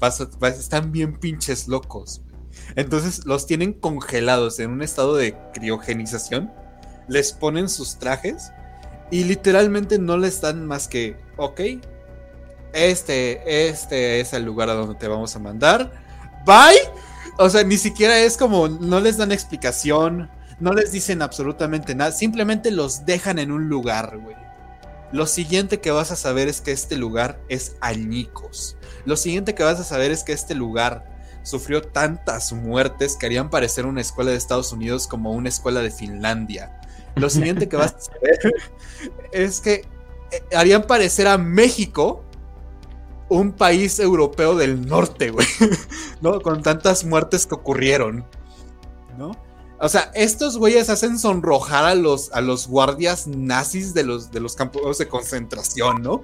[0.41, 2.23] están bien pinches locos.
[2.75, 6.51] Entonces los tienen congelados en un estado de criogenización,
[7.07, 8.51] les ponen sus trajes
[9.11, 11.61] y literalmente no les dan más que, ok,
[12.73, 15.91] este, este es el lugar a donde te vamos a mandar.
[16.45, 16.80] Bye.
[17.38, 22.11] O sea, ni siquiera es como, no les dan explicación, no les dicen absolutamente nada,
[22.11, 24.35] simplemente los dejan en un lugar, güey.
[25.11, 28.77] Lo siguiente que vas a saber es que este lugar es añicos.
[29.06, 31.06] Lo siguiente que vas a saber es que este lugar
[31.43, 35.91] sufrió tantas muertes que harían parecer una escuela de Estados Unidos como una escuela de
[35.91, 36.81] Finlandia.
[37.15, 38.40] Lo siguiente que vas a saber
[39.31, 39.85] es que
[40.31, 42.23] eh, harían parecer a México
[43.30, 45.48] un país europeo del norte, güey.
[46.22, 46.41] ¿No?
[46.41, 48.25] Con tantas muertes que ocurrieron.
[49.17, 49.31] ¿No?
[49.80, 54.40] O sea, estos güeyes hacen sonrojar a los, a los guardias nazis de los, de
[54.40, 56.22] los campos de concentración, ¿no?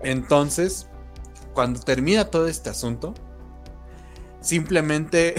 [0.00, 0.86] Entonces,
[1.52, 3.12] cuando termina todo este asunto,
[4.44, 5.34] simplemente,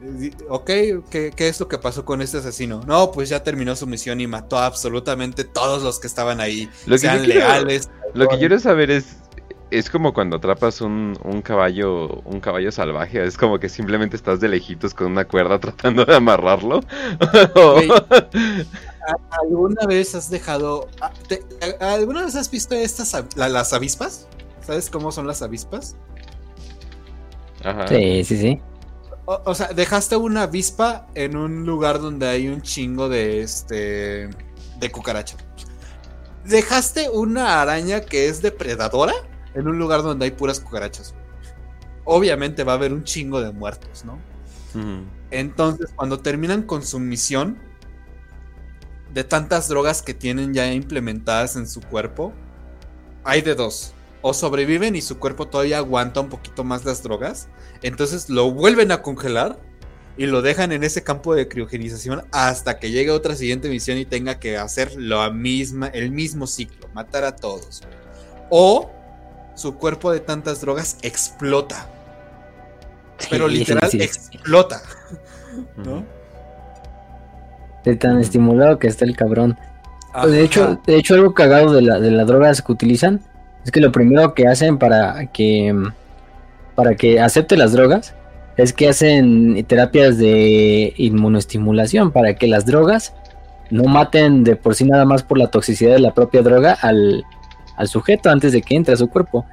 [0.48, 0.66] ok,
[1.10, 2.82] ¿qué, ¿qué, es lo que pasó con este asesino?
[2.86, 6.68] No, pues ya terminó su misión y mató a absolutamente todos los que estaban ahí,
[6.86, 7.88] lo sean legales.
[8.14, 9.16] Lo que quiero saber es,
[9.70, 14.40] es como cuando atrapas un, un, caballo un caballo salvaje, es como que simplemente estás
[14.40, 16.80] de lejitos con una cuerda tratando de amarrarlo.
[19.42, 20.88] ¿Alguna vez has dejado
[21.80, 24.28] alguna vez has visto estas las avispas?
[24.60, 25.96] ¿Sabes cómo son las avispas?
[27.64, 27.88] Ajá.
[27.88, 28.60] Sí, sí, sí.
[29.26, 34.28] O, sea, dejaste una avispa en un lugar donde hay un chingo de este
[34.78, 35.36] de cucaracha.
[36.44, 39.12] ¿Dejaste una araña que es depredadora?
[39.54, 41.14] en un lugar donde hay puras cucarachas.
[42.04, 44.18] Obviamente va a haber un chingo de muertos, ¿no?
[45.30, 47.58] Entonces, cuando terminan con su misión,
[49.12, 52.32] de tantas drogas que tienen ya implementadas en su cuerpo,
[53.24, 53.92] hay de dos.
[54.22, 57.48] O sobreviven y su cuerpo todavía aguanta un poquito más las drogas.
[57.82, 59.58] Entonces lo vuelven a congelar
[60.16, 64.04] y lo dejan en ese campo de criogenización hasta que llegue otra siguiente misión y
[64.04, 67.82] tenga que hacer lo misma, el mismo ciclo, matar a todos.
[68.50, 68.90] O
[69.54, 71.88] su cuerpo de tantas drogas explota.
[73.30, 74.82] Pero literal explota.
[75.76, 76.04] ¿No?
[77.84, 79.58] De tan estimulado que está el cabrón.
[80.26, 83.22] De hecho, de hecho, algo cagado de, la, de las drogas que utilizan
[83.64, 85.74] es que lo primero que hacen para que
[86.74, 88.14] para que acepte las drogas
[88.56, 93.14] es que hacen terapias de inmunoestimulación para que las drogas
[93.70, 97.24] no maten de por sí nada más por la toxicidad de la propia droga al,
[97.76, 99.46] al sujeto antes de que entre a su cuerpo.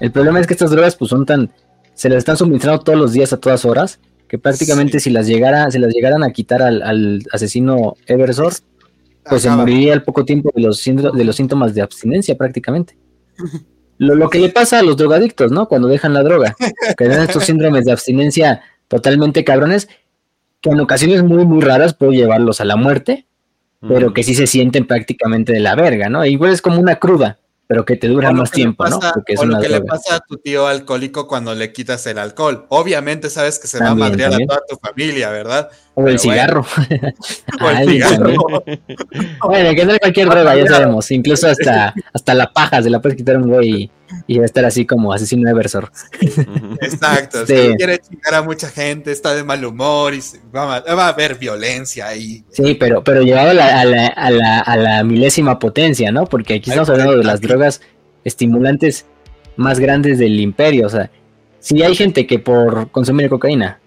[0.00, 1.50] El problema es que estas drogas pues son tan
[1.94, 5.70] se las están suministrando todos los días a todas horas que prácticamente si las llegara
[5.70, 8.54] se las llegaran a quitar al, asesino Eversor
[9.28, 12.96] pues se moriría al poco tiempo de los, de los síntomas de abstinencia prácticamente.
[13.98, 15.68] Lo, lo, que le pasa a los drogadictos, ¿no?
[15.68, 16.56] Cuando dejan la droga,
[16.96, 19.88] que dan estos síndromes de abstinencia totalmente cabrones,
[20.62, 23.26] que en ocasiones muy, muy raras puede llevarlos a la muerte,
[23.86, 26.24] pero que sí se sienten prácticamente de la verga, ¿no?
[26.24, 28.98] Igual es como una cruda pero que te dura más tiempo, ¿no?
[28.98, 32.18] Porque es o lo que le pasa a tu tío alcohólico cuando le quitas el
[32.18, 32.66] alcohol.
[32.68, 35.70] Obviamente sabes que se va a madrear a toda tu familia, ¿verdad?
[36.04, 36.64] O el cigarro.
[37.60, 38.34] o el cigarro.
[39.46, 41.10] bueno, que no cualquier droga, ya sabemos.
[41.10, 43.90] Incluso hasta, hasta la paja se la puedes quitar un güey
[44.26, 45.90] y, va a estar así como asesino de Versor.
[46.80, 47.40] Exacto.
[47.42, 47.76] Este...
[47.76, 50.20] quiere chingar a mucha gente, está de mal humor y
[50.54, 52.44] va, a, haber violencia ahí.
[52.50, 53.84] Sí, pero, pero llevado a la, a,
[54.30, 56.26] la, a, la, milésima potencia, ¿no?
[56.26, 57.80] Porque aquí estamos hablando de las drogas
[58.24, 59.06] estimulantes
[59.56, 60.86] más grandes del imperio.
[60.86, 61.10] O sea,
[61.60, 63.80] si hay gente que por consumir cocaína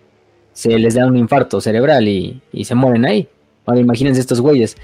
[0.53, 3.27] se les da un infarto cerebral y, se mueren ahí.
[3.65, 4.77] Ahora imagínense estos güeyes.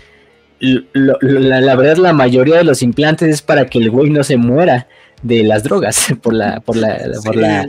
[0.60, 4.88] la, verdad, la mayoría de los implantes es para que el güey no se muera
[5.22, 7.68] de las drogas, por la, por la, por la,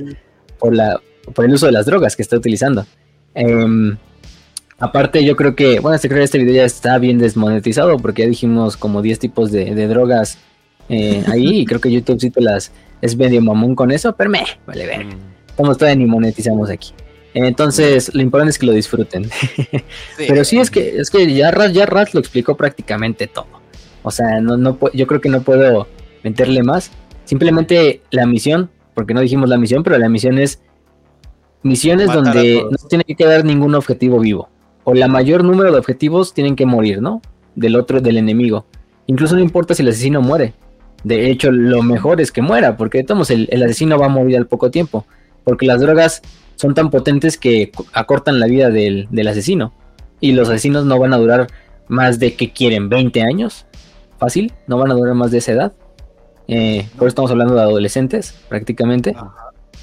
[0.58, 1.00] por la,
[1.34, 2.86] por el uso de las drogas que está utilizando.
[3.34, 3.96] Em,
[4.78, 8.22] aparte, yo creo que, bueno, este, creo que este video ya está bien desmonetizado porque
[8.22, 10.38] ya dijimos como 10 tipos de, drogas
[10.88, 14.30] eh, ahí y creo que YouTube sí te las es medio mamón con eso, pero
[14.30, 15.04] me, vale ver.
[15.06, 15.10] Mm.
[15.48, 16.92] Estamos todavía ni monetizamos aquí.
[17.34, 19.31] Entonces, lo importante es que lo disfruten.
[20.17, 23.47] Pero sí es que es que ya Raz, ya Raz lo explicó prácticamente todo.
[24.02, 25.86] O sea, no, no yo creo que no puedo
[26.23, 26.91] meterle más.
[27.25, 30.60] Simplemente la misión, porque no dijimos la misión, pero la misión es
[31.62, 34.49] misiones donde no tiene que quedar ningún objetivo vivo.
[34.84, 37.23] O la mayor número de objetivos tienen que morir, ¿no?
[37.55, 38.67] Del otro, del enemigo.
[39.07, 40.55] Incluso no importa si el asesino muere.
[41.05, 44.36] De hecho, lo mejor es que muera, porque todos el, el asesino va a morir
[44.36, 45.07] al poco tiempo
[45.44, 46.23] porque las drogas
[46.60, 49.72] son tan potentes que acortan la vida del, asesino.
[50.20, 51.47] Y los asesinos no van a durar
[51.89, 53.64] más de que quieren 20 años.
[54.18, 55.72] Fácil, no van a durar más de esa edad.
[56.48, 59.16] Eh, por eso estamos hablando de adolescentes, prácticamente.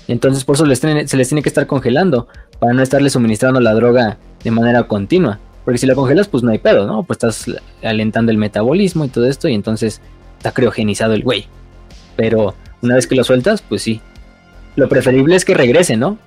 [0.08, 2.28] Entonces, por eso se les tiene que estar congelando,
[2.60, 5.40] para no estarle suministrando la droga de manera continua.
[5.66, 7.02] Porque si la congelas, pues no hay pedo, ¿no?
[7.02, 10.00] Pues estás alentando el metabolismo y todo esto, y entonces
[10.38, 11.48] está criogenizado el güey.
[12.16, 14.00] Pero una vez que lo sueltas, pues sí.
[14.76, 16.20] Lo preferible es que regrese, ¿no?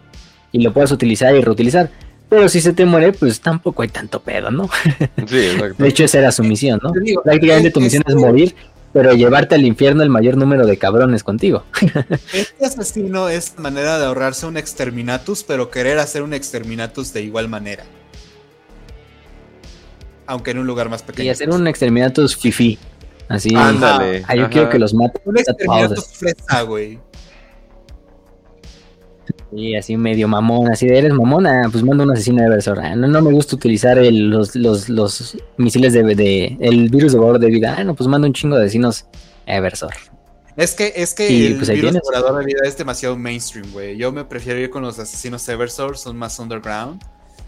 [0.52, 1.90] Y lo puedas utilizar y reutilizar.
[2.28, 4.70] Pero si se te muere, pues tampoco hay tanto pedo, ¿no?
[5.26, 5.82] Sí, exacto.
[5.82, 6.92] De hecho, esa era su misión, ¿no?
[7.24, 8.54] Prácticamente tu misión es morir,
[8.92, 11.64] pero llevarte al infierno el mayor número de cabrones contigo.
[12.32, 17.48] Este asesino es manera de ahorrarse un exterminatus, pero querer hacer un exterminatus de igual
[17.48, 17.84] manera.
[20.26, 21.26] Aunque en un lugar más pequeño.
[21.26, 22.78] Y hacer un exterminatus fifi.
[23.28, 23.54] Así.
[23.56, 24.24] Ándale.
[24.28, 25.20] Ah, yo quiero que los mate.
[25.24, 26.98] Un exterminatus fresa, güey.
[29.52, 32.78] Y así medio mamón, así de eres mamona, pues manda un asesino de Eversor.
[32.80, 37.50] Ah, no, no me gusta utilizar los, los, misiles de, el virus de borrador de
[37.50, 37.74] vida.
[37.76, 39.06] Ah, no, pues manda un chingo de asesinos
[39.46, 39.94] Eversor.
[40.56, 43.96] Es que, es que el pues, virus de borrador de vida es demasiado mainstream, güey.
[43.96, 47.02] Yo me prefiero ir con los asesinos Eversor, son más underground.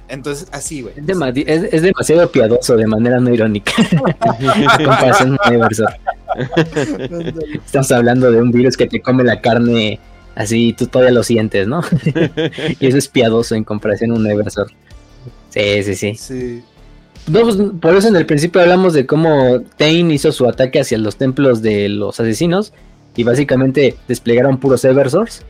[0.09, 0.95] Entonces, así, güey.
[0.97, 3.73] Es, demasiado piadoso de manera no irónica.
[4.77, 5.95] comparación Eversor.
[7.65, 10.01] Estamos hablando de un virus que te come la carne
[10.35, 11.83] Así tú todavía lo sientes, ¿no?
[12.81, 14.69] y eso es piadoso en comparación a un Eversor.
[15.51, 16.15] Sí, sí, sí.
[16.15, 16.63] Sí.
[17.31, 21.17] Pues, por eso en el principio hablamos de cómo Tain hizo su ataque hacia los
[21.17, 22.73] templos de los asesinos
[23.15, 25.45] y básicamente desplegaron puros Eversors.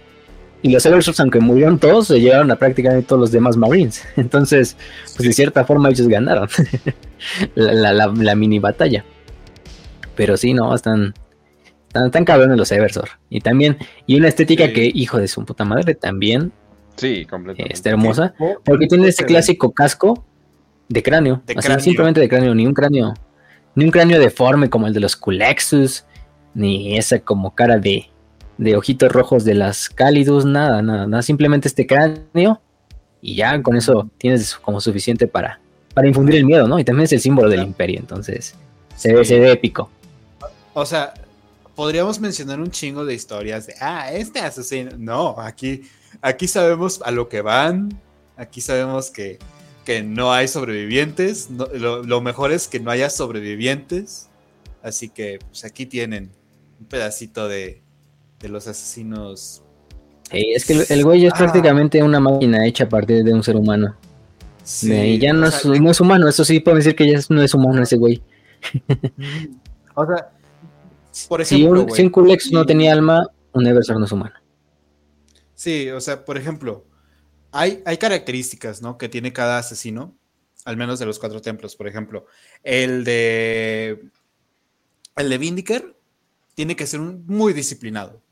[0.65, 4.05] Y los Eversors, aunque murieron todos, se llevaron a prácticamente todos los demás Marines.
[4.17, 4.77] Entonces,
[5.17, 6.49] pues de cierta forma ellos ganaron
[7.55, 9.05] la, la, mini batalla.
[10.15, 11.15] Pero sí, no, están,
[11.92, 13.10] están tan cabrones los Eversor.
[13.28, 16.50] Y también, y una estética que, hijo de su puta madre, también.
[16.96, 17.74] Sí, completamente.
[17.74, 18.34] Está hermosa.
[18.64, 20.24] Porque tiene ese clásico casco
[20.88, 21.42] de cráneo.
[21.80, 23.12] simplemente de cráneo, ni un cráneo.
[23.74, 26.04] Ni un cráneo deforme como el de los Culexus.
[26.54, 28.08] Ni esa como cara de,
[28.56, 30.46] de ojitos rojos de las Cálidus.
[30.46, 31.22] Nada, nada, nada.
[31.22, 32.62] Simplemente este cráneo.
[33.20, 35.60] Y ya con eso tienes como suficiente para,
[35.92, 36.78] para infundir el miedo, ¿no?
[36.78, 38.00] Y también es el símbolo del imperio.
[38.00, 38.54] Entonces,
[38.96, 39.90] se ve, se ve épico.
[40.72, 41.12] O sea,
[41.83, 44.93] podríamos mencionar un chingo de historias de, ah, este asesino.
[44.99, 45.83] No, aquí,
[46.20, 48.01] aquí sabemos a lo que van,
[48.36, 49.41] aquí sabemos que,
[49.85, 54.28] que no hay sobrevivientes, lo, mejor es que no haya sobrevivientes,
[54.81, 56.31] así que pues aquí tienen
[56.78, 57.83] un pedacito de,
[58.39, 59.65] de los asesinos.
[60.31, 61.39] es que el, güey es ah.
[61.39, 63.97] prácticamente una máquina hecha a partir de un ser humano.
[64.62, 67.52] Sí, ya no, es, no es humano, eso sí puedo decir que ya no es
[67.52, 68.23] humano ese güey.
[69.97, 70.31] o sea,
[71.28, 74.34] por ejemplo, si un, Kulex no tenía alma, un Eversor no es humano.
[75.55, 76.84] Sí, o sea, por ejemplo,
[77.52, 78.99] hay, hay características, ¿no?
[78.99, 80.16] Que tiene cada asesino,
[80.65, 82.26] al menos de los cuatro templos, por ejemplo.
[82.62, 84.08] El de.
[85.16, 85.97] El de Vindiker
[86.55, 88.23] tiene que ser muy disciplinado.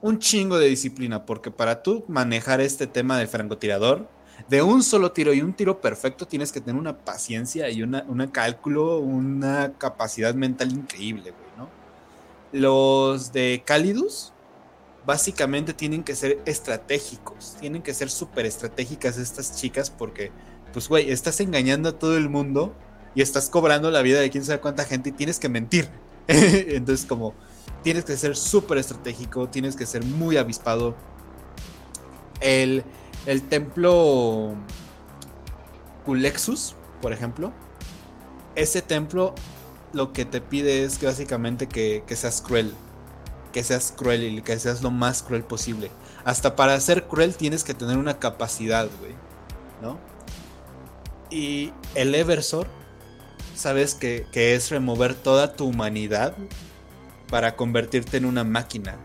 [0.00, 4.08] Un chingo de disciplina, porque para tú manejar este tema del francotirador,
[4.48, 8.04] de un solo tiro y un tiro perfecto, tienes que tener una paciencia y una,
[8.08, 11.34] un cálculo, una capacidad mental increíble.
[12.52, 14.32] Los de Calidus
[15.06, 20.30] básicamente tienen que ser estratégicos, tienen que ser súper estratégicas estas chicas porque,
[20.72, 22.74] pues, güey, estás engañando a todo el mundo
[23.14, 25.88] y estás cobrando la vida de quién sabe cuánta gente y tienes que mentir.
[26.28, 27.34] Entonces, como,
[27.82, 30.94] tienes que ser súper estratégico, tienes que ser muy avispado.
[32.40, 32.84] El,
[33.26, 34.54] el templo
[36.04, 37.52] Culexus, por ejemplo,
[38.54, 39.34] ese templo
[39.92, 42.72] lo que te pide es que básicamente que, seas cruel.
[43.52, 45.90] Que seas cruel y que seas lo más cruel posible.
[46.24, 49.14] Hasta para ser cruel tienes que tener una capacidad, güey.
[49.82, 49.98] ¿No?
[51.30, 52.66] Y el Eversor,
[53.54, 56.36] sabes que, es remover toda tu humanidad
[57.28, 58.96] para convertirte en una máquina.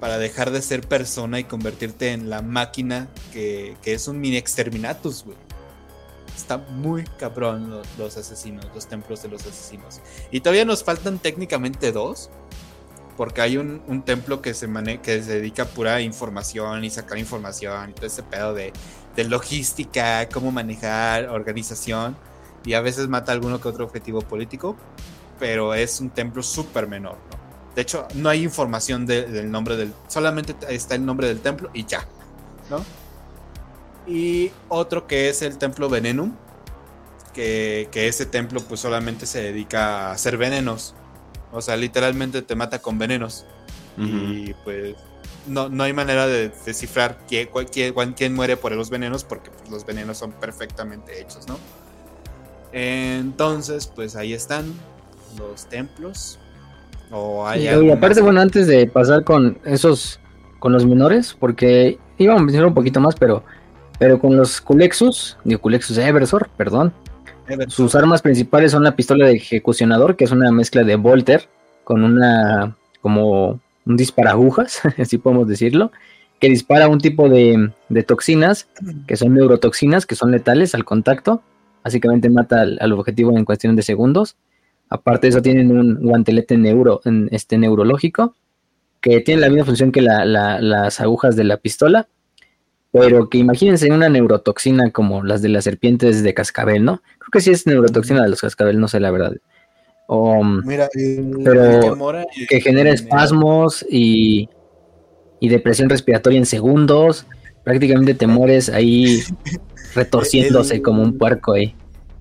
[0.00, 4.36] Para dejar de ser persona y convertirte en la máquina que, que es un mini
[4.36, 5.36] exterminatus, güey.
[6.36, 10.00] Está muy cabrón los, asesinos, los templos de los asesinos.
[10.30, 12.30] Y todavía nos faltan técnicamente dos.
[13.16, 14.68] Porque hay un, templo que se,
[15.02, 18.72] que se dedica a pura información y sacar información y todo ese pedo de,
[19.16, 22.16] logística, cómo manejar, organización.
[22.64, 24.76] Y a veces mata alguno que otro objetivo político.
[25.38, 27.16] Pero es un templo súper menor,
[27.74, 29.92] De hecho, no hay información del nombre del.
[30.06, 32.06] Solamente está el nombre del templo y ya.
[32.70, 32.82] ¿No?
[34.06, 36.34] Y otro que es el templo Venenum,
[37.32, 40.94] que, ese templo pues solamente se dedica a hacer venenos.
[41.52, 43.46] O sea, literalmente te mata con venenos.
[43.98, 44.96] Y pues
[45.46, 47.48] no, no hay manera de descifrar quién,
[48.16, 51.58] quién, muere por los venenos porque pues, los venenos son perfectamente hechos, ¿no?
[52.72, 54.72] Entonces, pues ahí están
[55.38, 56.38] los templos.
[57.10, 60.18] O hay y, aparte, bueno, antes de pasar con esos,
[60.58, 63.44] con los menores, porque íbamos a mencionar un poquito más, pero,
[63.98, 66.92] pero con los Culexus, digo Culexus Eversor, perdón,
[67.68, 71.48] sus armas principales son la pistola de ejecucionador, que es una mezcla de Volter
[71.84, 75.92] con una como un disparagujas, así podemos decirlo,
[76.38, 77.70] que dispara un tipo de,
[78.06, 78.68] toxinas,
[79.06, 81.42] que son neurotoxinas, que son letales al contacto.
[81.84, 84.36] Básicamente mata al, objetivo en cuestión de segundos.
[84.88, 88.34] Aparte de eso, tienen un guantelete neuro, este, neurológico,
[89.00, 92.08] que tiene la misma función que las agujas de la pistola,
[92.92, 97.02] pero que imagínense una neurotoxina como las de las serpientes de cascabel, ¿no?
[97.18, 99.32] Creo que sí es neurotoxina de los cascabel, no sé la verdad.
[100.64, 100.88] Mira,
[101.42, 101.96] pero
[102.48, 104.48] que, genera espasmos y,
[105.40, 107.26] depresión respiratoria en segundos.
[107.64, 109.22] Prácticamente te mueres ahí
[109.94, 111.74] retorciéndose como un puerco ahí,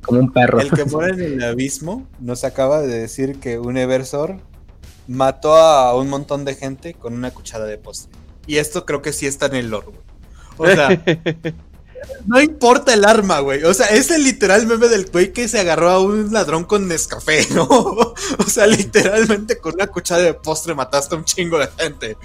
[0.03, 0.61] como un perro.
[0.61, 4.37] El que muere en el abismo nos acaba de decir que un Eversor
[5.07, 8.11] mató a un montón de gente con una cuchara de postre.
[8.47, 9.87] Y esto creo que sí está en el lore.
[10.61, 10.89] O sea,
[12.25, 13.63] no importa el arma, güey.
[13.63, 16.87] O sea, es el literal meme del güey que se agarró a un ladrón con
[16.87, 17.65] Nescafé, ¿no?
[17.65, 18.15] O
[18.47, 22.17] sea, literalmente con una cuchara de postre mataste a un chingo de gente.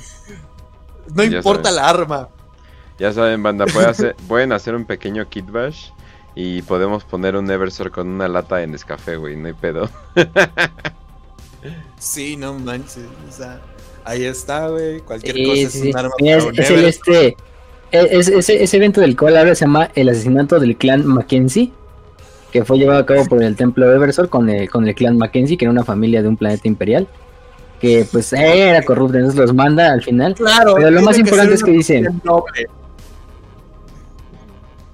[1.15, 2.29] No importa el arma.
[2.99, 3.67] Ya saben, banda,
[4.29, 5.91] pueden hacer un pequeño kit bash
[6.35, 9.37] y podemos poner un Eversor con una lata de Nescafé, güey.
[9.37, 9.89] No hay pedo.
[11.99, 13.05] sí, no manches.
[13.29, 13.61] O sea,
[14.05, 15.01] ahí está, güey.
[15.01, 16.15] Cualquier cosa es un arma.
[16.21, 17.37] es el este
[17.93, 21.73] e, ese, evento del cual ahora se llama el asesinato del clan Mackenzie,
[22.51, 25.17] que fue llevado a cabo por el templo de Eversor con el, con el clan
[25.17, 27.07] Mackenzie, que era una familia de un planeta imperial,
[27.81, 30.35] que pues era corrupto, entonces los manda al final.
[30.35, 32.09] Claro, pero lo más importante es que dice...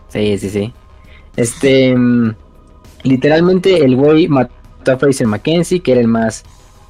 [0.08, 0.72] Sí, sí, sí.
[1.36, 2.34] Este, mm,
[3.04, 6.42] literalmente el güey mató a Fraser Mackenzie, que era el más,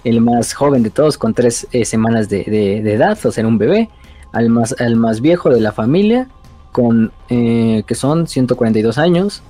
[0.03, 3.49] el más joven de todos, con tres eh, semanas de, de edad, o sea, era
[3.49, 3.89] un bebé
[4.33, 6.29] al más, más viejo de la familia,
[6.73, 9.45] con, eh, que son 142 años,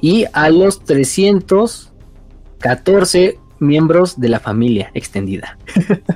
[0.00, 5.56] y a los 314 miembros de la familia extendida.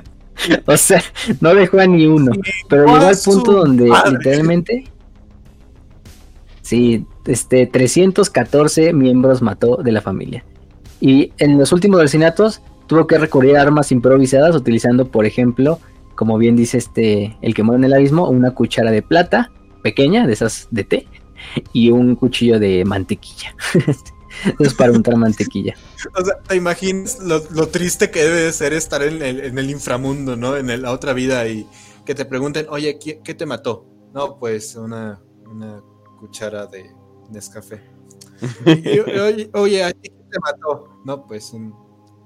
[0.65, 1.01] o sea,
[1.41, 2.31] no dejó a ni uno,
[2.69, 4.83] pero llegó al punto donde literalmente...
[6.61, 10.45] Sí, este, 314 miembros mató de la familia.
[11.01, 15.81] Y en los últimos asesinatos tuvo que recurrir a armas improvisadas utilizando, por ejemplo,
[16.15, 19.51] como bien dice este, el que muere en el abismo, una cuchara de plata
[19.81, 21.07] pequeña, de esas de té,
[21.73, 23.55] y un cuchillo de mantequilla.
[24.59, 25.75] Es para untar mantequilla.
[26.19, 30.57] O sea, te imaginas lo, triste que debe de ser estar en el, inframundo, ¿no?
[30.57, 31.67] En la otra vida y
[32.03, 33.85] que te pregunten, oye, ¿qué, te mató?
[34.11, 35.83] No, pues una, una
[36.19, 36.91] cuchara de
[37.29, 37.83] Nescafé.
[38.65, 40.99] oye, oye, ¿a qué te mató?
[41.05, 41.73] No, pues un,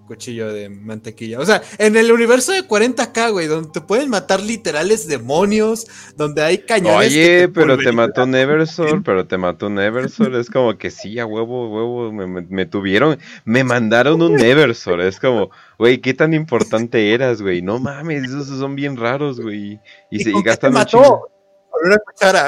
[0.07, 1.39] cuchillo de mantequilla.
[1.39, 6.41] O sea, en el universo de 40k, güey, donde te pueden matar literales demonios, donde
[6.41, 7.11] hay cañones.
[7.11, 10.33] Oye, pero te mató Neversor, pero te mató Neversor.
[10.35, 14.99] Es como que sí, a huevo, huevo, me, tuvieron, me mandaron un Neversor.
[15.01, 17.61] Es como, güey, ¿qué tan importante eras, güey?
[17.61, 19.79] No mames, esos son bien raros, güey.
[20.09, 21.29] Y, se gastan te mató?
[21.69, 22.47] Con una cuchara.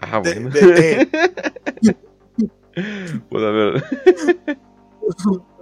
[0.00, 0.50] Ah, bueno.
[3.28, 3.84] Puede haber.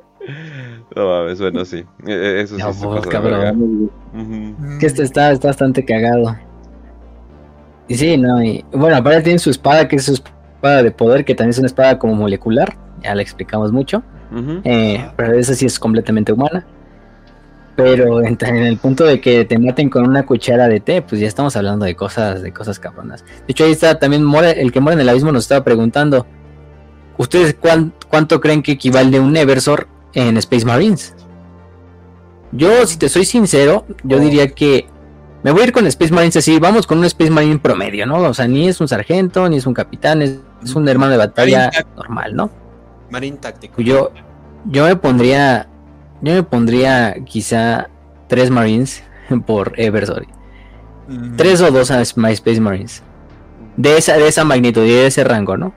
[0.95, 1.85] No mames, bueno, sí.
[2.07, 3.91] E, e, eso no, pues, cabrón.
[4.81, 6.37] Que este está, está bastante cagado.
[7.89, 11.25] Y sí, no, y bueno, aparte tiene su espada, que es su espada de poder,
[11.25, 14.03] que también es una espada como molecular, ya la explicamos mucho.
[14.65, 16.67] Eh, pero esa sí es completamente humana.
[17.77, 21.29] Pero en, el punto de que te maten con una cuchara de té, pues ya
[21.29, 23.23] estamos hablando de cosas, de cosas cabronas.
[23.23, 24.25] De hecho, ahí está también
[24.57, 26.27] el que muere en el abismo nos estaba preguntando.
[27.19, 27.57] ¿Ustedes
[28.09, 31.15] cuánto creen que equivale un Eversor en Space Marines.
[32.51, 34.89] Yo, si te soy sincero, yo diría que
[35.43, 38.17] me voy a ir con Space Marines así, vamos con un Space Marine promedio, ¿no?
[38.23, 40.41] O sea, ni es un sargento, ni es un capitán, es,
[40.75, 42.51] un hermano de batalla normal, ¿no?
[43.11, 43.83] Marine táctico.
[43.83, 44.11] Yo,
[44.65, 45.69] yo me pondría,
[46.23, 47.89] yo me pondría quizá
[48.27, 49.05] tres Marines
[49.47, 50.28] por Eversory.
[51.36, 53.03] Tres o dos a Space Marines.
[53.77, 55.75] De esa, de esa magnitud y de ese rango, ¿no?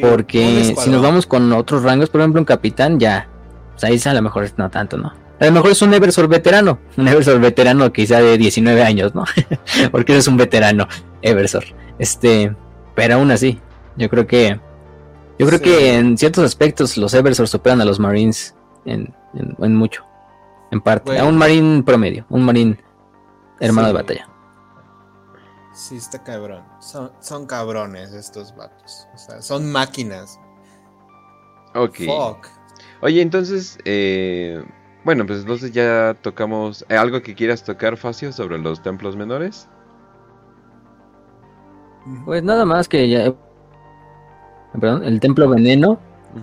[0.00, 3.28] Porque si nos vamos con otros rangos, por ejemplo, un capitán, ya.
[3.72, 5.12] Pues ahí a lo mejor no tanto, ¿no?
[5.38, 6.78] A lo mejor es un Eversor veterano.
[6.96, 9.24] Un Eversor veterano quizá de 19 años, ¿no?
[9.92, 10.88] Porque es un veterano
[11.20, 11.64] Eversor.
[11.98, 12.54] Este,
[12.94, 13.60] pero aún así,
[13.96, 14.58] yo creo que.
[15.38, 18.54] Yo creo que en ciertos aspectos los Eversor superan a los Marines
[18.86, 19.14] en,
[19.58, 20.04] mucho.
[20.70, 21.18] En parte.
[21.18, 22.78] A un Marine promedio, un Marine
[23.60, 24.28] hermano de batalla.
[25.76, 26.64] Sí, está cabrón.
[26.80, 29.06] Son, son cabrones estos vatos.
[29.14, 30.40] O sea, son máquinas.
[31.74, 31.96] Ok.
[32.06, 32.46] Fuck.
[33.02, 34.64] Oye, entonces, eh,
[35.04, 36.86] bueno, pues entonces ya tocamos.
[36.88, 39.68] ¿eh, ¿Algo que quieras tocar, Facio, sobre los templos menores?
[42.24, 43.34] Pues nada más que ya.
[44.80, 46.00] Perdón, el templo veneno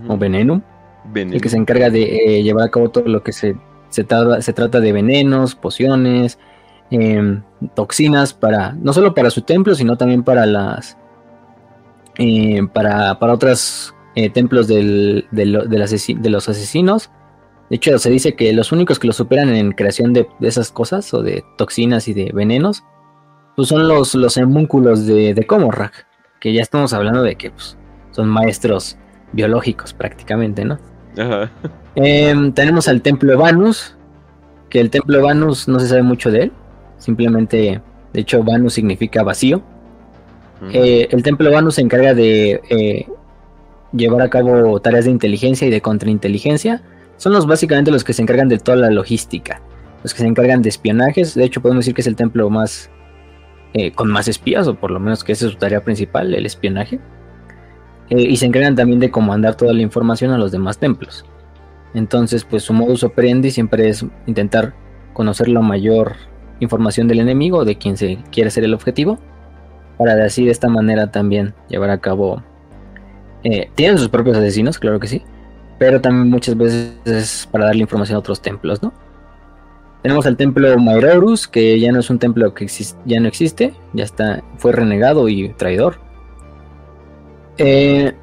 [0.09, 0.61] o venenum,
[1.05, 1.35] Veneno.
[1.35, 3.55] el que se encarga de eh, llevar a cabo todo lo que se,
[3.89, 6.37] se, trata, se trata de venenos, pociones,
[6.91, 7.41] em,
[7.75, 10.97] toxinas para no solo para su templo, sino también para las
[12.17, 17.09] eh, para, para otros eh, templos del- de, lo- del asesi- de los asesinos.
[17.69, 20.71] De hecho, se dice que los únicos que lo superan en creación de, de esas
[20.71, 22.83] cosas, o de toxinas y de venenos,
[23.55, 25.47] pues son los, los homúnculos de, de
[26.39, 27.77] que ya estamos hablando de que pues,
[28.11, 28.97] son maestros
[29.31, 30.77] biológicos prácticamente, ¿no?
[31.17, 31.49] Ajá.
[31.95, 33.95] Em, tenemos al templo Vanus,
[34.69, 36.51] que el templo Vanus no se sabe mucho de él,
[37.03, 37.81] simplemente,
[38.13, 39.61] de hecho, Vanus significa vacío.
[40.71, 43.05] Eh, el templo Vanus se encarga de eh,
[43.91, 46.81] llevar a cabo tareas de inteligencia y de contrainteligencia.
[47.17, 49.61] Son los básicamente los que se encargan de toda la logística,
[50.03, 51.35] los que se encargan de espionajes.
[51.35, 52.89] De hecho, podemos decir que es el templo más
[53.73, 56.45] eh, con más espías, o por lo menos que esa es su tarea principal, el
[56.45, 56.99] espionaje.
[58.09, 61.25] Y se encargan también de comandar toda la información a los demás templos.
[61.93, 64.73] Entonces, pues su modus operandi siempre es intentar
[65.13, 66.15] conocer la mayor
[66.63, 69.19] información del enemigo, de quien se quiere ser el objetivo,
[69.97, 72.41] para de así de esta manera también llevar a cabo.
[73.43, 75.21] eh, tienen sus propios asesinos, claro que sí,
[75.77, 78.93] pero también muchas veces es para darle información a otros templos, ¿no?
[80.01, 82.67] Tenemos el templo Mairorus, que ya no es un templo que
[83.05, 85.97] ya no existe, ya está, fue renegado y traidor.
[87.57, 88.13] Eh,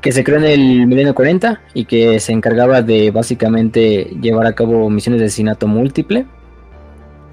[0.00, 4.54] que se creó en el milenio 40 y que se encargaba de básicamente llevar a
[4.54, 6.26] cabo misiones de asesinato múltiple.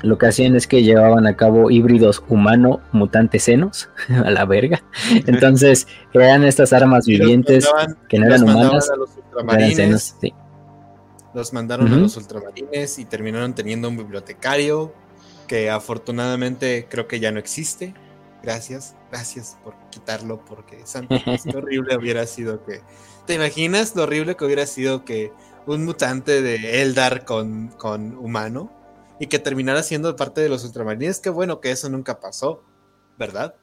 [0.06, 4.84] Lo que hacían es que llevaban a cabo híbridos humano-mutante senos, a la verga.
[5.26, 10.16] Entonces crean estas armas vivientes mandaban- que no eran humanas, a los eran ultramarines, senos.
[10.22, 10.34] sí.
[11.34, 14.94] Los mandaron a los ultramarines y terminaron teniendo un bibliotecario
[15.48, 17.94] que afortunadamente creo que ya no existe.
[18.42, 22.82] Gracias, gracias por quitarlo porque santo, qué horrible hubiera sido que...
[23.26, 25.34] ¿Te imaginas lo horrible que hubiera sido que
[25.66, 28.72] un mutante de Eldar con, con humano
[29.20, 31.20] y que terminara siendo parte de los ultramarines?
[31.20, 32.64] Qué bueno que eso nunca pasó,
[33.18, 33.56] ¿verdad?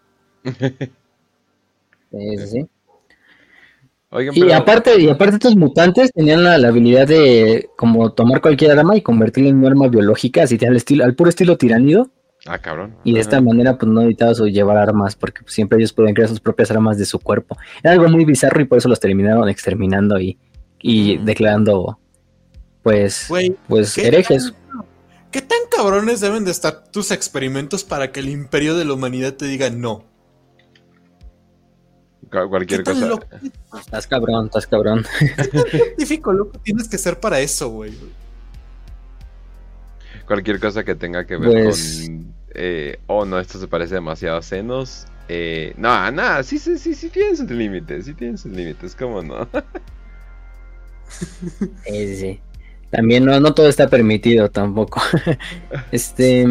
[2.11, 2.67] Sí, sí, sí.
[4.11, 8.43] Oigan, Y pero- aparte, y aparte estos mutantes tenían la, la habilidad de como tomar
[8.43, 12.11] cualquier arma y convertirla en un arma biológica, así al estilo, al puro estilo tiranido.
[12.45, 12.97] Ah, cabrón.
[13.05, 13.29] Y de Ajá.
[13.29, 16.71] esta manera, pues no necesitabas llevar armas, porque pues, siempre ellos podían crear sus propias
[16.71, 17.57] armas de su cuerpo.
[17.83, 20.37] Era algo muy bizarro y por eso los terminaron exterminando y,
[20.81, 21.25] y Mm.
[21.25, 21.99] declarando,
[22.83, 23.29] pues,
[23.69, 24.53] pues ¿qué herejes.
[24.53, 24.85] tan-
[25.33, 29.35] ¿Qué tan cabrones deben de estar tus experimentos para que el imperio de la humanidad
[29.35, 30.05] te diga no?
[32.21, 33.07] Cu- ¿Qué Cualquier tan cosa.
[33.09, 33.27] loco,
[33.79, 35.05] Estás cabrón, estás cabrón.
[35.71, 37.93] científico loco tienes que ser para eso, güey?
[40.27, 42.33] Cualquier cosa que tenga que ver Pues- con.
[42.55, 45.07] Eh, oh, no, esto se parece demasiado a senos.
[45.29, 48.05] Eh, no, nada, sí, sí, sí, sí tienen sus límites.
[48.05, 49.49] Sí tienen sus límites, ¿cómo no?
[51.09, 52.41] Sí, sí, sí.
[52.93, 55.01] También no, no todo está permitido tampoco.
[55.93, 56.47] este.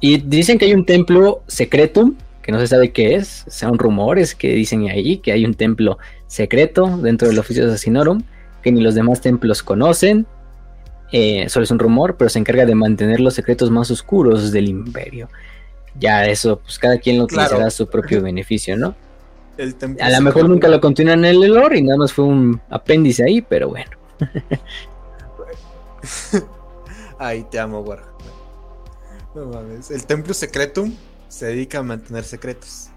[0.00, 3.44] Y dicen que hay un templo secretum, que no se sabe qué es.
[3.48, 8.22] Son rumores que dicen ahí que hay un templo secreto dentro del oficio de Assassinorum,
[8.62, 10.26] que ni los demás templos conocen.
[11.10, 14.68] Eh, solo es un rumor, pero se encarga de mantener los secretos más oscuros del
[14.68, 15.30] imperio.
[15.98, 17.46] Ya eso, pues cada quien lo Claro.
[17.46, 18.94] utilizará a su propio beneficio, ¿no?
[19.56, 22.60] El A lo mejor nunca lo continúan en el lore y nada más fue un
[22.68, 23.90] apéndice ahí, pero bueno.
[27.18, 28.14] Ay, te amo, Warhammer.
[29.34, 29.90] No mames.
[29.90, 30.94] El templo secretum
[31.28, 32.88] se dedica a mantener secretos.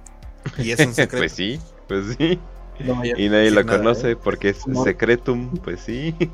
[0.58, 1.22] Y es un secreto.
[1.22, 2.40] pues sí, pues sí.
[2.80, 4.16] No Y nadie lo nada, conoce ¿eh?
[4.16, 4.84] porque es No.
[4.84, 6.16] secretum, pues sí.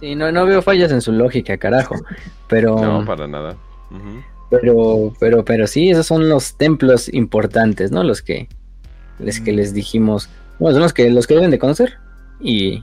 [0.00, 1.94] Sí, no, no veo fallas en su lógica, carajo.
[2.48, 3.56] Pero, No, para nada.
[4.50, 8.02] Pero, pero, pero sí, esos son los templos importantes, ¿no?
[8.02, 8.48] Los que,
[9.18, 9.56] los que Mm.
[9.56, 11.98] les dijimos, bueno, son los que, los que deben de conocer.
[12.40, 12.82] Y,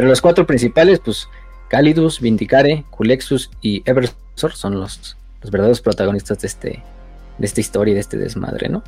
[0.00, 1.28] pero los cuatro principales, pues,
[1.68, 6.82] Calidus, Vindicare, Culexus y Eversor son los, los verdaderos protagonistas de este,
[7.36, 8.82] de esta historia y de este desmadre, ¿no?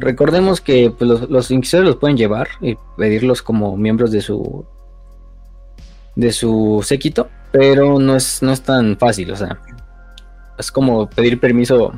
[0.00, 4.66] Recordemos que pues, los, los inquisidores los pueden llevar y pedirlos como miembros de su
[6.16, 9.60] de su séquito, pero no es, no es tan fácil, o sea,
[10.58, 11.92] es como pedir permiso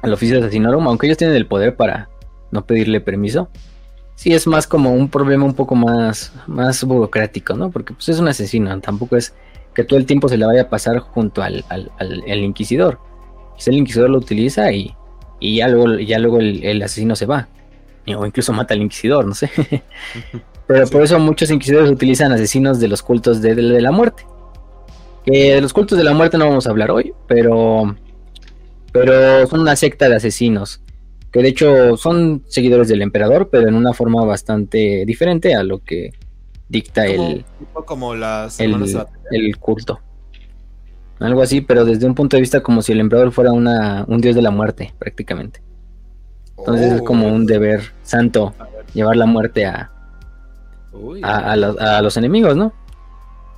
[0.00, 2.08] al oficio de asesinarum, aunque ellos tienen el poder para
[2.50, 3.50] no pedirle permiso.
[4.16, 7.70] Sí, es más como un problema un poco más, más burocrático, ¿no?
[7.70, 9.34] Porque pues es un asesino, tampoco es
[9.74, 12.98] que todo el tiempo se le vaya a pasar junto al, al- al- al inquisidor.
[13.56, 14.94] Quizá el inquisidor lo utiliza y,
[15.38, 17.48] y ya luego, ya luego el, asesino se va.
[18.16, 19.50] O incluso mata al inquisidor, no sé.
[20.66, 24.24] Pero por eso muchos inquisidores utilizan asesinos de los cultos de, la muerte.
[25.24, 27.96] Que de los cultos de la muerte no vamos a hablar hoy, pero,
[28.92, 30.80] pero son una secta de asesinos.
[31.36, 35.80] Que de hecho son seguidores del emperador, pero en una forma bastante diferente a lo
[35.80, 36.14] que
[36.66, 37.44] dicta el,
[37.84, 40.00] como las el, culto.
[41.20, 44.22] Algo así, pero desde un punto de vista como si el emperador fuera una, un
[44.22, 45.60] dios de la muerte, prácticamente.
[46.56, 48.54] Entonces es como un deber santo
[48.94, 49.90] llevar la muerte a,
[51.22, 52.72] a, los, enemigos, ¿no?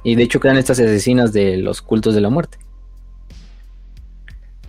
[0.02, 2.58] Y de hecho crean estas asesinas de los cultos de la muerte.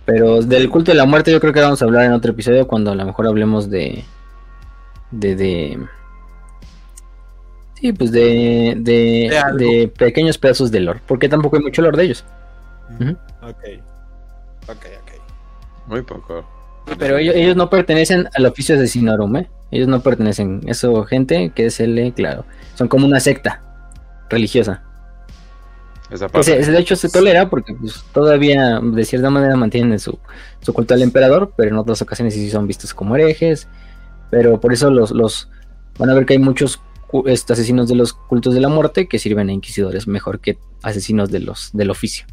[0.04, 2.66] Pero del culto de la muerte yo creo que vamos a hablar en otro episodio
[2.66, 4.04] cuando a lo mejor hablemos de...
[5.10, 5.36] De...
[5.36, 5.78] de
[7.74, 11.00] sí, pues de, de, pequeños pedazos de lore.
[11.06, 12.24] Porque tampoco hay mucho lore de ellos.
[13.42, 13.64] Ok.
[14.68, 15.10] Ok, ok.
[15.86, 16.44] Muy poco.
[16.98, 19.50] Pero ellos, no pertenecen al oficio de Sinorum, ¿eh?
[19.70, 20.62] Ellos no pertenecen.
[20.66, 22.44] Eso, gente, que es el, claro.
[22.74, 23.62] Son como una secta
[24.28, 24.82] religiosa.
[26.10, 26.58] Esa parte.
[26.58, 30.18] de hecho se tolera porque pues, todavía de cierta manera mantienen su,
[30.60, 33.68] su culto al emperador, pero en otras ocasiones sí son vistos como herejes.
[34.30, 35.48] Pero por eso los, los
[35.98, 36.80] van a ver que hay muchos
[37.26, 41.30] este, asesinos de los cultos de la muerte que sirven a inquisidores mejor que asesinos
[41.30, 42.26] de los del oficio.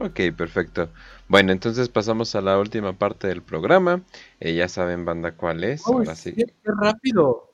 [0.00, 0.90] Ok, perfecto.
[1.28, 4.02] Bueno, entonces pasamos a la última parte del programa.
[4.40, 5.82] Eh, ya saben, banda, cuál es.
[5.86, 6.32] Oh, Ahora sí.
[6.32, 7.52] Qué rápido.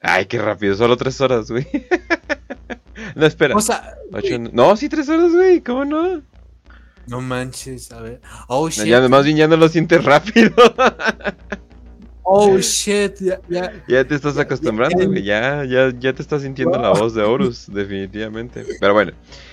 [0.00, 1.66] Ay, qué rápido, solo tres horas, güey.
[3.14, 3.54] no, espera.
[4.52, 6.22] No, sí, tres horas, güey, ¿cómo no?
[7.06, 8.20] No manches, a ver.
[8.48, 8.84] Oh, shit.
[8.84, 10.52] ya, más bien ya no lo sientes rápido.
[12.22, 13.72] oh, shit, ya, ya.
[13.88, 17.66] Ya te estás acostumbrando, güey, ya, ya, ya te estás sintiendo la voz de Horus,
[17.72, 18.64] definitivamente.
[18.80, 19.12] Pero bueno.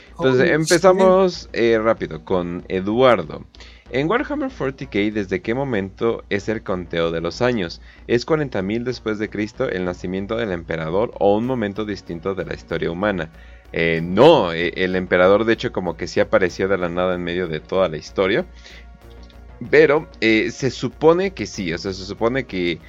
[0.09, 3.45] Entonces empezamos eh, rápido con Eduardo.
[3.91, 7.81] En Warhammer 40k, ¿desde qué momento es el conteo de los años?
[8.05, 12.53] ¿Es 40.000 después de Cristo el nacimiento del emperador o un momento distinto de la
[12.53, 13.31] historia humana?
[13.73, 17.23] Eh, no, eh, el emperador de hecho como que sí apareció de la nada en
[17.23, 18.45] medio de toda la historia.
[19.71, 22.79] Pero se supone que sí, o sea, se supone que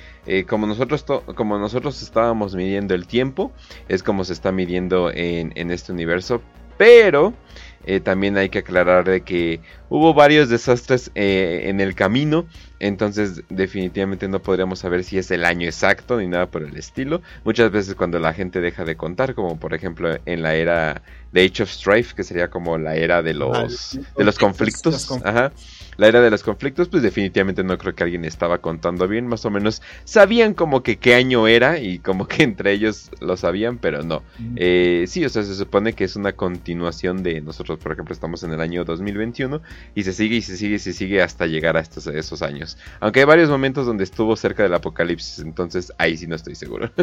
[0.47, 1.05] como, nosotros
[1.35, 3.51] como nosotros estábamos midiendo el tiempo,
[3.89, 6.41] es como se está midiendo en, en este universo.
[6.79, 7.35] Pero
[7.85, 12.47] eh, también hay que aclarar de que hubo varios desastres eh, en el camino.
[12.79, 17.23] Entonces definitivamente no podríamos saber si es el año exacto ni nada por el estilo.
[17.45, 21.03] Muchas veces cuando la gente deja de contar, como por ejemplo en la era
[21.33, 25.11] de Age of Strife, que sería como la era de los, de los conflictos.
[25.25, 25.53] Ajá
[26.01, 29.45] la era de los conflictos, pues definitivamente no creo que alguien estaba contando bien, más
[29.45, 33.77] o menos sabían como que qué año era y como que entre ellos lo sabían,
[33.77, 34.23] pero no.
[34.57, 38.43] Eh, sí, o sea, se supone que es una continuación de nosotros, por ejemplo, estamos
[38.45, 39.61] en el año 2021
[39.95, 42.79] y se sigue y se sigue y se sigue hasta llegar a estos, esos años.
[43.01, 46.91] Aunque hay varios momentos donde estuvo cerca del apocalipsis, entonces ahí sí no estoy seguro.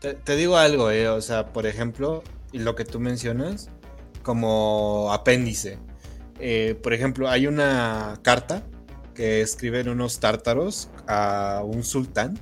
[0.00, 2.22] te, te, digo algo, eh, o sea, por ejemplo,
[2.52, 3.70] y lo que tú mencionas
[4.22, 5.80] como apéndice.
[6.38, 8.62] Eh, por ejemplo, hay una carta
[9.14, 12.38] que escriben unos tártaros a un sultán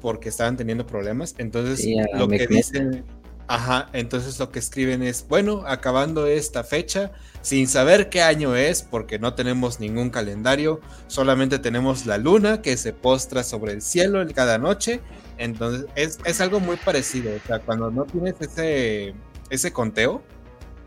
[0.00, 1.34] porque estaban teniendo problemas.
[1.38, 3.04] Entonces, lo que dicen,
[3.48, 8.82] ajá, entonces lo que escriben es, bueno, acabando esta fecha, sin saber qué año es,
[8.82, 14.24] porque no tenemos ningún calendario, solamente tenemos la luna que se postra sobre el cielo
[14.34, 15.00] cada noche.
[15.38, 17.34] Entonces, es, es algo muy parecido.
[17.34, 19.14] O sea, cuando no tienes ese,
[19.48, 20.22] ese conteo,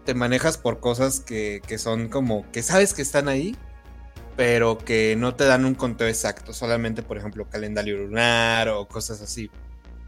[0.09, 3.55] te manejas por cosas que, son como que sabes que están ahí,
[4.35, 9.21] pero que no te dan un conteo exacto, solamente por ejemplo calendario lunar o cosas
[9.21, 9.51] así.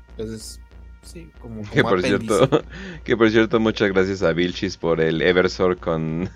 [0.10, 0.60] Entonces,
[1.02, 2.64] sí, como, que por cierto,
[3.04, 6.30] que por cierto, muchas gracias a Vilchis por el Eversor con,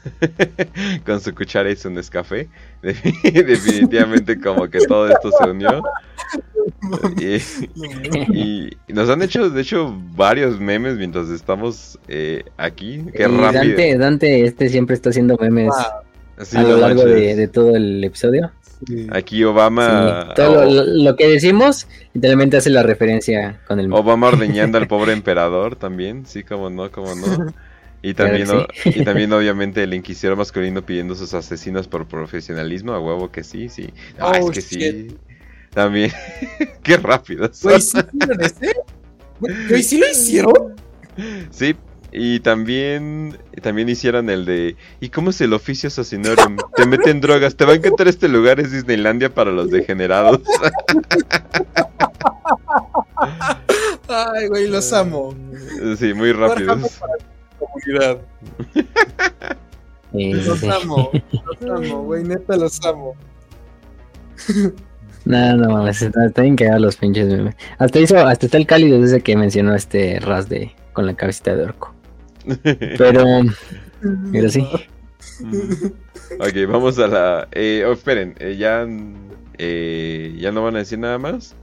[1.05, 2.49] con su cuchara y su Nescafé.
[2.81, 5.83] Definitivamente como que todo esto se unió.
[8.33, 13.05] y, nos han hecho, de hecho, varios memes mientras estamos eh, aquí.
[13.13, 13.99] Qué rápido.
[13.99, 15.73] Dante, este siempre está haciendo memes
[16.53, 18.51] a lo largo de, todo el episodio.
[19.11, 20.33] Aquí Obama.
[20.35, 23.91] todo lo, que decimos, literalmente hace la referencia con el.
[23.91, 27.53] Obama ordeñando al pobre emperador también, sí, como no, como no.
[28.01, 28.47] Y también,
[28.85, 33.69] y también obviamente el inquisidor masculino pidiendo sus asesinos por profesionalismo, a huevo que sí,
[33.69, 33.89] sí.
[34.19, 35.17] Ah, es oh, que sí.
[35.71, 36.11] También.
[36.83, 37.49] Qué rápido.
[39.39, 40.75] Güey, ¿sí lo hicieron?
[41.49, 41.75] Sí,
[42.17, 46.55] y también, también hicieron el de ¿Y cómo es el oficio asesinorum?
[46.75, 50.39] Te meten drogas, te va a encantar este lugar, es Disneylandia para los degenerados.
[54.07, 55.35] Ay, güey, los amo.
[55.97, 57.01] Sí, muy rápidos.
[60.13, 63.13] los amo, los amo, güey, neta los amo.
[65.25, 67.55] No, no mames, dar los pinches memes.
[67.79, 71.55] Hasta hizo, hasta está el cálido desde que mencionó este ras de con la cabecita
[71.55, 71.94] de orco.
[72.97, 73.23] Pero,
[74.31, 74.67] pero sí.
[76.39, 77.47] Ok, vamos a la.
[77.51, 78.87] Eh, oh, esperen, eh, ya,
[79.57, 81.55] eh, ya no van a decir nada más.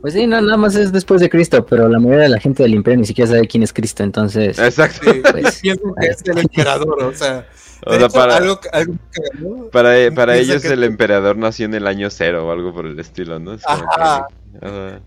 [0.00, 2.62] Pues sí, no, nada más es después de Cristo, pero la mayoría de la gente
[2.62, 4.58] del imperio ni siquiera sabe quién es Cristo, entonces.
[4.58, 5.10] Exacto.
[5.32, 5.60] Pues,
[6.00, 7.46] es el emperador, o sea.
[7.84, 12.48] O sea, para, algo, algo para, para ellos el emperador nació en el año cero
[12.48, 13.52] o algo por el estilo, ¿no?
[13.52, 14.26] Es como Ajá.
[14.60, 15.00] que- ajá.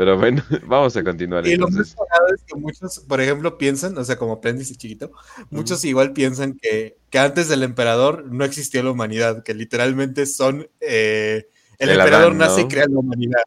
[0.00, 1.94] Pero bueno, vamos a continuar Y lo más entonces.
[2.34, 5.12] es que muchos, por ejemplo, piensan, o sea, como y chiquito,
[5.50, 10.66] muchos igual piensan que, que antes del emperador no existió la humanidad, que literalmente son.
[10.80, 11.44] eh,
[11.78, 13.42] el, El emperador Adán, nace y crea la humanidad.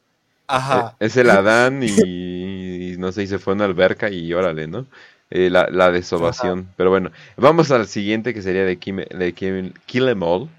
[0.45, 0.95] Ajá.
[0.99, 4.31] Eh, Es el Adán y, y no sé, y se fue a una alberca y
[4.31, 4.85] órale, ¿no?
[5.31, 6.67] Eh, la, la desovación.
[6.77, 10.49] Pero bueno, vamos al siguiente que sería de, Kim, de Kim- Kill 'Em All.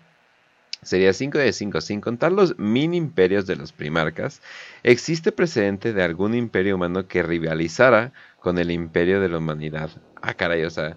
[0.84, 1.80] Sería 5 de 5.
[1.80, 4.40] Sin contar los mini imperios de los primarcas,
[4.82, 9.90] ¿existe precedente de algún imperio humano que rivalizara con el imperio de la humanidad?
[10.22, 10.96] Ah, caray, o sea.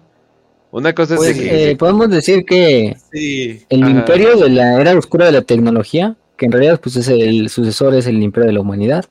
[0.70, 1.70] Una cosa es Pues, que.
[1.70, 3.64] eh, podemos decir que Sí.
[3.70, 3.90] el Ajá.
[3.92, 7.94] imperio de la era oscura de la tecnología, que en realidad pues es el sucesor,
[7.94, 9.06] es el imperio de la humanidad.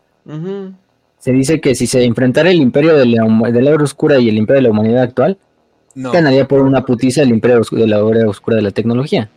[1.19, 4.19] Se dice que si se enfrentara el imperio de la, huma- de la era oscura
[4.19, 5.38] y el imperio de la humanidad actual,
[5.95, 6.11] No.
[6.11, 9.30] ganaría por una putiza el imperio de la era oscura de la tecnología.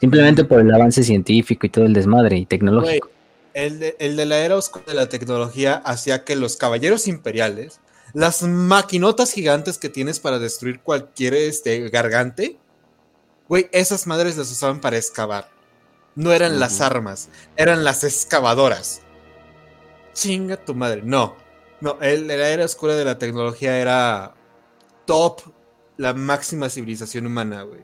[0.00, 3.08] Simplemente por el avance científico y todo el desmadre y tecnológico.
[3.54, 7.80] el, de, el de la era oscura de la tecnología hacía que los caballeros imperiales,
[8.12, 12.56] las maquinotas gigantes que tienes para destruir cualquier este, gargante,
[13.48, 15.48] güey, esas madres las usaban para excavar.
[16.14, 19.02] No eran las armas, eran las excavadoras.
[20.14, 21.02] Chinga tu madre.
[21.04, 21.36] No,
[21.80, 24.34] no, el de la era oscura de la tecnología era
[25.04, 25.42] top,
[25.98, 27.82] la máxima civilización humana, güey.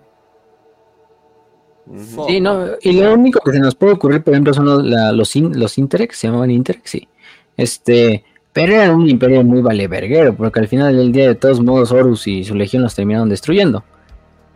[2.28, 5.12] Sí, no, y lo único que se nos puede ocurrir, por ejemplo, son los, la-
[5.12, 7.09] los, in- los Interex, se llamaban Interex, sí.
[7.57, 11.91] Este, pero eran un imperio muy valeverguero, porque al final del día, de todos modos,
[11.91, 13.85] Horus y su legión los terminaron destruyendo.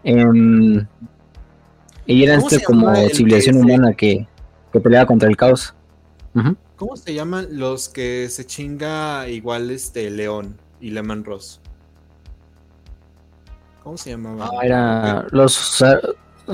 [0.04, 0.86] Em,
[2.06, 4.28] y eran ¿Cómo se este como que civilización se- humana que,
[4.72, 5.74] que peleaba contra el caos.
[6.76, 11.60] ¿Cómo se llaman los que se chinga igual este León y Lehman Ross?
[13.82, 14.48] ¿Cómo se llamaban?
[14.52, 15.82] Ah, era los,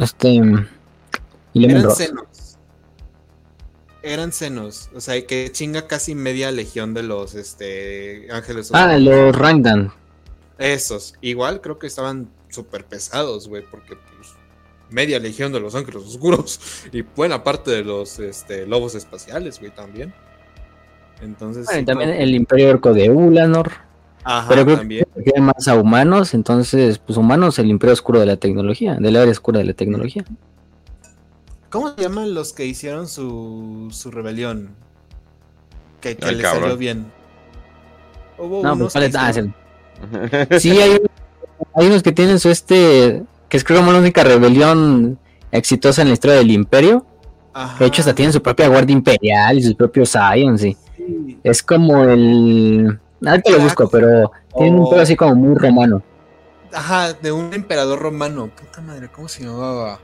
[0.00, 0.36] este,
[1.54, 1.96] Eran Ross.
[1.96, 2.58] senos.
[4.02, 4.90] Eran senos.
[4.94, 8.70] O sea, que chinga casi media legión de los este ángeles.
[8.72, 9.92] Ah, los Rangdan.
[10.58, 11.14] Esos.
[11.20, 14.34] Igual creo que estaban súper pesados, güey, porque pues
[14.90, 16.60] media legión de los ángeles oscuros
[16.92, 20.12] y buena parte de los este, lobos espaciales, güey, también.
[21.20, 21.66] Entonces.
[21.66, 23.70] Bueno, sí, también el imperio orco de Ulanor.
[24.24, 25.04] Ajá, Pero creo también.
[25.24, 29.32] que más a humanos, entonces, pues humanos, el imperio oscuro de la tecnología, del área
[29.32, 30.24] oscura de la tecnología.
[31.70, 34.70] ¿Cómo se llaman los que hicieron su, su rebelión?
[36.00, 36.62] Que, que Ay, le cabrón.
[36.62, 37.06] salió bien.
[38.38, 39.52] Hubo No, unos pues, vale, ah, sí.
[40.60, 41.10] Sí, hay, unos-
[41.74, 45.18] hay unos que tienen su este, que es creo como la única rebelión
[45.50, 47.06] exitosa en la historia del imperio.
[47.78, 51.38] De hecho, hasta Ajá, tienen su propia guardia imperial y sus propios Scions, y sí.
[51.42, 52.98] es como el...
[53.24, 56.02] Ahorita lo busco, pero tienen un pedo así como muy romano.
[56.72, 58.48] Ajá, de un emperador romano.
[58.48, 60.00] Puta madre, ¿cómo se llamaba?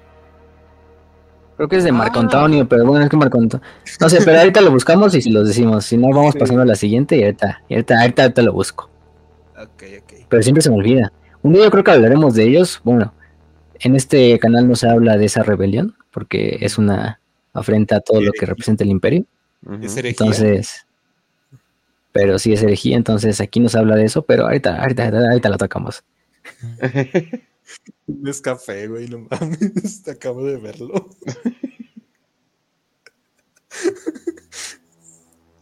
[1.57, 2.23] Creo que es de Marco Ah.
[2.23, 3.67] Antonio, pero bueno, es que Marco Antonio...
[4.01, 5.85] No sé, pero ahorita lo buscamos y si los decimos.
[5.87, 6.39] Si no, vamos Sí.
[6.39, 8.89] pasando a la siguiente y ahorita, y ahorita, ahorita, ahorita lo busco.
[9.61, 10.13] Ok, ok.
[10.29, 11.13] pero siempre se me olvida.
[11.43, 12.81] Un día yo creo que hablaremos de ellos.
[12.85, 13.13] Bueno,
[13.81, 17.19] en este canal no se habla de esa rebelión, porque es una
[17.55, 19.25] afrenta a todo lo que representa el imperio.
[19.69, 20.87] Entonces,
[22.13, 25.29] pero sí es herejía, entonces aquí no se habla de eso, pero ahorita, ahorita, ahorita,
[25.31, 26.05] ahorita lo tocamos.
[28.25, 30.09] Es café, güey, no mames.
[30.09, 31.11] Acabo de verlo.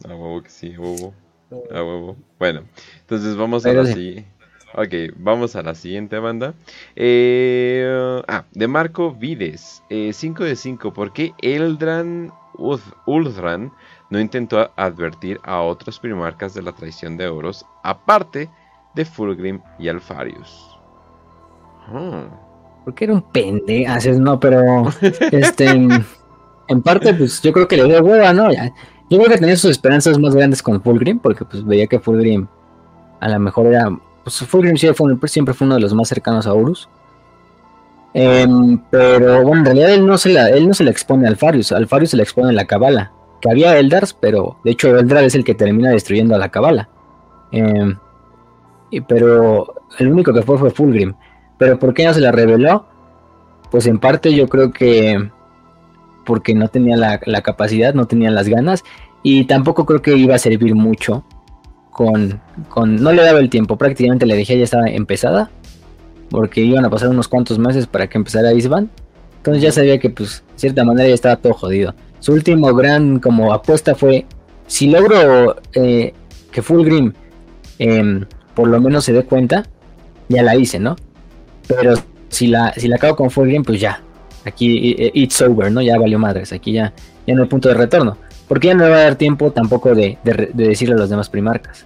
[0.05, 1.13] A huevo que sí, a huevo.
[1.71, 2.17] A huevo.
[2.39, 2.63] Bueno,
[3.01, 3.93] entonces vamos a la sí.
[3.93, 4.25] siguiente.
[4.73, 6.53] Ok, vamos a la siguiente banda.
[6.95, 9.81] Eh, ah, de Marco Vides.
[9.89, 10.93] 5 de 5.
[10.93, 13.71] ¿Por qué Eldran Uth- Uldran
[14.09, 18.49] no intentó advertir a otros primarcas de la traición de Oros, aparte
[18.95, 20.77] de Fulgrim y Alfarius?
[21.89, 22.25] Ah,
[22.85, 23.93] Porque era un pendejo.
[24.19, 24.61] No, pero
[25.31, 26.05] este en,
[26.67, 28.51] en parte, pues yo creo que le dio hueva, ¿no?
[28.51, 28.71] Ya-
[29.09, 32.47] Yo creo que tenía sus esperanzas más grandes con Fulgrim, porque pues veía que Fulgrim
[33.19, 33.89] a lo mejor era.
[34.23, 36.89] Pues Fulgrim siempre fue uno de los más cercanos a Horus.
[38.13, 41.29] Em, pero bueno, en realidad él no se la, él no se la expone a
[41.29, 43.11] Alfarius, Alfarius se la expone a la Cabala.
[43.41, 46.89] Que había Eldars, pero de hecho Eldar es el que termina destruyendo a la Cabala.
[47.51, 47.97] Em,
[49.07, 51.13] pero el único que fue fue Fulgrim.
[51.57, 52.85] Pero ¿por qué no se la reveló?
[53.71, 55.29] Pues en parte yo creo que
[56.25, 58.83] porque no tenía la, capacidad, no tenía las ganas
[59.23, 61.23] y tampoco creo que iba a servir mucho
[61.91, 62.97] con, con...
[62.97, 65.49] No le daba el tiempo, prácticamente la dejé ya estaba empezada
[66.29, 68.89] porque iban a pasar unos cuantos meses para que empezara Isban.
[69.37, 71.95] Entonces ya sabía que pues de cierta manera ya estaba todo jodido.
[72.19, 74.25] Su último gran como apuesta fue
[74.65, 76.13] si logro eh,
[76.51, 77.13] que Fulgrim
[77.79, 78.25] eh,
[78.57, 79.65] por lo menos se dé cuenta,
[80.29, 80.95] ya la hice, ¿no?
[81.67, 81.93] Pero
[82.29, 84.01] si la, si la acabo con Fulgrim, pues ya.
[84.45, 85.81] Aquí it's over, ¿no?
[85.81, 86.53] Ya valió madres.
[86.53, 86.91] Aquí ya,
[87.27, 88.17] ya no hay punto de retorno.
[88.47, 90.17] Porque ya no va a dar tiempo tampoco de,
[90.53, 91.85] decirle a los demás primarcas.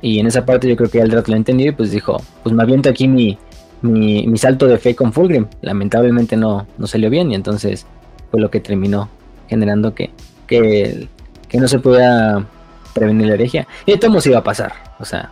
[0.00, 2.62] Y en esa parte yo creo que Aldrat lo entendió y pues dijo, pues me
[2.62, 3.38] aviento aquí mi,
[3.82, 5.46] mi, salto de fe con Fulgrim.
[5.60, 7.86] Lamentablemente no, no salió bien y entonces
[8.32, 9.08] fue lo que terminó
[9.48, 10.10] generando que,
[10.46, 11.08] que,
[11.48, 12.46] que no se pueda
[12.94, 13.66] prevenir la herejía.
[13.86, 14.72] Y esto se iba a pasar.
[14.98, 15.30] O sea,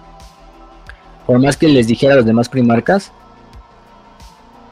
[1.27, 3.13] por más que les dijera a los demás primarcas,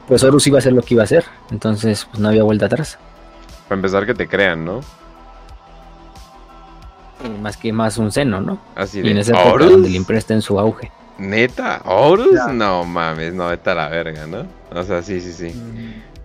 [0.07, 1.25] pues Horus iba a hacer lo que iba a hacer.
[1.51, 2.97] Entonces, pues no había vuelta atrás.
[3.67, 4.81] Para empezar, que te crean, ¿no?
[7.41, 8.59] más que más un seno, ¿no?
[8.75, 9.07] Así de.
[9.07, 10.91] Y en ese época donde el está en su auge.
[11.17, 11.81] ¿Neta?
[11.85, 12.39] ¿Horus?
[12.53, 14.45] No mames, no, está la verga, ¿no?
[14.71, 15.53] O sea, sí, sí, sí.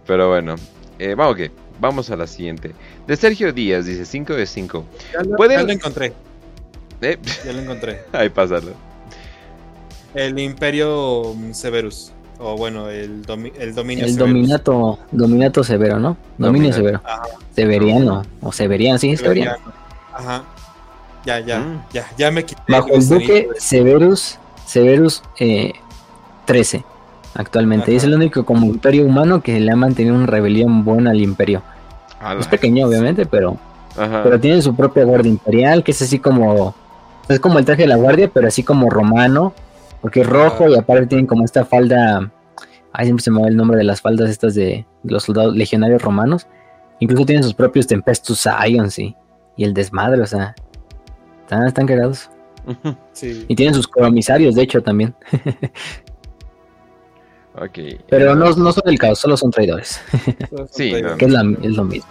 [0.06, 0.56] Pero bueno,
[0.98, 1.50] eh, vamos que.
[1.80, 2.72] Vamos a la siguiente.
[3.06, 4.84] De Sergio Díaz, dice 5 de 5.
[5.12, 6.12] Ya lo, ya lo encontré.
[7.00, 7.18] ¿Eh?
[7.44, 8.02] Ya lo encontré.
[8.12, 8.72] Ahí pásalo.
[10.14, 12.12] El Imperio Severus.
[12.38, 13.22] O bueno, el,
[13.58, 16.16] el dominio El dominato, dominato severo, ¿no?
[16.38, 17.02] Dominio severo.
[17.54, 18.22] Severiano.
[18.40, 19.58] O severiano, sí, severiano.
[20.12, 20.44] Ajá.
[21.24, 21.84] Ya, ya, mm.
[21.92, 22.62] ya, ya me quité.
[22.66, 25.72] Bajo el duque Severus, Severus eh,
[26.46, 26.82] 13
[27.34, 27.94] actualmente.
[27.94, 31.62] Es el único como imperio humano que le ha mantenido una rebelión buena al imperio.
[32.38, 33.56] Es pequeño, obviamente, pero,
[33.96, 36.74] pero tiene su propia guardia imperial, que es así como.
[37.28, 39.54] Es como el traje de la guardia, pero así como romano.
[40.00, 42.30] Porque es rojo y aparte tienen como esta falda.
[42.92, 46.02] Ay, siempre se me va el nombre de las faldas estas de, los soldados legionarios
[46.02, 46.46] romanos.
[46.98, 49.16] Incluso tienen sus propios Tempestus Ions y,
[49.56, 50.54] y el desmadre, o sea.
[51.42, 52.30] Están, están cagados.
[53.48, 55.14] Y tienen sus comisarios, de hecho, también.
[57.54, 58.02] ok.
[58.08, 60.00] Pero no, no son el caos, solo son traidores.
[60.70, 62.08] sí, que es, lo mismo.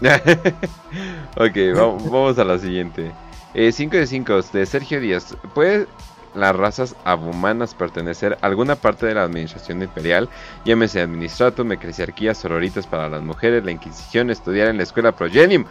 [1.36, 3.10] ok, vamos, a la siguiente.
[3.54, 5.36] 5 eh, de 5 de Sergio Díaz.
[5.54, 5.86] ¿Puede
[6.34, 10.28] las razas abhumanas pertenecer a alguna parte de la administración imperial,
[10.64, 15.64] llámese administratum, eclesiarquía, sororitas para las mujeres, la Inquisición, estudiar en la escuela Progenium,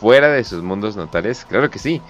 [0.00, 1.46] fuera de sus mundos natales?
[1.48, 2.02] Claro que sí.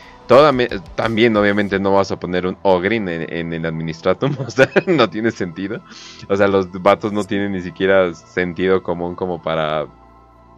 [0.95, 4.37] También, obviamente, no vas a poner un Ogrin en, el Administratum.
[4.47, 5.81] O sea, no tiene sentido.
[6.29, 9.87] O sea, los vatos no tienen ni siquiera sentido común como para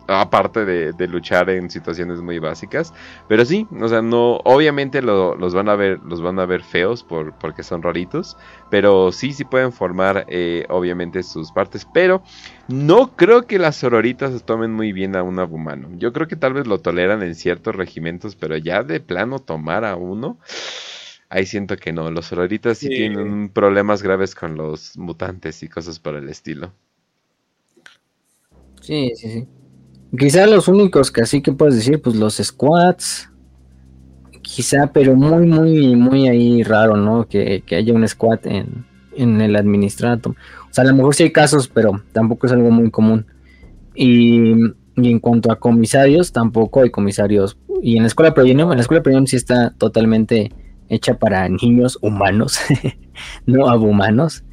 [0.07, 2.93] aparte de, luchar en situaciones muy básicas.
[3.29, 7.03] Pero sí o sea no obviamente los van a ver los van a ver feos
[7.03, 8.37] por porque son raritos.
[8.71, 11.87] Pero sí sí pueden formar eh, obviamente sus partes.
[11.93, 12.23] Pero
[12.69, 15.89] no creo que las sororitas tomen muy bien a un abumano.
[15.97, 19.85] Yo creo que tal vez lo toleran en ciertos regimientos pero ya de plano tomar
[19.85, 20.39] a uno
[21.29, 22.11] ahí siento que no.
[22.11, 26.73] Los sororitas sí, tienen problemas graves con los mutantes y cosas por el estilo.
[28.81, 29.49] Sí sí sí
[30.19, 33.31] Quizá los únicos que así que puedes decir, pues los squads.
[34.43, 37.27] Quizá, pero muy, muy, muy ahí raro, ¿no?
[37.27, 38.85] Que, haya un squad en,
[39.17, 40.31] en el administrato.
[40.31, 43.27] O sea, a lo mejor sí hay casos, pero tampoco es algo muy común.
[43.95, 44.53] Y,
[44.97, 47.57] en cuanto a comisarios, tampoco hay comisarios.
[47.83, 50.53] Y en la escuela Premium, en la escuela Premium sí está totalmente
[50.89, 52.59] hecha para niños humanos,
[53.47, 54.45] no abhumanos.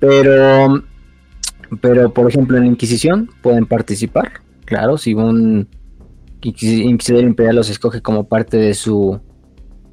[0.00, 0.82] Pero,
[1.80, 4.40] pero por ejemplo, en la Inquisición pueden participar
[4.70, 5.66] Claro, si un
[6.42, 9.20] inquisidor imperial los escoge como parte de su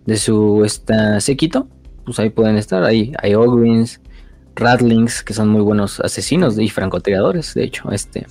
[0.05, 1.67] de su esta séquito,
[2.05, 2.83] pues ahí pueden estar.
[2.83, 3.99] Ahí hay Ogrins,
[4.55, 8.27] Ratlings, que son muy buenos asesinos y francotiradores, de hecho, este.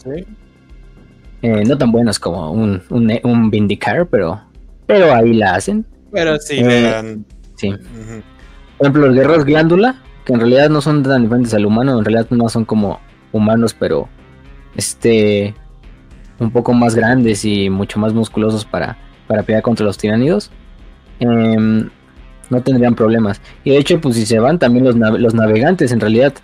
[1.42, 4.41] Eh, no tan buenos como un, un, Vindicar, pero,
[4.86, 5.84] pero ahí la hacen.
[6.12, 7.18] Pero sí, eh,
[7.57, 7.73] Sí.
[8.78, 12.05] Por ejemplo, los guerreros glándula, que en realidad no son tan diferentes al humano, en
[12.05, 13.00] realidad no son como
[13.33, 14.08] humanos, pero
[14.76, 15.57] este
[16.39, 20.50] un poco más grandes y mucho más musculosos para, para pelear contra los tiránidos,
[21.20, 21.89] em,
[22.50, 23.40] no tendrían problemas.
[23.65, 26.34] Y de hecho, pues si se van, también los, los navegantes en realidad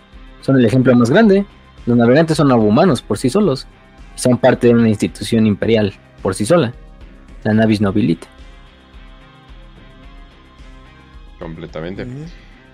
[0.41, 1.47] son el ejemplo más grande.
[1.87, 3.67] Los navegantes son humanos por sí solos.
[4.15, 6.73] Son parte de una institución imperial por sí sola.
[7.45, 8.27] La Navis Nobilite.
[11.39, 12.07] Completamente.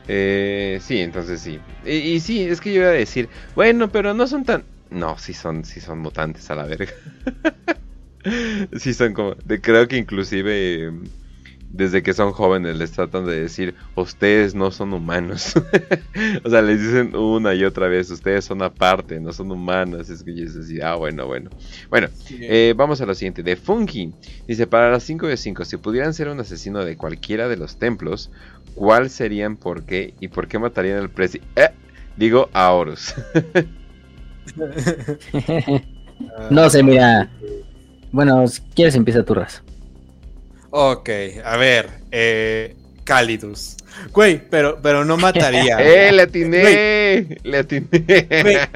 [0.08, 1.58] Eh, sí, entonces sí.
[1.86, 4.64] Y, y, sí, es que yo iba a decir, bueno, pero no son tan...
[4.90, 6.92] No, sí son, sí son mutantes a la verga.
[8.78, 9.36] sí son como.
[9.62, 10.92] creo que inclusive.
[11.70, 15.52] desde que son jóvenes les tratan de decir, ustedes no son humanos.
[16.44, 20.08] o sea, les dicen una y otra vez, ustedes son aparte, no son humanos.
[20.08, 21.50] Es que yo así, ah, bueno, bueno.
[21.90, 23.42] Bueno, eh, vamos a lo siguiente.
[23.42, 24.14] De Funky,
[24.46, 27.78] dice, para las 5 de 5, si pudieran ser un asesino de cualquiera de los
[27.78, 28.30] templos,
[28.74, 31.48] ¿cuál serían, por qué y por qué matarían al presidente?
[31.56, 31.70] Eh,
[32.16, 33.14] digo, a Horus.
[36.50, 37.28] no sé, mira.
[38.10, 39.62] Bueno, si quieres empieza tu raza.
[40.70, 41.08] Ok,
[41.44, 43.76] a ver, eh, Calidus.
[44.12, 45.78] Güey, pero, pero no mataría.
[45.80, 47.38] ¡Eh, le atiné!
[47.42, 48.68] ¡Le atiné!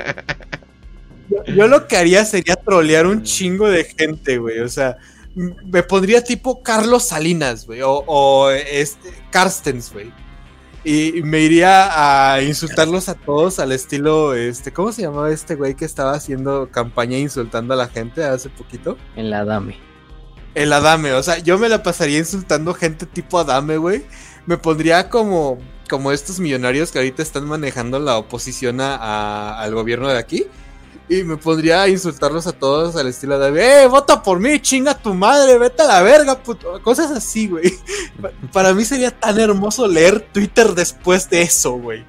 [1.54, 4.60] Yo, lo que haría sería trolear un chingo de gente, güey.
[4.60, 4.96] O sea,
[5.34, 7.82] me pondría tipo Carlos Salinas, güey.
[7.82, 10.10] O, o este, Carstens, güey.
[10.84, 15.76] Y me iría a insultarlos a todos al estilo, este, ¿cómo se llamaba este güey
[15.76, 18.96] que estaba haciendo campaña insultando a la gente hace poquito?
[19.14, 19.78] El Adame.
[20.54, 24.04] El Adame, o sea, yo me la pasaría insultando gente tipo Adame, güey.
[24.46, 30.18] Me pondría como, como estos millonarios que ahorita están manejando la oposición al gobierno de
[30.18, 30.46] aquí
[31.08, 34.94] y me pondría a insultarlos a todos al estilo de, ¡eh, vota por mí, chinga
[34.94, 36.80] tu madre, vete a la verga, puto!
[36.82, 37.74] Cosas así, güey.
[38.52, 42.04] Para mí sería tan hermoso leer Twitter después de eso, güey.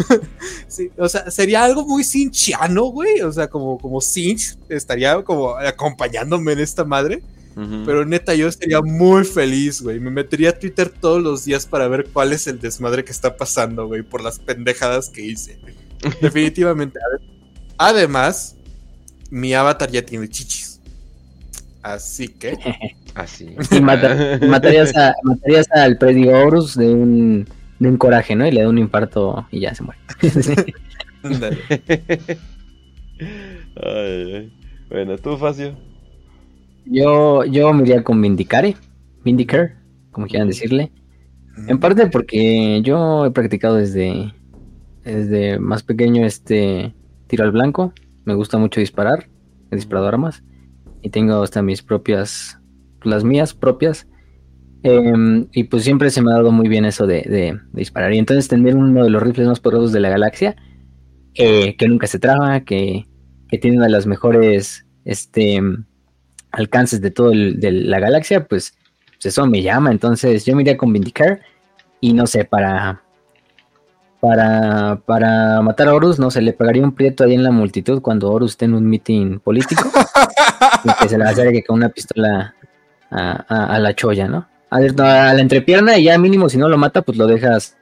[0.68, 3.20] sí, o sea, sería algo muy cinchiano, güey.
[3.22, 7.22] O sea, como, como cinch, estaría como acompañándome en esta madre.
[7.84, 10.00] Pero neta, yo estaría muy feliz, güey.
[10.00, 13.36] Me metería a Twitter todos los días para ver cuál es el desmadre que está
[13.36, 15.58] pasando, güey, por las pendejadas que hice.
[16.22, 16.98] Definitivamente.
[17.82, 18.58] Además,
[19.30, 20.82] mi avatar ya tiene chichis.
[21.82, 22.58] Así que.
[23.14, 23.56] Así.
[23.70, 24.92] Y matarías,
[25.70, 28.46] al Prediorus de un, de un coraje, ¿no?
[28.46, 30.00] Y le da un infarto y ya se muere.
[34.90, 35.76] Bueno, tú, Facio.
[36.84, 38.76] Yo, yo me iría con Vindicare.
[39.24, 39.76] Vindicar,
[40.10, 40.90] como quieran decirle.
[41.68, 44.34] En parte porque yo he practicado desde,
[45.04, 46.92] desde más pequeño este
[47.30, 47.94] tiro al blanco,
[48.24, 49.28] me gusta mucho disparar,
[49.70, 50.42] he disparado armas
[51.00, 52.58] y tengo hasta mis propias,
[53.04, 54.08] las mías propias.
[54.82, 58.12] Em, y pues siempre se me ha dado muy bien eso de, disparar.
[58.12, 60.56] Y entonces tener uno de los rifles más poderosos de la galaxia,
[61.34, 63.06] eh, que nunca se traba, que,
[63.60, 65.60] tiene una de las mejores este,
[66.52, 68.74] alcances de toda la galaxia, pues,
[69.12, 69.90] pues, eso me llama.
[69.90, 71.40] Entonces yo me iría con Vindicar
[72.00, 73.02] y no sé, para,
[74.20, 78.02] para, para matar a Horus, no se le pegaría un prieto ahí en la multitud
[78.02, 79.90] cuando Horus esté en un meeting político
[80.84, 82.54] y que se le acerque con una pistola
[83.10, 84.46] a, la cholla, ¿no?
[84.68, 87.76] A, la entrepierna y ya mínimo si no lo mata, pues lo dejas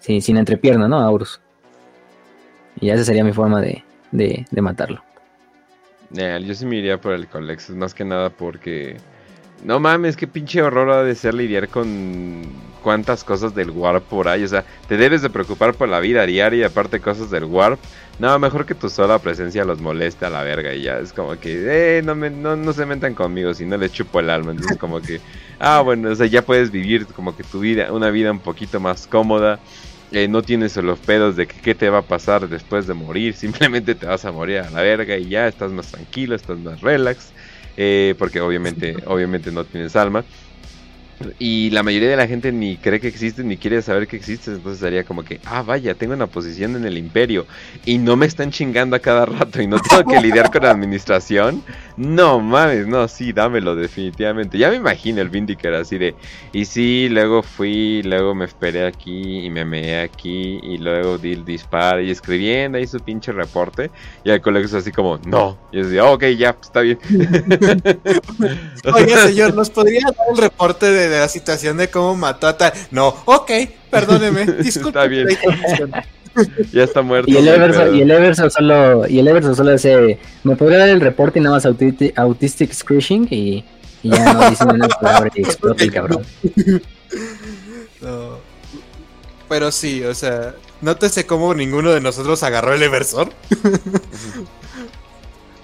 [0.00, 0.98] sin, sin entrepierna, ¿no?
[0.98, 1.40] A Horus.
[2.80, 5.02] Y ya esa sería mi forma de, de, matarlo.
[6.10, 8.96] yo sí me iría por el Colex, más que nada porque...
[9.64, 12.42] No mames, qué pinche horror ha de ser lidiar con
[12.82, 14.42] cuántas cosas del warp por ahí.
[14.42, 17.78] O sea, te debes de preocupar por la vida diaria y aparte cosas del warp.
[18.18, 20.98] No, mejor que tu sola presencia los moleste a la verga y ya.
[20.98, 24.30] Es como que, eh, no, me, no, se metan conmigo si no les chupo el
[24.30, 24.50] alma.
[24.50, 25.20] Entonces como que,
[25.60, 28.80] ah, bueno, o sea, ya puedes vivir como que tu vida, una vida un poquito
[28.80, 29.60] más cómoda.
[30.10, 33.34] Eh, no tienes los pedos de que qué te va a pasar después de morir.
[33.36, 36.80] Simplemente te vas a morir a la verga y ya estás más tranquilo, estás más
[36.80, 37.32] relax.
[37.76, 40.26] Eh, porque obviamente, obviamente no tienes alma.
[41.38, 44.50] Y la mayoría de la gente ni cree que existe ni quiere saber que existe.
[44.50, 47.46] Entonces sería como que, ah, vaya, tengo una posición en el imperio
[47.84, 50.70] y no me están chingando a cada rato y no tengo que lidiar con la
[50.70, 51.62] administración.
[51.96, 54.58] No mames, no, sí, dámelo, definitivamente.
[54.58, 56.14] Ya me imagino el Vindicator así de,
[56.52, 61.32] y sí, luego fui, luego me esperé aquí y me meé aquí y luego di
[61.32, 63.90] el disparo y escribiendo ahí su pinche reporte.
[64.24, 65.58] Y el colega es así como, no.
[65.72, 66.98] Y yo decía, ok, ya, pues, está bien.
[68.94, 72.56] Oye, señor, ¿nos podría dar el reporte de de la situación de cómo mató a
[72.56, 72.72] tal.
[72.90, 73.50] No, ok,
[73.90, 74.88] perdóneme, disculpe.
[74.88, 75.28] Está bien.
[76.72, 77.30] ya está muerto.
[77.30, 80.88] Y el, Everson, y el Everson solo, y el Everson solo dice, me podría dar
[80.88, 83.64] el reporte y nada más autistic, screeching y,
[84.02, 86.24] y, ya no dice una palabra y explota el cabrón.
[88.00, 88.38] No.
[89.48, 93.30] Pero sí, o sea, nótese cómo ninguno de nosotros agarró el Everson.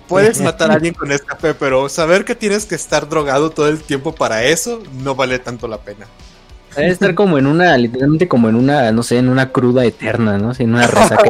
[0.09, 3.83] Puedes matar a alguien con escape, pero saber que tienes que estar drogado todo el
[3.83, 6.07] tiempo para eso no vale tanto la pena.
[6.77, 10.39] Debe estar como en una, literalmente como en una, no sé, en una cruda eterna,
[10.39, 10.53] ¿no?
[10.57, 11.25] en una resaca.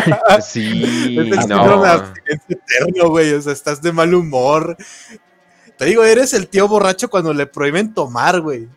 [0.42, 1.16] sí,
[1.48, 1.84] no.
[2.48, 3.34] eterno, güey.
[3.34, 4.76] O sea, estás de mal humor.
[5.76, 8.68] Te digo, eres el tío borracho cuando le prohíben tomar, güey.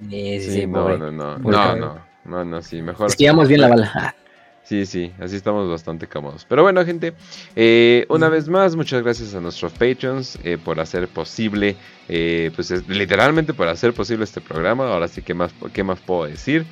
[0.00, 3.08] Sí, sí, sí, no, no, no, no, no, no, no, sí, mejor.
[3.08, 4.16] Esquivamos bien la bala.
[4.64, 6.46] Sí, sí, así estamos bastante cómodos.
[6.48, 7.12] Pero bueno, gente,
[7.54, 11.76] eh, una vez más, muchas gracias a nuestros patrons eh, por hacer posible,
[12.08, 14.90] eh, pues literalmente por hacer posible este programa.
[14.90, 16.64] Ahora sí, ¿qué más, qué más puedo decir?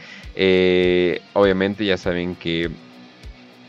[1.35, 2.71] obviamente ya saben que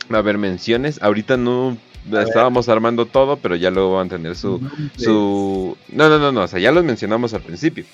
[0.10, 1.02] va a haber menciones.
[1.02, 1.78] Ahorita no
[2.12, 4.62] estábamos armando todo, pero ya luego van a tener su,
[4.98, 5.78] su...
[5.90, 7.86] No, no, no, no, o sea, ya los mencionamos al principio.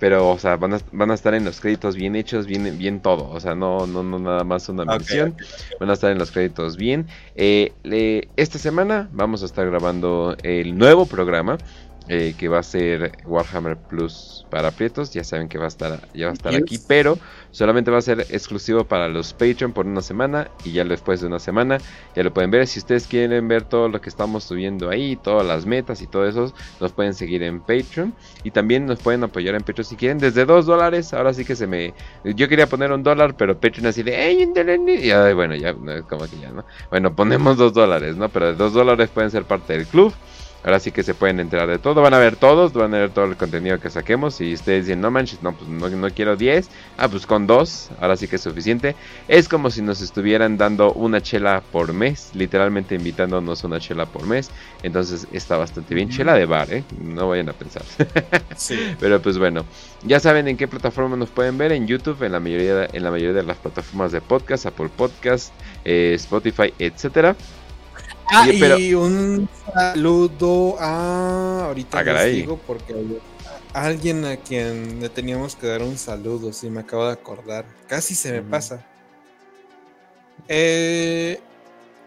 [0.00, 3.00] Pero, o sea, van a, van a estar en los créditos bien hechos, bien, bien
[3.00, 3.28] todo.
[3.30, 5.34] O sea, no, no, no nada más una mención.
[5.80, 7.06] Van a estar en los créditos bien.
[7.34, 7.72] Eh,
[8.36, 11.58] esta semana vamos a estar grabando el nuevo programa.
[12.10, 15.12] Eh, que va a ser Warhammer Plus para Prietos.
[15.12, 17.18] Ya saben que va a estar, ya va a estar aquí, pero
[17.50, 21.26] solamente va a ser exclusivo para los Patreon por una semana y ya después de
[21.26, 21.78] una semana
[22.16, 22.66] ya lo pueden ver.
[22.66, 26.26] Si ustedes quieren ver todo lo que estamos subiendo ahí, todas las metas y todo
[26.26, 30.18] eso, nos pueden seguir en Patreon y también nos pueden apoyar en Patreon si quieren
[30.18, 31.12] desde 2 dólares.
[31.12, 31.92] Ahora sí que se me,
[32.24, 36.50] yo quería poner un dólar, pero Patreon así de, y bueno, ya como que ya
[36.52, 36.64] no.
[36.88, 38.30] Bueno, ponemos 2 dólares, ¿no?
[38.30, 40.14] Pero de 2 dólares pueden ser parte del club.
[40.64, 42.02] Ahora sí que se pueden enterar de todo.
[42.02, 44.40] Van a ver todos, van a ver todo el contenido que saquemos.
[44.40, 46.68] Y ustedes dicen, no manches, no, pues no, quiero 10.
[46.96, 48.96] Ah, pues con 2, ahora sí que es suficiente.
[49.28, 54.26] Es como si nos estuvieran dando una chela por mes, literalmente invitándonos una chela por
[54.26, 54.50] mes.
[54.82, 56.08] Entonces está bastante bien.
[56.10, 56.82] Chela de bar, ¿eh?
[57.00, 57.82] No vayan a pensar.
[58.56, 58.96] sí.
[58.98, 59.64] Pero pues bueno,
[60.02, 61.70] ya saben en qué plataforma nos pueden ver.
[61.70, 65.52] En YouTube, en la mayoría, en la mayoría de las plataformas de podcast, Apple Podcast,
[65.84, 67.36] eh, Spotify, etcétera.
[68.30, 71.66] Ah, y un saludo a.
[71.66, 72.94] Ahorita ah, les digo porque
[73.72, 77.64] alguien a quien le teníamos que dar un saludo, si me acabo de acordar.
[77.86, 78.84] Casi se me pasa.
[80.46, 81.40] Eh,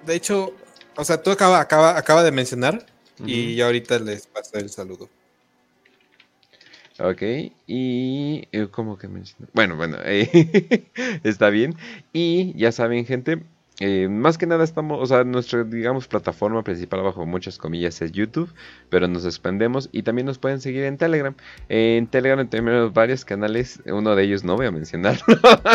[0.05, 0.53] de hecho,
[0.95, 2.85] o sea, tú acaba, acaba, acaba de mencionar
[3.25, 5.09] y ahorita les paso el saludo.
[6.99, 7.21] Ok,
[7.65, 9.49] y eh, ¿cómo que mencionar?
[9.53, 10.85] Bueno, bueno, eh,
[11.23, 11.75] está bien.
[12.13, 13.41] Y ya saben, gente,
[13.79, 18.11] eh, más que nada estamos, o sea, nuestra, digamos, plataforma principal bajo muchas comillas es
[18.11, 18.53] YouTube,
[18.89, 21.33] pero nos expandemos y también nos pueden seguir en Telegram.
[21.69, 25.17] en Telegram tenemos varios canales, uno de ellos no voy a mencionar,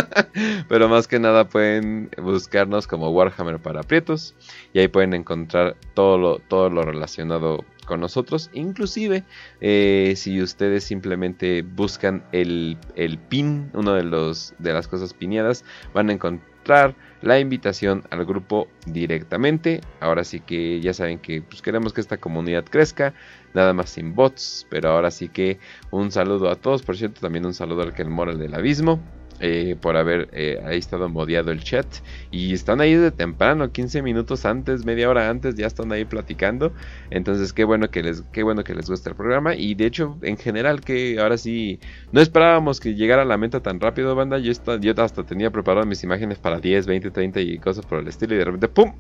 [0.69, 4.35] pero más que nada pueden buscarnos como Warhammer para Prietos
[4.73, 8.51] y ahí pueden encontrar todo lo, todo lo relacionado con nosotros.
[8.53, 9.25] Inclusive,
[9.61, 15.65] eh, si ustedes simplemente buscan el, el pin, uno de los de las cosas pineadas,
[15.95, 19.81] van a encontrar la invitación al grupo directamente.
[20.01, 23.15] Ahora sí que ya saben que pues, queremos que esta comunidad crezca,
[23.55, 25.59] nada más sin bots, pero ahora sí que
[25.91, 29.01] un saludo a todos, por cierto, también un saludo al que el moral del abismo.
[29.41, 31.87] Eh, por haber eh, ahí estado modiado el chat.
[32.31, 36.73] Y están ahí de temprano, 15 minutos antes, media hora antes, ya están ahí platicando.
[37.11, 39.55] Entonces, qué bueno que les, qué bueno que les guste el programa.
[39.55, 41.81] Y de hecho, en general, que ahora sí,
[42.13, 44.39] no esperábamos que llegara la meta tan rápido, banda.
[44.39, 48.09] Yo, yo hasta tenía preparado mis imágenes para 10, 20, 30 y cosas por el
[48.09, 48.35] estilo.
[48.35, 48.95] Y de repente, ¡pum!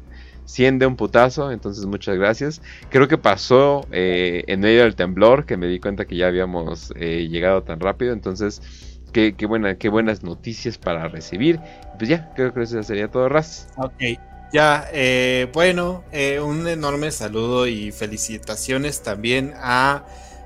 [0.44, 2.62] 100 de un putazo, entonces muchas gracias.
[2.90, 6.90] Creo que pasó eh, en medio del temblor, que me di cuenta que ya habíamos
[6.90, 8.62] llegado tan rápido, entonces
[9.36, 11.60] qué, buena, qué buenas noticias para recibir.
[11.98, 13.68] Pues ya, creo que eso sería todo, Raz.
[13.76, 14.18] Ok,
[14.52, 20.04] ya, eh, bueno, eh, un enorme saludo y felicitaciones también a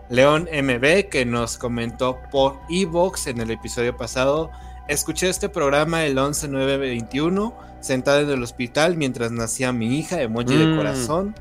[0.08, 4.50] León MB que nos comentó por Evox en el episodio pasado.
[4.88, 10.66] Escuché este programa el 11-9-21, sentada en el hospital mientras nacía mi hija, emoji de
[10.66, 10.76] mm.
[10.76, 11.34] corazón.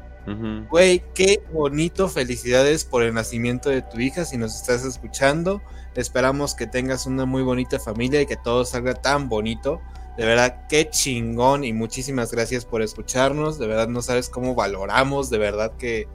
[0.69, 2.07] Güey, qué bonito.
[2.07, 4.25] Felicidades por el nacimiento de tu hija.
[4.25, 5.59] Si nos estás escuchando,
[5.95, 9.81] esperamos que tengas una muy bonita familia y que todo salga tan bonito.
[10.17, 13.57] De verdad, qué chingón y muchísimas gracias por escucharnos.
[13.57, 16.07] De verdad, no sabes cómo valoramos, de verdad que,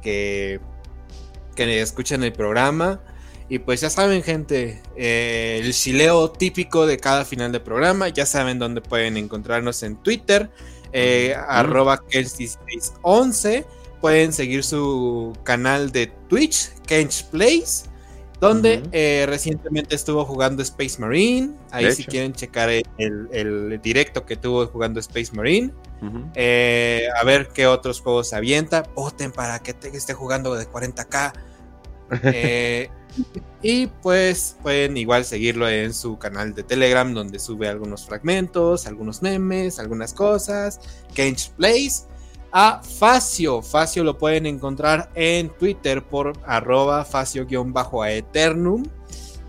[0.00, 0.60] que,
[1.54, 3.00] que escuchen el programa.
[3.48, 8.08] Y pues ya saben, gente, eh, el chileo típico de cada final de programa.
[8.08, 10.50] Ya saben dónde pueden encontrarnos en Twitter
[10.92, 12.00] eh, arroba
[13.02, 13.66] 11
[14.00, 17.86] Pueden seguir su canal de Twitch, Kench Plays,
[18.40, 21.54] donde eh, recientemente estuvo jugando Space Marine.
[21.70, 25.72] Ahí si quieren checar el, directo que tuvo jugando Space Marine.
[26.34, 28.84] Eh, a ver qué otros juegos avienta.
[28.94, 31.32] Voten para que esté jugando de 40k.
[32.22, 32.88] Eh,
[33.60, 39.20] y pues pueden igual seguirlo en su canal de Telegram donde sube algunos fragmentos, algunos
[39.20, 40.80] memes, algunas cosas.
[41.14, 42.06] Kench Plays.
[42.52, 43.62] A Facio.
[43.62, 48.84] Facio lo pueden encontrar en Twitter por arroba facio-aeternum.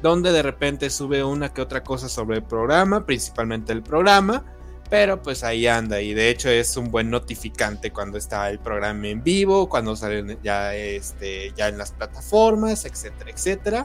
[0.01, 4.45] Donde de repente sube una que otra cosa sobre el programa, principalmente el programa
[4.89, 9.07] pero pues ahí anda y de hecho es un buen notificante cuando está el programa
[9.07, 13.83] en vivo, cuando salen ya, este, ya en las plataformas, etcétera, etcétera.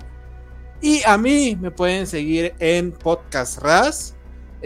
[0.81, 4.15] Y a mí me pueden seguir en Podcast Raz.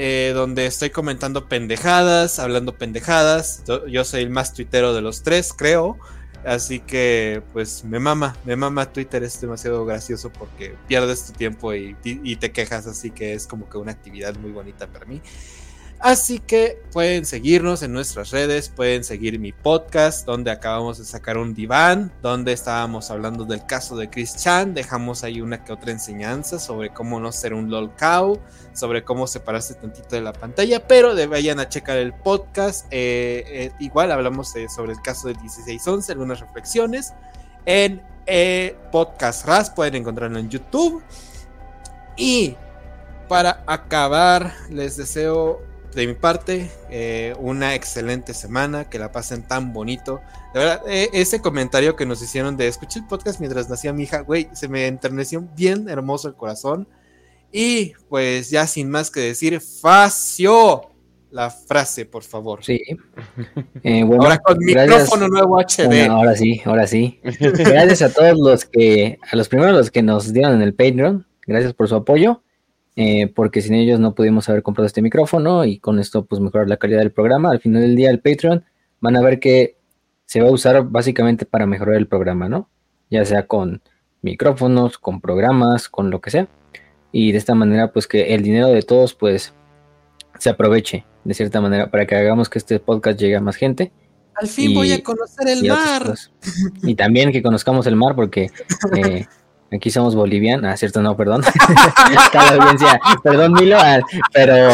[0.01, 3.65] Eh, donde estoy comentando pendejadas, hablando pendejadas.
[3.91, 5.99] Yo soy el más tuitero de los tres, creo.
[6.45, 11.75] Así que, pues, me mama, me mama Twitter, es demasiado gracioso porque pierdes tu tiempo
[11.75, 15.21] y, y te quejas, así que es como que una actividad muy bonita para mí.
[16.01, 21.37] Así que pueden seguirnos en nuestras redes, pueden seguir mi podcast, donde acabamos de sacar
[21.37, 24.75] un diván, donde estábamos hablando del caso de Chris Chan.
[24.75, 28.39] Dejamos ahí una que otra enseñanza sobre cómo no ser un lol cow,
[28.75, 32.87] sobre cómo separarse tantito de la pantalla, pero de, vayan a checar el podcast.
[32.93, 37.13] Eh, eh, igual hablamos sobre el caso del 1611, algunas reflexiones.
[37.67, 41.03] En eh, Podcast RAS pueden encontrarlo en YouTube.
[42.17, 42.57] Y
[43.29, 49.73] para acabar, les deseo de mi parte, eh, una excelente semana, que la pasen tan
[49.73, 50.21] bonito.
[50.55, 54.05] De verdad, eh, ese comentario que nos hicieron de escuché el podcast mientras nacía mi
[54.05, 56.89] hija, güey, se me enterneció bien hermoso el corazón.
[57.51, 60.91] Y pues ya sin más que decir, Facio,
[61.31, 62.65] la frase, por favor.
[62.65, 62.81] Sí.
[63.83, 66.07] Eh, ahora con micrófono nuevo HD.
[66.09, 67.21] ahora sí, ahora sí.
[67.41, 71.27] Gracias a todos los que, a los primeros los que nos dieron en el Patreon,
[71.47, 72.43] gracias por su apoyo.
[73.01, 76.69] Eh, porque sin ellos no pudimos haber comprado este micrófono y con esto pues mejorar
[76.69, 77.53] la calidad del programa.
[77.53, 78.65] Al final del día el Patreon
[78.99, 79.77] van a ver que
[80.25, 82.69] se va a usar básicamente para mejorar el programa, ¿no?
[83.09, 83.83] Ya sea con
[84.21, 86.49] micrófonos, con programas, con lo que sea.
[87.13, 89.55] Y de esta manera pues que el dinero de todos pues
[90.41, 93.93] se aproveche de cierta manera para que hagamos que este podcast llegue a más gente.
[94.35, 96.15] Al fin voy a conocer el mar.
[96.83, 98.51] Y también que conozcamos el mar porque
[98.97, 99.27] eh,
[99.71, 101.43] Aquí somos bolivianos, ah, cierto, no, perdón.
[103.23, 104.01] perdón, Milo, ah,
[104.33, 104.69] pero,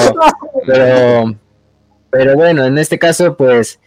[0.66, 1.34] pero,
[2.10, 3.80] pero bueno, en este caso, pues,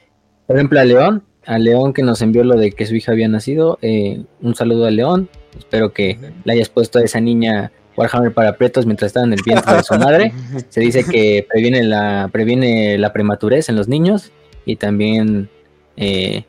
[0.48, 3.30] por ejemplo, a León, a León que nos envió lo de que su hija había
[3.30, 8.34] nacido, eh, un saludo a León, espero que le hayas puesto a esa niña Warhammer
[8.34, 10.34] para pretos mientras estaba en el vientre de su madre.
[10.70, 14.32] Se dice que previene la, previene la prematurez en los niños
[14.66, 15.50] y también
[15.96, 16.44] eh,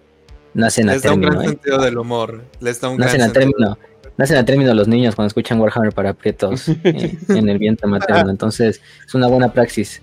[0.53, 1.29] nacen a término.
[1.29, 1.49] un gran ¿eh?
[1.49, 2.45] sentido del humor.
[2.61, 3.79] Les da un nacen a término
[4.19, 8.31] nacen a término los niños cuando escuchan Warhammer para aprietos eh, en el vientre materno.
[8.31, 10.03] Entonces, es una buena praxis.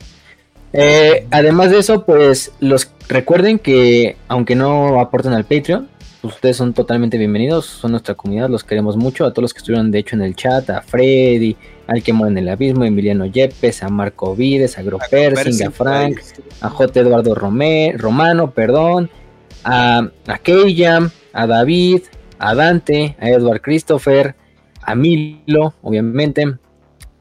[0.73, 5.87] Eh, además de eso, pues los recuerden que aunque no aporten al Patreon,
[6.21, 9.59] pues, ustedes son totalmente bienvenidos, son nuestra comunidad, los queremos mucho, a todos los que
[9.59, 11.55] estuvieron de hecho en el chat, a Freddy,
[11.87, 15.71] al que muere en el abismo, a Emiliano Yepes, a Marco Vides, a Gropersing, a
[15.71, 16.19] Frank,
[16.61, 16.99] a J.
[16.99, 19.09] Eduardo Romano, perdón,
[19.63, 22.01] a, a Keyam, a David,
[22.45, 24.35] a Dante, a Edward Christopher,
[24.81, 26.55] a Milo, obviamente,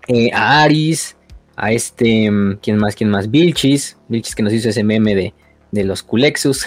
[0.06, 1.16] eh, a Aris,
[1.56, 2.94] a este, mm, ¿quién más?
[2.94, 3.30] ¿Quién más?
[3.30, 5.34] Vilchis, Vilchis que nos hizo ese meme de,
[5.70, 6.66] de los Culexus,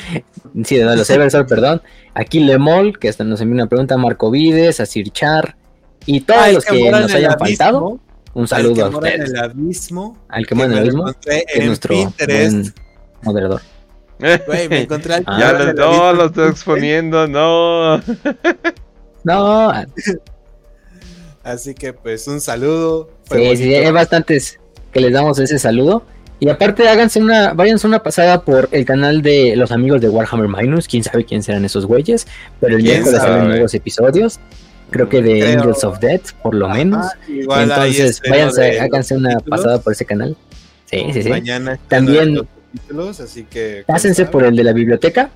[0.64, 1.80] sí, de los Eversol, perdón,
[2.12, 5.56] aquí Lemol, que hasta nos envió una pregunta, a Marco Vides, a Sirchar,
[6.04, 7.98] y todos los que, nos hayan faltado.
[8.34, 9.30] Un saludo a ustedes.
[9.30, 12.12] En el abismo, al que muere en el abismo, que es nuestro
[13.22, 13.62] moderador.
[14.18, 17.98] Güey, me encontré al Ya lo, no, lo estoy exponiendo, no.
[19.24, 19.72] no.
[21.42, 23.10] Así que pues un saludo.
[23.30, 24.58] sí, sí, hay bastantes
[24.92, 26.04] que les damos ese saludo.
[26.38, 30.48] Y aparte háganse una, váyanse una pasada por el canal de los amigos de Warhammer
[30.48, 32.26] Minus, quién sabe quién serán esos güeyes,
[32.60, 34.38] pero el miércoles salen nuevos episodios,
[34.90, 37.06] creo que de Angels of Death, por lo menos.
[37.26, 40.36] Entonces, váyanse, háganse una pasada por ese canal.
[40.84, 41.28] Sí, sí, sí.
[41.30, 42.46] Mañana También
[43.20, 43.84] así que...
[43.86, 45.30] Pásense por el de la biblioteca.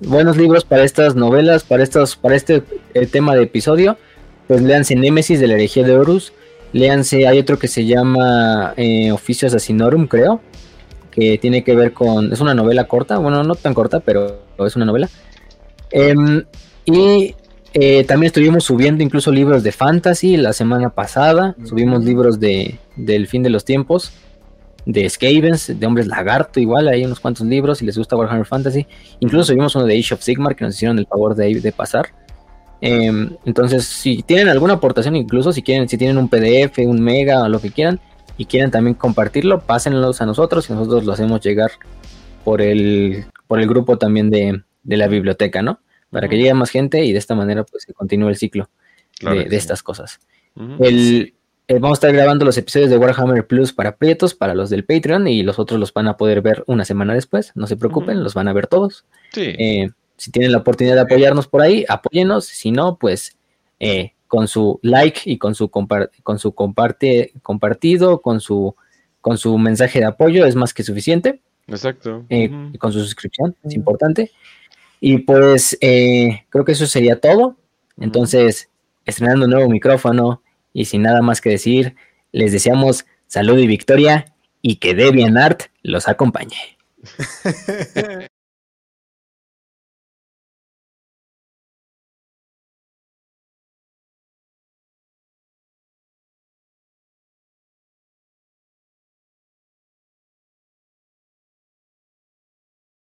[0.00, 2.62] Buenos libros para estas novelas, para estos, para este
[2.94, 3.98] eh, tema de episodio.
[4.46, 6.32] Pues léanse Némesis de la herejía de Horus.
[6.72, 10.40] Léanse, hay otro que se llama eh, Oficios Asinorum, creo.
[11.10, 12.32] Que tiene que ver con.
[12.32, 15.08] Es una novela corta, bueno, no tan corta, pero es una novela.
[15.90, 16.44] Em,
[16.84, 17.34] y
[17.74, 21.56] eh, también estuvimos subiendo incluso libros de fantasy la semana pasada.
[21.64, 24.12] Subimos libros de, del fin de los tiempos
[24.88, 28.86] de Skavens, de Hombres Lagarto, igual hay unos cuantos libros, si les gusta Warhammer Fantasy.
[29.20, 32.06] Incluso vimos uno de Age of Sigmar que nos hicieron el favor de, de pasar.
[32.80, 37.42] Em, entonces, si tienen alguna aportación, incluso si quieren, si tienen un PDF, un mega
[37.42, 38.00] o lo que quieran,
[38.38, 41.72] y quieren también compartirlo, pásenlos a nosotros y nosotros lo hacemos llegar
[42.42, 45.80] por el, por el grupo también de, la biblioteca, ¿no?
[46.08, 48.70] Para que llegue más gente y de esta manera pues se continúe el ciclo
[49.20, 50.18] de, estas cosas.
[50.78, 51.34] El,
[51.68, 54.86] eh, vamos a estar grabando los episodios de Warhammer Plus para Prietos, para los del
[54.86, 57.52] Patreon, y los otros los van a poder ver una semana después.
[57.54, 59.04] No se preocupen, los van a ver todos.
[59.36, 62.46] Eh, si tienen la oportunidad de apoyarnos por ahí, apóyenos.
[62.46, 63.36] Si no, pues
[63.80, 68.74] eh, con su like y con su, con su comparte compartido, con su,
[69.20, 71.42] con su mensaje de apoyo, es más que suficiente.
[71.66, 72.24] Exacto.
[72.30, 74.30] Y con su suscripción, es importante.
[75.00, 77.56] Y pues creo que eso sería todo.
[78.00, 78.70] Entonces,
[79.04, 81.96] estrenando un nuevo micrófono, y sin nada más que decir,
[82.32, 86.78] les deseamos salud y victoria y que Debian Art los acompañe.